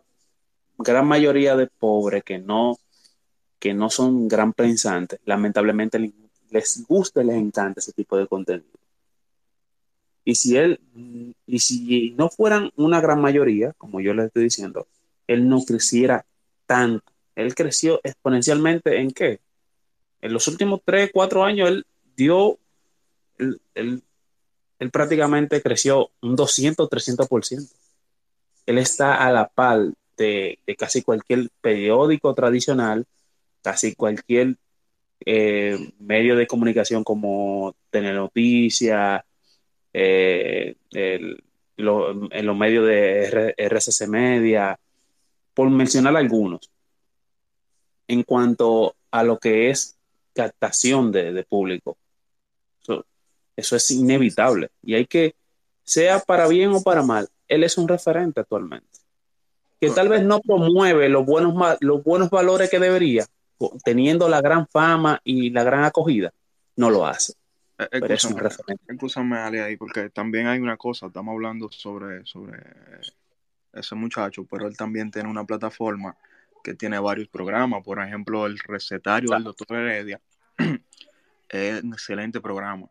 gran 0.77 1.07
mayoría 1.07 1.55
de 1.55 1.65
pobres 1.65 2.23
que 2.23 2.37
no, 2.37 2.77
que 3.57 3.73
no 3.73 3.89
son 3.89 4.27
gran 4.27 4.53
pensantes, 4.53 5.19
lamentablemente 5.25 6.13
les- 6.51 6.85
gusta 6.87 7.23
les 7.23 7.37
encanta 7.37 7.79
ese 7.79 7.91
tipo 7.93 8.17
de 8.17 8.27
contenido. 8.27 8.82
Y 10.25 10.35
si 10.35 10.57
él, 10.57 10.79
y 11.45 11.59
si 11.59 12.11
no 12.17 12.29
fueran 12.29 12.71
una 12.75 13.01
gran 13.01 13.21
mayoría, 13.21 13.73
como 13.77 13.99
yo 13.99 14.13
les 14.13 14.27
estoy 14.27 14.43
diciendo, 14.45 14.87
él 15.27 15.49
no 15.49 15.63
creciera 15.63 16.25
tanto. 16.65 17.03
Él 17.35 17.55
creció 17.55 17.99
exponencialmente 18.03 18.99
en 18.99 19.11
qué? 19.11 19.39
En 20.21 20.33
los 20.33 20.47
últimos 20.47 20.81
3, 20.85 21.11
4 21.13 21.43
años 21.43 21.69
él 21.69 21.85
dio, 22.15 22.59
él, 23.37 23.61
él- 23.75 24.03
prácticamente 24.91 25.61
creció 25.61 26.11
un 26.21 26.35
200, 26.35 26.89
300%. 26.89 27.73
Él 28.65 28.77
está 28.77 29.15
a 29.25 29.31
la 29.31 29.47
par 29.49 29.91
de, 30.17 30.59
de 30.65 30.75
casi 30.75 31.01
cualquier 31.03 31.49
periódico 31.61 32.33
tradicional, 32.35 33.05
casi 33.61 33.95
cualquier 33.95 34.57
eh, 35.25 35.93
medio 35.99 36.35
de 36.35 36.47
comunicación 36.47 37.03
como 37.03 37.75
Telenoticias, 37.89 39.23
eh, 39.93 40.75
en 40.91 41.37
los 41.75 42.57
medios 42.57 42.85
de 42.87 43.25
R- 43.25 44.07
Media, 44.07 44.79
por 45.53 45.69
mencionar 45.69 46.15
algunos. 46.17 46.69
En 48.07 48.23
cuanto 48.23 48.95
a 49.11 49.23
lo 49.23 49.37
que 49.37 49.69
es 49.69 49.95
captación 50.33 51.11
de, 51.11 51.31
de 51.31 51.43
público, 51.43 51.97
eso, 52.81 53.05
eso 53.55 53.75
es 53.75 53.91
inevitable 53.91 54.69
y 54.81 54.95
hay 54.95 55.05
que, 55.05 55.35
sea 55.83 56.19
para 56.19 56.47
bien 56.47 56.71
o 56.71 56.81
para 56.81 57.03
mal, 57.03 57.27
él 57.47 57.63
es 57.63 57.77
un 57.77 57.87
referente 57.87 58.39
actualmente. 58.41 58.87
Que 59.79 59.89
tal 59.91 60.07
vez 60.07 60.23
no 60.23 60.39
promueve 60.39 61.09
los 61.09 61.25
buenos, 61.25 61.53
los 61.81 62.03
buenos 62.03 62.29
valores 62.29 62.69
que 62.69 62.79
debería, 62.79 63.25
teniendo 63.83 64.29
la 64.29 64.41
gran 64.41 64.65
fama 64.67 65.19
y 65.25 65.49
la 65.49 65.63
gran 65.63 65.83
acogida, 65.83 66.33
no 66.77 66.89
lo 66.89 67.05
hace. 67.05 67.33
Eh, 67.79 67.87
referente. 67.91 68.83
escúchame, 68.87 69.37
Ale, 69.37 69.61
ahí, 69.61 69.77
porque 69.77 70.09
también 70.09 70.47
hay 70.47 70.59
una 70.59 70.77
cosa, 70.77 71.07
estamos 71.07 71.33
hablando 71.33 71.71
sobre, 71.71 72.25
sobre 72.25 72.59
ese 73.73 73.95
muchacho, 73.95 74.45
pero 74.45 74.67
él 74.67 74.77
también 74.77 75.09
tiene 75.09 75.29
una 75.29 75.43
plataforma 75.43 76.15
que 76.63 76.75
tiene 76.75 76.99
varios 76.99 77.27
programas, 77.27 77.83
por 77.83 77.99
ejemplo, 77.99 78.45
el 78.45 78.57
recetario 78.59 79.31
del 79.31 79.43
doctor 79.43 79.75
Heredia 79.77 80.21
es 81.49 81.83
un 81.83 81.93
excelente 81.93 82.39
programa. 82.39 82.89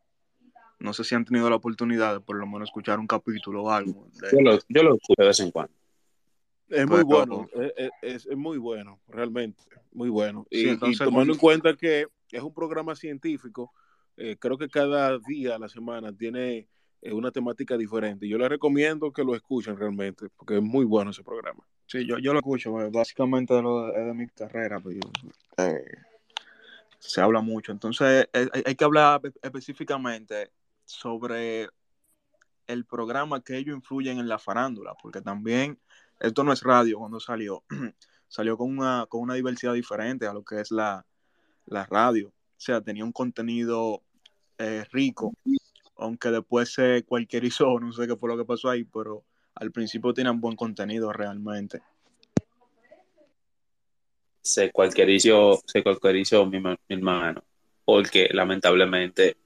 No 0.79 0.93
sé 0.93 1.05
si 1.05 1.15
han 1.15 1.25
tenido 1.25 1.49
la 1.49 1.57
oportunidad 1.57 2.15
de 2.15 2.21
por 2.21 2.37
lo 2.37 2.47
menos 2.47 2.69
escuchar 2.69 2.99
un 2.99 3.07
capítulo 3.07 3.63
o 3.63 3.71
algo. 3.71 4.09
de- 4.21 4.31
Yo 4.33 4.41
lo, 4.41 4.59
yo 4.69 4.83
lo 4.83 4.95
escucho 4.97 5.23
de 5.23 5.27
vez 5.27 5.41
en 5.41 5.51
cuando. 5.53 5.73
Es 6.69 6.87
muy 6.87 7.05
Pues, 7.05 7.05
bueno, 7.05 7.49
loco. 7.53 7.63
es, 7.77 7.91
es- 8.03 8.27
es 8.27 8.37
muy 8.37 8.59
bueno, 8.59 8.99
realmente, 9.09 9.63
muy 9.93 10.09
bueno. 10.09 10.47
Sí, 10.51 10.77
y, 10.83 10.97
tomando 10.97 11.33
en 11.33 11.39
cuenta 11.39 11.77
que 11.77 12.09
es 12.33 12.43
un 12.43 12.53
programa 12.53 12.97
científico, 12.97 13.73
eh, 14.16 14.36
creo 14.39 14.59
que 14.59 14.68
cada 14.68 15.18
día 15.18 15.56
a 15.56 15.59
la 15.59 15.68
semana 15.68 16.12
tiene 16.16 16.68
eh, 17.01 17.12
una 17.12 17.30
temática 17.30 17.76
diferente. 17.76 18.28
Yo 18.28 18.39
les 18.39 18.48
recomiendo 18.48 19.12
que 19.12 19.24
lo 19.24 19.34
escuchen 19.34 19.76
realmente, 19.76 20.28
porque 20.36 20.56
es 20.56 20.62
muy 20.62 20.84
bueno 20.84 21.10
ese 21.10 21.22
programa. 21.22 21.64
Sí, 21.86 22.06
yo, 22.06 22.18
yo 22.18 22.32
lo 22.32 22.39
escucho, 22.39 22.72
básicamente 22.90 23.55
de, 23.55 24.14
mi 24.14 24.26
carrera, 24.28 24.80
yo- 24.84 25.01
eh, 25.59 25.84
se 26.98 27.20
habla 27.20 27.40
mucho. 27.40 27.72
Entonces, 27.72 28.28
hay, 28.32 28.62
hay 28.64 28.74
que 28.74 28.84
hablar 28.84 29.20
espe- 29.20 29.34
específicamente 29.43 30.52
sobre 30.84 31.68
el 32.66 32.84
programa 32.84 33.43
que 33.43 33.56
ellos 33.56 33.76
influyen 33.76 34.18
en 34.18 34.28
la 34.28 34.39
farándula, 34.39 34.94
porque 35.02 35.20
también 35.20 35.78
esto 36.20 36.44
no 36.44 36.52
es 36.52 36.62
radio 36.62 36.98
cuando 36.98 37.20
salió, 37.20 37.64
salió 38.28 38.56
con 38.56 38.70
una, 38.78 39.06
con 39.09 39.20
una 39.20 39.34
diversidad 39.34 39.74
diferente 39.74 40.26
a 40.26 40.32
lo 40.32 40.44
que 40.44 40.60
es 40.60 40.70
la, 40.70 41.05
la 41.66 41.84
radio. 41.86 42.32
O 42.62 42.64
sea, 42.64 42.80
tenía 42.80 43.05
un 43.05 43.10
contenido 43.10 44.02
eh, 44.56 44.84
rico, 44.93 45.34
aunque 45.97 46.28
después 46.30 46.72
se 46.72 47.02
cualquierizó, 47.02 47.80
no 47.80 47.93
sé 47.93 48.06
qué 48.06 48.14
fue 48.14 48.28
lo 48.28 48.36
que 48.36 48.44
pasó 48.44 48.70
ahí, 48.70 48.84
pero 48.84 49.24
al 49.56 49.72
principio 49.72 50.14
tenían 50.14 50.40
buen 50.40 50.55
contenido 50.55 51.12
realmente. 51.12 51.80
Se 54.43 54.70
cualquierizo, 54.70 55.60
se 55.66 55.82
ma- 56.60 56.78
mi 56.89 56.94
hermano. 56.97 57.43
Porque 57.84 58.28
lamentablemente 58.32 59.36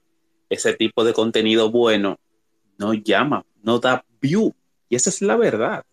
ese 0.51 0.75
tipo 0.75 1.03
de 1.03 1.15
contenido 1.15 1.71
bueno 1.71 2.19
no 2.77 2.93
llama, 2.93 3.47
no 3.63 3.79
da 3.79 4.05
view. 4.21 4.55
Y 4.91 4.97
esa 4.97 5.09
es 5.09 5.23
la 5.23 5.39
verdad. 5.39 5.87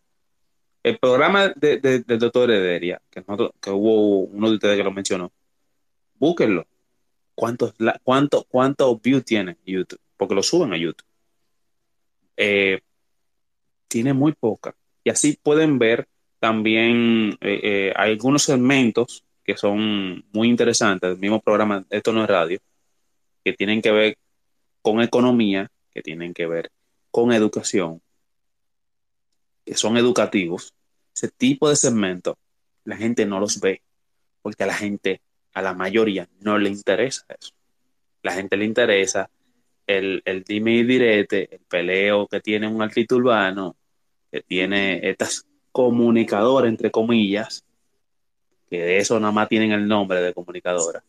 El 0.83 0.99
programa 0.99 1.47
de, 1.55 1.77
de- 1.77 1.99
del 1.99 2.19
doctor 2.19 2.51
Heredia, 2.51 3.01
que, 3.09 3.21
nosotros- 3.21 3.51
que 3.61 3.69
hubo 3.69 4.25
uno 4.25 4.49
de 4.49 4.55
ustedes 4.55 4.75
que 4.75 4.83
lo 4.83 4.91
mencionó, 4.91 5.31
búsquenlo. 6.15 6.65
¿Cuántos, 7.35 7.73
cuánto, 8.03 8.45
¿Cuántos 8.47 9.01
views 9.01 9.25
tiene 9.25 9.57
YouTube? 9.65 9.99
Porque 10.17 10.35
lo 10.35 10.43
suben 10.43 10.73
a 10.73 10.77
YouTube. 10.77 11.05
Eh, 12.37 12.79
tiene 13.87 14.13
muy 14.13 14.33
poca. 14.33 14.75
Y 15.03 15.09
así 15.09 15.37
pueden 15.41 15.79
ver 15.79 16.07
también 16.39 17.37
eh, 17.41 17.59
eh, 17.63 17.93
algunos 17.95 18.43
segmentos 18.43 19.23
que 19.43 19.57
son 19.57 20.25
muy 20.31 20.49
interesantes 20.49 21.09
del 21.09 21.19
mismo 21.19 21.41
programa, 21.41 21.85
esto 21.89 22.13
no 22.13 22.23
es 22.23 22.29
radio, 22.29 22.59
que 23.43 23.53
tienen 23.53 23.81
que 23.81 23.91
ver 23.91 24.17
con 24.81 25.01
economía, 25.01 25.69
que 25.91 26.01
tienen 26.01 26.33
que 26.33 26.47
ver 26.47 26.71
con 27.11 27.33
educación, 27.33 28.01
que 29.65 29.75
son 29.75 29.97
educativos. 29.97 30.73
Ese 31.13 31.29
tipo 31.29 31.69
de 31.69 31.75
segmentos 31.75 32.35
la 32.85 32.97
gente 32.97 33.25
no 33.25 33.39
los 33.39 33.59
ve, 33.59 33.81
porque 34.41 34.65
la 34.65 34.73
gente, 34.73 35.21
a 35.53 35.61
la 35.61 35.73
mayoría, 35.73 36.27
no 36.41 36.57
le 36.57 36.69
interesa 36.69 37.25
eso. 37.39 37.53
La 38.21 38.33
gente 38.33 38.57
le 38.57 38.65
interesa 38.65 39.29
el, 39.87 40.21
el 40.25 40.43
dime 40.43 40.73
y 40.75 40.83
direte, 40.83 41.55
el 41.55 41.61
peleo 41.61 42.27
que 42.27 42.39
tiene 42.41 42.67
un 42.67 42.81
artista 42.81 43.15
urbano, 43.15 43.75
que 44.31 44.41
tiene 44.41 45.07
estas 45.09 45.45
comunicadoras, 45.71 46.69
entre 46.69 46.91
comillas, 46.91 47.63
que 48.69 48.79
de 48.81 48.97
eso 48.97 49.19
nada 49.19 49.31
más 49.33 49.49
tienen 49.49 49.71
el 49.71 49.87
nombre 49.87 50.21
de 50.21 50.33
comunicadora. 50.33 51.03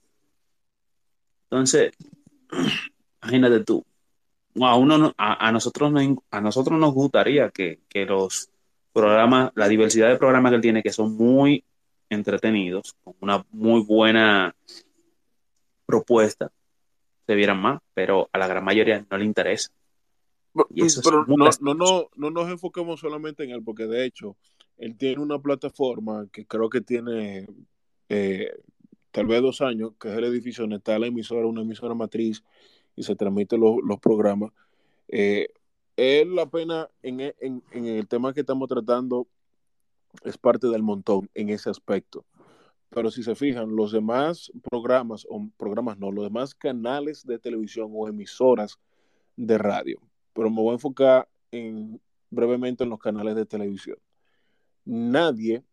Entonces, 1.51 1.93
imagínate 3.23 3.61
tú, 3.65 3.85
a, 4.61 4.77
uno, 4.77 4.99
no- 4.99 5.15
a, 5.17 5.49
a 5.49 5.53
nosotros, 5.53 5.91
no- 5.93 6.23
a 6.31 6.41
nosotros 6.41 6.79
nos 6.79 6.93
gustaría 6.93 7.51
que, 7.51 7.81
que 7.89 8.05
los 8.07 8.51
programas, 8.93 9.53
la 9.55 9.69
diversidad 9.69 10.09
de 10.09 10.17
programas 10.17 10.51
que 10.51 10.57
él 10.57 10.63
tiene, 10.63 10.83
que 10.83 10.93
son 10.93 11.17
muy 11.17 11.65
entretenidos, 12.09 12.95
con 13.03 13.15
una 13.21 13.45
muy 13.51 13.83
buena 13.83 14.55
propuesta, 15.87 16.51
se 17.27 17.35
vieran 17.35 17.61
más, 17.61 17.81
pero 17.95 18.29
a 18.33 18.39
la 18.39 18.47
gran 18.47 18.65
mayoría 18.65 19.05
no 19.11 19.17
le 19.17 19.25
interesa. 19.25 19.71
Y 20.71 20.85
eso 20.85 21.01
es 21.01 21.07
Pero 21.07 21.25
no, 21.27 21.37
no, 21.61 21.75
no, 21.75 22.09
no 22.15 22.31
nos 22.31 22.49
enfoquemos 22.49 23.01
solamente 23.01 23.45
en 23.45 23.51
él, 23.51 23.63
porque 23.65 23.87
de 23.87 24.05
hecho, 24.05 24.37
él 24.77 24.97
tiene 24.97 25.21
una 25.21 25.39
plataforma 25.39 26.29
que 26.33 26.47
creo 26.47 26.69
que 26.69 26.81
tiene 26.81 27.47
eh, 28.09 28.51
tal 29.11 29.27
vez 29.27 29.43
dos 29.43 29.61
años, 29.61 29.93
que 29.99 30.09
es 30.09 30.17
el 30.17 30.25
edificio 30.25 30.63
donde 30.63 30.77
está 30.77 30.99
la 30.99 31.07
emisora, 31.07 31.47
una 31.47 31.63
emisora 31.63 31.95
matriz, 31.95 32.43
y 32.97 33.03
se 33.03 33.17
transmiten 33.17 33.61
los, 33.61 33.77
los 33.85 33.99
programas. 33.99 34.53
Eh, 35.09 35.49
él 35.97 36.39
apenas 36.39 36.89
en, 37.03 37.21
en, 37.21 37.63
en 37.71 37.87
el 37.87 38.07
tema 38.09 38.33
que 38.33 38.41
estamos 38.41 38.69
tratando 38.69 39.27
es 40.23 40.39
parte 40.39 40.69
del 40.69 40.83
montón 40.83 41.29
en 41.35 41.51
ese 41.51 41.71
aspecto. 41.71 42.25
Pero 42.91 43.11
si 43.11 43.23
se 43.23 43.35
fijan, 43.35 43.75
los 43.75 43.91
demás 43.91 44.53
programas, 44.71 45.27
o 45.29 45.49
programas 45.57 45.99
no, 45.99 46.13
los 46.13 46.25
demás 46.25 46.55
canales 46.55 47.27
de 47.27 47.39
televisión 47.39 47.91
o 47.93 48.09
emisoras 48.09 48.79
de 49.37 49.59
radio, 49.59 50.01
pero 50.33 50.49
me 50.49 50.63
voy 50.63 50.71
a 50.71 50.75
enfocar 50.75 51.29
en, 51.51 52.01
brevemente 52.31 52.85
en 52.85 52.91
los 52.91 53.01
canales 53.01 53.35
de 53.35 53.47
televisión. 53.47 53.99
Nadie 54.85 55.65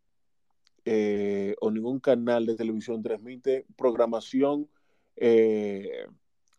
eh, 0.84 1.56
o 1.62 1.70
ningún 1.70 2.00
canal 2.00 2.48
de 2.48 2.56
televisión 2.56 3.04
transmite 3.04 3.68
programación 3.78 4.68
eh, 5.16 6.08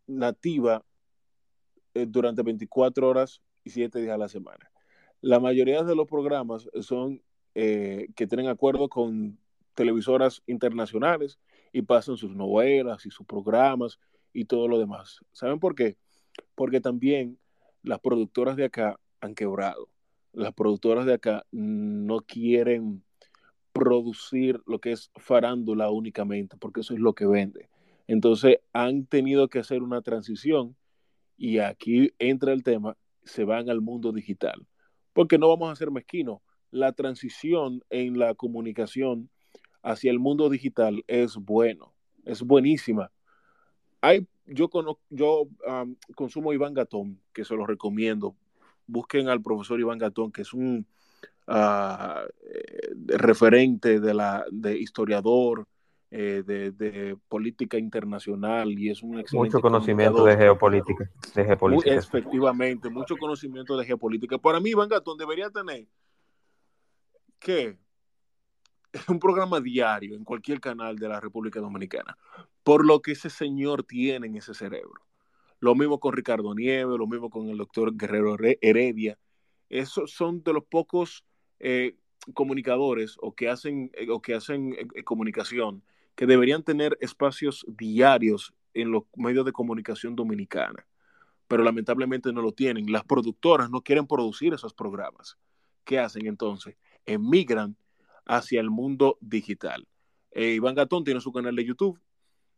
nativa 0.07 0.85
eh, 1.95 2.07
durante 2.09 2.43
24 2.43 3.09
horas 3.09 3.43
y 3.65 3.71
7 3.71 4.01
días 4.01 4.15
a 4.15 4.19
la 4.19 4.29
semana. 4.29 4.71
La 5.21 5.41
mayoría 5.41 5.83
de 5.83 5.97
los 5.97 6.07
programas 6.07 6.69
son 6.83 7.21
eh, 7.55 8.09
que 8.17 8.27
tienen 8.27 8.49
acuerdo 8.49 8.89
con 8.89 9.39
televisoras 9.75 10.43
internacionales 10.47 11.39
y 11.73 11.83
pasan 11.83 12.17
sus 12.17 12.35
novelas 12.35 13.07
y 13.07 13.11
sus 13.11 13.27
programas 13.27 13.99
y 14.33 14.45
todo 14.45 14.69
lo 14.69 14.79
demás. 14.79 15.21
¿Saben 15.33 15.59
por 15.59 15.75
qué? 15.75 15.97
Porque 16.55 16.81
también 16.81 17.39
las 17.83 18.01
productoras 18.01 18.57
de 18.57 18.65
acá 18.65 18.99
han 19.21 19.35
quebrado. 19.35 19.89
Las 20.33 20.53
productoras 20.55 21.07
de 21.07 21.15
acá 21.15 21.45
no 21.51 22.21
quieren 22.23 23.03
producir 23.73 24.63
lo 24.67 24.81
que 24.81 24.93
es 24.93 25.11
farándula 25.17 25.91
únicamente, 25.91 26.57
porque 26.57 26.81
eso 26.81 26.95
es 26.95 27.01
lo 27.01 27.15
que 27.15 27.27
vende. 27.27 27.69
Entonces 28.07 28.59
han 28.73 29.07
tenido 29.07 29.49
que 29.49 29.59
hacer 29.59 29.83
una 29.83 30.03
transición 30.03 30.77
y 31.37 31.59
aquí 31.59 32.13
entra 32.19 32.53
el 32.53 32.63
tema, 32.63 32.97
se 33.25 33.45
van 33.45 33.71
al 33.71 33.81
mundo 33.81 34.13
digital. 34.13 34.67
Porque 35.13 35.39
no 35.39 35.49
vamos 35.49 35.71
a 35.71 35.77
ser 35.77 35.91
mezquinos. 35.91 36.41
La 36.73 36.93
transición 36.93 37.85
en 37.91 38.19
la 38.19 38.35
comunicación 38.35 39.31
hacia 39.83 40.11
el 40.11 40.19
mundo 40.19 40.49
digital 40.49 41.05
es 41.07 41.37
bueno, 41.37 41.95
es 42.25 42.43
buenísima. 42.43 43.13
Hay, 44.01 44.27
yo 44.47 44.69
conozco, 44.69 45.03
yo 45.11 45.43
um, 45.69 45.95
consumo 46.17 46.53
Iván 46.53 46.75
Gatón, 46.75 47.21
que 47.33 47.45
se 47.45 47.55
lo 47.55 47.67
recomiendo. 47.67 48.35
Busquen 48.87 49.29
al 49.29 49.41
profesor 49.41 49.79
Iván 49.79 49.99
Gatón, 49.99 50.33
que 50.33 50.43
es 50.43 50.53
un 50.53 50.87
uh, 51.47 52.27
referente 53.07 54.01
de 54.01 54.15
la 54.15 54.45
de 54.51 54.77
historiador, 54.77 55.69
eh, 56.15 56.43
de, 56.45 56.73
de, 56.73 57.17
política 57.27 57.79
internacional 57.79 58.79
y 58.79 58.91
es 58.91 59.03
un 59.03 59.19
excelente 59.19 59.47
mucho 59.47 59.63
conocimiento 59.63 60.27
de 60.27 60.37
geopolítica, 60.37 61.11
de 61.35 61.45
geopolítica. 61.47 61.91
Muy, 61.91 61.99
efectivamente, 61.99 62.91
mucho 62.91 63.17
conocimiento 63.17 63.79
de 63.79 63.87
geopolítica. 63.87 64.37
Para 64.37 64.61
mí, 64.61 64.71
Iván 64.71 64.91
Gatón 64.91 65.17
debería 65.17 65.49
tener 65.49 65.87
que 67.43 67.77
un 69.09 69.19
programa 69.19 69.61
diario 69.61 70.15
en 70.15 70.25
cualquier 70.25 70.61
canal 70.61 70.97
de 70.97 71.09
la 71.09 71.21
República 71.21 71.61
Dominicana, 71.61 72.17
por 72.63 72.85
lo 72.85 73.01
que 73.01 73.13
ese 73.13 73.31
señor 73.31 73.85
tiene 73.85 74.27
en 74.27 74.37
ese 74.37 74.55
cerebro. 74.55 75.03
Lo 75.61 75.75
mismo 75.75 76.01
con 76.01 76.13
Ricardo 76.13 76.55
Nieves, 76.55 76.99
lo 76.99 77.07
mismo 77.07 77.31
con 77.31 77.49
el 77.49 77.57
doctor 77.57 77.97
Guerrero 77.97 78.37
Heredia. 78.61 79.19
Esos 79.69 80.13
son 80.13 80.43
de 80.43 80.53
los 80.53 80.65
pocos 80.65 81.25
eh, 81.61 81.97
comunicadores 82.35 83.17
o 83.21 83.35
que 83.35 83.49
hacen, 83.49 83.91
eh, 83.95 84.09
o 84.11 84.21
que 84.21 84.35
hacen 84.35 84.75
eh, 84.75 85.05
comunicación 85.05 85.83
que 86.15 86.27
deberían 86.27 86.63
tener 86.63 86.99
espacios 87.01 87.65
diarios 87.69 88.53
en 88.75 88.91
los 88.91 89.05
medios 89.17 89.45
de 89.47 89.53
comunicación 89.53 90.15
dominicana, 90.15 90.87
pero 91.49 91.63
lamentablemente 91.63 92.33
no 92.33 92.43
lo 92.43 92.53
tienen. 92.53 92.91
Las 92.93 93.05
productoras 93.05 93.71
no 93.71 93.81
quieren 93.81 94.07
producir 94.07 94.53
esos 94.53 94.75
programas. 94.75 95.39
¿Qué 95.85 95.99
hacen 95.99 96.27
entonces? 96.27 96.77
Emigran 97.07 97.77
hacia 98.27 98.61
el 98.61 98.71
mundo 98.71 99.19
digital. 99.21 99.87
Eh, 100.31 100.55
Iván 100.55 100.75
Gatón 100.75 101.05
tiene 101.05 101.21
su 101.21 101.33
canal 101.33 101.55
de 101.57 101.65
YouTube, 101.65 102.01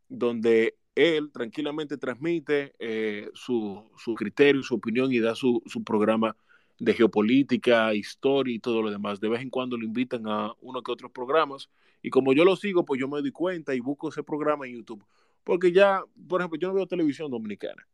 donde 0.08 0.76
él 0.94 1.30
tranquilamente 1.32 1.96
transmite 1.96 2.74
eh, 2.78 3.28
su, 3.34 3.90
su, 3.96 4.14
criterio, 4.14 4.62
su 4.62 4.76
opinión 4.76 5.12
y 5.12 5.18
da 5.18 5.34
su, 5.34 5.62
su, 5.66 5.82
programa 5.82 6.36
de 6.78 6.94
geopolítica, 6.94 7.94
historia 7.94 8.54
y 8.54 8.60
todo 8.60 8.82
lo 8.82 8.90
demás. 8.90 9.20
De 9.20 9.28
vez 9.28 9.40
en 9.40 9.50
cuando 9.50 9.76
lo 9.76 9.84
invitan 9.84 10.26
a 10.28 10.52
uno 10.60 10.82
que 10.82 10.92
otros 10.92 11.10
programas 11.10 11.68
y 12.02 12.10
como 12.10 12.32
yo 12.32 12.44
lo 12.44 12.54
sigo, 12.54 12.84
pues 12.84 13.00
yo 13.00 13.08
me 13.08 13.20
doy 13.20 13.32
cuenta 13.32 13.74
y 13.74 13.80
busco 13.80 14.10
ese 14.10 14.22
programa 14.22 14.66
en 14.66 14.76
YouTube. 14.76 15.04
Porque 15.42 15.72
ya, 15.72 16.02
por 16.28 16.40
ejemplo, 16.40 16.58
yo 16.58 16.68
no 16.68 16.74
veo 16.74 16.86
televisión 16.86 17.30
dominicana. 17.30 17.86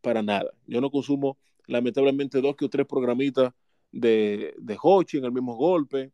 para 0.00 0.22
nada. 0.22 0.50
Yo 0.66 0.80
no 0.80 0.90
consumo, 0.90 1.36
lamentablemente, 1.66 2.40
dos 2.40 2.56
que 2.56 2.64
o 2.64 2.70
tres 2.70 2.86
programitas 2.86 3.52
de, 3.92 4.54
de 4.58 4.78
Hochi 4.80 5.18
en 5.18 5.24
el 5.24 5.32
mismo 5.32 5.54
golpe. 5.56 6.12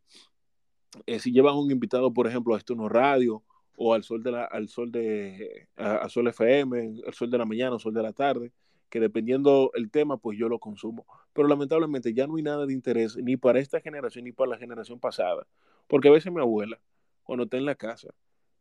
Eh, 1.07 1.19
si 1.19 1.33
llevan 1.33 1.57
un 1.57 1.71
invitado, 1.71 2.13
por 2.13 2.27
ejemplo, 2.27 2.55
a 2.55 2.59
Estuno 2.59 2.89
Radio 2.89 3.43
o 3.77 3.95
al 3.95 4.03
Sol 4.03 4.23
de 4.23 4.33
la, 4.33 4.45
al 4.45 4.69
Sol 4.69 4.91
de 4.91 5.69
a, 5.77 6.09
Sol 6.09 6.29
FM, 6.29 7.03
al 7.07 7.15
Sol 7.15 7.31
de 7.31 7.39
la 7.39 7.45
mañana, 7.45 7.75
al 7.75 7.81
Sol 7.81 7.95
de 7.95 8.03
la 8.03 8.13
tarde, 8.13 8.53
que 8.89 9.01
dependiendo 9.01 9.71
el 9.75 9.91
tema, 9.91 10.17
pues 10.17 10.39
yo 10.39 10.49
lo 10.49 10.59
consumo. 10.59 11.07
Pero 11.33 11.49
lamentablemente 11.49 12.15
ya 12.15 12.27
no 12.27 12.37
hay 12.37 12.43
nada 12.43 12.67
de 12.67 12.73
interés 12.73 13.17
ni 13.17 13.37
para 13.37 13.61
esta 13.61 13.81
generación 13.81 14.25
ni 14.25 14.33
para 14.33 14.53
la 14.53 14.59
generación 14.59 14.99
pasada. 14.99 15.47
Porque 15.87 16.09
a 16.09 16.13
veces 16.13 16.33
mi 16.33 16.41
abuela, 16.41 16.81
cuando 17.23 17.45
está 17.45 17.57
en 17.59 17.67
la 17.67 17.75
casa, 17.75 18.09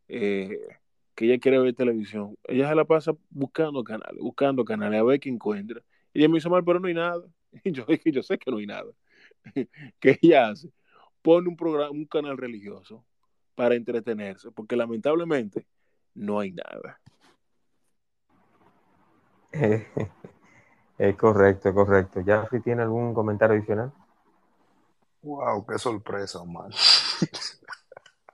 eh, 0.08 0.60
que 1.14 1.24
ella 1.26 1.38
quiere 1.38 1.58
ver 1.58 1.74
televisión, 1.74 2.36
ella 2.44 2.68
se 2.68 2.74
la 2.74 2.84
pasa 2.84 3.12
buscando 3.30 3.82
canales, 3.82 4.20
buscando 4.20 4.64
canales, 4.64 5.00
a 5.00 5.04
ver 5.04 5.18
qué 5.20 5.30
encuentra. 5.30 5.82
Y 6.12 6.20
ella 6.20 6.28
me 6.28 6.36
dice, 6.36 6.48
mal, 6.50 6.64
pero 6.64 6.80
no 6.80 6.88
hay 6.88 6.94
nada. 6.94 7.24
Y 7.64 7.72
yo, 7.72 7.86
yo 8.04 8.22
sé 8.22 8.36
que 8.38 8.50
no 8.50 8.58
hay 8.58 8.66
nada. 8.66 8.92
¿Qué 10.00 10.18
ella 10.22 10.48
hace? 10.50 10.70
Pone 11.22 11.48
un, 11.48 11.56
programa, 11.56 11.90
un 11.90 12.06
canal 12.06 12.36
religioso 12.36 13.04
para 13.54 13.74
entretenerse, 13.74 14.50
porque 14.50 14.76
lamentablemente 14.76 15.66
no 16.14 16.40
hay 16.40 16.52
nada. 16.52 17.00
Es 20.98 21.14
correcto, 21.16 21.74
correcto. 21.74 22.22
¿Jeffrey 22.24 22.62
tiene 22.62 22.80
algún 22.80 23.12
comentario 23.12 23.56
adicional? 23.56 23.92
Wow, 25.22 25.66
qué 25.66 25.78
sorpresa, 25.78 26.42
man. 26.44 26.70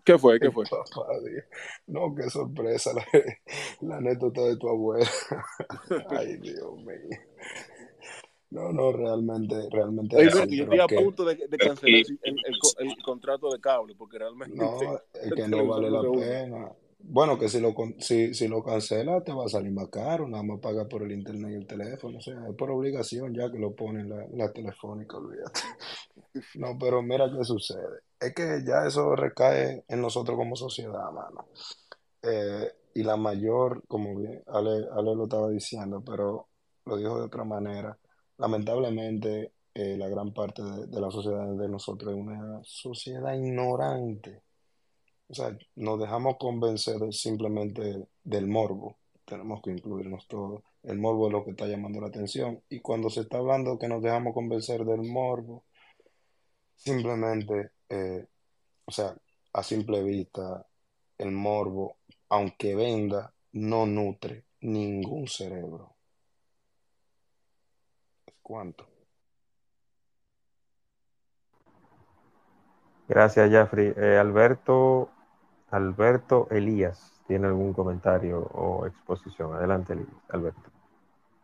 ¿Qué 0.05 0.19
fue? 0.19 0.39
¿Qué 0.39 0.51
fue? 0.53 0.65
no, 1.87 2.15
qué 2.15 2.31
sorpresa 2.31 2.93
la, 2.95 3.05
la 3.81 3.97
anécdota 3.97 4.43
de 4.43 4.57
tu 4.57 4.69
abuela. 4.69 5.11
Ay, 6.11 6.37
Dios 6.37 6.77
mío. 6.77 7.19
No, 8.53 8.71
no, 8.71 8.93
realmente, 8.93 9.57
realmente. 9.71 10.15
Oye, 10.15 10.31
yo 10.31 10.43
estoy 10.43 10.79
a 10.79 10.87
punto 10.87 11.25
de, 11.25 11.37
de 11.49 11.57
cancelar 11.57 12.03
el, 12.07 12.21
el, 12.23 12.37
el, 12.91 13.03
contrato 13.03 13.51
de 13.51 13.59
cable, 13.59 13.95
porque 13.97 14.19
realmente. 14.19 14.55
No, 14.55 14.79
es 15.15 15.33
que 15.33 15.49
no 15.49 15.67
vale 15.67 15.91
la 15.91 16.03
pena. 16.03 16.71
Bueno, 16.99 17.39
que 17.39 17.49
si 17.49 17.61
lo, 17.61 17.75
si, 17.99 18.35
si 18.35 18.49
lo 18.49 18.63
cancela 18.63 19.25
te 19.25 19.33
va 19.33 19.47
a 19.47 19.49
salir 19.49 19.73
más 19.73 19.89
caro, 19.89 20.29
nada 20.29 20.43
más 20.43 20.61
paga 20.61 20.87
por 20.87 21.03
el 21.03 21.13
internet 21.13 21.51
y 21.51 21.55
el 21.55 21.67
teléfono, 21.67 22.19
o 22.19 22.21
sea, 22.21 22.47
es 22.47 22.55
por 22.55 22.71
obligación 22.71 23.35
ya 23.35 23.51
que 23.51 23.59
lo 23.59 23.75
ponen 23.75 24.09
la, 24.11 24.27
la 24.35 24.53
telefónica, 24.53 25.17
olvídate. 25.17 25.61
No, 26.55 26.79
pero 26.79 27.03
mira 27.03 27.31
qué 27.31 27.45
sucede. 27.45 28.01
Es 28.19 28.35
que 28.35 28.63
ya 28.67 28.87
eso 28.87 29.15
recae 29.15 29.85
en 29.87 30.01
nosotros 30.01 30.35
como 30.37 30.57
sociedad, 30.57 31.11
mano. 31.13 31.47
Eh, 32.23 32.73
y 32.95 33.03
la 33.03 33.17
mayor, 33.17 33.83
como 33.87 34.17
bien 34.17 34.43
Ale, 34.47 34.87
Ale 34.93 35.15
lo 35.15 35.25
estaba 35.25 35.51
diciendo, 35.51 36.03
pero 36.05 36.49
lo 36.87 36.97
dijo 36.97 37.19
de 37.19 37.25
otra 37.25 37.45
manera, 37.45 37.99
lamentablemente 38.39 39.53
eh, 39.75 39.97
la 39.97 40.09
gran 40.09 40.33
parte 40.35 40.63
de, 40.63 41.01
la 41.01 41.11
sociedad 41.11 41.47
de 41.55 41.69
nosotros 41.69 42.13
es 42.13 42.21
una 42.21 42.61
sociedad 42.65 43.35
ignorante. 43.35 44.43
O 45.29 45.35
sea, 45.35 45.57
nos 45.77 45.99
dejamos 45.99 46.37
convencer 46.39 47.13
simplemente 47.13 48.07
del 48.23 48.47
morbo. 48.47 48.99
Tenemos 49.25 49.63
que 49.63 49.71
incluirnos 49.71 50.27
todos. 50.29 50.63
El 50.83 50.99
morbo 50.99 51.29
es 51.29 51.33
lo 51.33 51.45
que 51.45 51.53
está 51.53 51.67
llamando 51.67 52.01
la 52.01 52.09
atención. 52.09 52.63
Y 52.69 52.81
cuando 52.81 53.09
se 53.09 53.21
está 53.23 53.39
hablando 53.39 53.79
que 53.79 53.89
nos 53.89 54.03
dejamos 54.03 54.35
convencer 54.35 54.85
del 54.85 55.03
morbo, 55.03 55.65
simplemente, 56.77 57.71
eh, 57.89 58.27
o 58.85 58.93
sea, 58.93 59.17
a 59.55 59.63
simple 59.63 60.03
vista, 60.03 60.67
el 61.19 61.31
morbo, 61.33 61.97
aunque 62.29 62.75
venda, 62.75 63.33
no 63.53 63.87
nutre 63.87 64.45
ningún 64.61 65.29
cerebro. 65.29 65.92
¿Cuánto? 68.43 68.87
Gracias, 73.09 73.51
Jeffrey. 73.51 73.93
Eh, 73.97 74.19
Alberto, 74.19 75.11
Alberto 75.71 76.49
Elías, 76.51 77.13
¿tiene 77.27 77.47
algún 77.47 77.73
comentario 77.73 78.39
o 78.39 78.87
exposición? 78.87 79.55
Adelante, 79.55 79.97
Alberto. 80.31 80.63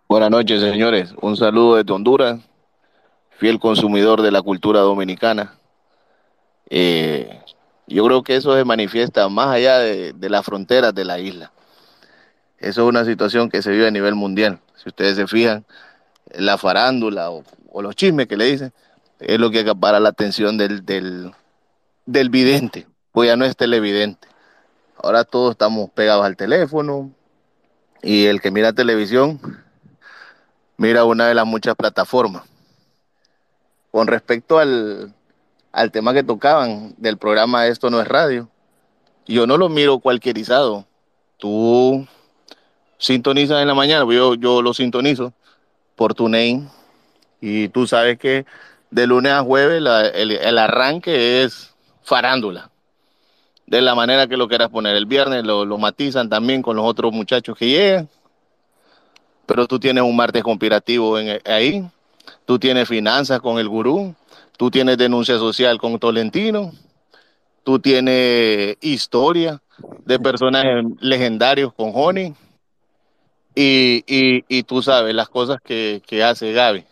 Buenas 0.09 0.31
noches, 0.31 0.61
señores. 0.61 1.15
Un 1.21 1.37
saludo 1.37 1.77
desde 1.77 1.93
Honduras, 1.93 2.41
fiel 3.31 3.59
consumidor 3.61 4.23
de 4.23 4.31
la 4.31 4.41
cultura 4.41 4.81
dominicana. 4.81 5.59
Eh, 6.71 7.43
yo 7.87 8.05
creo 8.05 8.23
que 8.23 8.37
eso 8.37 8.55
se 8.57 8.65
manifiesta 8.65 9.29
más 9.29 9.49
allá 9.49 9.79
de, 9.79 10.13
de 10.15 10.31
las 10.31 10.45
fronteras 10.45 10.95
de 10.95 11.05
la 11.05 11.19
isla. 11.19 11.53
Eso 12.59 12.83
es 12.83 12.89
una 12.89 13.05
situación 13.05 13.51
que 13.51 13.63
se 13.63 13.71
vive 13.71 13.87
a 13.87 13.91
nivel 13.91 14.15
mundial. 14.15 14.59
Si 14.75 14.89
ustedes 14.89 15.17
se 15.17 15.27
fijan, 15.27 15.65
la 16.35 16.59
farándula 16.59 17.31
o, 17.31 17.45
los 17.81 17.95
chismes 17.95 18.27
que 18.27 18.37
le 18.37 18.47
dicen, 18.47 18.73
es 19.21 19.39
lo 19.39 19.51
que 19.51 19.61
acapara 19.61 20.01
la 20.01 20.09
atención 20.09 20.59
del, 20.59 20.85
del, 20.85 21.33
del 22.07 22.31
vidente, 22.31 22.87
pues 23.13 23.29
ya 23.29 23.37
no 23.37 23.45
es 23.45 23.57
televidente. 23.57 24.27
Ahora 25.01 25.25
todos 25.25 25.53
estamos 25.53 25.91
pegados 25.91 26.25
al 26.25 26.37
teléfono 26.37 27.13
y 28.03 28.27
el 28.27 28.41
que 28.41 28.51
mira 28.51 28.73
televisión 28.73 29.41
mira 30.77 31.05
una 31.05 31.29
de 31.29 31.35
las 31.35 31.47
muchas 31.47 31.77
plataformas. 31.77 32.43
Con 33.91 34.07
respecto 34.07 34.59
al, 34.59 35.15
al 35.73 35.91
tema 35.93 36.13
que 36.13 36.23
tocaban 36.23 36.95
del 36.99 37.17
programa 37.17 37.67
Esto 37.67 37.91
no 37.91 38.01
es 38.01 38.09
radio, 38.09 38.49
yo 39.27 39.47
no 39.47 39.57
lo 39.57 39.69
miro 39.69 39.99
cualquierizado. 39.99 40.87
Tú 41.37 42.07
sintonizas 42.99 43.61
en 43.63 43.69
la 43.69 43.75
mañana, 43.75 44.05
yo, 44.13 44.35
yo 44.35 44.63
lo 44.63 44.75
sintonizo 44.75 45.33
por 45.99 46.15
tu 46.15 46.29
name 46.29 46.69
y 47.41 47.69
tú 47.69 47.87
sabes 47.87 48.19
que 48.19 48.47
de 48.91 49.07
lunes 49.07 49.33
a 49.33 49.43
jueves 49.43 49.83
el, 50.15 50.59
arranque 50.59 51.43
es 51.43 51.75
farándula. 52.03 52.71
De 53.67 53.83
la 53.83 53.95
manera 53.95 54.27
que 54.27 54.39
lo 54.39 54.49
quieras 54.49 54.71
poner. 54.71 54.97
El 54.97 55.05
viernes 55.05 55.45
lo, 55.45 55.67
lo, 55.67 55.77
matizan 55.77 56.31
también 56.31 56.63
con 56.63 56.77
los 56.77 56.87
otros 56.87 57.13
muchachos 57.13 57.59
que 57.59 57.69
llegan. 57.69 58.09
Pero 59.45 59.67
tú 59.67 59.79
tienes 59.79 60.03
un 60.03 60.17
martes 60.17 60.43
conspirativo 60.43 61.19
en, 61.19 61.39
ahí. 61.45 61.87
Tú 62.47 62.59
tienes 62.59 62.89
finanzas 62.89 63.41
con 63.41 63.59
el 63.59 63.69
gurú. 63.69 64.15
Tú 64.57 64.71
tienes 64.71 64.97
denuncia 64.97 65.37
social 65.37 65.79
con 65.79 65.99
Tolentino. 65.99 66.73
Tú 67.63 67.79
tienes 67.79 68.79
historia 68.81 69.61
de 70.07 70.19
personajes 70.19 70.85
legendarios 71.01 71.75
con 71.75 71.93
Honey. 71.95 72.35
Y, 73.61 74.05
y, 74.07 74.45
y, 74.47 74.63
tú 74.63 74.83
sabes 74.83 75.13
las 75.17 75.29
cosas 75.29 75.59
que, 75.61 76.01
que, 76.07 76.23
hace 76.23 76.53
Gaby. 76.53 76.85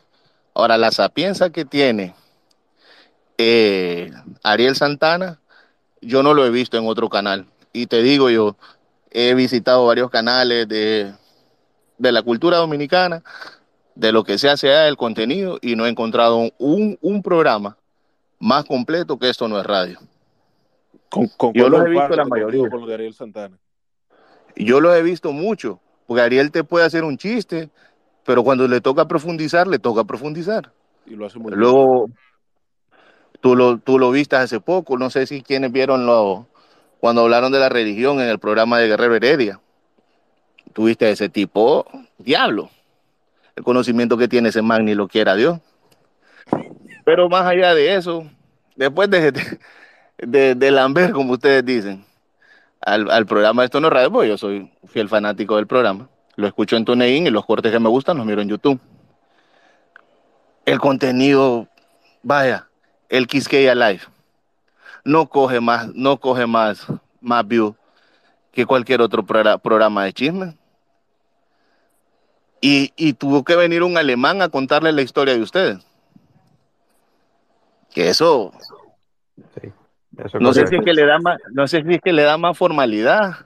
Ahora, 0.52 0.76
la 0.76 0.90
sapienza 0.90 1.50
que 1.50 1.64
tiene 1.64 2.12
eh, 3.38 4.10
Ariel 4.42 4.74
Santana, 4.74 5.38
yo 6.00 6.24
no 6.24 6.34
lo 6.34 6.44
he 6.44 6.50
visto 6.50 6.76
en 6.76 6.88
otro 6.88 7.08
canal. 7.08 7.46
Y 7.72 7.86
te 7.86 8.02
digo 8.02 8.30
yo, 8.30 8.56
he 9.12 9.34
visitado 9.34 9.86
varios 9.86 10.10
canales 10.10 10.66
de, 10.66 11.14
de 11.98 12.10
la 12.10 12.22
cultura 12.22 12.56
dominicana, 12.56 13.22
de 13.94 14.10
lo 14.10 14.24
que 14.24 14.36
se 14.36 14.48
hace 14.48 14.66
del 14.66 14.96
contenido, 14.96 15.60
y 15.62 15.76
no 15.76 15.86
he 15.86 15.88
encontrado 15.88 16.50
un, 16.58 16.98
un 17.00 17.22
programa 17.22 17.76
más 18.40 18.64
completo 18.64 19.20
que 19.20 19.28
esto 19.28 19.46
no 19.46 19.60
es 19.60 19.64
radio. 19.64 20.00
Con, 21.10 21.28
con 21.28 21.52
yo 21.52 21.68
lo 21.68 21.86
he 21.86 21.90
visto 21.90 22.16
la 22.16 22.24
mayoría. 22.24 22.68
Con 22.68 22.80
lo 22.80 22.86
de 22.88 22.94
Ariel 22.94 23.14
Santana. 23.14 23.56
Yo 24.56 24.80
lo 24.80 24.92
he 24.92 25.02
visto 25.02 25.30
mucho, 25.30 25.80
porque 26.06 26.22
Ariel 26.22 26.50
te 26.50 26.64
puede 26.64 26.84
hacer 26.84 27.04
un 27.04 27.18
chiste, 27.18 27.70
pero 28.24 28.42
cuando 28.42 28.66
le 28.68 28.80
toca 28.80 29.06
profundizar, 29.06 29.66
le 29.66 29.78
toca 29.78 30.04
profundizar. 30.04 30.72
Y 31.06 31.14
lo 31.14 31.26
hace 31.26 31.38
muy 31.38 31.52
Luego, 31.52 32.06
bien. 32.06 32.18
Tú 33.40 33.54
lo, 33.54 33.78
tú 33.78 33.98
lo 33.98 34.10
viste 34.10 34.36
hace 34.36 34.60
poco, 34.60 34.96
no 34.96 35.10
sé 35.10 35.26
si 35.26 35.42
quienes 35.42 35.70
vieron 35.70 36.06
lo, 36.06 36.48
cuando 37.00 37.22
hablaron 37.22 37.52
de 37.52 37.58
la 37.58 37.68
religión 37.68 38.20
en 38.20 38.28
el 38.28 38.38
programa 38.38 38.78
de 38.78 38.88
Guerrero 38.88 39.14
Heredia. 39.14 39.60
Tuviste 40.72 41.10
ese 41.10 41.28
tipo, 41.28 41.86
diablo. 42.18 42.70
El 43.54 43.64
conocimiento 43.64 44.16
que 44.16 44.28
tiene 44.28 44.48
ese 44.48 44.62
man 44.62 44.84
ni 44.84 44.94
lo 44.94 45.08
quiera 45.08 45.34
Dios. 45.34 45.60
Pero 47.04 47.28
más 47.28 47.46
allá 47.46 47.74
de 47.74 47.94
eso, 47.94 48.28
después 48.74 49.08
de, 49.10 49.32
de, 49.32 49.58
de, 50.18 50.54
de 50.54 50.70
Lambert, 50.70 51.12
como 51.12 51.34
ustedes 51.34 51.64
dicen, 51.64 52.05
al, 52.86 53.10
al 53.10 53.26
programa 53.26 53.62
de 53.62 53.66
Esto 53.66 53.80
Radio, 53.90 54.12
pues 54.12 54.28
yo 54.28 54.38
soy 54.38 54.72
fiel 54.86 55.08
fanático 55.08 55.56
del 55.56 55.66
programa. 55.66 56.08
Lo 56.36 56.46
escucho 56.46 56.76
en 56.76 56.84
TuneIn 56.84 57.26
y 57.26 57.30
los 57.30 57.44
cortes 57.44 57.72
que 57.72 57.80
me 57.80 57.88
gustan 57.88 58.16
los 58.16 58.24
miro 58.24 58.40
en 58.40 58.48
YouTube. 58.48 58.80
El 60.64 60.78
contenido, 60.78 61.68
vaya, 62.22 62.68
el 63.08 63.26
Quisqueya 63.26 63.74
Live 63.74 64.02
no 65.04 65.28
coge 65.28 65.60
más, 65.60 65.88
no 65.94 66.18
coge 66.18 66.46
más, 66.46 66.86
más 67.20 67.46
view 67.46 67.74
que 68.52 68.64
cualquier 68.64 69.00
otro 69.00 69.26
pro 69.26 69.58
programa 69.58 70.04
de 70.04 70.12
chisme. 70.12 70.56
Y, 72.60 72.92
y, 72.96 73.12
tuvo 73.12 73.44
que 73.44 73.54
venir 73.54 73.82
un 73.82 73.98
alemán 73.98 74.42
a 74.42 74.48
contarle 74.48 74.90
la 74.92 75.02
historia 75.02 75.34
de 75.34 75.42
ustedes. 75.42 75.86
Que 77.90 78.08
eso, 78.08 78.52
eso 80.24 80.40
no 80.40 80.52
sé 80.52 80.66
si 80.66 80.76
es 80.76 80.84
que 80.84 80.94
le 80.94 81.04
da 81.04 81.18
más, 81.18 81.38
no 81.52 81.66
sé 81.68 81.82
si 81.82 81.94
es 81.94 82.00
que 82.00 82.12
le 82.12 82.22
da 82.22 82.36
más 82.38 82.56
formalidad 82.56 83.36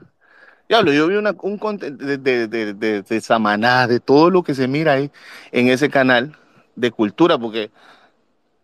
Diablo, 0.71 0.93
yo 0.93 1.09
vi 1.09 1.17
una, 1.17 1.35
un 1.43 1.59
de, 1.79 2.17
de, 2.17 2.47
de, 2.47 3.03
de 3.03 3.21
Samaná, 3.21 3.89
de 3.89 3.99
todo 3.99 4.31
lo 4.31 4.45
que 4.45 4.55
se 4.55 4.69
mira 4.69 4.93
ahí 4.93 5.11
en 5.51 5.67
ese 5.67 5.91
canal 5.91 6.37
de 6.77 6.93
cultura, 6.93 7.37
porque 7.39 7.73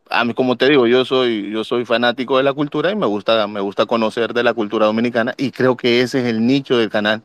a 0.09 0.25
mí, 0.25 0.33
como 0.33 0.57
te 0.57 0.69
digo, 0.69 0.87
yo 0.87 1.05
soy, 1.05 1.51
yo 1.51 1.65
soy 1.65 1.85
fanático 1.85 2.37
de 2.37 2.45
la 2.45 2.53
cultura 2.53 2.93
y 2.93 2.95
me 2.95 3.07
gusta, 3.07 3.49
me 3.49 3.61
gusta 3.61 3.87
conocer 3.87 4.35
de 4.35 4.45
la 4.45 4.55
cultura 4.55 4.87
dominicana 4.87 5.35
y 5.37 5.51
creo 5.51 5.77
que 5.77 6.01
ese 6.01 6.21
es 6.21 6.27
el 6.27 6.47
nicho 6.47 6.79
del 6.79 6.91
canal 6.91 7.23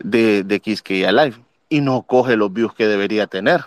de, 0.00 0.42
de 0.42 0.58
Quisqueya 0.58 1.12
Live 1.12 1.36
y 1.68 1.80
no 1.80 2.02
coge 2.02 2.36
los 2.36 2.52
views 2.52 2.74
que 2.74 2.88
debería 2.88 3.28
tener. 3.28 3.60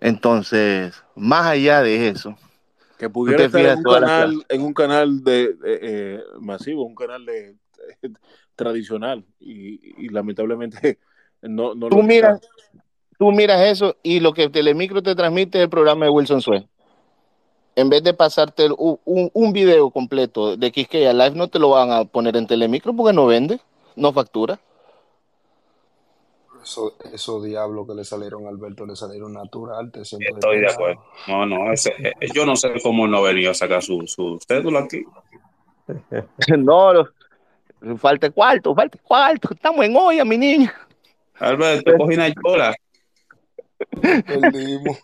Entonces, 0.00 1.02
más 1.16 1.46
allá 1.46 1.82
de 1.82 2.08
eso, 2.08 2.36
Que 3.02 3.10
pudiera 3.10 3.44
estar 3.44 3.60
en 3.60 3.78
un 3.78 3.82
canal, 3.84 4.46
en 4.48 4.62
un 4.62 4.74
canal 4.74 5.24
de, 5.24 5.54
de, 5.54 5.78
eh, 5.82 6.20
masivo, 6.40 6.84
un 6.84 6.94
canal 6.94 7.26
de, 7.26 7.56
tradicional 8.54 9.24
y, 9.40 10.04
y 10.04 10.08
lamentablemente 10.08 10.98
no, 11.42 11.74
no 11.74 11.88
Tú 11.88 11.96
lo 11.96 12.02
miras, 12.04 12.40
está. 12.40 12.84
tú 13.18 13.32
miras 13.32 13.60
eso 13.62 13.96
y 14.04 14.20
lo 14.20 14.32
que 14.32 14.48
Telemicro 14.48 15.02
te 15.02 15.16
transmite 15.16 15.58
es 15.58 15.64
el 15.64 15.70
programa 15.70 16.04
de 16.04 16.10
Wilson 16.12 16.40
Sue. 16.40 16.64
En 17.74 17.88
vez 17.88 18.04
de 18.04 18.14
pasarte 18.14 18.68
un- 18.76 19.30
un 19.32 19.52
video 19.52 19.90
completo 19.90 20.56
de 20.56 20.70
Quisqueya 20.70 21.12
Live, 21.12 21.32
no 21.34 21.48
te 21.48 21.58
lo 21.58 21.70
van 21.70 21.90
a 21.90 22.04
poner 22.04 22.36
en 22.36 22.46
Telemicro 22.46 22.94
porque 22.94 23.14
no 23.14 23.26
vende, 23.26 23.58
no 23.96 24.12
factura. 24.12 24.60
Eso, 26.62 26.96
esos 27.12 27.44
diablos 27.44 27.86
que 27.88 27.94
le 27.94 28.04
salieron 28.04 28.46
a 28.46 28.50
Alberto 28.50 28.86
le 28.86 28.94
salieron 28.94 29.32
natural, 29.32 29.90
te 29.90 30.02
Estoy 30.02 30.60
de 30.60 30.70
acuerdo. 30.70 31.04
No, 31.26 31.44
no, 31.44 31.72
ese, 31.72 31.92
eh, 31.98 32.12
yo 32.32 32.46
no 32.46 32.54
sé 32.54 32.72
cómo 32.82 33.08
no 33.08 33.18
ha 33.18 33.22
venido 33.22 33.50
a 33.50 33.54
sacar 33.54 33.82
su, 33.82 34.06
su 34.06 34.38
cédula 34.46 34.80
aquí. 34.80 35.02
No, 36.58 36.92
no, 36.94 37.08
falta 37.98 38.30
cuarto, 38.30 38.74
falta 38.74 38.96
cuarto, 39.02 39.48
estamos 39.52 39.84
en 39.84 39.96
olla, 39.96 40.24
mi 40.24 40.38
niña. 40.38 40.72
Alberto, 41.40 41.92
cogí 41.98 42.14
una 42.14 42.28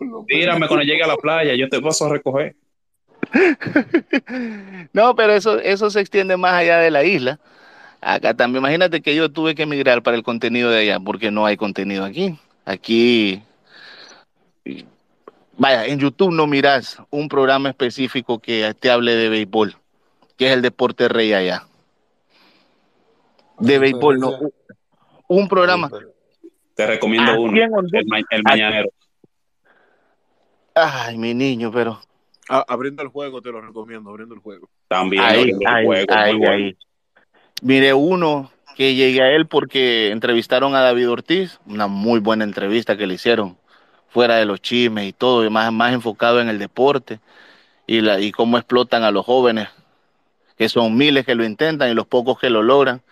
lo 0.00 0.24
Tírame 0.26 0.68
cuando 0.68 0.84
llegue 0.84 1.02
a 1.02 1.08
la 1.08 1.16
playa, 1.16 1.54
yo 1.54 1.68
te 1.68 1.80
paso 1.80 2.06
a 2.06 2.10
recoger. 2.10 2.54
No, 4.92 5.14
pero 5.14 5.34
eso, 5.34 5.58
eso 5.58 5.90
se 5.90 6.00
extiende 6.00 6.36
más 6.36 6.54
allá 6.54 6.78
de 6.78 6.90
la 6.90 7.04
isla. 7.04 7.40
Acá 8.00 8.34
también, 8.34 8.62
imagínate 8.62 9.00
que 9.00 9.14
yo 9.14 9.28
tuve 9.30 9.54
que 9.54 9.64
emigrar 9.64 10.02
para 10.02 10.16
el 10.16 10.22
contenido 10.22 10.70
de 10.70 10.80
allá, 10.80 11.00
porque 11.00 11.30
no 11.30 11.46
hay 11.46 11.56
contenido 11.56 12.04
aquí. 12.04 12.38
Aquí, 12.64 13.42
vaya, 15.56 15.86
en 15.86 15.98
YouTube 15.98 16.32
no 16.32 16.46
miras 16.46 16.98
un 17.10 17.28
programa 17.28 17.70
específico 17.70 18.38
que 18.38 18.72
te 18.78 18.90
hable 18.90 19.14
de 19.16 19.28
béisbol, 19.28 19.76
que 20.36 20.46
es 20.46 20.52
el 20.52 20.62
deporte 20.62 21.08
rey 21.08 21.32
allá. 21.32 21.64
De 23.58 23.78
béisbol, 23.78 24.20
no. 24.20 24.38
Un 25.26 25.48
programa. 25.48 25.90
Te 26.74 26.86
recomiendo 26.86 27.40
uno, 27.40 27.60
el, 27.60 28.06
ma- 28.06 28.18
el 28.18 28.24
aquí- 28.24 28.42
mañanero. 28.44 28.88
Ay, 30.74 31.18
mi 31.18 31.34
niño, 31.34 31.72
pero 31.72 32.00
A- 32.48 32.64
abriendo 32.68 33.02
el 33.02 33.08
juego, 33.08 33.42
te 33.42 33.50
lo 33.50 33.60
recomiendo, 33.60 34.10
abriendo 34.10 34.34
el 34.36 34.40
juego. 34.40 34.70
También 34.86 35.22
ahí, 35.24 35.38
abriendo 35.40 35.60
el 35.68 35.74
ahí, 35.74 35.84
juego, 35.86 36.06
muy 36.14 36.22
ahí, 36.22 36.36
bueno. 36.38 36.76
Mire 37.62 37.92
uno 37.92 38.52
que 38.76 38.94
llegué 38.94 39.22
a 39.22 39.32
él 39.32 39.46
porque 39.46 40.10
entrevistaron 40.10 40.76
a 40.76 40.80
David 40.80 41.10
Ortiz, 41.10 41.58
una 41.66 41.88
muy 41.88 42.20
buena 42.20 42.44
entrevista 42.44 42.96
que 42.96 43.08
le 43.08 43.14
hicieron, 43.14 43.58
fuera 44.08 44.36
de 44.36 44.44
los 44.44 44.62
chismes 44.62 45.08
y 45.08 45.12
todo, 45.12 45.44
y 45.44 45.50
más, 45.50 45.72
más 45.72 45.92
enfocado 45.92 46.40
en 46.40 46.48
el 46.48 46.58
deporte 46.58 47.18
y, 47.88 48.00
la, 48.00 48.20
y 48.20 48.30
cómo 48.30 48.56
explotan 48.56 49.02
a 49.02 49.10
los 49.10 49.26
jóvenes, 49.26 49.68
que 50.56 50.68
son 50.68 50.96
miles 50.96 51.26
que 51.26 51.34
lo 51.34 51.44
intentan 51.44 51.90
y 51.90 51.94
los 51.94 52.06
pocos 52.06 52.38
que 52.38 52.50
lo 52.50 52.62
logran, 52.62 53.02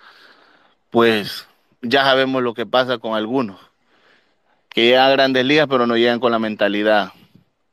pues 0.90 1.48
ya 1.82 2.04
sabemos 2.04 2.42
lo 2.42 2.54
que 2.54 2.66
pasa 2.66 2.98
con 2.98 3.14
algunos, 3.14 3.58
que 4.68 4.84
llegan 4.84 5.06
a 5.06 5.10
grandes 5.10 5.44
ligas 5.44 5.66
pero 5.68 5.88
no 5.88 5.96
llegan 5.96 6.20
con 6.20 6.30
la 6.30 6.38
mentalidad 6.38 7.12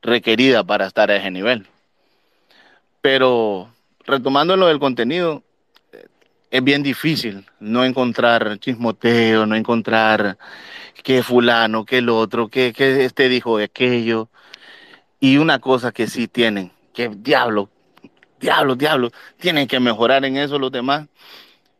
requerida 0.01 0.63
para 0.63 0.87
estar 0.87 1.11
a 1.11 1.17
ese 1.17 1.29
nivel. 1.29 1.67
Pero 3.01 3.69
retomando 4.05 4.55
lo 4.55 4.67
del 4.67 4.79
contenido, 4.79 5.43
es 6.53 6.63
bien 6.63 6.83
difícil 6.83 7.47
no 7.59 7.83
encontrar 7.83 8.59
chismoteo, 8.59 9.47
no 9.47 9.55
encontrar 9.55 10.37
que 11.01 11.23
fulano, 11.23 11.83
que 11.83 11.97
el 11.97 12.09
otro, 12.09 12.47
que, 12.47 12.73
que 12.73 13.05
este 13.05 13.27
dijo 13.27 13.57
de 13.57 13.63
aquello. 13.63 14.29
Y 15.19 15.37
una 15.37 15.57
cosa 15.57 15.91
que 15.91 16.05
sí 16.05 16.27
tienen, 16.27 16.71
que 16.93 17.09
diablo, 17.09 17.71
diablo, 18.39 18.75
diablo, 18.75 19.09
tienen 19.39 19.67
que 19.67 19.79
mejorar 19.79 20.25
en 20.25 20.37
eso 20.37 20.59
los 20.59 20.71
demás. 20.71 21.07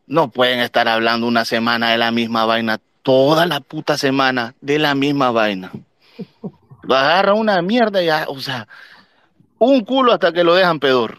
No 0.08 0.32
pueden 0.32 0.58
estar 0.58 0.88
hablando 0.88 1.28
una 1.28 1.44
semana 1.44 1.92
de 1.92 1.98
la 1.98 2.10
misma 2.10 2.44
vaina, 2.44 2.80
toda 3.04 3.46
la 3.46 3.60
puta 3.60 3.96
semana 3.96 4.56
de 4.60 4.80
la 4.80 4.96
misma 4.96 5.30
vaina. 5.30 5.70
Lo 6.82 6.96
agarra 6.96 7.34
una 7.34 7.62
mierda 7.62 8.02
y 8.02 8.06
ya, 8.06 8.24
o 8.26 8.40
sea, 8.40 8.66
un 9.56 9.84
culo 9.84 10.12
hasta 10.12 10.32
que 10.32 10.42
lo 10.42 10.56
dejan 10.56 10.80
peor. 10.80 11.18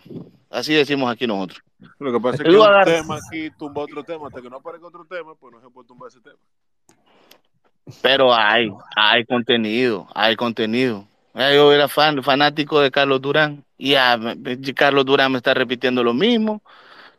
Así 0.49 0.73
decimos 0.73 1.09
aquí 1.09 1.25
nosotros. 1.25 1.64
Lo 1.99 2.11
que 2.11 2.19
pasa 2.19 2.37
es 2.37 2.49
que 2.49 2.57
un 2.57 2.83
tema 2.85 3.17
aquí 3.17 3.49
tumba 3.57 3.81
otro 3.83 4.03
tema, 4.03 4.27
hasta 4.27 4.41
que 4.41 4.49
no 4.49 4.57
aparezca 4.57 4.87
otro 4.87 5.05
tema, 5.05 5.35
pues 5.35 5.53
no 5.53 5.61
se 5.61 5.69
puede 5.69 5.87
tumbar 5.87 6.09
ese 6.09 6.21
tema. 6.21 6.37
Pero 8.01 8.33
hay, 8.33 8.71
hay 8.95 9.25
contenido, 9.25 10.07
hay 10.15 10.35
contenido. 10.35 11.05
Eh, 11.35 11.53
Yo 11.55 11.71
era 11.71 11.87
fan, 11.87 12.23
fanático 12.23 12.79
de 12.79 12.89
Carlos 12.91 13.21
Durán 13.21 13.63
y 13.77 13.91
ya, 13.91 14.17
me- 14.17 14.35
me- 14.35 14.57
Carlos 14.73 15.05
Durán 15.05 15.31
me 15.31 15.37
está 15.37 15.53
repitiendo 15.53 16.03
lo 16.03 16.13
mismo, 16.13 16.61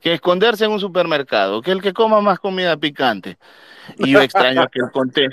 que 0.00 0.14
esconderse 0.14 0.64
en 0.64 0.72
un 0.72 0.80
supermercado, 0.80 1.62
que 1.62 1.70
el 1.70 1.82
que 1.82 1.92
coma 1.92 2.20
más 2.20 2.38
comida 2.38 2.76
picante. 2.76 3.36
Y 3.98 4.10
yo 4.12 4.20
extraño 4.20 4.62
aquel, 4.62 4.90
conte 4.92 5.28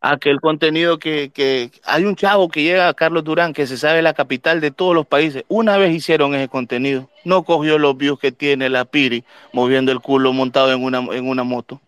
aquel 0.00 0.40
contenido 0.40 0.98
que, 0.98 1.30
que 1.30 1.70
hay 1.84 2.04
un 2.04 2.14
chavo 2.14 2.48
que 2.48 2.62
llega 2.62 2.88
a 2.88 2.94
Carlos 2.94 3.24
Durán 3.24 3.52
que 3.52 3.66
se 3.66 3.76
sabe 3.76 4.02
la 4.02 4.14
capital 4.14 4.60
de 4.60 4.70
todos 4.70 4.94
los 4.94 5.06
países. 5.06 5.44
Una 5.48 5.76
vez 5.76 5.94
hicieron 5.94 6.34
ese 6.34 6.48
contenido, 6.48 7.08
no 7.24 7.42
cogió 7.42 7.78
los 7.78 7.96
views 7.96 8.18
que 8.18 8.32
tiene 8.32 8.68
la 8.68 8.84
Piri 8.84 9.24
moviendo 9.52 9.92
el 9.92 10.00
culo 10.00 10.32
montado 10.32 10.72
en 10.72 10.82
una, 10.82 10.98
en 10.98 11.28
una 11.28 11.42
moto. 11.44 11.80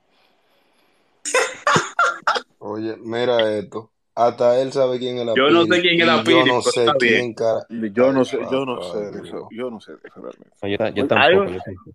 Oye, 2.59 2.97
mira 2.99 3.53
esto. 3.53 3.91
Hasta 4.15 4.61
él 4.61 4.73
sabe 4.73 4.99
quién 4.99 5.19
es 5.19 5.27
la 5.27 5.35
Yo 5.35 5.49
no 5.51 5.65
sé 5.65 5.81
quién 5.81 6.01
es 6.01 6.07
la 6.07 6.19
yo 6.19 6.25
Piri, 6.25 6.39
no 6.39 6.61
pero 6.61 6.63
sé 6.63 6.87
quién 6.99 7.33
cara. 7.33 7.65
Yo 7.71 8.13
no 8.13 8.25
sé, 8.25 8.39
yo 8.51 8.67
no 8.67 8.83
sé 8.83 8.99
de 8.99 9.13
Dios. 9.13 9.29
eso, 9.29 9.49
yo 9.51 9.71
no 9.71 9.81
sé 9.81 9.93
de 9.93 9.99
eso 10.05 10.21
realmente. 10.21 10.51
No, 10.61 10.69
yo, 10.69 10.77
yo 10.95 11.07
tampoco. 11.07 11.51
yo 11.53 11.59
tampoco. 11.65 11.91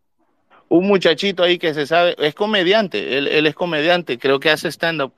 un 0.69 0.87
muchachito 0.87 1.43
ahí 1.43 1.59
que 1.59 1.73
se 1.73 1.85
sabe, 1.85 2.15
es 2.17 2.33
comediante, 2.33 3.17
él, 3.17 3.27
él 3.27 3.45
es 3.45 3.53
comediante, 3.53 4.17
creo 4.17 4.39
que 4.39 4.49
hace 4.49 4.69
stand-up 4.69 5.11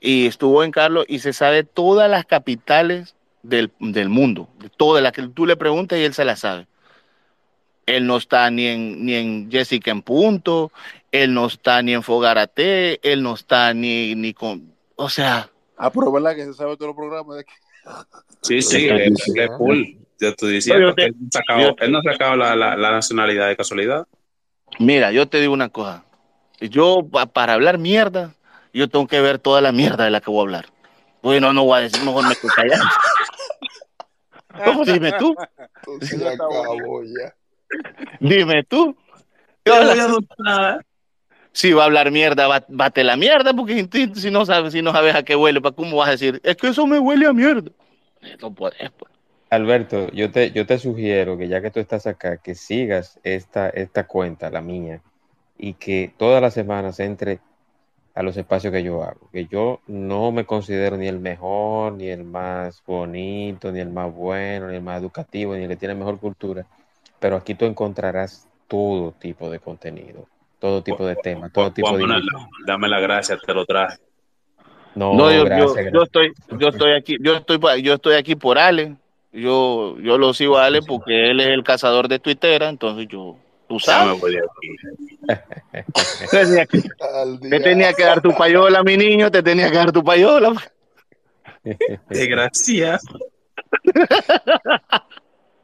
y 0.00 0.26
estuvo 0.26 0.62
en 0.64 0.70
Carlos 0.70 1.04
y 1.08 1.18
se 1.20 1.32
sabe 1.32 1.64
todas 1.64 2.10
las 2.10 2.24
capitales 2.24 3.14
del, 3.42 3.72
del 3.80 4.08
mundo, 4.08 4.48
de 4.58 4.68
todas 4.68 5.02
las 5.02 5.12
que 5.12 5.26
tú 5.28 5.46
le 5.46 5.56
preguntas 5.56 5.98
y 5.98 6.04
él 6.04 6.14
se 6.14 6.24
las 6.24 6.40
sabe. 6.40 6.66
Él 7.86 8.06
no 8.06 8.18
está 8.18 8.50
ni 8.50 8.66
en, 8.66 9.04
ni 9.06 9.14
en 9.14 9.50
Jessica 9.50 9.90
en 9.90 10.02
Punto, 10.02 10.70
él 11.10 11.32
no 11.32 11.46
está 11.46 11.80
ni 11.82 11.94
en 11.94 12.02
Fogarate, 12.02 13.00
él 13.02 13.22
no 13.22 13.34
está 13.34 13.72
ni, 13.72 14.14
ni 14.14 14.34
con, 14.34 14.72
o 14.96 15.08
sea, 15.08 15.50
Ah, 15.80 15.90
pero 15.92 16.10
verdad 16.10 16.34
que 16.34 16.44
se 16.44 16.54
sabe 16.54 16.76
todos 16.76 16.88
los 16.88 16.96
programas 16.96 17.36
de 17.36 17.40
aquí. 17.42 17.52
Sí, 18.42 18.62
sí, 18.62 18.86
él, 18.88 19.14
es 19.36 19.50
cool. 19.58 19.96
Yo 20.20 20.28
estoy 20.28 20.48
yo 20.50 20.54
diciendo 20.54 20.94
te- 20.94 21.02
que 21.02 21.06
él, 21.08 21.14
no 21.18 21.28
ha 21.28 21.30
sacado- 21.32 21.60
yo- 21.60 21.76
él 21.80 21.92
no 21.92 21.98
ha 21.98 22.02
sacado 22.02 22.36
la, 22.36 22.56
la, 22.56 22.76
la 22.76 22.90
nacionalidad 22.92 23.48
de 23.48 23.56
casualidad. 23.56 24.06
mira, 24.78 25.10
yo 25.12 25.26
te 25.28 25.40
digo 25.40 25.52
una 25.52 25.68
cosa, 25.68 26.04
yo 26.60 27.06
pa- 27.10 27.26
para 27.26 27.54
hablar 27.54 27.78
mierda, 27.78 28.34
yo 28.72 28.88
tengo 28.88 29.06
que 29.06 29.20
ver 29.20 29.38
toda 29.38 29.60
la 29.60 29.72
mierda 29.72 30.04
de 30.04 30.10
la 30.10 30.20
que 30.20 30.30
voy 30.30 30.38
a 30.38 30.42
hablar. 30.42 30.66
Bueno, 31.22 31.52
no 31.52 31.64
voy 31.64 31.78
a 31.78 31.82
decir, 31.82 32.02
mejor 32.04 32.28
me 32.28 32.34
quedo 32.36 32.50
callado. 32.54 32.84
¿Cómo 34.64 34.84
dime 34.84 35.12
tú? 35.18 35.34
Esto 36.00 36.06
se 36.06 36.28
acabó 36.28 37.02
ya. 37.04 37.34
Dime 38.20 38.64
tú. 38.64 38.96
No. 40.38 40.78
Si 41.52 41.72
va 41.72 41.82
a 41.82 41.86
hablar 41.86 42.10
mierda, 42.10 42.46
ba- 42.46 42.64
bate 42.68 43.02
la 43.04 43.16
mierda, 43.16 43.52
porque 43.52 43.86
si- 43.90 44.14
si 44.14 44.30
no 44.30 44.46
sabes, 44.46 44.72
si 44.72 44.80
no 44.82 44.92
sabes 44.92 45.14
a 45.14 45.22
qué 45.22 45.34
huele, 45.36 45.60
¿para 45.60 45.74
cómo 45.74 45.96
vas 45.96 46.08
a 46.08 46.12
decir? 46.12 46.40
Es 46.44 46.56
que 46.56 46.68
eso 46.68 46.86
me 46.86 46.98
huele 46.98 47.26
a 47.26 47.32
mierda. 47.32 47.70
No 48.40 48.52
puedes, 48.52 48.90
pues. 48.92 49.12
Alberto, 49.50 50.10
yo 50.12 50.30
te, 50.30 50.50
yo 50.52 50.66
te 50.66 50.78
sugiero 50.78 51.38
que 51.38 51.48
ya 51.48 51.60
que 51.62 51.70
tú 51.70 51.80
estás 51.80 52.06
acá, 52.06 52.36
que 52.36 52.54
sigas 52.54 53.18
esta, 53.22 53.70
esta 53.70 54.06
cuenta, 54.06 54.50
la 54.50 54.60
mía, 54.60 55.00
y 55.56 55.74
que 55.74 56.12
todas 56.18 56.42
las 56.42 56.54
semanas 56.54 57.00
entre 57.00 57.40
a 58.18 58.22
los 58.24 58.36
espacios 58.36 58.72
que 58.72 58.82
yo 58.82 59.04
hago. 59.04 59.30
Que 59.32 59.46
yo 59.46 59.78
no 59.86 60.32
me 60.32 60.44
considero 60.44 60.96
ni 60.96 61.06
el 61.06 61.20
mejor, 61.20 61.92
ni 61.92 62.08
el 62.08 62.24
más 62.24 62.82
bonito, 62.84 63.70
ni 63.70 63.78
el 63.78 63.90
más 63.90 64.12
bueno, 64.12 64.66
ni 64.68 64.74
el 64.76 64.82
más 64.82 65.00
educativo, 65.00 65.54
ni 65.54 65.62
el 65.62 65.68
que 65.68 65.76
tiene 65.76 65.94
mejor 65.94 66.18
cultura. 66.18 66.66
Pero 67.20 67.36
aquí 67.36 67.54
tú 67.54 67.64
encontrarás 67.64 68.48
todo 68.66 69.12
tipo 69.12 69.48
de 69.50 69.60
contenido, 69.60 70.26
todo 70.58 70.82
tipo 70.82 71.06
de 71.06 71.14
temas, 71.14 71.52
todo 71.52 71.70
tipo 71.70 71.96
de... 71.96 72.06
Dame 72.66 72.88
la 72.88 72.98
gracia, 72.98 73.38
te 73.38 73.54
lo 73.54 73.64
traje. 73.64 73.98
No, 74.96 75.14
No, 75.14 75.30
yo, 75.30 75.38
yo, 75.38 75.44
gracias, 75.44 75.76
yo 75.76 75.82
gracias. 75.82 76.02
estoy, 76.02 76.32
yo 76.58 76.68
estoy 76.70 76.92
aquí, 76.94 77.16
yo 77.20 77.36
estoy, 77.36 77.58
pa- 77.58 77.76
yo 77.76 77.94
estoy 77.94 78.16
aquí 78.16 78.34
por 78.34 78.58
Ale. 78.58 78.96
Yo, 79.32 79.96
yo 80.00 80.18
lo 80.18 80.34
sigo 80.34 80.58
a 80.58 80.64
Ale 80.64 80.80
porque 80.82 81.30
él 81.30 81.38
es 81.38 81.48
el 81.48 81.62
cazador 81.62 82.08
de 82.08 82.18
Twitter, 82.18 82.64
entonces 82.64 83.06
yo, 83.06 83.36
Tú 83.68 83.78
sabes. 83.78 84.20
te, 86.30 86.44
tenía 86.44 86.66
que, 86.66 86.82
te 87.50 87.60
tenía 87.60 87.92
que 87.92 88.04
dar 88.04 88.20
tu 88.22 88.34
payola, 88.34 88.82
mi 88.82 88.96
niño, 88.96 89.30
te 89.30 89.42
tenía 89.42 89.70
que 89.70 89.76
dar 89.76 89.92
tu 89.92 90.02
payola. 90.02 90.54
Desgracia. 92.08 92.98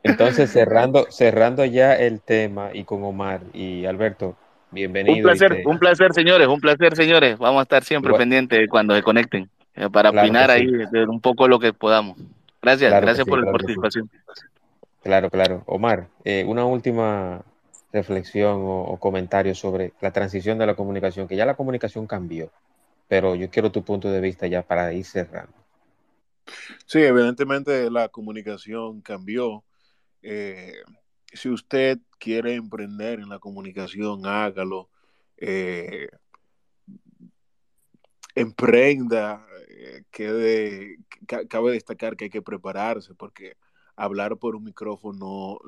Entonces, 0.02 0.50
cerrando, 0.50 1.06
cerrando 1.10 1.64
ya 1.64 1.94
el 1.94 2.20
tema 2.20 2.70
y 2.74 2.84
con 2.84 3.02
Omar 3.04 3.40
y 3.54 3.86
Alberto, 3.86 4.36
bienvenido. 4.70 5.16
Un 5.16 5.22
placer, 5.22 5.54
te- 5.62 5.66
un 5.66 5.78
placer, 5.78 6.12
señores, 6.12 6.46
un 6.46 6.60
placer, 6.60 6.94
señores. 6.94 7.38
Vamos 7.38 7.60
a 7.60 7.62
estar 7.62 7.82
siempre 7.84 8.10
Igual. 8.10 8.20
pendientes 8.20 8.68
cuando 8.68 8.94
se 8.94 9.02
conecten 9.02 9.48
eh, 9.74 9.88
para 9.90 10.10
Claro 10.10 10.26
opinar 10.26 10.50
sí. 10.50 10.56
ahí 10.56 10.66
de 10.66 11.04
un 11.06 11.20
poco 11.22 11.48
lo 11.48 11.58
que 11.58 11.72
podamos. 11.72 12.18
Gracias, 12.60 12.90
Claro 12.90 13.06
gracias 13.06 13.24
sí, 13.24 13.30
por 13.30 13.38
la 13.38 13.44
claro 13.50 13.58
que 13.58 13.72
sí. 13.72 13.78
participación. 13.78 14.10
Claro, 15.02 15.30
claro. 15.30 15.62
Omar, 15.66 16.08
eh, 16.24 16.44
una 16.46 16.64
última 16.66 17.42
reflexión 17.94 18.60
o, 18.62 18.82
o 18.82 18.98
comentario 18.98 19.54
sobre 19.54 19.94
la 20.02 20.12
transición 20.12 20.58
de 20.58 20.66
la 20.66 20.74
comunicación, 20.74 21.26
que 21.26 21.36
ya 21.36 21.46
la 21.46 21.56
comunicación 21.56 22.06
cambió, 22.06 22.50
pero 23.08 23.34
yo 23.34 23.48
quiero 23.48 23.72
tu 23.72 23.82
punto 23.82 24.10
de 24.10 24.20
vista 24.20 24.46
ya 24.46 24.62
para 24.62 24.92
ir 24.92 25.06
cerrando. 25.06 25.54
Sí, 26.86 26.98
evidentemente 26.98 27.90
la 27.90 28.08
comunicación 28.08 29.00
cambió. 29.00 29.64
Eh, 30.22 30.74
si 31.32 31.48
usted 31.48 31.98
quiere 32.18 32.54
emprender 32.54 33.20
en 33.20 33.28
la 33.28 33.38
comunicación, 33.38 34.26
hágalo. 34.26 34.90
Eh, 35.36 36.08
emprenda. 38.34 39.46
Eh, 39.68 40.04
cabe 41.48 41.72
destacar 41.72 42.16
que 42.16 42.24
hay 42.24 42.30
que 42.30 42.42
prepararse 42.42 43.14
porque 43.14 43.56
hablar 43.96 44.36
por 44.36 44.56
un 44.56 44.64
micrófono, 44.64 45.58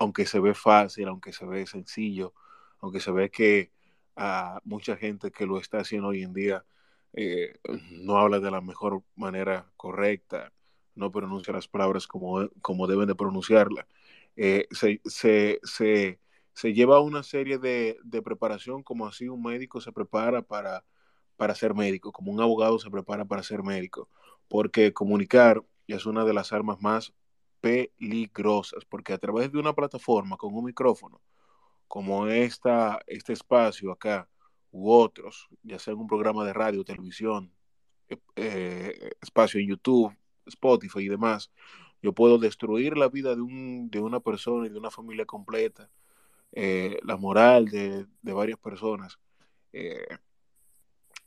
aunque 0.00 0.26
se 0.26 0.40
ve 0.40 0.54
fácil, 0.54 1.08
aunque 1.08 1.32
se 1.32 1.46
ve 1.46 1.66
sencillo, 1.66 2.34
aunque 2.80 3.00
se 3.00 3.10
ve 3.10 3.30
que 3.30 3.72
a 4.16 4.60
mucha 4.64 4.96
gente 4.96 5.30
que 5.30 5.46
lo 5.46 5.58
está 5.58 5.78
haciendo 5.78 6.08
hoy 6.08 6.22
en 6.22 6.32
día 6.32 6.64
eh, 7.12 7.58
no 7.90 8.18
habla 8.18 8.40
de 8.40 8.50
la 8.50 8.60
mejor 8.60 9.02
manera 9.16 9.70
correcta, 9.76 10.52
no 10.94 11.10
pronuncia 11.12 11.52
las 11.52 11.68
palabras 11.68 12.06
como, 12.06 12.48
como 12.60 12.86
deben 12.86 13.06
de 13.06 13.14
pronunciarlas. 13.14 13.86
Eh, 14.36 14.66
se, 14.70 15.00
se, 15.04 15.60
se, 15.62 16.20
se 16.52 16.72
lleva 16.74 17.00
una 17.00 17.22
serie 17.22 17.58
de, 17.58 17.98
de 18.04 18.22
preparación 18.22 18.82
como 18.82 19.06
así 19.06 19.28
un 19.28 19.42
médico 19.42 19.80
se 19.80 19.92
prepara 19.92 20.42
para, 20.42 20.84
para 21.36 21.54
ser 21.54 21.74
médico, 21.74 22.12
como 22.12 22.32
un 22.32 22.40
abogado 22.40 22.78
se 22.78 22.90
prepara 22.90 23.24
para 23.24 23.42
ser 23.42 23.62
médico, 23.62 24.08
porque 24.48 24.92
comunicar 24.92 25.62
es 25.86 26.06
una 26.06 26.24
de 26.24 26.34
las 26.34 26.52
armas 26.52 26.80
más 26.80 27.14
peligrosas, 27.60 28.84
porque 28.84 29.12
a 29.12 29.18
través 29.18 29.52
de 29.52 29.58
una 29.58 29.74
plataforma 29.74 30.36
con 30.36 30.54
un 30.54 30.64
micrófono, 30.64 31.20
como 31.86 32.26
esta, 32.28 33.00
este 33.06 33.32
espacio 33.32 33.92
acá, 33.92 34.28
u 34.70 34.90
otros, 34.92 35.48
ya 35.62 35.78
sea 35.78 35.94
en 35.94 36.00
un 36.00 36.06
programa 36.06 36.44
de 36.44 36.52
radio, 36.52 36.84
televisión, 36.84 37.52
eh, 38.08 38.18
eh, 38.36 39.10
espacio 39.20 39.60
en 39.60 39.68
YouTube, 39.68 40.16
Spotify 40.46 41.00
y 41.00 41.08
demás, 41.08 41.50
yo 42.02 42.12
puedo 42.12 42.38
destruir 42.38 42.96
la 42.96 43.08
vida 43.08 43.34
de, 43.34 43.40
un, 43.40 43.90
de 43.90 44.00
una 44.00 44.20
persona 44.20 44.66
y 44.66 44.70
de 44.70 44.78
una 44.78 44.90
familia 44.90 45.26
completa, 45.26 45.90
eh, 46.52 46.98
la 47.02 47.16
moral 47.16 47.66
de, 47.66 48.06
de 48.22 48.32
varias 48.32 48.58
personas. 48.58 49.18
Eh, 49.72 50.06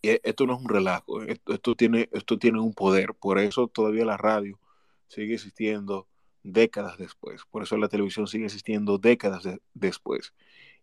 esto 0.02 0.48
no 0.48 0.56
es 0.56 0.62
un 0.62 0.70
relajo, 0.70 1.22
esto, 1.22 1.76
tiene, 1.76 2.10
esto 2.12 2.40
tiene 2.40 2.60
un 2.60 2.74
poder, 2.74 3.14
por 3.14 3.38
eso 3.38 3.68
todavía 3.68 4.04
la 4.04 4.18
radio 4.18 4.60
sigue 5.08 5.36
existiendo 5.36 6.08
décadas 6.44 6.98
después, 6.98 7.44
por 7.50 7.64
eso 7.64 7.78
la 7.78 7.88
televisión 7.88 8.28
sigue 8.28 8.46
existiendo 8.46 8.98
décadas 8.98 9.44
de, 9.44 9.62
después, 9.74 10.34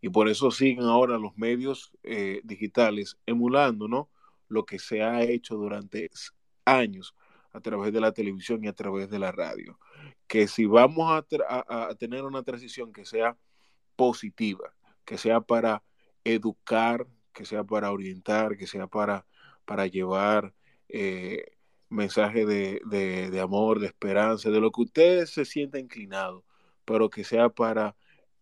y 0.01 0.09
por 0.09 0.29
eso 0.29 0.51
siguen 0.51 0.85
ahora 0.85 1.17
los 1.17 1.37
medios 1.37 1.91
eh, 2.03 2.41
digitales 2.43 3.17
emulando 3.25 3.87
¿no? 3.87 4.09
lo 4.47 4.65
que 4.65 4.79
se 4.79 5.03
ha 5.03 5.21
hecho 5.23 5.55
durante 5.55 6.09
años 6.65 7.15
a 7.51 7.59
través 7.59 7.91
de 7.91 7.99
la 7.99 8.11
televisión 8.11 8.63
y 8.63 8.67
a 8.67 8.73
través 8.73 9.09
de 9.09 9.19
la 9.19 9.31
radio, 9.31 9.79
que 10.27 10.47
si 10.47 10.65
vamos 10.65 11.11
a 11.11 11.95
tener 11.95 12.23
una 12.23 12.43
transición 12.43 12.93
que 12.93 13.05
sea 13.05 13.37
positiva, 13.95 14.73
que 15.03 15.17
sea 15.17 15.41
para 15.41 15.83
educar, 16.23 17.07
que 17.33 17.45
sea 17.45 17.63
para 17.63 17.91
orientar, 17.91 18.57
que 18.57 18.67
sea 18.67 18.87
para, 18.87 19.25
para 19.65 19.87
llevar 19.87 20.53
eh, 20.87 21.45
mensaje 21.89 22.45
de, 22.45 22.81
de, 22.85 23.29
de, 23.29 23.39
amor, 23.39 23.79
de 23.79 23.87
esperanza, 23.87 24.49
de 24.49 24.59
lo 24.59 24.71
que 24.71 24.81
usted 24.81 25.25
se 25.25 25.45
sienta 25.45 25.79
inclinado, 25.79 26.43
pero 26.85 27.09
que 27.09 27.23
sea 27.23 27.49
para 27.49 27.95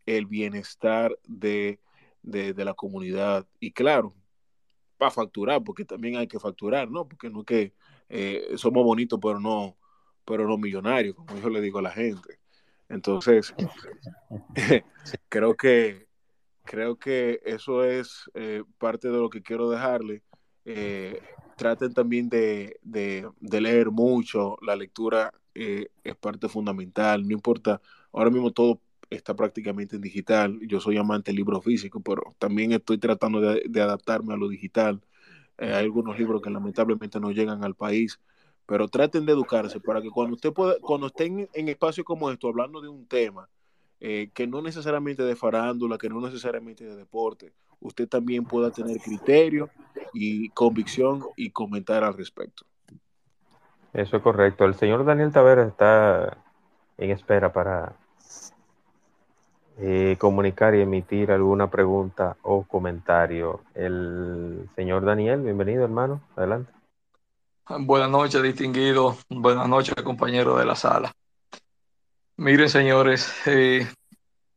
el 0.05 0.25
bienestar 0.25 1.17
de, 1.25 1.79
de, 2.21 2.53
de 2.53 2.65
la 2.65 2.73
comunidad. 2.73 3.47
Y 3.59 3.71
claro, 3.71 4.13
para 4.97 5.11
facturar, 5.11 5.63
porque 5.63 5.85
también 5.85 6.17
hay 6.17 6.27
que 6.27 6.39
facturar, 6.39 6.89
¿no? 6.89 7.07
Porque 7.07 7.29
no 7.29 7.39
es 7.41 7.45
que 7.45 7.73
eh, 8.09 8.53
somos 8.55 8.83
bonitos, 8.83 9.19
pero 9.21 9.39
no, 9.39 9.77
pero 10.25 10.47
no 10.47 10.57
millonarios, 10.57 11.15
como 11.15 11.37
yo 11.37 11.49
le 11.49 11.61
digo 11.61 11.79
a 11.79 11.83
la 11.83 11.91
gente. 11.91 12.39
Entonces, 12.89 13.53
creo 15.29 15.55
que 15.55 16.07
creo 16.63 16.97
que 16.97 17.39
eso 17.45 17.83
es 17.83 18.29
eh, 18.33 18.63
parte 18.77 19.07
de 19.07 19.17
lo 19.17 19.29
que 19.29 19.41
quiero 19.41 19.69
dejarle. 19.69 20.21
Eh, 20.65 21.21
traten 21.57 21.93
también 21.93 22.29
de, 22.29 22.79
de, 22.83 23.61
leer 23.61 23.91
mucho, 23.91 24.57
la 24.61 24.75
lectura 24.75 25.33
eh, 25.55 25.87
es 26.03 26.15
parte 26.15 26.47
fundamental, 26.47 27.27
no 27.27 27.33
importa, 27.33 27.81
ahora 28.13 28.29
mismo 28.29 28.51
todo 28.51 28.79
está 29.09 29.35
prácticamente 29.35 29.97
en 29.97 30.01
digital, 30.01 30.59
yo 30.67 30.79
soy 30.79 30.97
amante 30.97 31.31
del 31.31 31.37
libro 31.37 31.61
físico, 31.61 31.99
pero 31.99 32.21
también 32.39 32.71
estoy 32.71 32.97
tratando 32.97 33.41
de, 33.41 33.63
de 33.67 33.81
adaptarme 33.81 34.33
a 34.33 34.37
lo 34.37 34.47
digital. 34.47 35.01
Eh, 35.57 35.73
hay 35.73 35.85
algunos 35.85 36.17
libros 36.19 36.41
que 36.41 36.49
lamentablemente 36.49 37.19
no 37.19 37.31
llegan 37.31 37.63
al 37.63 37.75
país, 37.75 38.19
pero 38.65 38.87
traten 38.87 39.25
de 39.25 39.31
educarse 39.31 39.79
para 39.79 40.01
que 40.01 40.09
cuando 40.09 40.35
usted 40.35 40.53
pueda, 40.53 40.75
cuando 40.81 41.07
estén 41.07 41.49
en 41.53 41.69
espacios 41.69 42.05
como 42.05 42.29
esto, 42.29 42.47
hablando 42.49 42.81
de 42.81 42.89
un 42.89 43.07
tema, 43.07 43.49
eh, 43.99 44.29
que 44.33 44.45
no 44.45 44.61
necesariamente 44.61 45.23
de 45.23 45.35
farándula, 45.35 45.97
que 45.97 46.09
no 46.09 46.21
necesariamente 46.21 46.85
de 46.85 46.95
deporte, 46.95 47.53
usted 47.79 48.07
también 48.07 48.45
pueda 48.45 48.71
tener 48.71 48.99
criterio 48.99 49.69
y 50.13 50.49
convicción 50.49 51.23
y 51.35 51.51
comentar 51.51 52.03
al 52.03 52.15
respecto. 52.15 52.65
Eso 53.93 54.17
es 54.17 54.23
correcto. 54.23 54.65
El 54.65 54.75
señor 54.75 55.05
Daniel 55.05 55.31
Taveras 55.31 55.69
está 55.69 56.37
en 56.97 57.11
espera 57.11 57.51
para 57.51 57.95
eh, 59.79 60.17
comunicar 60.19 60.73
y 60.75 60.81
emitir 60.81 61.31
alguna 61.31 61.69
pregunta 61.69 62.37
o 62.41 62.63
comentario. 62.63 63.61
El 63.75 64.69
señor 64.75 65.05
Daniel, 65.05 65.41
bienvenido 65.41 65.83
hermano, 65.83 66.21
adelante. 66.35 66.71
Buenas 67.69 68.09
noches, 68.09 68.41
distinguido. 68.41 69.17
Buenas 69.29 69.67
noches, 69.67 69.93
compañero 69.95 70.57
de 70.57 70.65
la 70.65 70.75
sala. 70.75 71.11
Miren, 72.37 72.69
señores, 72.69 73.31
eh, 73.45 73.87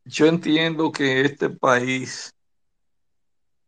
yo 0.05 0.27
entiendo 0.27 0.91
que 0.91 1.21
este 1.21 1.49
país, 1.49 2.33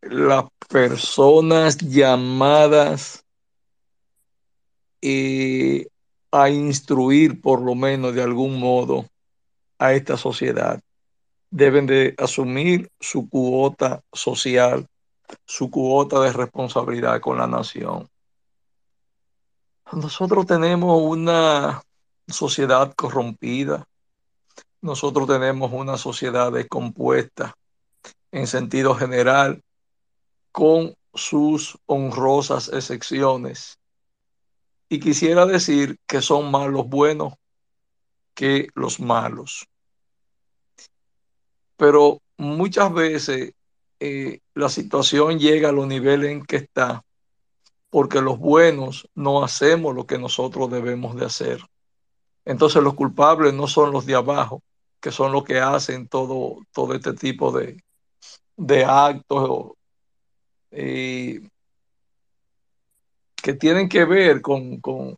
las 0.09 0.45
personas 0.69 1.77
llamadas 1.77 3.23
eh, 5.01 5.87
a 6.31 6.49
instruir, 6.49 7.41
por 7.41 7.61
lo 7.61 7.75
menos 7.75 8.13
de 8.15 8.23
algún 8.23 8.59
modo, 8.59 9.05
a 9.77 9.93
esta 9.93 10.17
sociedad, 10.17 10.81
deben 11.49 11.85
de 11.85 12.15
asumir 12.17 12.89
su 12.99 13.29
cuota 13.29 14.01
social, 14.11 14.87
su 15.45 15.69
cuota 15.69 16.19
de 16.21 16.31
responsabilidad 16.31 17.21
con 17.21 17.37
la 17.37 17.47
nación. 17.47 18.07
Nosotros 19.91 20.47
tenemos 20.47 21.01
una 21.01 21.83
sociedad 22.27 22.93
corrompida, 22.95 23.85
nosotros 24.81 25.27
tenemos 25.27 25.71
una 25.71 25.97
sociedad 25.97 26.51
descompuesta 26.51 27.55
en 28.31 28.47
sentido 28.47 28.95
general, 28.95 29.61
con 30.53 30.95
sus 31.13 31.77
honrosas 31.87 32.69
excepciones. 32.71 33.79
Y 34.87 34.99
quisiera 34.99 35.45
decir 35.45 35.97
que 36.07 36.21
son 36.21 36.51
más 36.51 36.69
los 36.69 36.87
buenos 36.87 37.33
que 38.35 38.67
los 38.75 38.99
malos. 38.99 39.67
Pero 41.75 42.21
muchas 42.37 42.93
veces 42.93 43.53
eh, 43.99 44.39
la 44.53 44.69
situación 44.69 45.39
llega 45.39 45.69
a 45.69 45.73
los 45.73 45.87
niveles 45.87 46.31
en 46.31 46.45
que 46.45 46.57
está 46.57 47.03
porque 47.89 48.21
los 48.21 48.37
buenos 48.37 49.09
no 49.15 49.43
hacemos 49.43 49.95
lo 49.95 50.05
que 50.05 50.19
nosotros 50.19 50.69
debemos 50.69 51.15
de 51.15 51.25
hacer. 51.25 51.61
Entonces 52.45 52.83
los 52.83 52.93
culpables 52.93 53.53
no 53.53 53.67
son 53.67 53.91
los 53.91 54.05
de 54.05 54.15
abajo, 54.15 54.61
que 54.99 55.11
son 55.11 55.31
los 55.31 55.43
que 55.43 55.59
hacen 55.59 56.07
todo, 56.07 56.57
todo 56.71 56.93
este 56.93 57.13
tipo 57.13 57.51
de, 57.51 57.83
de 58.55 58.85
actos 58.85 59.71
eh, 60.73 61.41
que 63.35 63.53
tienen 63.53 63.89
que 63.89 64.05
ver 64.05 64.41
con, 64.41 64.79
con, 64.79 65.17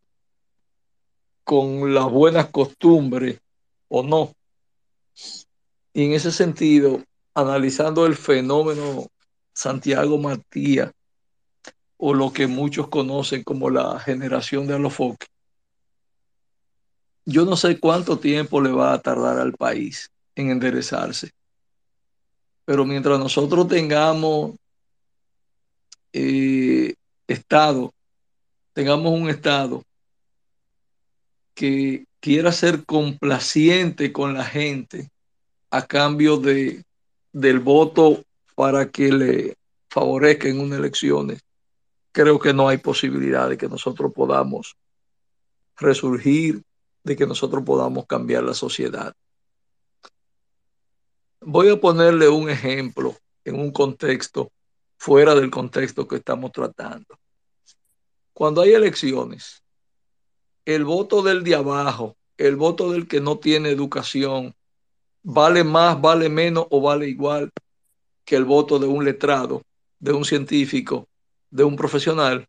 con 1.43 1.93
las 1.93 2.09
buenas 2.09 2.49
costumbres 2.49 3.39
o 3.87 4.03
no. 4.03 4.33
Y 5.93 6.05
en 6.05 6.13
ese 6.13 6.31
sentido, 6.31 7.01
analizando 7.33 8.05
el 8.05 8.15
fenómeno 8.15 9.07
Santiago 9.53 10.17
Matías, 10.17 10.91
o 11.97 12.13
lo 12.13 12.33
que 12.33 12.47
muchos 12.47 12.89
conocen 12.89 13.43
como 13.43 13.69
la 13.69 13.99
generación 13.99 14.67
de 14.67 14.73
Alofoque, 14.75 15.27
yo 17.25 17.45
no 17.45 17.55
sé 17.55 17.79
cuánto 17.79 18.19
tiempo 18.19 18.59
le 18.61 18.71
va 18.71 18.93
a 18.93 19.01
tardar 19.01 19.39
al 19.39 19.53
país 19.53 20.11
en 20.35 20.51
enderezarse. 20.51 21.31
Pero 22.65 22.85
mientras 22.85 23.17
nosotros 23.17 23.67
tengamos 23.67 24.55
eh, 26.17 26.95
Estado, 27.27 27.93
tengamos 28.71 29.11
un 29.11 29.29
Estado 29.29 29.83
que 31.53 32.05
quiera 32.21 32.53
ser 32.53 32.85
complaciente 32.85 34.13
con 34.13 34.33
la 34.33 34.45
gente 34.45 35.09
a 35.71 35.85
cambio 35.85 36.37
de, 36.37 36.85
del 37.33 37.59
voto 37.59 38.23
para 38.55 38.89
que 38.89 39.11
le 39.11 39.57
favorezca 39.89 40.47
en 40.47 40.61
unas 40.61 40.79
elecciones, 40.79 41.41
creo 42.13 42.39
que 42.39 42.53
no 42.53 42.69
hay 42.69 42.77
posibilidad 42.77 43.49
de 43.49 43.57
que 43.57 43.67
nosotros 43.67 44.13
podamos 44.13 44.77
resurgir, 45.75 46.61
de 47.03 47.17
que 47.17 47.27
nosotros 47.27 47.61
podamos 47.65 48.05
cambiar 48.05 48.43
la 48.43 48.53
sociedad. 48.53 49.13
Voy 51.41 51.67
a 51.67 51.79
ponerle 51.79 52.29
un 52.29 52.49
ejemplo 52.49 53.17
en 53.43 53.59
un 53.59 53.71
contexto 53.71 54.49
fuera 54.97 55.35
del 55.35 55.51
contexto 55.51 56.07
que 56.07 56.17
estamos 56.17 56.51
tratando. 56.51 57.19
Cuando 58.33 58.61
hay 58.61 58.73
elecciones, 58.73 59.63
el 60.65 60.83
voto 60.83 61.21
del 61.21 61.43
de 61.43 61.55
abajo, 61.55 62.17
el 62.37 62.55
voto 62.55 62.91
del 62.91 63.07
que 63.07 63.21
no 63.21 63.37
tiene 63.37 63.69
educación, 63.69 64.53
vale 65.23 65.63
más, 65.63 65.99
vale 66.01 66.29
menos 66.29 66.67
o 66.69 66.81
vale 66.81 67.07
igual 67.07 67.51
que 68.25 68.35
el 68.35 68.45
voto 68.45 68.79
de 68.79 68.87
un 68.87 69.05
letrado, 69.05 69.61
de 69.99 70.11
un 70.11 70.25
científico, 70.25 71.07
de 71.49 71.63
un 71.63 71.75
profesional, 71.75 72.47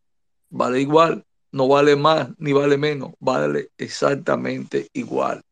vale 0.51 0.81
igual, 0.81 1.25
no 1.53 1.69
vale 1.69 1.95
más 1.97 2.31
ni 2.39 2.53
vale 2.53 2.77
menos, 2.77 3.13
vale 3.21 3.71
exactamente 3.79 4.89
igual. 4.93 5.43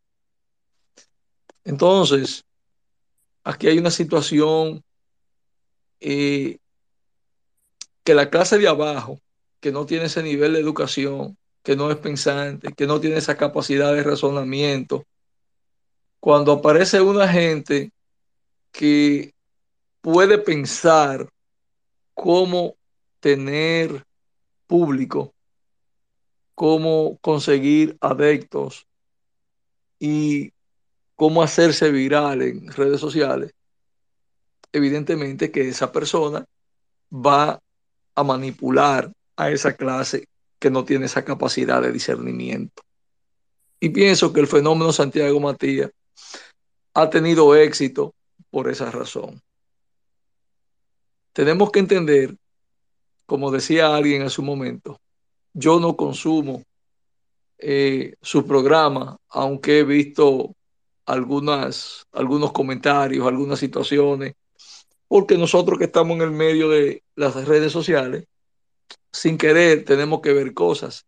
Entonces, 1.64 2.44
aquí 3.42 3.68
hay 3.68 3.78
una 3.78 3.90
situación 3.90 4.82
eh, 6.00 6.58
que 8.04 8.14
la 8.14 8.30
clase 8.30 8.58
de 8.58 8.68
abajo, 8.68 9.18
que 9.60 9.72
no 9.72 9.86
tiene 9.86 10.04
ese 10.04 10.22
nivel 10.22 10.52
de 10.52 10.60
educación, 10.60 11.36
que 11.62 11.74
no 11.74 11.90
es 11.90 11.96
pensante, 11.96 12.72
que 12.74 12.86
no 12.86 13.00
tiene 13.00 13.16
esa 13.16 13.36
capacidad 13.36 13.94
de 13.94 14.02
razonamiento, 14.02 15.06
cuando 16.20 16.52
aparece 16.52 17.00
una 17.00 17.26
gente 17.26 17.90
que 18.70 19.32
puede 20.02 20.38
pensar 20.38 21.28
cómo 22.12 22.76
tener 23.20 24.04
público, 24.66 25.32
cómo 26.54 27.18
conseguir 27.22 27.96
adeptos 28.00 28.86
y 29.98 30.52
cómo 31.16 31.42
hacerse 31.42 31.90
viral 31.90 32.42
en 32.42 32.70
redes 32.70 33.00
sociales, 33.00 33.54
evidentemente 34.72 35.50
que 35.50 35.68
esa 35.68 35.90
persona 35.90 36.44
va 37.10 37.60
a 38.14 38.22
manipular 38.22 39.12
a 39.36 39.50
esa 39.50 39.76
clase 39.76 40.28
que 40.58 40.70
no 40.70 40.84
tiene 40.84 41.06
esa 41.06 41.24
capacidad 41.24 41.82
de 41.82 41.92
discernimiento. 41.92 42.82
Y 43.80 43.90
pienso 43.90 44.32
que 44.32 44.40
el 44.40 44.46
fenómeno 44.46 44.92
Santiago 44.92 45.38
Matías 45.40 45.90
ha 46.94 47.10
tenido 47.10 47.54
éxito 47.54 48.14
por 48.50 48.70
esa 48.70 48.90
razón. 48.90 49.40
Tenemos 51.32 51.70
que 51.70 51.80
entender, 51.80 52.36
como 53.26 53.50
decía 53.50 53.94
alguien 53.94 54.22
en 54.22 54.30
su 54.30 54.42
momento, 54.42 55.00
yo 55.52 55.80
no 55.80 55.96
consumo 55.96 56.62
eh, 57.58 58.14
su 58.22 58.46
programa, 58.46 59.16
aunque 59.28 59.80
he 59.80 59.84
visto 59.84 60.54
algunas, 61.06 62.06
algunos 62.12 62.52
comentarios, 62.52 63.26
algunas 63.26 63.58
situaciones, 63.58 64.34
porque 65.08 65.38
nosotros 65.38 65.78
que 65.78 65.84
estamos 65.84 66.16
en 66.16 66.22
el 66.22 66.30
medio 66.30 66.68
de 66.68 67.02
las 67.14 67.34
redes 67.46 67.72
sociales, 67.72 68.26
sin 69.12 69.38
querer 69.38 69.84
tenemos 69.84 70.20
que 70.20 70.32
ver 70.32 70.54
cosas. 70.54 71.06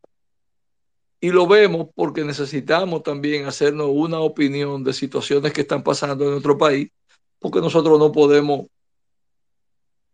Y 1.20 1.30
lo 1.30 1.46
vemos 1.46 1.88
porque 1.94 2.24
necesitamos 2.24 3.02
también 3.02 3.46
hacernos 3.46 3.88
una 3.90 4.20
opinión 4.20 4.84
de 4.84 4.92
situaciones 4.92 5.52
que 5.52 5.62
están 5.62 5.82
pasando 5.82 6.24
en 6.24 6.30
nuestro 6.32 6.58
país, 6.58 6.90
porque 7.38 7.60
nosotros 7.60 7.98
no 7.98 8.12
podemos 8.12 8.66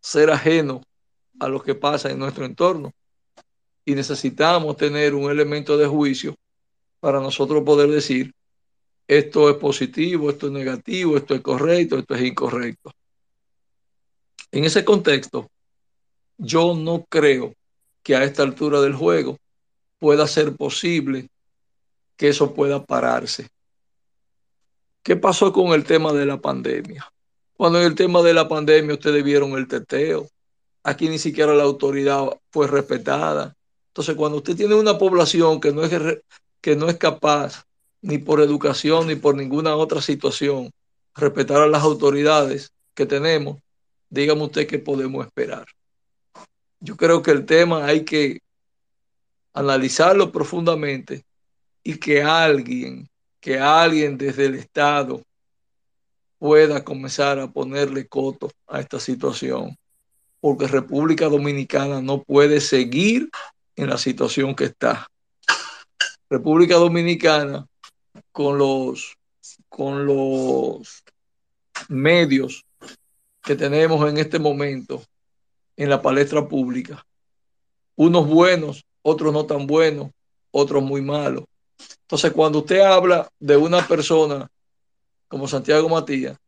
ser 0.00 0.30
ajenos 0.30 0.82
a 1.40 1.48
lo 1.48 1.62
que 1.62 1.74
pasa 1.74 2.10
en 2.10 2.18
nuestro 2.18 2.44
entorno. 2.44 2.92
Y 3.84 3.94
necesitamos 3.94 4.76
tener 4.76 5.14
un 5.14 5.30
elemento 5.30 5.76
de 5.76 5.86
juicio 5.86 6.36
para 7.00 7.20
nosotros 7.20 7.64
poder 7.64 7.90
decir, 7.90 8.32
esto 9.08 9.50
es 9.50 9.56
positivo, 9.56 10.30
esto 10.30 10.46
es 10.46 10.52
negativo, 10.52 11.16
esto 11.16 11.34
es 11.34 11.40
correcto, 11.40 11.98
esto 11.98 12.14
es 12.14 12.22
incorrecto. 12.22 12.92
En 14.52 14.64
ese 14.64 14.84
contexto, 14.84 15.50
yo 16.36 16.74
no 16.74 17.06
creo 17.08 17.54
que 18.02 18.14
a 18.14 18.22
esta 18.22 18.42
altura 18.42 18.82
del 18.82 18.94
juego 18.94 19.38
pueda 19.98 20.26
ser 20.26 20.54
posible 20.56 21.30
que 22.18 22.28
eso 22.28 22.52
pueda 22.52 22.84
pararse. 22.84 23.48
¿Qué 25.02 25.16
pasó 25.16 25.52
con 25.52 25.72
el 25.72 25.84
tema 25.84 26.12
de 26.12 26.26
la 26.26 26.38
pandemia? 26.40 27.10
Cuando 27.56 27.80
en 27.80 27.86
el 27.86 27.94
tema 27.94 28.22
de 28.22 28.34
la 28.34 28.46
pandemia 28.46 28.94
ustedes 28.94 29.24
vieron 29.24 29.52
el 29.52 29.66
teteo, 29.66 30.28
aquí 30.82 31.08
ni 31.08 31.18
siquiera 31.18 31.54
la 31.54 31.62
autoridad 31.62 32.28
fue 32.50 32.66
respetada. 32.66 33.56
Entonces, 33.88 34.14
cuando 34.16 34.38
usted 34.38 34.54
tiene 34.54 34.74
una 34.74 34.98
población 34.98 35.60
que 35.60 35.72
no 35.72 35.82
es, 35.82 36.20
que 36.60 36.76
no 36.76 36.88
es 36.88 36.98
capaz, 36.98 37.64
ni 38.02 38.18
por 38.18 38.40
educación, 38.40 39.06
ni 39.06 39.16
por 39.16 39.34
ninguna 39.34 39.76
otra 39.76 40.02
situación, 40.02 40.70
respetar 41.14 41.62
a 41.62 41.68
las 41.68 41.82
autoridades 41.82 42.72
que 42.94 43.06
tenemos, 43.06 43.58
dígame 44.12 44.42
usted 44.42 44.66
qué 44.66 44.78
podemos 44.78 45.24
esperar. 45.24 45.66
Yo 46.80 46.96
creo 46.96 47.22
que 47.22 47.30
el 47.30 47.46
tema 47.46 47.86
hay 47.86 48.04
que 48.04 48.40
analizarlo 49.54 50.30
profundamente 50.30 51.24
y 51.82 51.96
que 51.96 52.22
alguien, 52.22 53.08
que 53.40 53.58
alguien 53.58 54.18
desde 54.18 54.46
el 54.46 54.56
Estado 54.56 55.22
pueda 56.38 56.84
comenzar 56.84 57.38
a 57.38 57.50
ponerle 57.50 58.06
coto 58.06 58.50
a 58.66 58.80
esta 58.80 59.00
situación, 59.00 59.78
porque 60.40 60.66
República 60.66 61.28
Dominicana 61.28 62.02
no 62.02 62.22
puede 62.22 62.60
seguir 62.60 63.30
en 63.76 63.88
la 63.88 63.96
situación 63.96 64.54
que 64.54 64.64
está. 64.64 65.08
República 66.28 66.74
Dominicana 66.74 67.66
con 68.30 68.58
los 68.58 69.16
con 69.70 70.04
los 70.04 71.02
medios 71.88 72.66
que 73.42 73.56
tenemos 73.56 74.08
en 74.08 74.18
este 74.18 74.38
momento 74.38 75.02
en 75.76 75.90
la 75.90 76.00
palestra 76.00 76.46
pública. 76.46 77.04
Unos 77.96 78.26
buenos, 78.28 78.84
otros 79.02 79.32
no 79.32 79.46
tan 79.46 79.66
buenos, 79.66 80.10
otros 80.50 80.82
muy 80.82 81.02
malos. 81.02 81.44
Entonces, 82.02 82.32
cuando 82.32 82.60
usted 82.60 82.80
habla 82.80 83.28
de 83.38 83.56
una 83.56 83.86
persona 83.86 84.48
como 85.28 85.48
Santiago 85.48 85.88
Matías, 85.88 86.38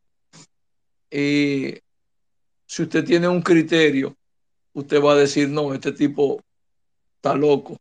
y 1.10 1.74
si 2.66 2.82
usted 2.82 3.04
tiene 3.04 3.28
un 3.28 3.42
criterio, 3.42 4.16
usted 4.72 5.02
va 5.02 5.12
a 5.12 5.16
decir, 5.16 5.48
no, 5.48 5.74
este 5.74 5.92
tipo 5.92 6.40
está 7.16 7.34
loco. 7.34 7.76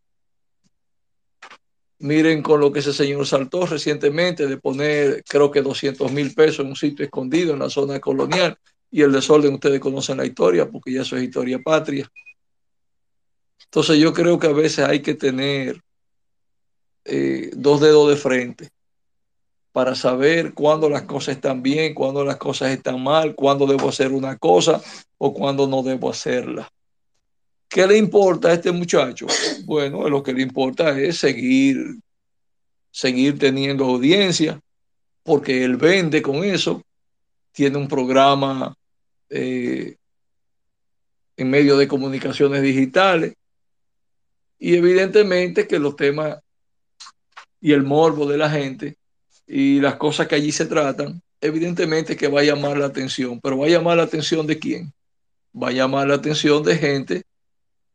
Miren 1.99 2.41
con 2.41 2.59
lo 2.59 2.71
que 2.71 2.79
ese 2.79 2.93
señor 2.93 3.25
saltó 3.25 3.65
recientemente 3.65 4.45
de 4.47 4.57
poner, 4.57 5.23
creo 5.27 5.51
que 5.51 5.61
200 5.61 6.11
mil 6.11 6.33
pesos 6.33 6.59
en 6.59 6.67
un 6.67 6.75
sitio 6.75 7.05
escondido 7.05 7.53
en 7.53 7.59
la 7.59 7.69
zona 7.69 7.99
colonial 7.99 8.57
y 8.93 9.01
el 9.01 9.11
desorden 9.11 9.55
ustedes 9.55 9.79
conocen 9.79 10.17
la 10.17 10.25
historia 10.25 10.69
porque 10.69 10.93
ya 10.93 11.01
eso 11.01 11.17
es 11.17 11.23
historia 11.23 11.57
patria. 11.57 12.07
Entonces 13.65 13.97
yo 13.97 14.13
creo 14.13 14.37
que 14.37 14.45
a 14.45 14.51
veces 14.51 14.85
hay 14.85 15.01
que 15.01 15.15
tener 15.15 15.81
eh, 17.03 17.49
dos 17.55 17.81
dedos 17.81 18.07
de 18.09 18.15
frente 18.17 18.69
para 19.71 19.95
saber 19.95 20.53
cuándo 20.53 20.91
las 20.91 21.01
cosas 21.01 21.37
están 21.37 21.63
bien, 21.63 21.95
cuándo 21.95 22.23
las 22.23 22.37
cosas 22.37 22.69
están 22.69 23.01
mal, 23.01 23.33
cuándo 23.33 23.65
debo 23.65 23.89
hacer 23.89 24.11
una 24.11 24.37
cosa 24.37 24.79
o 25.17 25.33
cuándo 25.33 25.65
no 25.65 25.81
debo 25.81 26.11
hacerla. 26.11 26.69
¿Qué 27.67 27.87
le 27.87 27.97
importa 27.97 28.49
a 28.49 28.53
este 28.53 28.71
muchacho? 28.71 29.25
Bueno, 29.65 30.07
lo 30.07 30.21
que 30.21 30.33
le 30.33 30.43
importa 30.43 30.99
es 30.99 31.17
seguir, 31.17 31.77
seguir 32.91 33.39
teniendo 33.39 33.85
audiencia, 33.85 34.59
porque 35.23 35.63
él 35.63 35.77
vende 35.77 36.21
con 36.21 36.43
eso, 36.43 36.83
tiene 37.51 37.79
un 37.79 37.87
programa 37.87 38.75
eh, 39.35 39.95
en 41.35 41.49
medio 41.49 41.75
de 41.75 41.87
comunicaciones 41.87 42.61
digitales. 42.61 43.33
Y 44.59 44.75
evidentemente 44.75 45.67
que 45.67 45.79
los 45.79 45.95
temas 45.95 46.39
y 47.59 47.73
el 47.73 47.83
morbo 47.83 48.27
de 48.27 48.37
la 48.37 48.49
gente 48.49 48.95
y 49.47 49.79
las 49.79 49.95
cosas 49.95 50.27
que 50.27 50.35
allí 50.35 50.51
se 50.51 50.67
tratan, 50.67 51.21
evidentemente 51.41 52.15
que 52.15 52.27
va 52.27 52.41
a 52.41 52.43
llamar 52.43 52.77
la 52.77 52.85
atención, 52.85 53.41
pero 53.41 53.57
va 53.57 53.65
a 53.65 53.69
llamar 53.69 53.97
la 53.97 54.03
atención 54.03 54.45
de 54.45 54.59
quién? 54.59 54.93
Va 55.59 55.69
a 55.69 55.71
llamar 55.71 56.07
la 56.07 56.15
atención 56.15 56.63
de 56.63 56.77
gente 56.77 57.23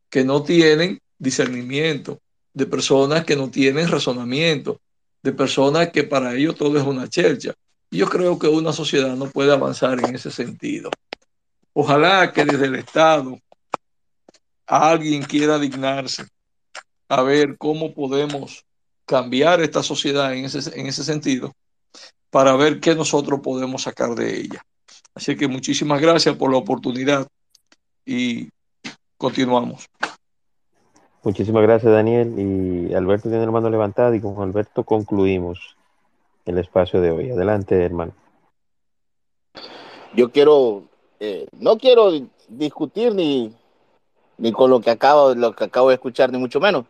que 0.09 0.25
no 0.25 0.43
tienen 0.43 0.99
discernimiento, 1.17 2.19
de 2.53 2.65
personas 2.65 3.23
que 3.23 3.35
no 3.35 3.49
tienen 3.49 3.87
razonamiento, 3.87 4.81
de 5.23 5.31
personas 5.31 5.89
que 5.89 6.03
para 6.03 6.35
ellos 6.35 6.55
todo 6.55 6.77
es 6.77 6.85
una 6.85 7.07
chercha. 7.07 7.53
Yo 7.91 8.07
creo 8.07 8.37
que 8.37 8.47
una 8.47 8.73
sociedad 8.73 9.15
no 9.15 9.29
puede 9.29 9.51
avanzar 9.51 9.99
en 10.03 10.15
ese 10.15 10.31
sentido. 10.31 10.91
Ojalá 11.73 12.31
que 12.33 12.45
desde 12.45 12.65
el 12.65 12.75
Estado 12.75 13.39
alguien 14.65 15.23
quiera 15.23 15.57
dignarse 15.57 16.25
a 17.07 17.21
ver 17.23 17.57
cómo 17.57 17.93
podemos 17.93 18.65
cambiar 19.05 19.61
esta 19.61 19.81
sociedad 19.81 20.33
en 20.33 20.45
ese, 20.45 20.79
en 20.79 20.87
ese 20.87 21.03
sentido 21.03 21.51
para 22.29 22.55
ver 22.55 22.79
qué 22.79 22.93
nosotros 22.93 23.39
podemos 23.41 23.83
sacar 23.83 24.13
de 24.15 24.41
ella. 24.41 24.61
Así 25.15 25.35
que 25.35 25.47
muchísimas 25.47 25.99
gracias 26.01 26.35
por 26.35 26.51
la 26.51 26.57
oportunidad 26.57 27.27
y 28.05 28.49
continuamos. 29.17 29.87
Muchísimas 31.23 31.63
gracias, 31.63 31.91
Daniel. 31.91 32.33
Y 32.37 32.93
Alberto 32.93 33.29
tiene 33.29 33.43
el 33.43 33.51
mano 33.51 33.69
levantada 33.69 34.15
y 34.15 34.21
con 34.21 34.41
Alberto 34.41 34.83
concluimos 34.83 35.75
el 36.45 36.57
espacio 36.57 37.01
de 37.01 37.11
hoy. 37.11 37.31
Adelante, 37.31 37.83
hermano. 37.83 38.13
Yo 40.15 40.31
quiero, 40.31 40.88
eh, 41.19 41.47
no 41.53 41.77
quiero 41.77 42.11
discutir 42.47 43.13
ni, 43.13 43.53
ni 44.37 44.51
con 44.51 44.69
lo 44.69 44.79
que, 44.79 44.89
acabo, 44.89 45.35
lo 45.35 45.55
que 45.55 45.65
acabo 45.65 45.89
de 45.89 45.95
escuchar, 45.95 46.31
ni 46.31 46.37
mucho 46.37 46.59
menos, 46.59 46.85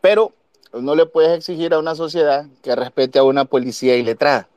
pero 0.00 0.32
no 0.72 0.94
le 0.94 1.06
puedes 1.06 1.36
exigir 1.36 1.74
a 1.74 1.78
una 1.78 1.94
sociedad 1.94 2.46
que 2.62 2.74
respete 2.74 3.18
a 3.18 3.24
una 3.24 3.44
policía 3.44 3.96
iletrada. 3.96 4.48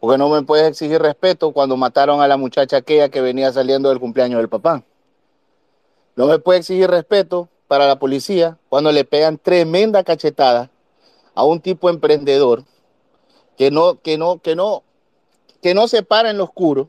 Porque 0.00 0.18
no 0.18 0.28
me 0.28 0.42
puedes 0.42 0.68
exigir 0.68 1.00
respeto 1.00 1.52
cuando 1.52 1.76
mataron 1.76 2.20
a 2.20 2.28
la 2.28 2.36
muchacha 2.36 2.78
aquella 2.78 3.08
que 3.08 3.20
venía 3.20 3.52
saliendo 3.52 3.88
del 3.88 4.00
cumpleaños 4.00 4.38
del 4.38 4.48
papá. 4.48 4.82
No 6.16 6.26
me 6.26 6.38
puedes 6.38 6.60
exigir 6.60 6.90
respeto 6.90 7.48
para 7.68 7.86
la 7.86 7.98
policía 7.98 8.58
cuando 8.68 8.90
le 8.90 9.04
pegan 9.04 9.38
tremenda 9.38 10.02
cachetada 10.02 10.70
a 11.34 11.44
un 11.44 11.60
tipo 11.60 11.88
emprendedor 11.88 12.64
que 13.56 13.70
no, 13.70 14.00
que 14.00 14.18
no, 14.18 14.40
que 14.40 14.56
no, 14.56 14.82
que 15.62 15.72
no 15.72 15.88
se 15.88 16.02
para 16.02 16.30
en 16.30 16.38
lo 16.38 16.44
oscuro, 16.44 16.88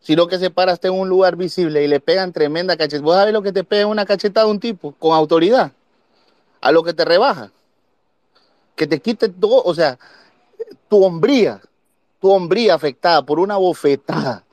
sino 0.00 0.26
que 0.26 0.38
se 0.38 0.50
para 0.50 0.78
en 0.82 0.92
un 0.92 1.08
lugar 1.08 1.36
visible 1.36 1.84
y 1.84 1.88
le 1.88 2.00
pegan 2.00 2.32
tremenda 2.32 2.76
cachetada. 2.76 3.02
¿Vos 3.02 3.16
sabés 3.16 3.32
lo 3.32 3.42
que 3.42 3.52
te 3.52 3.64
pega 3.64 3.86
una 3.86 4.06
cachetada 4.06 4.46
a 4.46 4.50
un 4.50 4.58
tipo 4.58 4.92
con 4.98 5.12
autoridad? 5.12 5.72
A 6.60 6.72
lo 6.72 6.82
que 6.82 6.94
te 6.94 7.04
rebaja. 7.04 7.52
Que 8.76 8.86
te 8.86 9.00
quite 9.00 9.28
todo, 9.28 9.62
o 9.62 9.74
sea, 9.74 9.98
tu 10.88 11.04
hombría, 11.04 11.60
tu 12.20 12.30
hombría 12.30 12.74
afectada 12.74 13.22
por 13.22 13.38
una 13.38 13.56
bofetada 13.56 14.44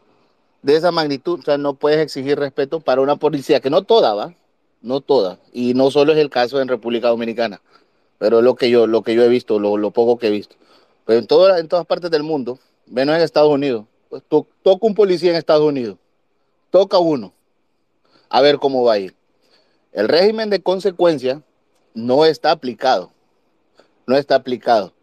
de 0.62 0.76
esa 0.76 0.92
magnitud, 0.92 1.40
o 1.40 1.44
sea, 1.44 1.58
no 1.58 1.76
puedes 1.76 2.00
exigir 2.00 2.38
respeto 2.38 2.82
para 2.82 3.02
una 3.02 3.16
policía, 3.16 3.62
que 3.62 3.70
no 3.70 3.84
toda, 3.84 4.14
¿va? 4.14 4.34
No 4.82 5.00
toda. 5.00 5.40
Y 5.54 5.74
no 5.74 5.92
solo 5.92 6.12
es 6.12 6.18
el 6.18 6.30
caso 6.30 6.60
en 6.60 6.68
República 6.68 7.08
Dominicana, 7.08 7.62
pero 8.18 8.40
es 8.40 8.44
lo 8.44 8.56
que 8.56 8.70
yo, 8.70 8.86
lo 8.86 9.02
que 9.02 9.16
yo 9.16 9.24
he 9.24 9.30
visto, 9.30 9.60
lo, 9.60 9.78
lo 9.78 9.92
poco 9.92 10.18
que 10.18 10.28
he 10.28 10.32
visto. 10.32 10.56
Pero 11.06 11.20
en, 11.20 11.28
todas 11.28 11.60
en 11.62 11.70
todas 11.70 11.86
partes 11.86 12.12
del 12.12 12.24
mundo, 12.24 12.60
menos 12.86 13.16
en 13.16 13.22
Estados 13.22 13.50
Unidos, 13.50 13.86
to, 14.28 14.48
toca 14.64 14.88
un 14.88 14.96
policía 14.96 15.32
en 15.32 15.38
Estados 15.38 15.66
Unidos, 15.68 15.98
toca 16.70 16.98
uno, 16.98 17.34
a 18.30 18.42
ver 18.42 18.58
cómo 18.58 18.84
va 18.84 18.94
a 18.94 19.00
ir. 19.00 19.16
El 19.92 20.08
régimen 20.08 20.50
de 20.50 20.62
consecuencia 20.62 21.42
no 21.94 22.26
está 22.26 22.52
aplicado, 22.52 23.12
no 24.06 24.16
está 24.16 24.36
aplicado. 24.36 24.94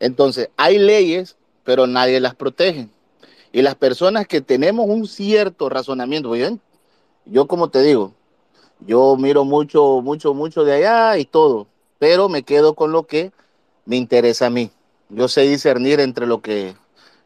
Entonces, 0.00 0.48
hay 0.56 0.78
leyes 0.78 1.36
pero 1.64 1.86
nadie 1.86 2.20
las 2.20 2.34
protege. 2.34 2.88
Y 3.52 3.62
las 3.62 3.74
personas 3.74 4.26
que 4.26 4.40
tenemos 4.40 4.86
un 4.88 5.06
cierto 5.06 5.68
razonamiento, 5.68 6.30
¿bien? 6.30 6.60
yo 7.24 7.46
como 7.46 7.70
te 7.70 7.82
digo, 7.82 8.14
yo 8.80 9.16
miro 9.16 9.44
mucho, 9.44 10.00
mucho, 10.02 10.34
mucho 10.34 10.64
de 10.64 10.72
allá 10.74 11.18
y 11.18 11.24
todo, 11.24 11.66
pero 11.98 12.28
me 12.28 12.42
quedo 12.42 12.74
con 12.74 12.92
lo 12.92 13.04
que 13.04 13.30
me 13.84 13.96
interesa 13.96 14.46
a 14.46 14.50
mí. 14.50 14.70
Yo 15.10 15.28
sé 15.28 15.42
discernir 15.42 16.00
entre 16.00 16.26
lo 16.26 16.40
que, 16.40 16.74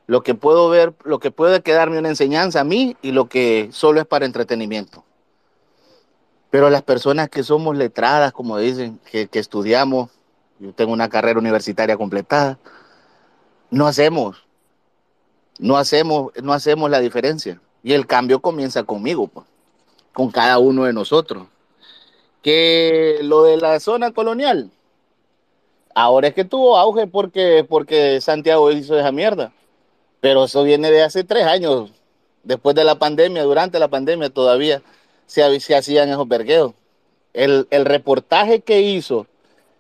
lo 0.07 0.23
que 0.23 0.35
puedo 0.35 0.69
ver, 0.69 0.95
lo 1.05 1.19
que 1.19 1.31
puede 1.31 1.63
quedarme 1.63 1.99
una 1.99 2.09
enseñanza 2.09 2.61
a 2.61 2.65
mí 2.65 2.97
y 3.03 3.11
lo 3.13 3.29
que 3.29 3.69
solo 3.73 4.01
es 4.01 4.07
para 4.07 4.27
entretenimiento. 4.27 5.05
Pero 6.51 6.71
las 6.71 6.83
personas 6.83 7.29
que 7.29 7.43
somos 7.43 7.77
letradas, 7.77 8.33
como 8.33 8.59
dicen, 8.59 9.01
que, 9.11 9.29
estudiamos, 9.33 10.11
yo 10.59 10.73
tengo 10.73 10.93
una 10.93 11.09
carrera 11.09 11.41
universitaria 11.41 11.97
completada, 11.97 12.59
no 13.71 13.87
hacemos, 13.87 14.47
no 15.59 15.77
hacemos, 15.77 16.33
no 16.43 16.53
hacemos 16.53 16.89
la 16.89 17.01
diferencia. 17.01 17.61
Y 17.83 17.93
el 17.93 18.07
cambio 18.07 18.41
comienza 18.41 18.85
conmigo, 18.85 19.27
pues, 19.27 19.47
con 20.13 20.31
cada 20.31 20.59
uno 20.59 20.85
de 20.85 20.93
nosotros. 20.93 21.47
Que 22.43 23.19
lo 23.23 23.43
de 23.43 23.57
la 23.57 23.81
zona 23.81 24.13
colonial, 24.13 24.71
ahora 25.97 26.29
es 26.29 26.35
que 26.35 26.45
tuvo 26.45 26.79
auge 26.79 27.09
porque, 27.09 27.67
porque 27.69 28.21
Santiago 28.21 28.71
hizo 28.71 28.97
esa 28.97 29.11
mierda. 29.11 29.53
Pero 30.27 30.43
eso 30.43 30.65
viene 30.65 30.91
de 30.91 31.05
hace 31.05 31.23
tres 31.23 31.45
años, 31.45 31.93
después 32.43 32.75
de 32.75 32.83
la 32.83 32.99
pandemia, 32.99 33.45
durante 33.45 33.79
la 33.79 33.87
pandemia 33.87 34.29
todavía 34.29 34.83
se, 35.25 35.61
se 35.61 35.77
hacían 35.77 36.09
esos 36.09 36.27
vergueos. 36.27 36.73
El, 37.33 37.69
el 37.71 37.85
reportaje 37.85 38.59
que 38.59 38.81
hizo 38.81 39.29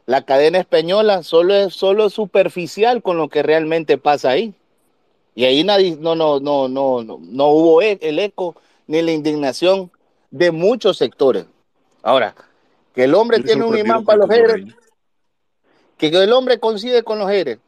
la 0.07 0.23
cadena 0.23 0.59
española 0.59 1.25
solo 1.25 1.53
es 1.53 1.75
solo 1.75 2.11
superficial 2.11 3.03
con 3.03 3.17
lo 3.17 3.29
que 3.29 3.43
realmente 3.43 3.99
pasa 3.99 4.31
ahí. 4.31 4.55
Y 5.35 5.47
ahí 5.47 5.65
nadie, 5.65 5.97
no, 5.99 6.15
no, 6.15 6.39
no, 6.39 6.69
no, 6.69 7.03
no, 7.03 7.19
no 7.21 7.47
hubo 7.49 7.83
e, 7.83 7.99
el 8.01 8.21
eco 8.21 8.55
ni 8.87 9.03
la 9.03 9.11
indignación 9.11 9.91
de 10.31 10.53
muchos 10.53 10.97
sectores. 10.97 11.47
Ahora, 12.05 12.37
que 12.95 13.03
el 13.03 13.17
hombre 13.17 13.41
tiene 13.41 13.65
un 13.65 13.77
imán 13.77 14.05
para 14.05 14.19
los 14.19 14.31
héroes, 14.31 14.73
que 15.99 16.07
el 16.07 16.33
hombre 16.33 16.61
coincide 16.61 17.03
con 17.03 17.19
los 17.19 17.33
héroes 17.33 17.59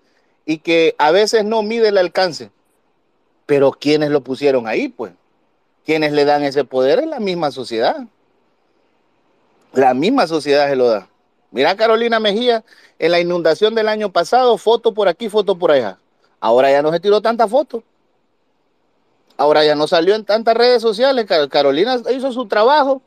y 0.46 0.58
que 0.58 0.94
a 0.98 1.10
veces 1.10 1.44
no 1.44 1.64
mide 1.64 1.88
el 1.88 1.98
alcance. 1.98 2.52
Pero 3.48 3.70
¿quiénes 3.72 4.10
lo 4.10 4.20
pusieron 4.20 4.66
ahí, 4.66 4.88
pues? 4.90 5.14
¿Quiénes 5.86 6.12
le 6.12 6.26
dan 6.26 6.44
ese 6.44 6.64
poder? 6.64 6.98
Es 6.98 7.06
la 7.06 7.18
misma 7.18 7.50
sociedad. 7.50 7.96
La 9.72 9.94
misma 9.94 10.26
sociedad 10.26 10.68
se 10.68 10.76
lo 10.76 10.86
da. 10.90 11.08
Mira 11.50 11.74
Carolina 11.74 12.20
Mejía 12.20 12.62
en 12.98 13.10
la 13.10 13.20
inundación 13.20 13.74
del 13.74 13.88
año 13.88 14.12
pasado, 14.12 14.58
foto 14.58 14.92
por 14.92 15.08
aquí, 15.08 15.30
foto 15.30 15.56
por 15.56 15.70
allá. 15.70 15.98
Ahora 16.40 16.70
ya 16.70 16.82
no 16.82 16.92
se 16.92 17.00
tiró 17.00 17.22
tanta 17.22 17.48
foto. 17.48 17.82
Ahora 19.38 19.64
ya 19.64 19.74
no 19.74 19.86
salió 19.86 20.14
en 20.14 20.26
tantas 20.26 20.54
redes 20.54 20.82
sociales. 20.82 21.24
Carolina 21.48 22.02
hizo 22.14 22.30
su 22.32 22.46
trabajo 22.48 23.00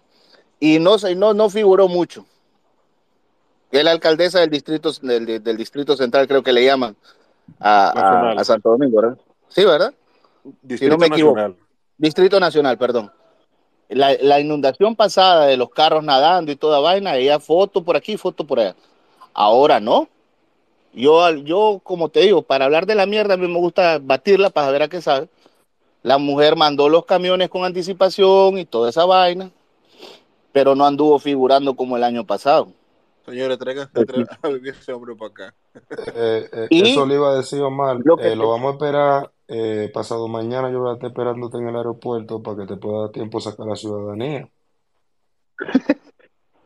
y 0.60 0.80
no, 0.80 0.96
no, 1.18 1.36
no 1.36 1.50
figuró 1.52 1.88
mucho. 1.88 2.26
Es 3.72 3.84
la 3.84 3.92
alcaldesa 3.92 4.40
del 4.40 4.50
distrito, 4.50 4.92
del, 5.04 5.44
del, 5.44 5.56
distrito 5.56 5.96
central, 5.96 6.28
creo 6.28 6.42
que 6.42 6.52
le 6.52 6.66
llaman 6.66 6.96
a, 7.60 7.90
a, 7.90 8.32
a 8.32 8.44
Santo 8.44 8.72
Domingo, 8.72 9.00
¿verdad? 9.00 9.18
Sí, 9.50 9.64
¿verdad? 9.64 9.94
Distrito 10.62 10.78
si 10.78 10.90
no 10.90 10.98
me 10.98 11.08
equivoco. 11.08 11.36
Nacional. 11.36 11.58
Distrito 11.98 12.40
Nacional, 12.40 12.78
perdón 12.78 13.12
la, 13.92 14.16
la, 14.22 14.40
inundación 14.40 14.96
pasada 14.96 15.48
de 15.48 15.58
los 15.58 15.70
carros 15.70 16.04
nadando 16.04 16.52
y 16.52 16.56
toda 16.56 16.80
vaina, 16.80 17.18
ella 17.18 17.40
foto 17.40 17.84
por 17.84 17.98
aquí, 17.98 18.18
foto 18.18 18.46
por 18.46 18.60
allá. 18.60 18.76
Ahora 19.34 19.80
no. 19.80 20.08
Yo, 20.94 21.30
yo, 21.30 21.80
como 21.84 22.10
te 22.10 22.22
digo, 22.22 22.42
para 22.42 22.66
hablar 22.66 22.86
de 22.86 22.96
la 22.96 23.06
mierda, 23.06 23.36
a 23.36 23.38
mí 23.38 23.48
me 23.48 23.60
gusta 23.60 24.00
batirla 24.02 24.50
para 24.50 24.72
ver 24.72 24.84
a 24.84 24.88
qué 24.88 25.02
sabe. 25.02 25.30
La 26.04 26.18
mujer 26.18 26.56
mandó 26.56 26.90
los 26.90 27.06
camiones 27.06 27.50
con 27.50 27.64
anticipación 27.64 28.58
y 28.58 28.66
toda 28.66 28.90
esa 28.90 29.06
vaina, 29.06 29.52
pero 30.52 30.76
no 30.76 30.86
anduvo 30.86 31.20
figurando 31.20 31.76
como 31.76 31.96
el 31.96 32.04
año 32.04 32.26
pasado. 32.26 32.70
Señores, 33.26 33.58
traiga, 33.60 33.90
traiga 33.94 34.40
a 34.42 34.50
ese 34.70 34.92
hombre 34.94 35.16
para 35.16 35.32
acá. 35.32 35.56
Eh, 36.16 36.50
eh, 36.52 36.68
eso 36.70 37.06
le 37.06 37.16
iba 37.16 37.32
a 37.32 37.36
decir 37.36 37.62
Omar. 37.62 37.98
Lo, 38.04 38.20
eh, 38.20 38.36
lo 38.36 38.50
vamos 38.50 38.72
a 38.72 38.74
esperar 38.74 39.32
eh, 39.54 39.92
pasado 39.94 40.30
mañana 40.30 40.72
yo 40.72 40.80
voy 40.80 40.92
a 40.92 40.94
estar 40.94 41.10
esperándote 41.10 41.58
en 41.58 41.68
el 41.68 41.76
aeropuerto 41.76 42.42
para 42.42 42.60
que 42.60 42.68
te 42.68 42.78
pueda 42.78 43.02
dar 43.02 43.10
tiempo 43.12 43.42
sacar 43.42 43.68
la 43.68 43.76
ciudadanía. 43.76 44.50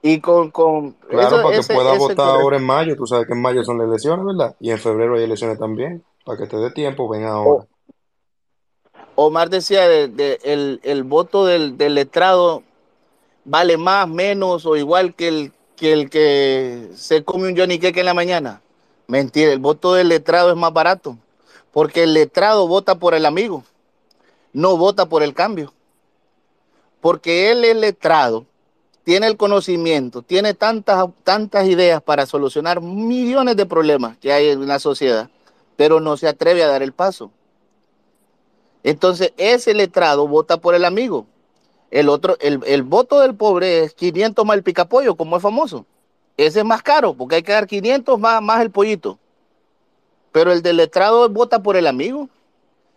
y 0.03 0.21
con, 0.21 0.51
con 0.51 0.91
claro, 0.91 1.27
eso, 1.27 1.35
para 1.37 1.49
que 1.55 1.61
ese, 1.61 1.73
pueda 1.73 1.97
votar 1.97 2.29
ahora 2.29 2.57
en 2.57 2.63
mayo, 2.63 2.95
tú 2.95 3.07
sabes 3.07 3.25
que 3.25 3.33
en 3.33 3.41
mayo 3.41 3.63
son 3.63 3.79
las 3.79 3.87
elecciones, 3.87 4.23
¿verdad? 4.23 4.55
Y 4.59 4.69
en 4.69 4.77
febrero 4.77 5.15
hay 5.15 5.23
elecciones 5.23 5.57
también, 5.57 6.03
para 6.23 6.37
que 6.37 6.45
te 6.45 6.57
dé 6.57 6.69
tiempo, 6.69 7.09
ven 7.09 7.23
ahora. 7.23 7.65
Omar 9.15 9.49
decía, 9.49 9.87
de, 9.87 10.07
de, 10.07 10.37
el, 10.43 10.79
el, 10.83 11.03
voto 11.03 11.47
del, 11.47 11.79
del, 11.79 11.95
letrado 11.95 12.61
vale 13.45 13.77
más, 13.77 14.07
menos 14.07 14.67
o 14.67 14.75
igual 14.75 15.15
que 15.15 15.27
el, 15.29 15.53
que 15.75 15.91
el 15.91 16.11
que 16.11 16.89
se 16.93 17.23
come 17.23 17.47
un 17.47 17.57
Johnny 17.57 17.79
Cake 17.79 17.97
en 17.97 18.05
la 18.05 18.13
mañana. 18.13 18.61
Mentira, 19.07 19.51
el 19.51 19.59
voto 19.59 19.95
del 19.95 20.09
letrado 20.09 20.51
es 20.51 20.55
más 20.55 20.71
barato. 20.71 21.17
Porque 21.75 22.03
el 22.03 22.13
letrado 22.13 22.69
vota 22.69 22.95
por 22.95 23.15
el 23.15 23.25
amigo, 23.25 23.65
no 24.53 24.77
vota 24.77 25.07
por 25.07 25.23
el 25.23 25.33
cambio. 25.33 25.73
Porque 27.01 27.51
él 27.51 27.65
es 27.65 27.75
letrado, 27.75 28.45
tiene 29.03 29.27
el 29.27 29.35
conocimiento, 29.35 30.21
tiene 30.21 30.53
tantas, 30.53 31.09
tantas 31.25 31.67
ideas 31.67 32.01
para 32.01 32.25
solucionar 32.25 32.79
millones 32.79 33.57
de 33.57 33.65
problemas 33.65 34.15
que 34.19 34.31
hay 34.31 34.51
en 34.51 34.65
la 34.65 34.79
sociedad, 34.79 35.29
pero 35.75 35.99
no 35.99 36.15
se 36.15 36.29
atreve 36.29 36.63
a 36.63 36.69
dar 36.69 36.81
el 36.81 36.93
paso. 36.93 37.29
Entonces, 38.81 39.33
ese 39.35 39.73
letrado 39.73 40.29
vota 40.29 40.55
por 40.55 40.75
el 40.75 40.85
amigo. 40.85 41.25
El 41.91 42.07
otro, 42.07 42.37
el, 42.39 42.61
el 42.65 42.83
voto 42.83 43.19
del 43.19 43.35
pobre 43.35 43.83
es 43.83 43.93
500 43.95 44.45
más 44.45 44.55
el 44.55 44.63
picapollo, 44.63 45.15
como 45.15 45.35
es 45.35 45.43
famoso. 45.43 45.85
Ese 46.37 46.59
es 46.59 46.65
más 46.65 46.81
caro, 46.81 47.15
porque 47.15 47.35
hay 47.35 47.43
que 47.43 47.51
dar 47.51 47.67
500 47.67 48.17
más, 48.17 48.41
más 48.41 48.61
el 48.61 48.71
pollito. 48.71 49.19
Pero 50.35 50.51
el 50.51 50.61
del 50.61 50.75
letrado 50.75 51.29
vota 51.29 51.63
por 51.63 51.77
el 51.77 51.87
amigo 51.87 52.27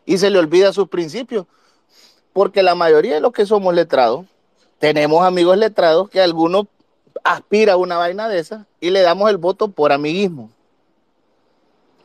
y 0.05 0.19
se 0.19 0.28
le 0.28 0.40
olvida 0.40 0.73
sus 0.73 0.89
principios. 0.89 1.47
Porque 2.32 2.65
la 2.65 2.74
mayoría 2.74 3.15
de 3.15 3.20
los 3.20 3.31
que 3.31 3.47
somos 3.47 3.73
letrados, 3.77 4.27
tenemos 4.81 5.24
amigos 5.24 5.56
letrados 5.56 6.10
que 6.10 6.20
algunos 6.20 6.66
aspira 7.23 7.74
a 7.74 7.77
una 7.77 7.97
vaina 7.97 8.28
de 8.28 8.40
esa 8.40 8.66
y 8.81 8.90
le 8.90 9.02
damos 9.02 9.31
el 9.31 9.36
voto 9.36 9.69
por 9.69 9.93
amiguismo. 9.93 10.51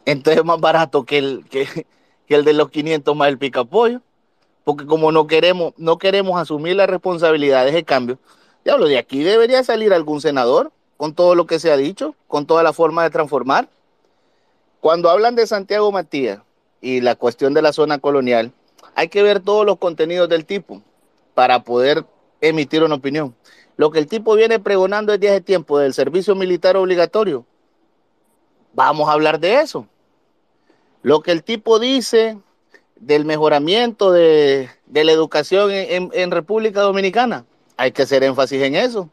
Entonces 0.06 0.42
es 0.42 0.46
más 0.46 0.62
barato 0.62 1.04
que 1.04 1.18
el, 1.18 1.46
que, 1.50 1.66
que 2.28 2.36
el 2.36 2.46
de 2.46 2.54
los 2.54 2.70
500 2.70 3.16
más 3.16 3.28
el 3.28 3.40
picapollo. 3.40 4.02
Porque 4.64 4.86
como 4.86 5.12
no 5.12 5.26
queremos, 5.26 5.74
no 5.78 5.98
queremos 5.98 6.40
asumir 6.40 6.76
las 6.76 6.88
responsabilidades 6.88 7.74
de 7.74 7.84
cambio, 7.84 8.20
diablo, 8.64 8.86
de 8.86 9.00
aquí 9.00 9.24
debería 9.24 9.64
salir 9.64 9.94
algún 9.94 10.22
senador 10.22 10.72
con 10.96 11.16
todo 11.16 11.34
lo 11.34 11.48
que 11.48 11.58
se 11.58 11.72
ha 11.72 11.76
dicho, 11.76 12.14
con 12.28 12.46
toda 12.46 12.62
la 12.62 12.72
forma 12.72 13.02
de 13.02 13.10
transformar. 13.10 13.68
Cuando 14.84 15.10
hablan 15.10 15.36
de 15.36 15.48
Santiago 15.48 15.94
Matías 15.94 16.40
y 16.82 17.00
la 17.00 17.16
cuestión 17.16 17.54
de 17.54 17.62
la 17.62 17.72
zona 17.72 18.00
colonial, 18.00 18.52
hay 18.96 19.08
que 19.08 19.24
ver 19.24 19.40
todos 19.40 19.66
los 19.66 19.78
contenidos 19.78 20.28
del 20.28 20.46
tipo 20.46 20.82
para 21.34 21.64
poder 21.64 22.04
emitir 22.42 22.84
una 22.84 22.96
opinión. 22.96 23.34
Lo 23.78 23.92
que 23.92 24.00
el 24.00 24.08
tipo 24.08 24.36
viene 24.36 24.60
pregonando 24.60 25.14
desde 25.14 25.30
hace 25.30 25.40
tiempo 25.40 25.80
del 25.80 25.94
servicio 25.94 26.36
militar 26.36 26.76
obligatorio, 26.76 27.46
vamos 28.74 29.08
a 29.08 29.14
hablar 29.14 29.40
de 29.40 29.62
eso. 29.62 29.88
Lo 31.02 31.22
que 31.22 31.32
el 31.32 31.46
tipo 31.46 31.80
dice 31.80 32.38
del 32.98 33.24
mejoramiento 33.24 34.12
de, 34.12 34.70
la 34.92 35.12
educación 35.14 35.72
en, 35.72 36.10
en, 36.12 36.30
República 36.30 36.82
Dominicana, 36.82 37.46
hay 37.78 37.94
que 37.94 38.02
hacer 38.02 38.22
énfasis 38.22 38.62
en 38.62 38.76
eso. 38.76 39.10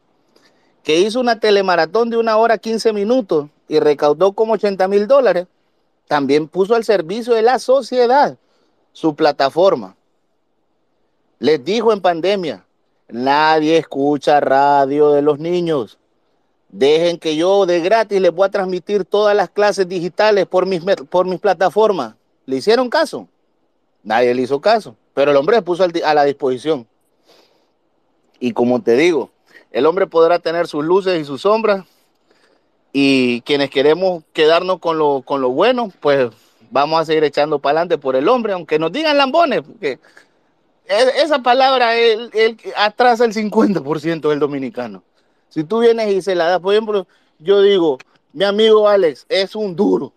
Que 0.83 0.99
hizo 0.99 1.21
una 1.21 1.39
telemaratón 1.39 2.09
de 2.09 2.17
una 2.17 2.35
hora 2.35 2.57
15 2.57 2.91
minutos 2.91 3.47
y 3.69 3.79
recaudó 3.79 4.33
como 4.33 4.55
80 4.55 4.85
mil 4.89 5.07
dólares, 5.07 5.47
también 6.11 6.49
puso 6.49 6.75
al 6.75 6.83
servicio 6.83 7.33
de 7.33 7.41
la 7.41 7.57
sociedad 7.57 8.37
su 8.91 9.15
plataforma. 9.15 9.95
Les 11.39 11.63
dijo 11.63 11.93
en 11.93 12.01
pandemia, 12.01 12.65
nadie 13.07 13.77
escucha 13.77 14.41
radio 14.41 15.11
de 15.11 15.21
los 15.21 15.39
niños. 15.39 15.97
Dejen 16.67 17.17
que 17.17 17.37
yo 17.37 17.65
de 17.65 17.79
gratis 17.79 18.19
les 18.19 18.33
voy 18.33 18.45
a 18.45 18.51
transmitir 18.51 19.05
todas 19.05 19.33
las 19.37 19.49
clases 19.49 19.87
digitales 19.87 20.47
por 20.47 20.65
mis, 20.65 20.83
por 21.09 21.25
mis 21.27 21.39
plataformas. 21.39 22.15
¿Le 22.45 22.57
hicieron 22.57 22.89
caso? 22.89 23.29
Nadie 24.03 24.35
le 24.35 24.41
hizo 24.41 24.59
caso, 24.59 24.97
pero 25.13 25.31
el 25.31 25.37
hombre 25.37 25.55
se 25.55 25.61
puso 25.61 25.85
a 25.85 26.13
la 26.13 26.25
disposición. 26.25 26.85
Y 28.37 28.51
como 28.51 28.81
te 28.81 28.97
digo, 28.97 29.31
el 29.71 29.85
hombre 29.85 30.07
podrá 30.07 30.39
tener 30.39 30.67
sus 30.67 30.83
luces 30.83 31.21
y 31.21 31.23
sus 31.23 31.43
sombras, 31.43 31.85
y 32.93 33.41
quienes 33.41 33.69
queremos 33.69 34.23
quedarnos 34.33 34.79
con 34.79 34.97
lo, 34.97 35.21
con 35.21 35.41
lo 35.41 35.49
bueno, 35.49 35.91
pues 35.99 36.29
vamos 36.69 36.99
a 36.99 37.05
seguir 37.05 37.23
echando 37.23 37.59
para 37.59 37.79
adelante 37.79 37.97
por 37.97 38.15
el 38.15 38.27
hombre, 38.27 38.53
aunque 38.53 38.79
nos 38.79 38.91
digan 38.91 39.17
lambones, 39.17 39.61
porque 39.61 39.99
esa 40.87 41.41
palabra 41.41 41.95
él, 41.95 42.29
él 42.33 42.57
atrasa 42.75 43.25
el 43.25 43.33
50% 43.33 44.29
del 44.29 44.39
dominicano. 44.39 45.03
Si 45.49 45.63
tú 45.63 45.79
vienes 45.79 46.11
y 46.11 46.21
se 46.21 46.35
la 46.35 46.45
das, 46.45 46.59
por 46.59 46.73
ejemplo, 46.73 47.07
yo 47.39 47.61
digo, 47.61 47.97
mi 48.33 48.45
amigo 48.45 48.87
Alex 48.87 49.25
es 49.27 49.55
un 49.55 49.75
duro 49.75 50.13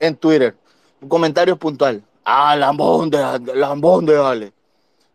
en 0.00 0.16
Twitter, 0.16 0.54
un 1.00 1.08
comentario 1.08 1.56
puntual. 1.56 2.02
Ah, 2.24 2.56
lambón 2.56 3.10
de, 3.10 3.18
lambón 3.54 4.06
de 4.06 4.16
Alex. 4.16 4.52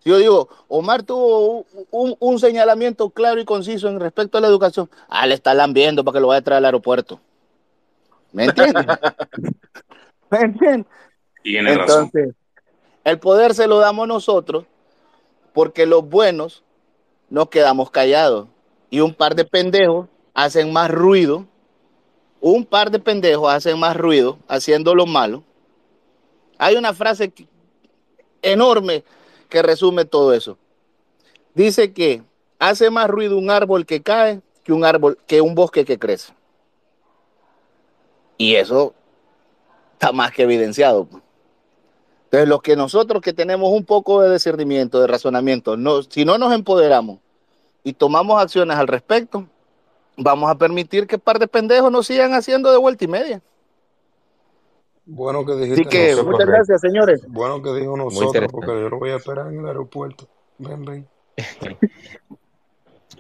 Yo 0.08 0.18
digo, 0.18 0.48
Omar 0.70 1.04
tuvo 1.04 1.66
un, 1.92 2.16
un, 2.18 2.40
señalamiento 2.40 3.10
claro 3.10 3.42
y 3.42 3.46
conciso 3.46 3.90
en 3.90 4.00
respecto 4.00 4.38
a 4.38 4.42
la 4.42 4.48
educación. 4.48 4.90
Ah, 5.10 5.28
le 5.28 5.34
está 5.34 5.54
lambiendo 5.54 6.02
para 6.06 6.16
que 6.16 6.22
lo 6.22 6.28
vaya 6.28 6.40
a 6.40 6.44
traer 6.44 6.60
al 6.60 6.66
aeropuerto. 6.66 7.20
¿Me 8.32 8.46
entiendes? 8.46 8.86
¿Me 10.30 10.40
entiendes? 10.40 10.88
Tiene 11.44 11.74
Entonces, 11.74 12.28
razón. 12.28 12.36
el 13.04 13.20
poder 13.20 13.54
se 13.54 13.68
lo 13.68 13.80
damos 13.80 14.08
nosotros 14.08 14.64
porque 15.52 15.86
los 15.86 16.08
buenos 16.08 16.64
nos 17.30 17.50
quedamos 17.50 17.92
callados 17.92 18.48
y 18.90 19.02
un 19.02 19.14
par 19.14 19.36
de 19.36 19.44
pendejos 19.44 20.08
hacen 20.34 20.72
más 20.72 20.90
ruido, 20.90 21.46
un 22.40 22.64
par 22.64 22.92
de 22.92 23.00
pendejos 23.00 23.52
hacen 23.52 23.78
más 23.78 23.98
ruido 23.98 24.38
haciendo 24.48 24.96
lo 24.96 25.06
malo. 25.06 25.44
Hay 26.58 26.78
una 26.78 26.94
frase 26.94 27.34
enorme 28.42 29.04
que 29.48 29.62
resume 29.62 30.06
todo 30.06 30.34
eso. 30.34 30.58
Dice 31.54 31.94
que 31.94 32.24
hace 32.60 32.90
más 32.90 33.08
ruido 33.08 33.38
un 33.38 33.50
árbol 33.50 33.86
que 33.86 34.02
cae 34.02 34.42
que 34.64 34.74
un 34.74 34.84
árbol 34.84 35.18
que 35.28 35.42
un 35.42 35.56
bosque 35.56 35.86
que 35.86 35.98
crece. 35.98 36.34
Y 38.38 38.56
eso 38.56 38.94
está 39.94 40.12
más 40.12 40.32
que 40.32 40.44
evidenciado. 40.44 41.08
Entonces, 42.26 42.48
los 42.50 42.62
que 42.62 42.76
nosotros 42.76 43.22
que 43.22 43.34
tenemos 43.34 43.70
un 43.70 43.86
poco 43.86 44.22
de 44.22 44.34
discernimiento, 44.34 45.00
de 45.00 45.08
razonamiento, 45.08 45.78
no, 45.78 46.04
si 46.04 46.26
no 46.26 46.38
nos 46.38 46.54
empoderamos 46.54 47.20
y 47.84 47.94
tomamos 47.94 48.40
acciones 48.42 48.78
al 48.78 48.88
respecto, 48.88 49.48
vamos 50.18 50.52
a 50.52 50.58
permitir 50.58 51.08
que 51.08 51.18
par 51.18 51.40
de 51.40 51.48
pendejos 51.48 51.92
nos 51.92 52.08
sigan 52.08 52.34
haciendo 52.34 52.70
de 52.70 52.78
vuelta 52.78 53.06
y 53.06 53.08
media. 53.08 53.42
Bueno 55.08 55.46
que 55.46 55.54
dijiste 55.54 55.82
Así 55.82 55.90
que 55.90 56.10
nosotros. 56.12 56.34
muchas 56.34 56.48
gracias, 56.48 56.82
señores. 56.82 57.26
Bueno 57.28 57.62
que 57.62 57.74
dijo 57.74 57.96
nosotros, 57.96 58.52
porque 58.52 58.72
yo 58.72 58.90
lo 58.90 59.00
voy 59.00 59.12
a 59.12 59.16
esperar 59.16 59.48
en 59.48 59.60
el 59.60 59.66
aeropuerto. 59.66 60.28
Ven, 60.58 60.86
ven. 60.86 61.08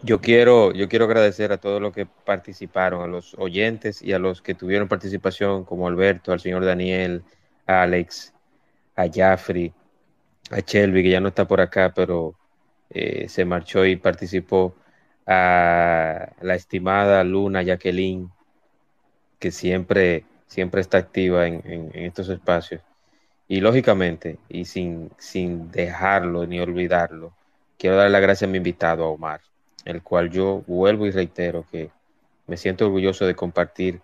Yo 0.03 0.21
quiero, 0.21 0.73
yo 0.73 0.87
quiero 0.87 1.05
agradecer 1.05 1.51
a 1.51 1.57
todos 1.57 1.81
los 1.81 1.91
que 1.91 2.05
participaron, 2.05 3.01
a 3.01 3.07
los 3.07 3.33
oyentes 3.39 4.01
y 4.03 4.13
a 4.13 4.19
los 4.19 4.43
que 4.43 4.53
tuvieron 4.53 4.87
participación, 4.87 5.63
como 5.63 5.87
Alberto, 5.87 6.31
al 6.31 6.39
señor 6.39 6.63
Daniel, 6.65 7.23
a 7.65 7.81
Alex, 7.81 8.31
a 8.95 9.07
Jaffrey, 9.11 9.73
a 10.51 10.59
Shelby, 10.59 11.01
que 11.01 11.09
ya 11.09 11.19
no 11.19 11.29
está 11.29 11.47
por 11.47 11.61
acá, 11.61 11.93
pero 11.95 12.35
eh, 12.91 13.27
se 13.27 13.43
marchó 13.43 13.85
y 13.85 13.95
participó, 13.95 14.75
a 15.25 16.29
la 16.41 16.55
estimada 16.55 17.23
Luna 17.23 17.61
Jacqueline, 17.63 18.31
que 19.39 19.51
siempre, 19.51 20.23
siempre 20.47 20.81
está 20.81 20.97
activa 20.97 21.45
en, 21.47 21.91
estos 21.93 22.29
espacios. 22.29 22.81
Y 23.47 23.61
lógicamente, 23.61 24.39
y 24.49 24.65
sin, 24.65 25.11
sin 25.17 25.71
dejarlo 25.71 26.45
ni 26.45 26.59
olvidarlo, 26.59 27.33
quiero 27.77 27.95
darle 27.95 28.11
las 28.11 28.21
gracias 28.21 28.47
a 28.47 28.51
mi 28.51 28.57
invitado, 28.57 29.05
a 29.05 29.09
Omar, 29.09 29.41
el 29.85 30.01
cual 30.01 30.29
yo 30.29 30.63
vuelvo 30.67 31.05
y 31.05 31.11
reitero 31.11 31.65
que 31.71 31.91
me 32.47 32.57
siento 32.57 32.85
orgulloso 32.85 33.25
de 33.25 33.35
compartir 33.35 34.01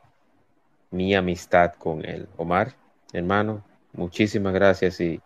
mi 0.91 1.15
amistad 1.15 1.73
con 1.73 2.05
él. 2.05 2.27
Omar, 2.37 2.75
hermano, 3.11 3.63
muchísimas 3.93 4.53
gracias 4.53 5.01
y, 5.01 5.19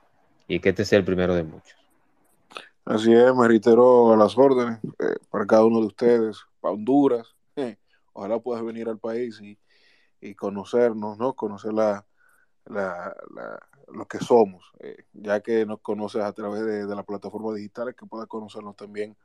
y 0.47 0.59
que 0.59 0.69
este 0.69 0.85
sea 0.85 0.99
el 0.99 1.05
primero 1.05 1.35
de 1.35 1.43
muchos. 1.43 1.77
Así 2.85 3.13
es, 3.13 3.35
me 3.35 3.47
reitero 3.47 4.13
a 4.13 4.17
las 4.17 4.37
órdenes 4.37 4.79
eh, 4.99 5.17
para 5.29 5.45
cada 5.45 5.65
uno 5.65 5.81
de 5.81 5.87
ustedes, 5.87 6.37
para 6.61 6.73
Honduras. 6.73 7.35
eh, 7.57 7.77
ojalá 8.13 8.39
puedas 8.39 8.63
venir 8.63 8.87
al 8.87 8.97
país 8.97 9.41
y, 9.41 9.57
y 10.21 10.35
conocernos, 10.35 11.17
¿no? 11.17 11.35
Conocer 11.35 11.73
la, 11.73 12.05
la, 12.65 13.15
la- 13.35 13.59
lo 13.89 14.07
que 14.07 14.19
somos, 14.19 14.71
eh, 14.79 15.05
ya 15.13 15.41
que 15.41 15.65
nos 15.65 15.79
conoces 15.81 16.21
a 16.23 16.33
través 16.33 16.63
de, 16.65 16.85
de 16.87 16.95
las 16.95 17.05
plataformas 17.05 17.55
digitales, 17.55 17.95
que 17.95 18.05
puedas 18.05 18.27
conocernos 18.27 18.75
también 18.75 19.17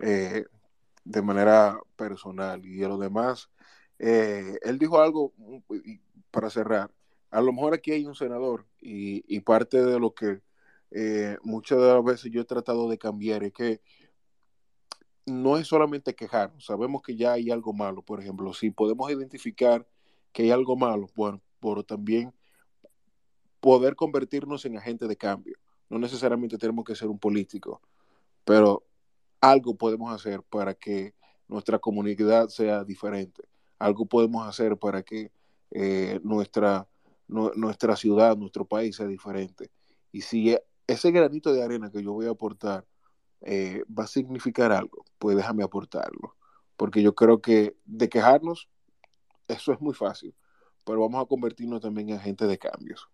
eh, 0.00 0.46
de 1.04 1.22
manera 1.22 1.78
personal. 1.96 2.64
Y 2.66 2.84
a 2.84 2.88
lo 2.88 2.98
demás, 2.98 3.50
eh, 3.98 4.58
él 4.62 4.78
dijo 4.78 5.00
algo 5.00 5.32
para 6.30 6.50
cerrar. 6.50 6.90
A 7.30 7.40
lo 7.40 7.52
mejor 7.52 7.74
aquí 7.74 7.92
hay 7.92 8.06
un 8.06 8.14
senador 8.14 8.66
y, 8.80 9.24
y 9.34 9.40
parte 9.40 9.82
de 9.84 9.98
lo 10.00 10.14
que 10.14 10.40
muchas 11.42 11.78
de 11.78 11.86
las 11.94 12.04
veces 12.04 12.30
yo 12.32 12.40
he 12.40 12.44
tratado 12.44 12.88
de 12.88 12.98
cambiar 12.98 13.44
es 13.44 13.52
que 13.52 13.80
no 15.26 15.56
es 15.56 15.66
solamente 15.66 16.14
quejar, 16.14 16.52
sabemos 16.58 17.02
que 17.02 17.16
ya 17.16 17.32
hay 17.32 17.50
algo 17.50 17.72
malo, 17.72 18.02
por 18.02 18.20
ejemplo, 18.20 18.52
si 18.54 18.70
podemos 18.70 19.10
identificar 19.10 19.86
que 20.36 20.42
hay 20.42 20.50
algo 20.50 20.76
malo, 20.76 21.06
bueno, 21.16 21.40
pero 21.60 21.82
también 21.82 22.30
poder 23.58 23.96
convertirnos 23.96 24.66
en 24.66 24.76
agente 24.76 25.08
de 25.08 25.16
cambio. 25.16 25.56
No 25.88 25.98
necesariamente 25.98 26.58
tenemos 26.58 26.84
que 26.84 26.94
ser 26.94 27.08
un 27.08 27.18
político, 27.18 27.80
pero 28.44 28.84
algo 29.40 29.76
podemos 29.76 30.12
hacer 30.14 30.42
para 30.42 30.74
que 30.74 31.14
nuestra 31.48 31.78
comunidad 31.78 32.48
sea 32.48 32.84
diferente. 32.84 33.44
Algo 33.78 34.04
podemos 34.04 34.46
hacer 34.46 34.76
para 34.76 35.02
que 35.02 35.32
eh, 35.70 36.20
nuestra, 36.22 36.86
nu- 37.28 37.52
nuestra 37.56 37.96
ciudad, 37.96 38.36
nuestro 38.36 38.66
país 38.66 38.96
sea 38.96 39.06
diferente. 39.06 39.70
Y 40.12 40.20
si 40.20 40.50
e- 40.52 40.62
ese 40.86 41.12
granito 41.12 41.50
de 41.54 41.62
arena 41.62 41.90
que 41.90 42.02
yo 42.02 42.12
voy 42.12 42.26
a 42.26 42.32
aportar 42.32 42.84
eh, 43.40 43.84
va 43.88 44.04
a 44.04 44.08
significar 44.08 44.70
algo, 44.70 45.06
pues 45.18 45.34
déjame 45.34 45.64
aportarlo. 45.64 46.36
Porque 46.76 47.02
yo 47.02 47.14
creo 47.14 47.40
que 47.40 47.74
de 47.86 48.10
quejarnos, 48.10 48.68
eso 49.48 49.72
es 49.72 49.80
muy 49.80 49.94
fácil, 49.94 50.34
pero 50.84 51.00
vamos 51.00 51.22
a 51.22 51.26
convertirnos 51.26 51.80
también 51.80 52.10
en 52.10 52.16
agentes 52.16 52.48
de 52.48 52.58
cambios. 52.58 53.08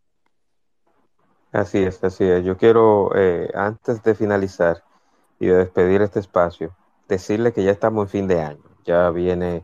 Así 1.53 1.79
es, 1.79 2.03
así 2.03 2.25
es. 2.25 2.45
Yo 2.45 2.57
quiero, 2.57 3.13
eh, 3.15 3.51
antes 3.55 4.03
de 4.03 4.15
finalizar 4.15 4.83
y 5.39 5.47
de 5.47 5.59
despedir 5.59 6.01
este 6.01 6.19
espacio, 6.19 6.75
decirle 7.09 7.53
que 7.53 7.63
ya 7.63 7.71
estamos 7.71 8.05
en 8.05 8.09
fin 8.09 8.27
de 8.27 8.41
año. 8.41 8.63
Ya 8.85 9.11
viene 9.11 9.63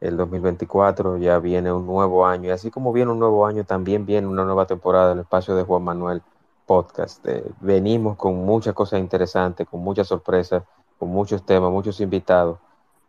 el 0.00 0.16
2024, 0.16 1.18
ya 1.18 1.38
viene 1.38 1.70
un 1.72 1.86
nuevo 1.86 2.26
año. 2.26 2.48
Y 2.48 2.52
así 2.52 2.70
como 2.70 2.92
viene 2.92 3.12
un 3.12 3.18
nuevo 3.18 3.46
año, 3.46 3.64
también 3.64 4.06
viene 4.06 4.26
una 4.26 4.44
nueva 4.44 4.66
temporada 4.66 5.10
del 5.10 5.20
espacio 5.20 5.54
de 5.54 5.62
Juan 5.62 5.82
Manuel 5.82 6.22
Podcast. 6.64 7.26
Eh, 7.26 7.44
venimos 7.60 8.16
con 8.16 8.36
muchas 8.44 8.74
cosas 8.74 9.00
interesantes, 9.00 9.68
con 9.68 9.80
muchas 9.80 10.08
sorpresas, 10.08 10.62
con 10.98 11.10
muchos 11.10 11.44
temas, 11.44 11.70
muchos 11.70 12.00
invitados. 12.00 12.58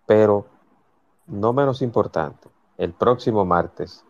Pero 0.06 0.46
no 1.28 1.54
menos 1.54 1.82
importante, 1.82 2.50
el 2.78 2.94
próximo 2.94 3.46
martes 3.46 4.06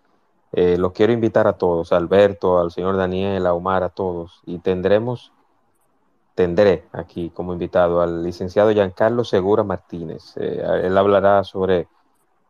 eh, 0.51 0.77
los 0.77 0.93
quiero 0.93 1.11
invitar 1.13 1.47
a 1.47 1.53
todos, 1.53 1.91
Alberto, 1.91 2.59
al 2.59 2.71
señor 2.71 2.95
Daniel, 2.95 3.45
a 3.45 3.53
Omar, 3.53 3.83
a 3.83 3.89
todos, 3.89 4.41
y 4.45 4.59
tendremos, 4.59 5.33
tendré 6.35 6.87
aquí 6.93 7.29
como 7.31 7.53
invitado 7.53 8.01
al 8.01 8.23
licenciado 8.23 8.71
Giancarlo 8.71 9.23
Segura 9.23 9.63
Martínez. 9.63 10.35
Eh, 10.37 10.63
él 10.83 10.97
hablará 10.97 11.43
sobre 11.43 11.87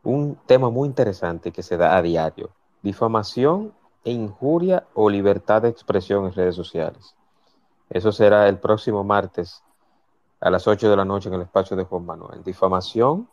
un 0.04 0.36
tema 0.46 0.70
muy 0.70 0.86
interesante 0.86 1.50
que 1.50 1.62
se 1.62 1.76
da 1.76 1.96
a 1.96 2.02
diario, 2.02 2.50
difamación 2.82 3.72
e 4.04 4.12
injuria 4.12 4.86
o 4.94 5.10
libertad 5.10 5.62
de 5.62 5.68
expresión 5.68 6.26
en 6.26 6.32
redes 6.32 6.54
sociales. 6.54 7.16
Eso 7.90 8.12
será 8.12 8.48
el 8.48 8.58
próximo 8.58 9.02
martes 9.02 9.62
a 10.40 10.50
las 10.50 10.68
8 10.68 10.88
de 10.88 10.96
la 10.96 11.04
noche 11.04 11.28
en 11.28 11.34
el 11.34 11.42
espacio 11.42 11.76
de 11.76 11.84
Juan 11.84 12.06
Manuel. 12.06 12.44
Difamación 12.44 13.28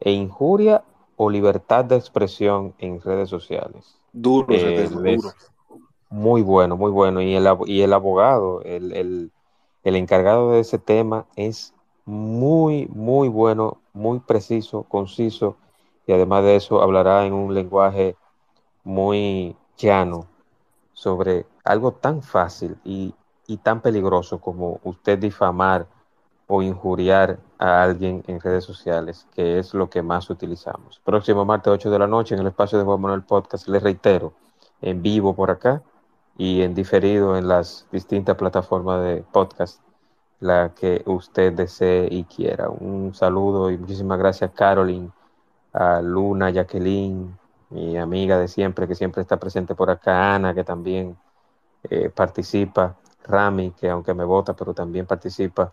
e 0.00 0.10
injuria 0.10 0.82
o 1.24 1.30
libertad 1.30 1.84
de 1.84 1.96
expresión 1.96 2.74
en 2.78 3.00
redes 3.00 3.28
sociales. 3.30 4.00
Duro, 4.24 4.56
Eh, 4.56 4.84
es 4.84 4.92
duro. 4.92 5.34
muy 6.10 6.42
bueno, 6.42 6.76
muy 6.76 6.90
bueno. 6.90 7.20
Y 7.22 7.34
el, 7.34 7.46
y 7.66 7.82
el 7.82 7.92
abogado, 7.92 8.62
el, 8.62 8.92
el- 8.92 9.32
el 9.84 9.96
encargado 9.96 10.52
de 10.52 10.60
ese 10.60 10.78
tema 10.78 11.26
es 11.36 11.74
muy, 12.04 12.86
muy 12.88 13.28
bueno, 13.28 13.80
muy 13.92 14.20
preciso, 14.20 14.84
conciso. 14.84 15.56
Y 16.06 16.12
además 16.12 16.44
de 16.44 16.56
eso, 16.56 16.82
hablará 16.82 17.26
en 17.26 17.32
un 17.32 17.54
lenguaje 17.54 18.16
muy 18.84 19.56
llano 19.78 20.28
sobre 20.92 21.46
algo 21.64 21.92
tan 21.92 22.22
fácil 22.22 22.76
y, 22.84 23.14
y 23.46 23.58
tan 23.58 23.82
peligroso 23.82 24.40
como 24.40 24.80
usted 24.84 25.18
difamar 25.18 25.86
o 26.54 26.60
injuriar 26.60 27.38
a 27.58 27.82
alguien 27.82 28.22
en 28.26 28.38
redes 28.38 28.62
sociales, 28.62 29.26
que 29.34 29.58
es 29.58 29.72
lo 29.72 29.88
que 29.88 30.02
más 30.02 30.28
utilizamos. 30.28 31.00
Próximo 31.02 31.46
martes 31.46 31.72
8 31.72 31.90
de 31.90 31.98
la 31.98 32.06
noche 32.06 32.34
en 32.34 32.42
el 32.42 32.48
espacio 32.48 32.76
de 32.76 32.84
Juan 32.84 33.00
Manuel 33.00 33.22
Podcast, 33.22 33.68
les 33.68 33.82
reitero, 33.82 34.34
en 34.82 35.00
vivo 35.00 35.34
por 35.34 35.50
acá 35.50 35.82
y 36.36 36.60
en 36.60 36.74
diferido 36.74 37.38
en 37.38 37.48
las 37.48 37.86
distintas 37.90 38.36
plataformas 38.36 39.02
de 39.02 39.24
podcast, 39.32 39.80
la 40.40 40.74
que 40.74 41.02
usted 41.06 41.54
desee 41.54 42.08
y 42.10 42.24
quiera. 42.24 42.68
Un 42.68 43.14
saludo 43.14 43.70
y 43.70 43.78
muchísimas 43.78 44.18
gracias, 44.18 44.50
Caroline, 44.50 45.10
a 45.72 46.02
Luna, 46.02 46.50
Jacqueline, 46.50 47.34
mi 47.70 47.96
amiga 47.96 48.36
de 48.36 48.48
siempre, 48.48 48.86
que 48.86 48.94
siempre 48.94 49.22
está 49.22 49.38
presente 49.38 49.74
por 49.74 49.88
acá, 49.88 50.34
Ana, 50.34 50.52
que 50.52 50.64
también 50.64 51.16
eh, 51.88 52.10
participa, 52.10 52.94
Rami, 53.24 53.70
que 53.70 53.88
aunque 53.88 54.12
me 54.12 54.24
vota, 54.24 54.54
pero 54.54 54.74
también 54.74 55.06
participa, 55.06 55.72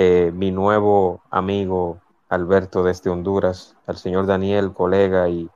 eh, 0.00 0.30
mi 0.32 0.52
nuevo 0.52 1.20
amigo 1.28 1.98
Alberto 2.28 2.84
desde 2.84 3.10
Honduras, 3.10 3.74
al 3.84 3.96
señor 3.96 4.26
Daniel, 4.26 4.72
colega 4.72 5.28
y, 5.28 5.50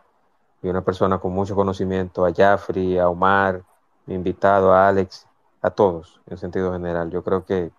y 0.62 0.68
una 0.68 0.82
persona 0.82 1.18
con 1.18 1.32
mucho 1.32 1.54
conocimiento, 1.54 2.26
a 2.26 2.32
Jafri, 2.34 2.98
a 2.98 3.08
Omar, 3.08 3.62
mi 4.06 4.14
invitado, 4.16 4.72
a 4.72 4.88
Alex, 4.88 5.28
a 5.60 5.70
todos 5.70 6.20
en 6.26 6.38
sentido 6.38 6.72
general. 6.72 7.08
Yo 7.10 7.22
creo 7.22 7.44
que, 7.44 7.70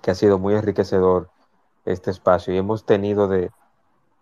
que 0.00 0.10
ha 0.10 0.14
sido 0.14 0.38
muy 0.38 0.54
enriquecedor 0.54 1.28
este 1.84 2.10
espacio 2.10 2.54
y 2.54 2.56
hemos 2.56 2.86
tenido 2.86 3.28
de 3.28 3.50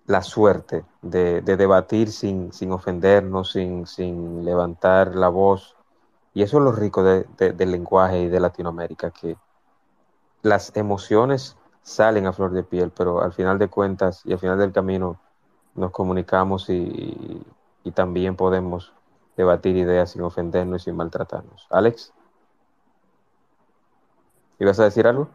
la 0.07 0.23
suerte 0.23 0.85
de, 1.03 1.43
de 1.43 1.57
debatir 1.57 2.11
sin, 2.11 2.53
sin 2.53 2.73
ofendernos, 2.73 3.53
sin, 3.53 3.87
sin 3.87 4.45
levantar 4.45 5.15
la 5.15 5.29
voz. 5.29 5.77
Y 6.35 6.43
eso 6.43 6.59
es 6.59 6.65
lo 6.65 6.73
rico 6.73 7.05
de- 7.05 7.25
de- 7.39 7.53
del 7.53 7.71
lenguaje 7.71 8.19
y 8.23 8.29
de 8.29 8.41
Latinoamérica, 8.41 9.13
que 9.13 9.37
las 10.43 10.75
emociones 10.77 11.57
salen 11.83 12.27
a 12.27 12.33
flor 12.33 12.53
de 12.53 12.63
piel, 12.63 12.93
pero 12.97 13.23
al 13.23 13.33
final 13.33 13.59
de 13.59 13.69
cuentas 13.69 14.23
y 14.25 14.33
al 14.33 14.39
final 14.39 14.59
del 14.59 14.73
camino 14.73 15.19
nos 15.75 15.91
comunicamos 15.91 16.69
y, 16.71 17.43
y 17.85 17.91
también 17.93 18.37
podemos 18.37 18.93
debatir 19.37 19.77
ideas 19.77 20.11
sin 20.11 20.23
ofendernos 20.23 20.83
y 20.83 20.85
sin 20.87 20.97
maltratarnos. 20.97 21.67
Alex, 21.71 22.13
¿ibas 24.59 24.79
a 24.81 24.85
decir 24.85 25.07
algo? 25.07 25.29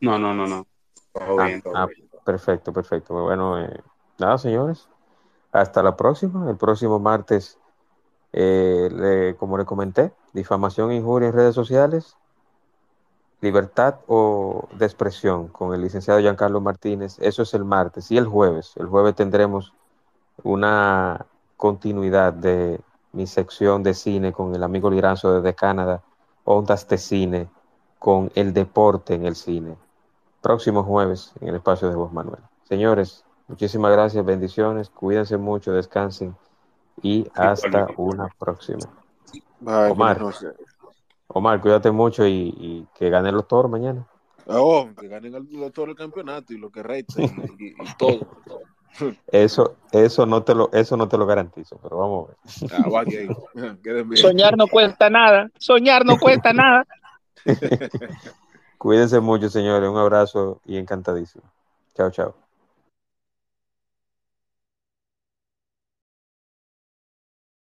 No, 0.00 0.18
no, 0.18 0.34
no, 0.34 0.46
no. 0.46 0.66
Todo 1.12 1.36
Ah, 1.38 1.46
bien, 1.46 1.62
todo 1.62 1.74
ah, 1.76 1.86
bien. 1.86 2.08
perfecto, 2.24 2.72
perfecto. 2.72 3.14
Bueno, 3.14 3.58
eh, 3.60 3.80
nada, 4.18 4.38
señores. 4.38 4.88
Hasta 5.52 5.82
la 5.82 5.96
próxima. 5.96 6.48
El 6.48 6.56
próximo 6.56 6.98
martes, 6.98 7.58
eh, 8.32 8.88
le- 8.90 9.36
como 9.36 9.58
le 9.58 9.64
comenté, 9.64 10.12
difamación 10.32 10.90
e 10.90 10.96
injuria 10.96 11.28
en 11.28 11.34
redes 11.34 11.54
sociales, 11.54 12.16
libertad 13.42 13.96
o 14.06 14.68
de 14.72 14.86
expresión 14.86 15.48
con 15.48 15.74
el 15.74 15.82
licenciado 15.82 16.20
Giancarlo 16.20 16.60
Martínez. 16.60 17.18
Eso 17.20 17.42
es 17.42 17.52
el 17.54 17.64
martes 17.64 18.10
y 18.10 18.16
el 18.16 18.26
jueves. 18.26 18.72
El 18.76 18.86
jueves 18.86 19.16
tendremos 19.16 19.74
una 20.44 21.26
continuidad 21.56 22.32
de 22.32 22.80
mi 23.12 23.26
sección 23.26 23.82
de 23.82 23.94
cine 23.94 24.32
con 24.32 24.54
el 24.54 24.62
amigo 24.62 24.88
Liranzo 24.90 25.34
desde 25.34 25.54
Canadá, 25.54 26.02
Ondas 26.44 26.86
de 26.88 26.98
Cine, 26.98 27.48
con 27.98 28.30
el 28.36 28.54
deporte 28.54 29.14
en 29.14 29.26
el 29.26 29.34
cine. 29.34 29.76
Próximo 30.40 30.84
jueves 30.84 31.32
en 31.40 31.48
el 31.48 31.56
espacio 31.56 31.88
de 31.88 31.96
Voz 31.96 32.12
Manuel. 32.12 32.40
Señores, 32.68 33.24
muchísimas 33.48 33.92
gracias, 33.92 34.24
bendiciones, 34.24 34.88
cuídense 34.88 35.36
mucho, 35.36 35.72
descansen 35.72 36.36
y 37.02 37.28
hasta 37.34 37.88
una 37.96 38.28
próxima. 38.38 38.88
Bye, 39.60 39.90
Omar. 39.90 40.20
Omar, 41.34 41.60
cuídate 41.60 41.90
mucho 41.90 42.26
y, 42.26 42.54
y 42.56 42.86
que 42.94 43.10
ganen 43.10 43.34
los 43.34 43.48
toros 43.48 43.70
mañana. 43.70 44.06
Oh, 44.46 44.88
que 44.98 45.08
ganen 45.08 45.34
el, 45.34 45.62
el- 45.62 45.72
todo 45.72 45.86
el 45.86 45.94
campeonato 45.96 46.52
y 46.52 46.58
lo 46.58 46.70
que 46.70 46.82
resta 46.82 47.22
y, 47.22 47.26
y- 47.58 47.84
y 47.84 47.94
todo. 47.96 48.26
Eso, 49.32 49.76
eso 49.92 50.26
no 50.26 50.42
te 50.44 50.54
lo, 50.54 50.70
eso 50.72 50.96
no 50.96 51.08
te 51.08 51.16
lo 51.16 51.26
garantizo, 51.26 51.78
pero 51.82 51.96
vamos 51.98 52.24
a 52.24 52.28
ver. 52.28 52.36
Ah. 52.70 52.88
Soñar 54.14 54.56
no 54.56 54.68
cuesta 54.68 55.10
nada. 55.10 55.50
Soñar 55.58 56.04
no 56.04 56.18
cuesta 56.18 56.52
nada. 56.52 56.86
Cuídense 58.78 59.20
mucho, 59.20 59.48
señores. 59.48 59.88
Un 59.88 59.96
abrazo 59.98 60.60
y 60.64 60.76
encantadísimo. 60.76 61.44
Chao, 61.94 62.10
chao. 62.10 62.41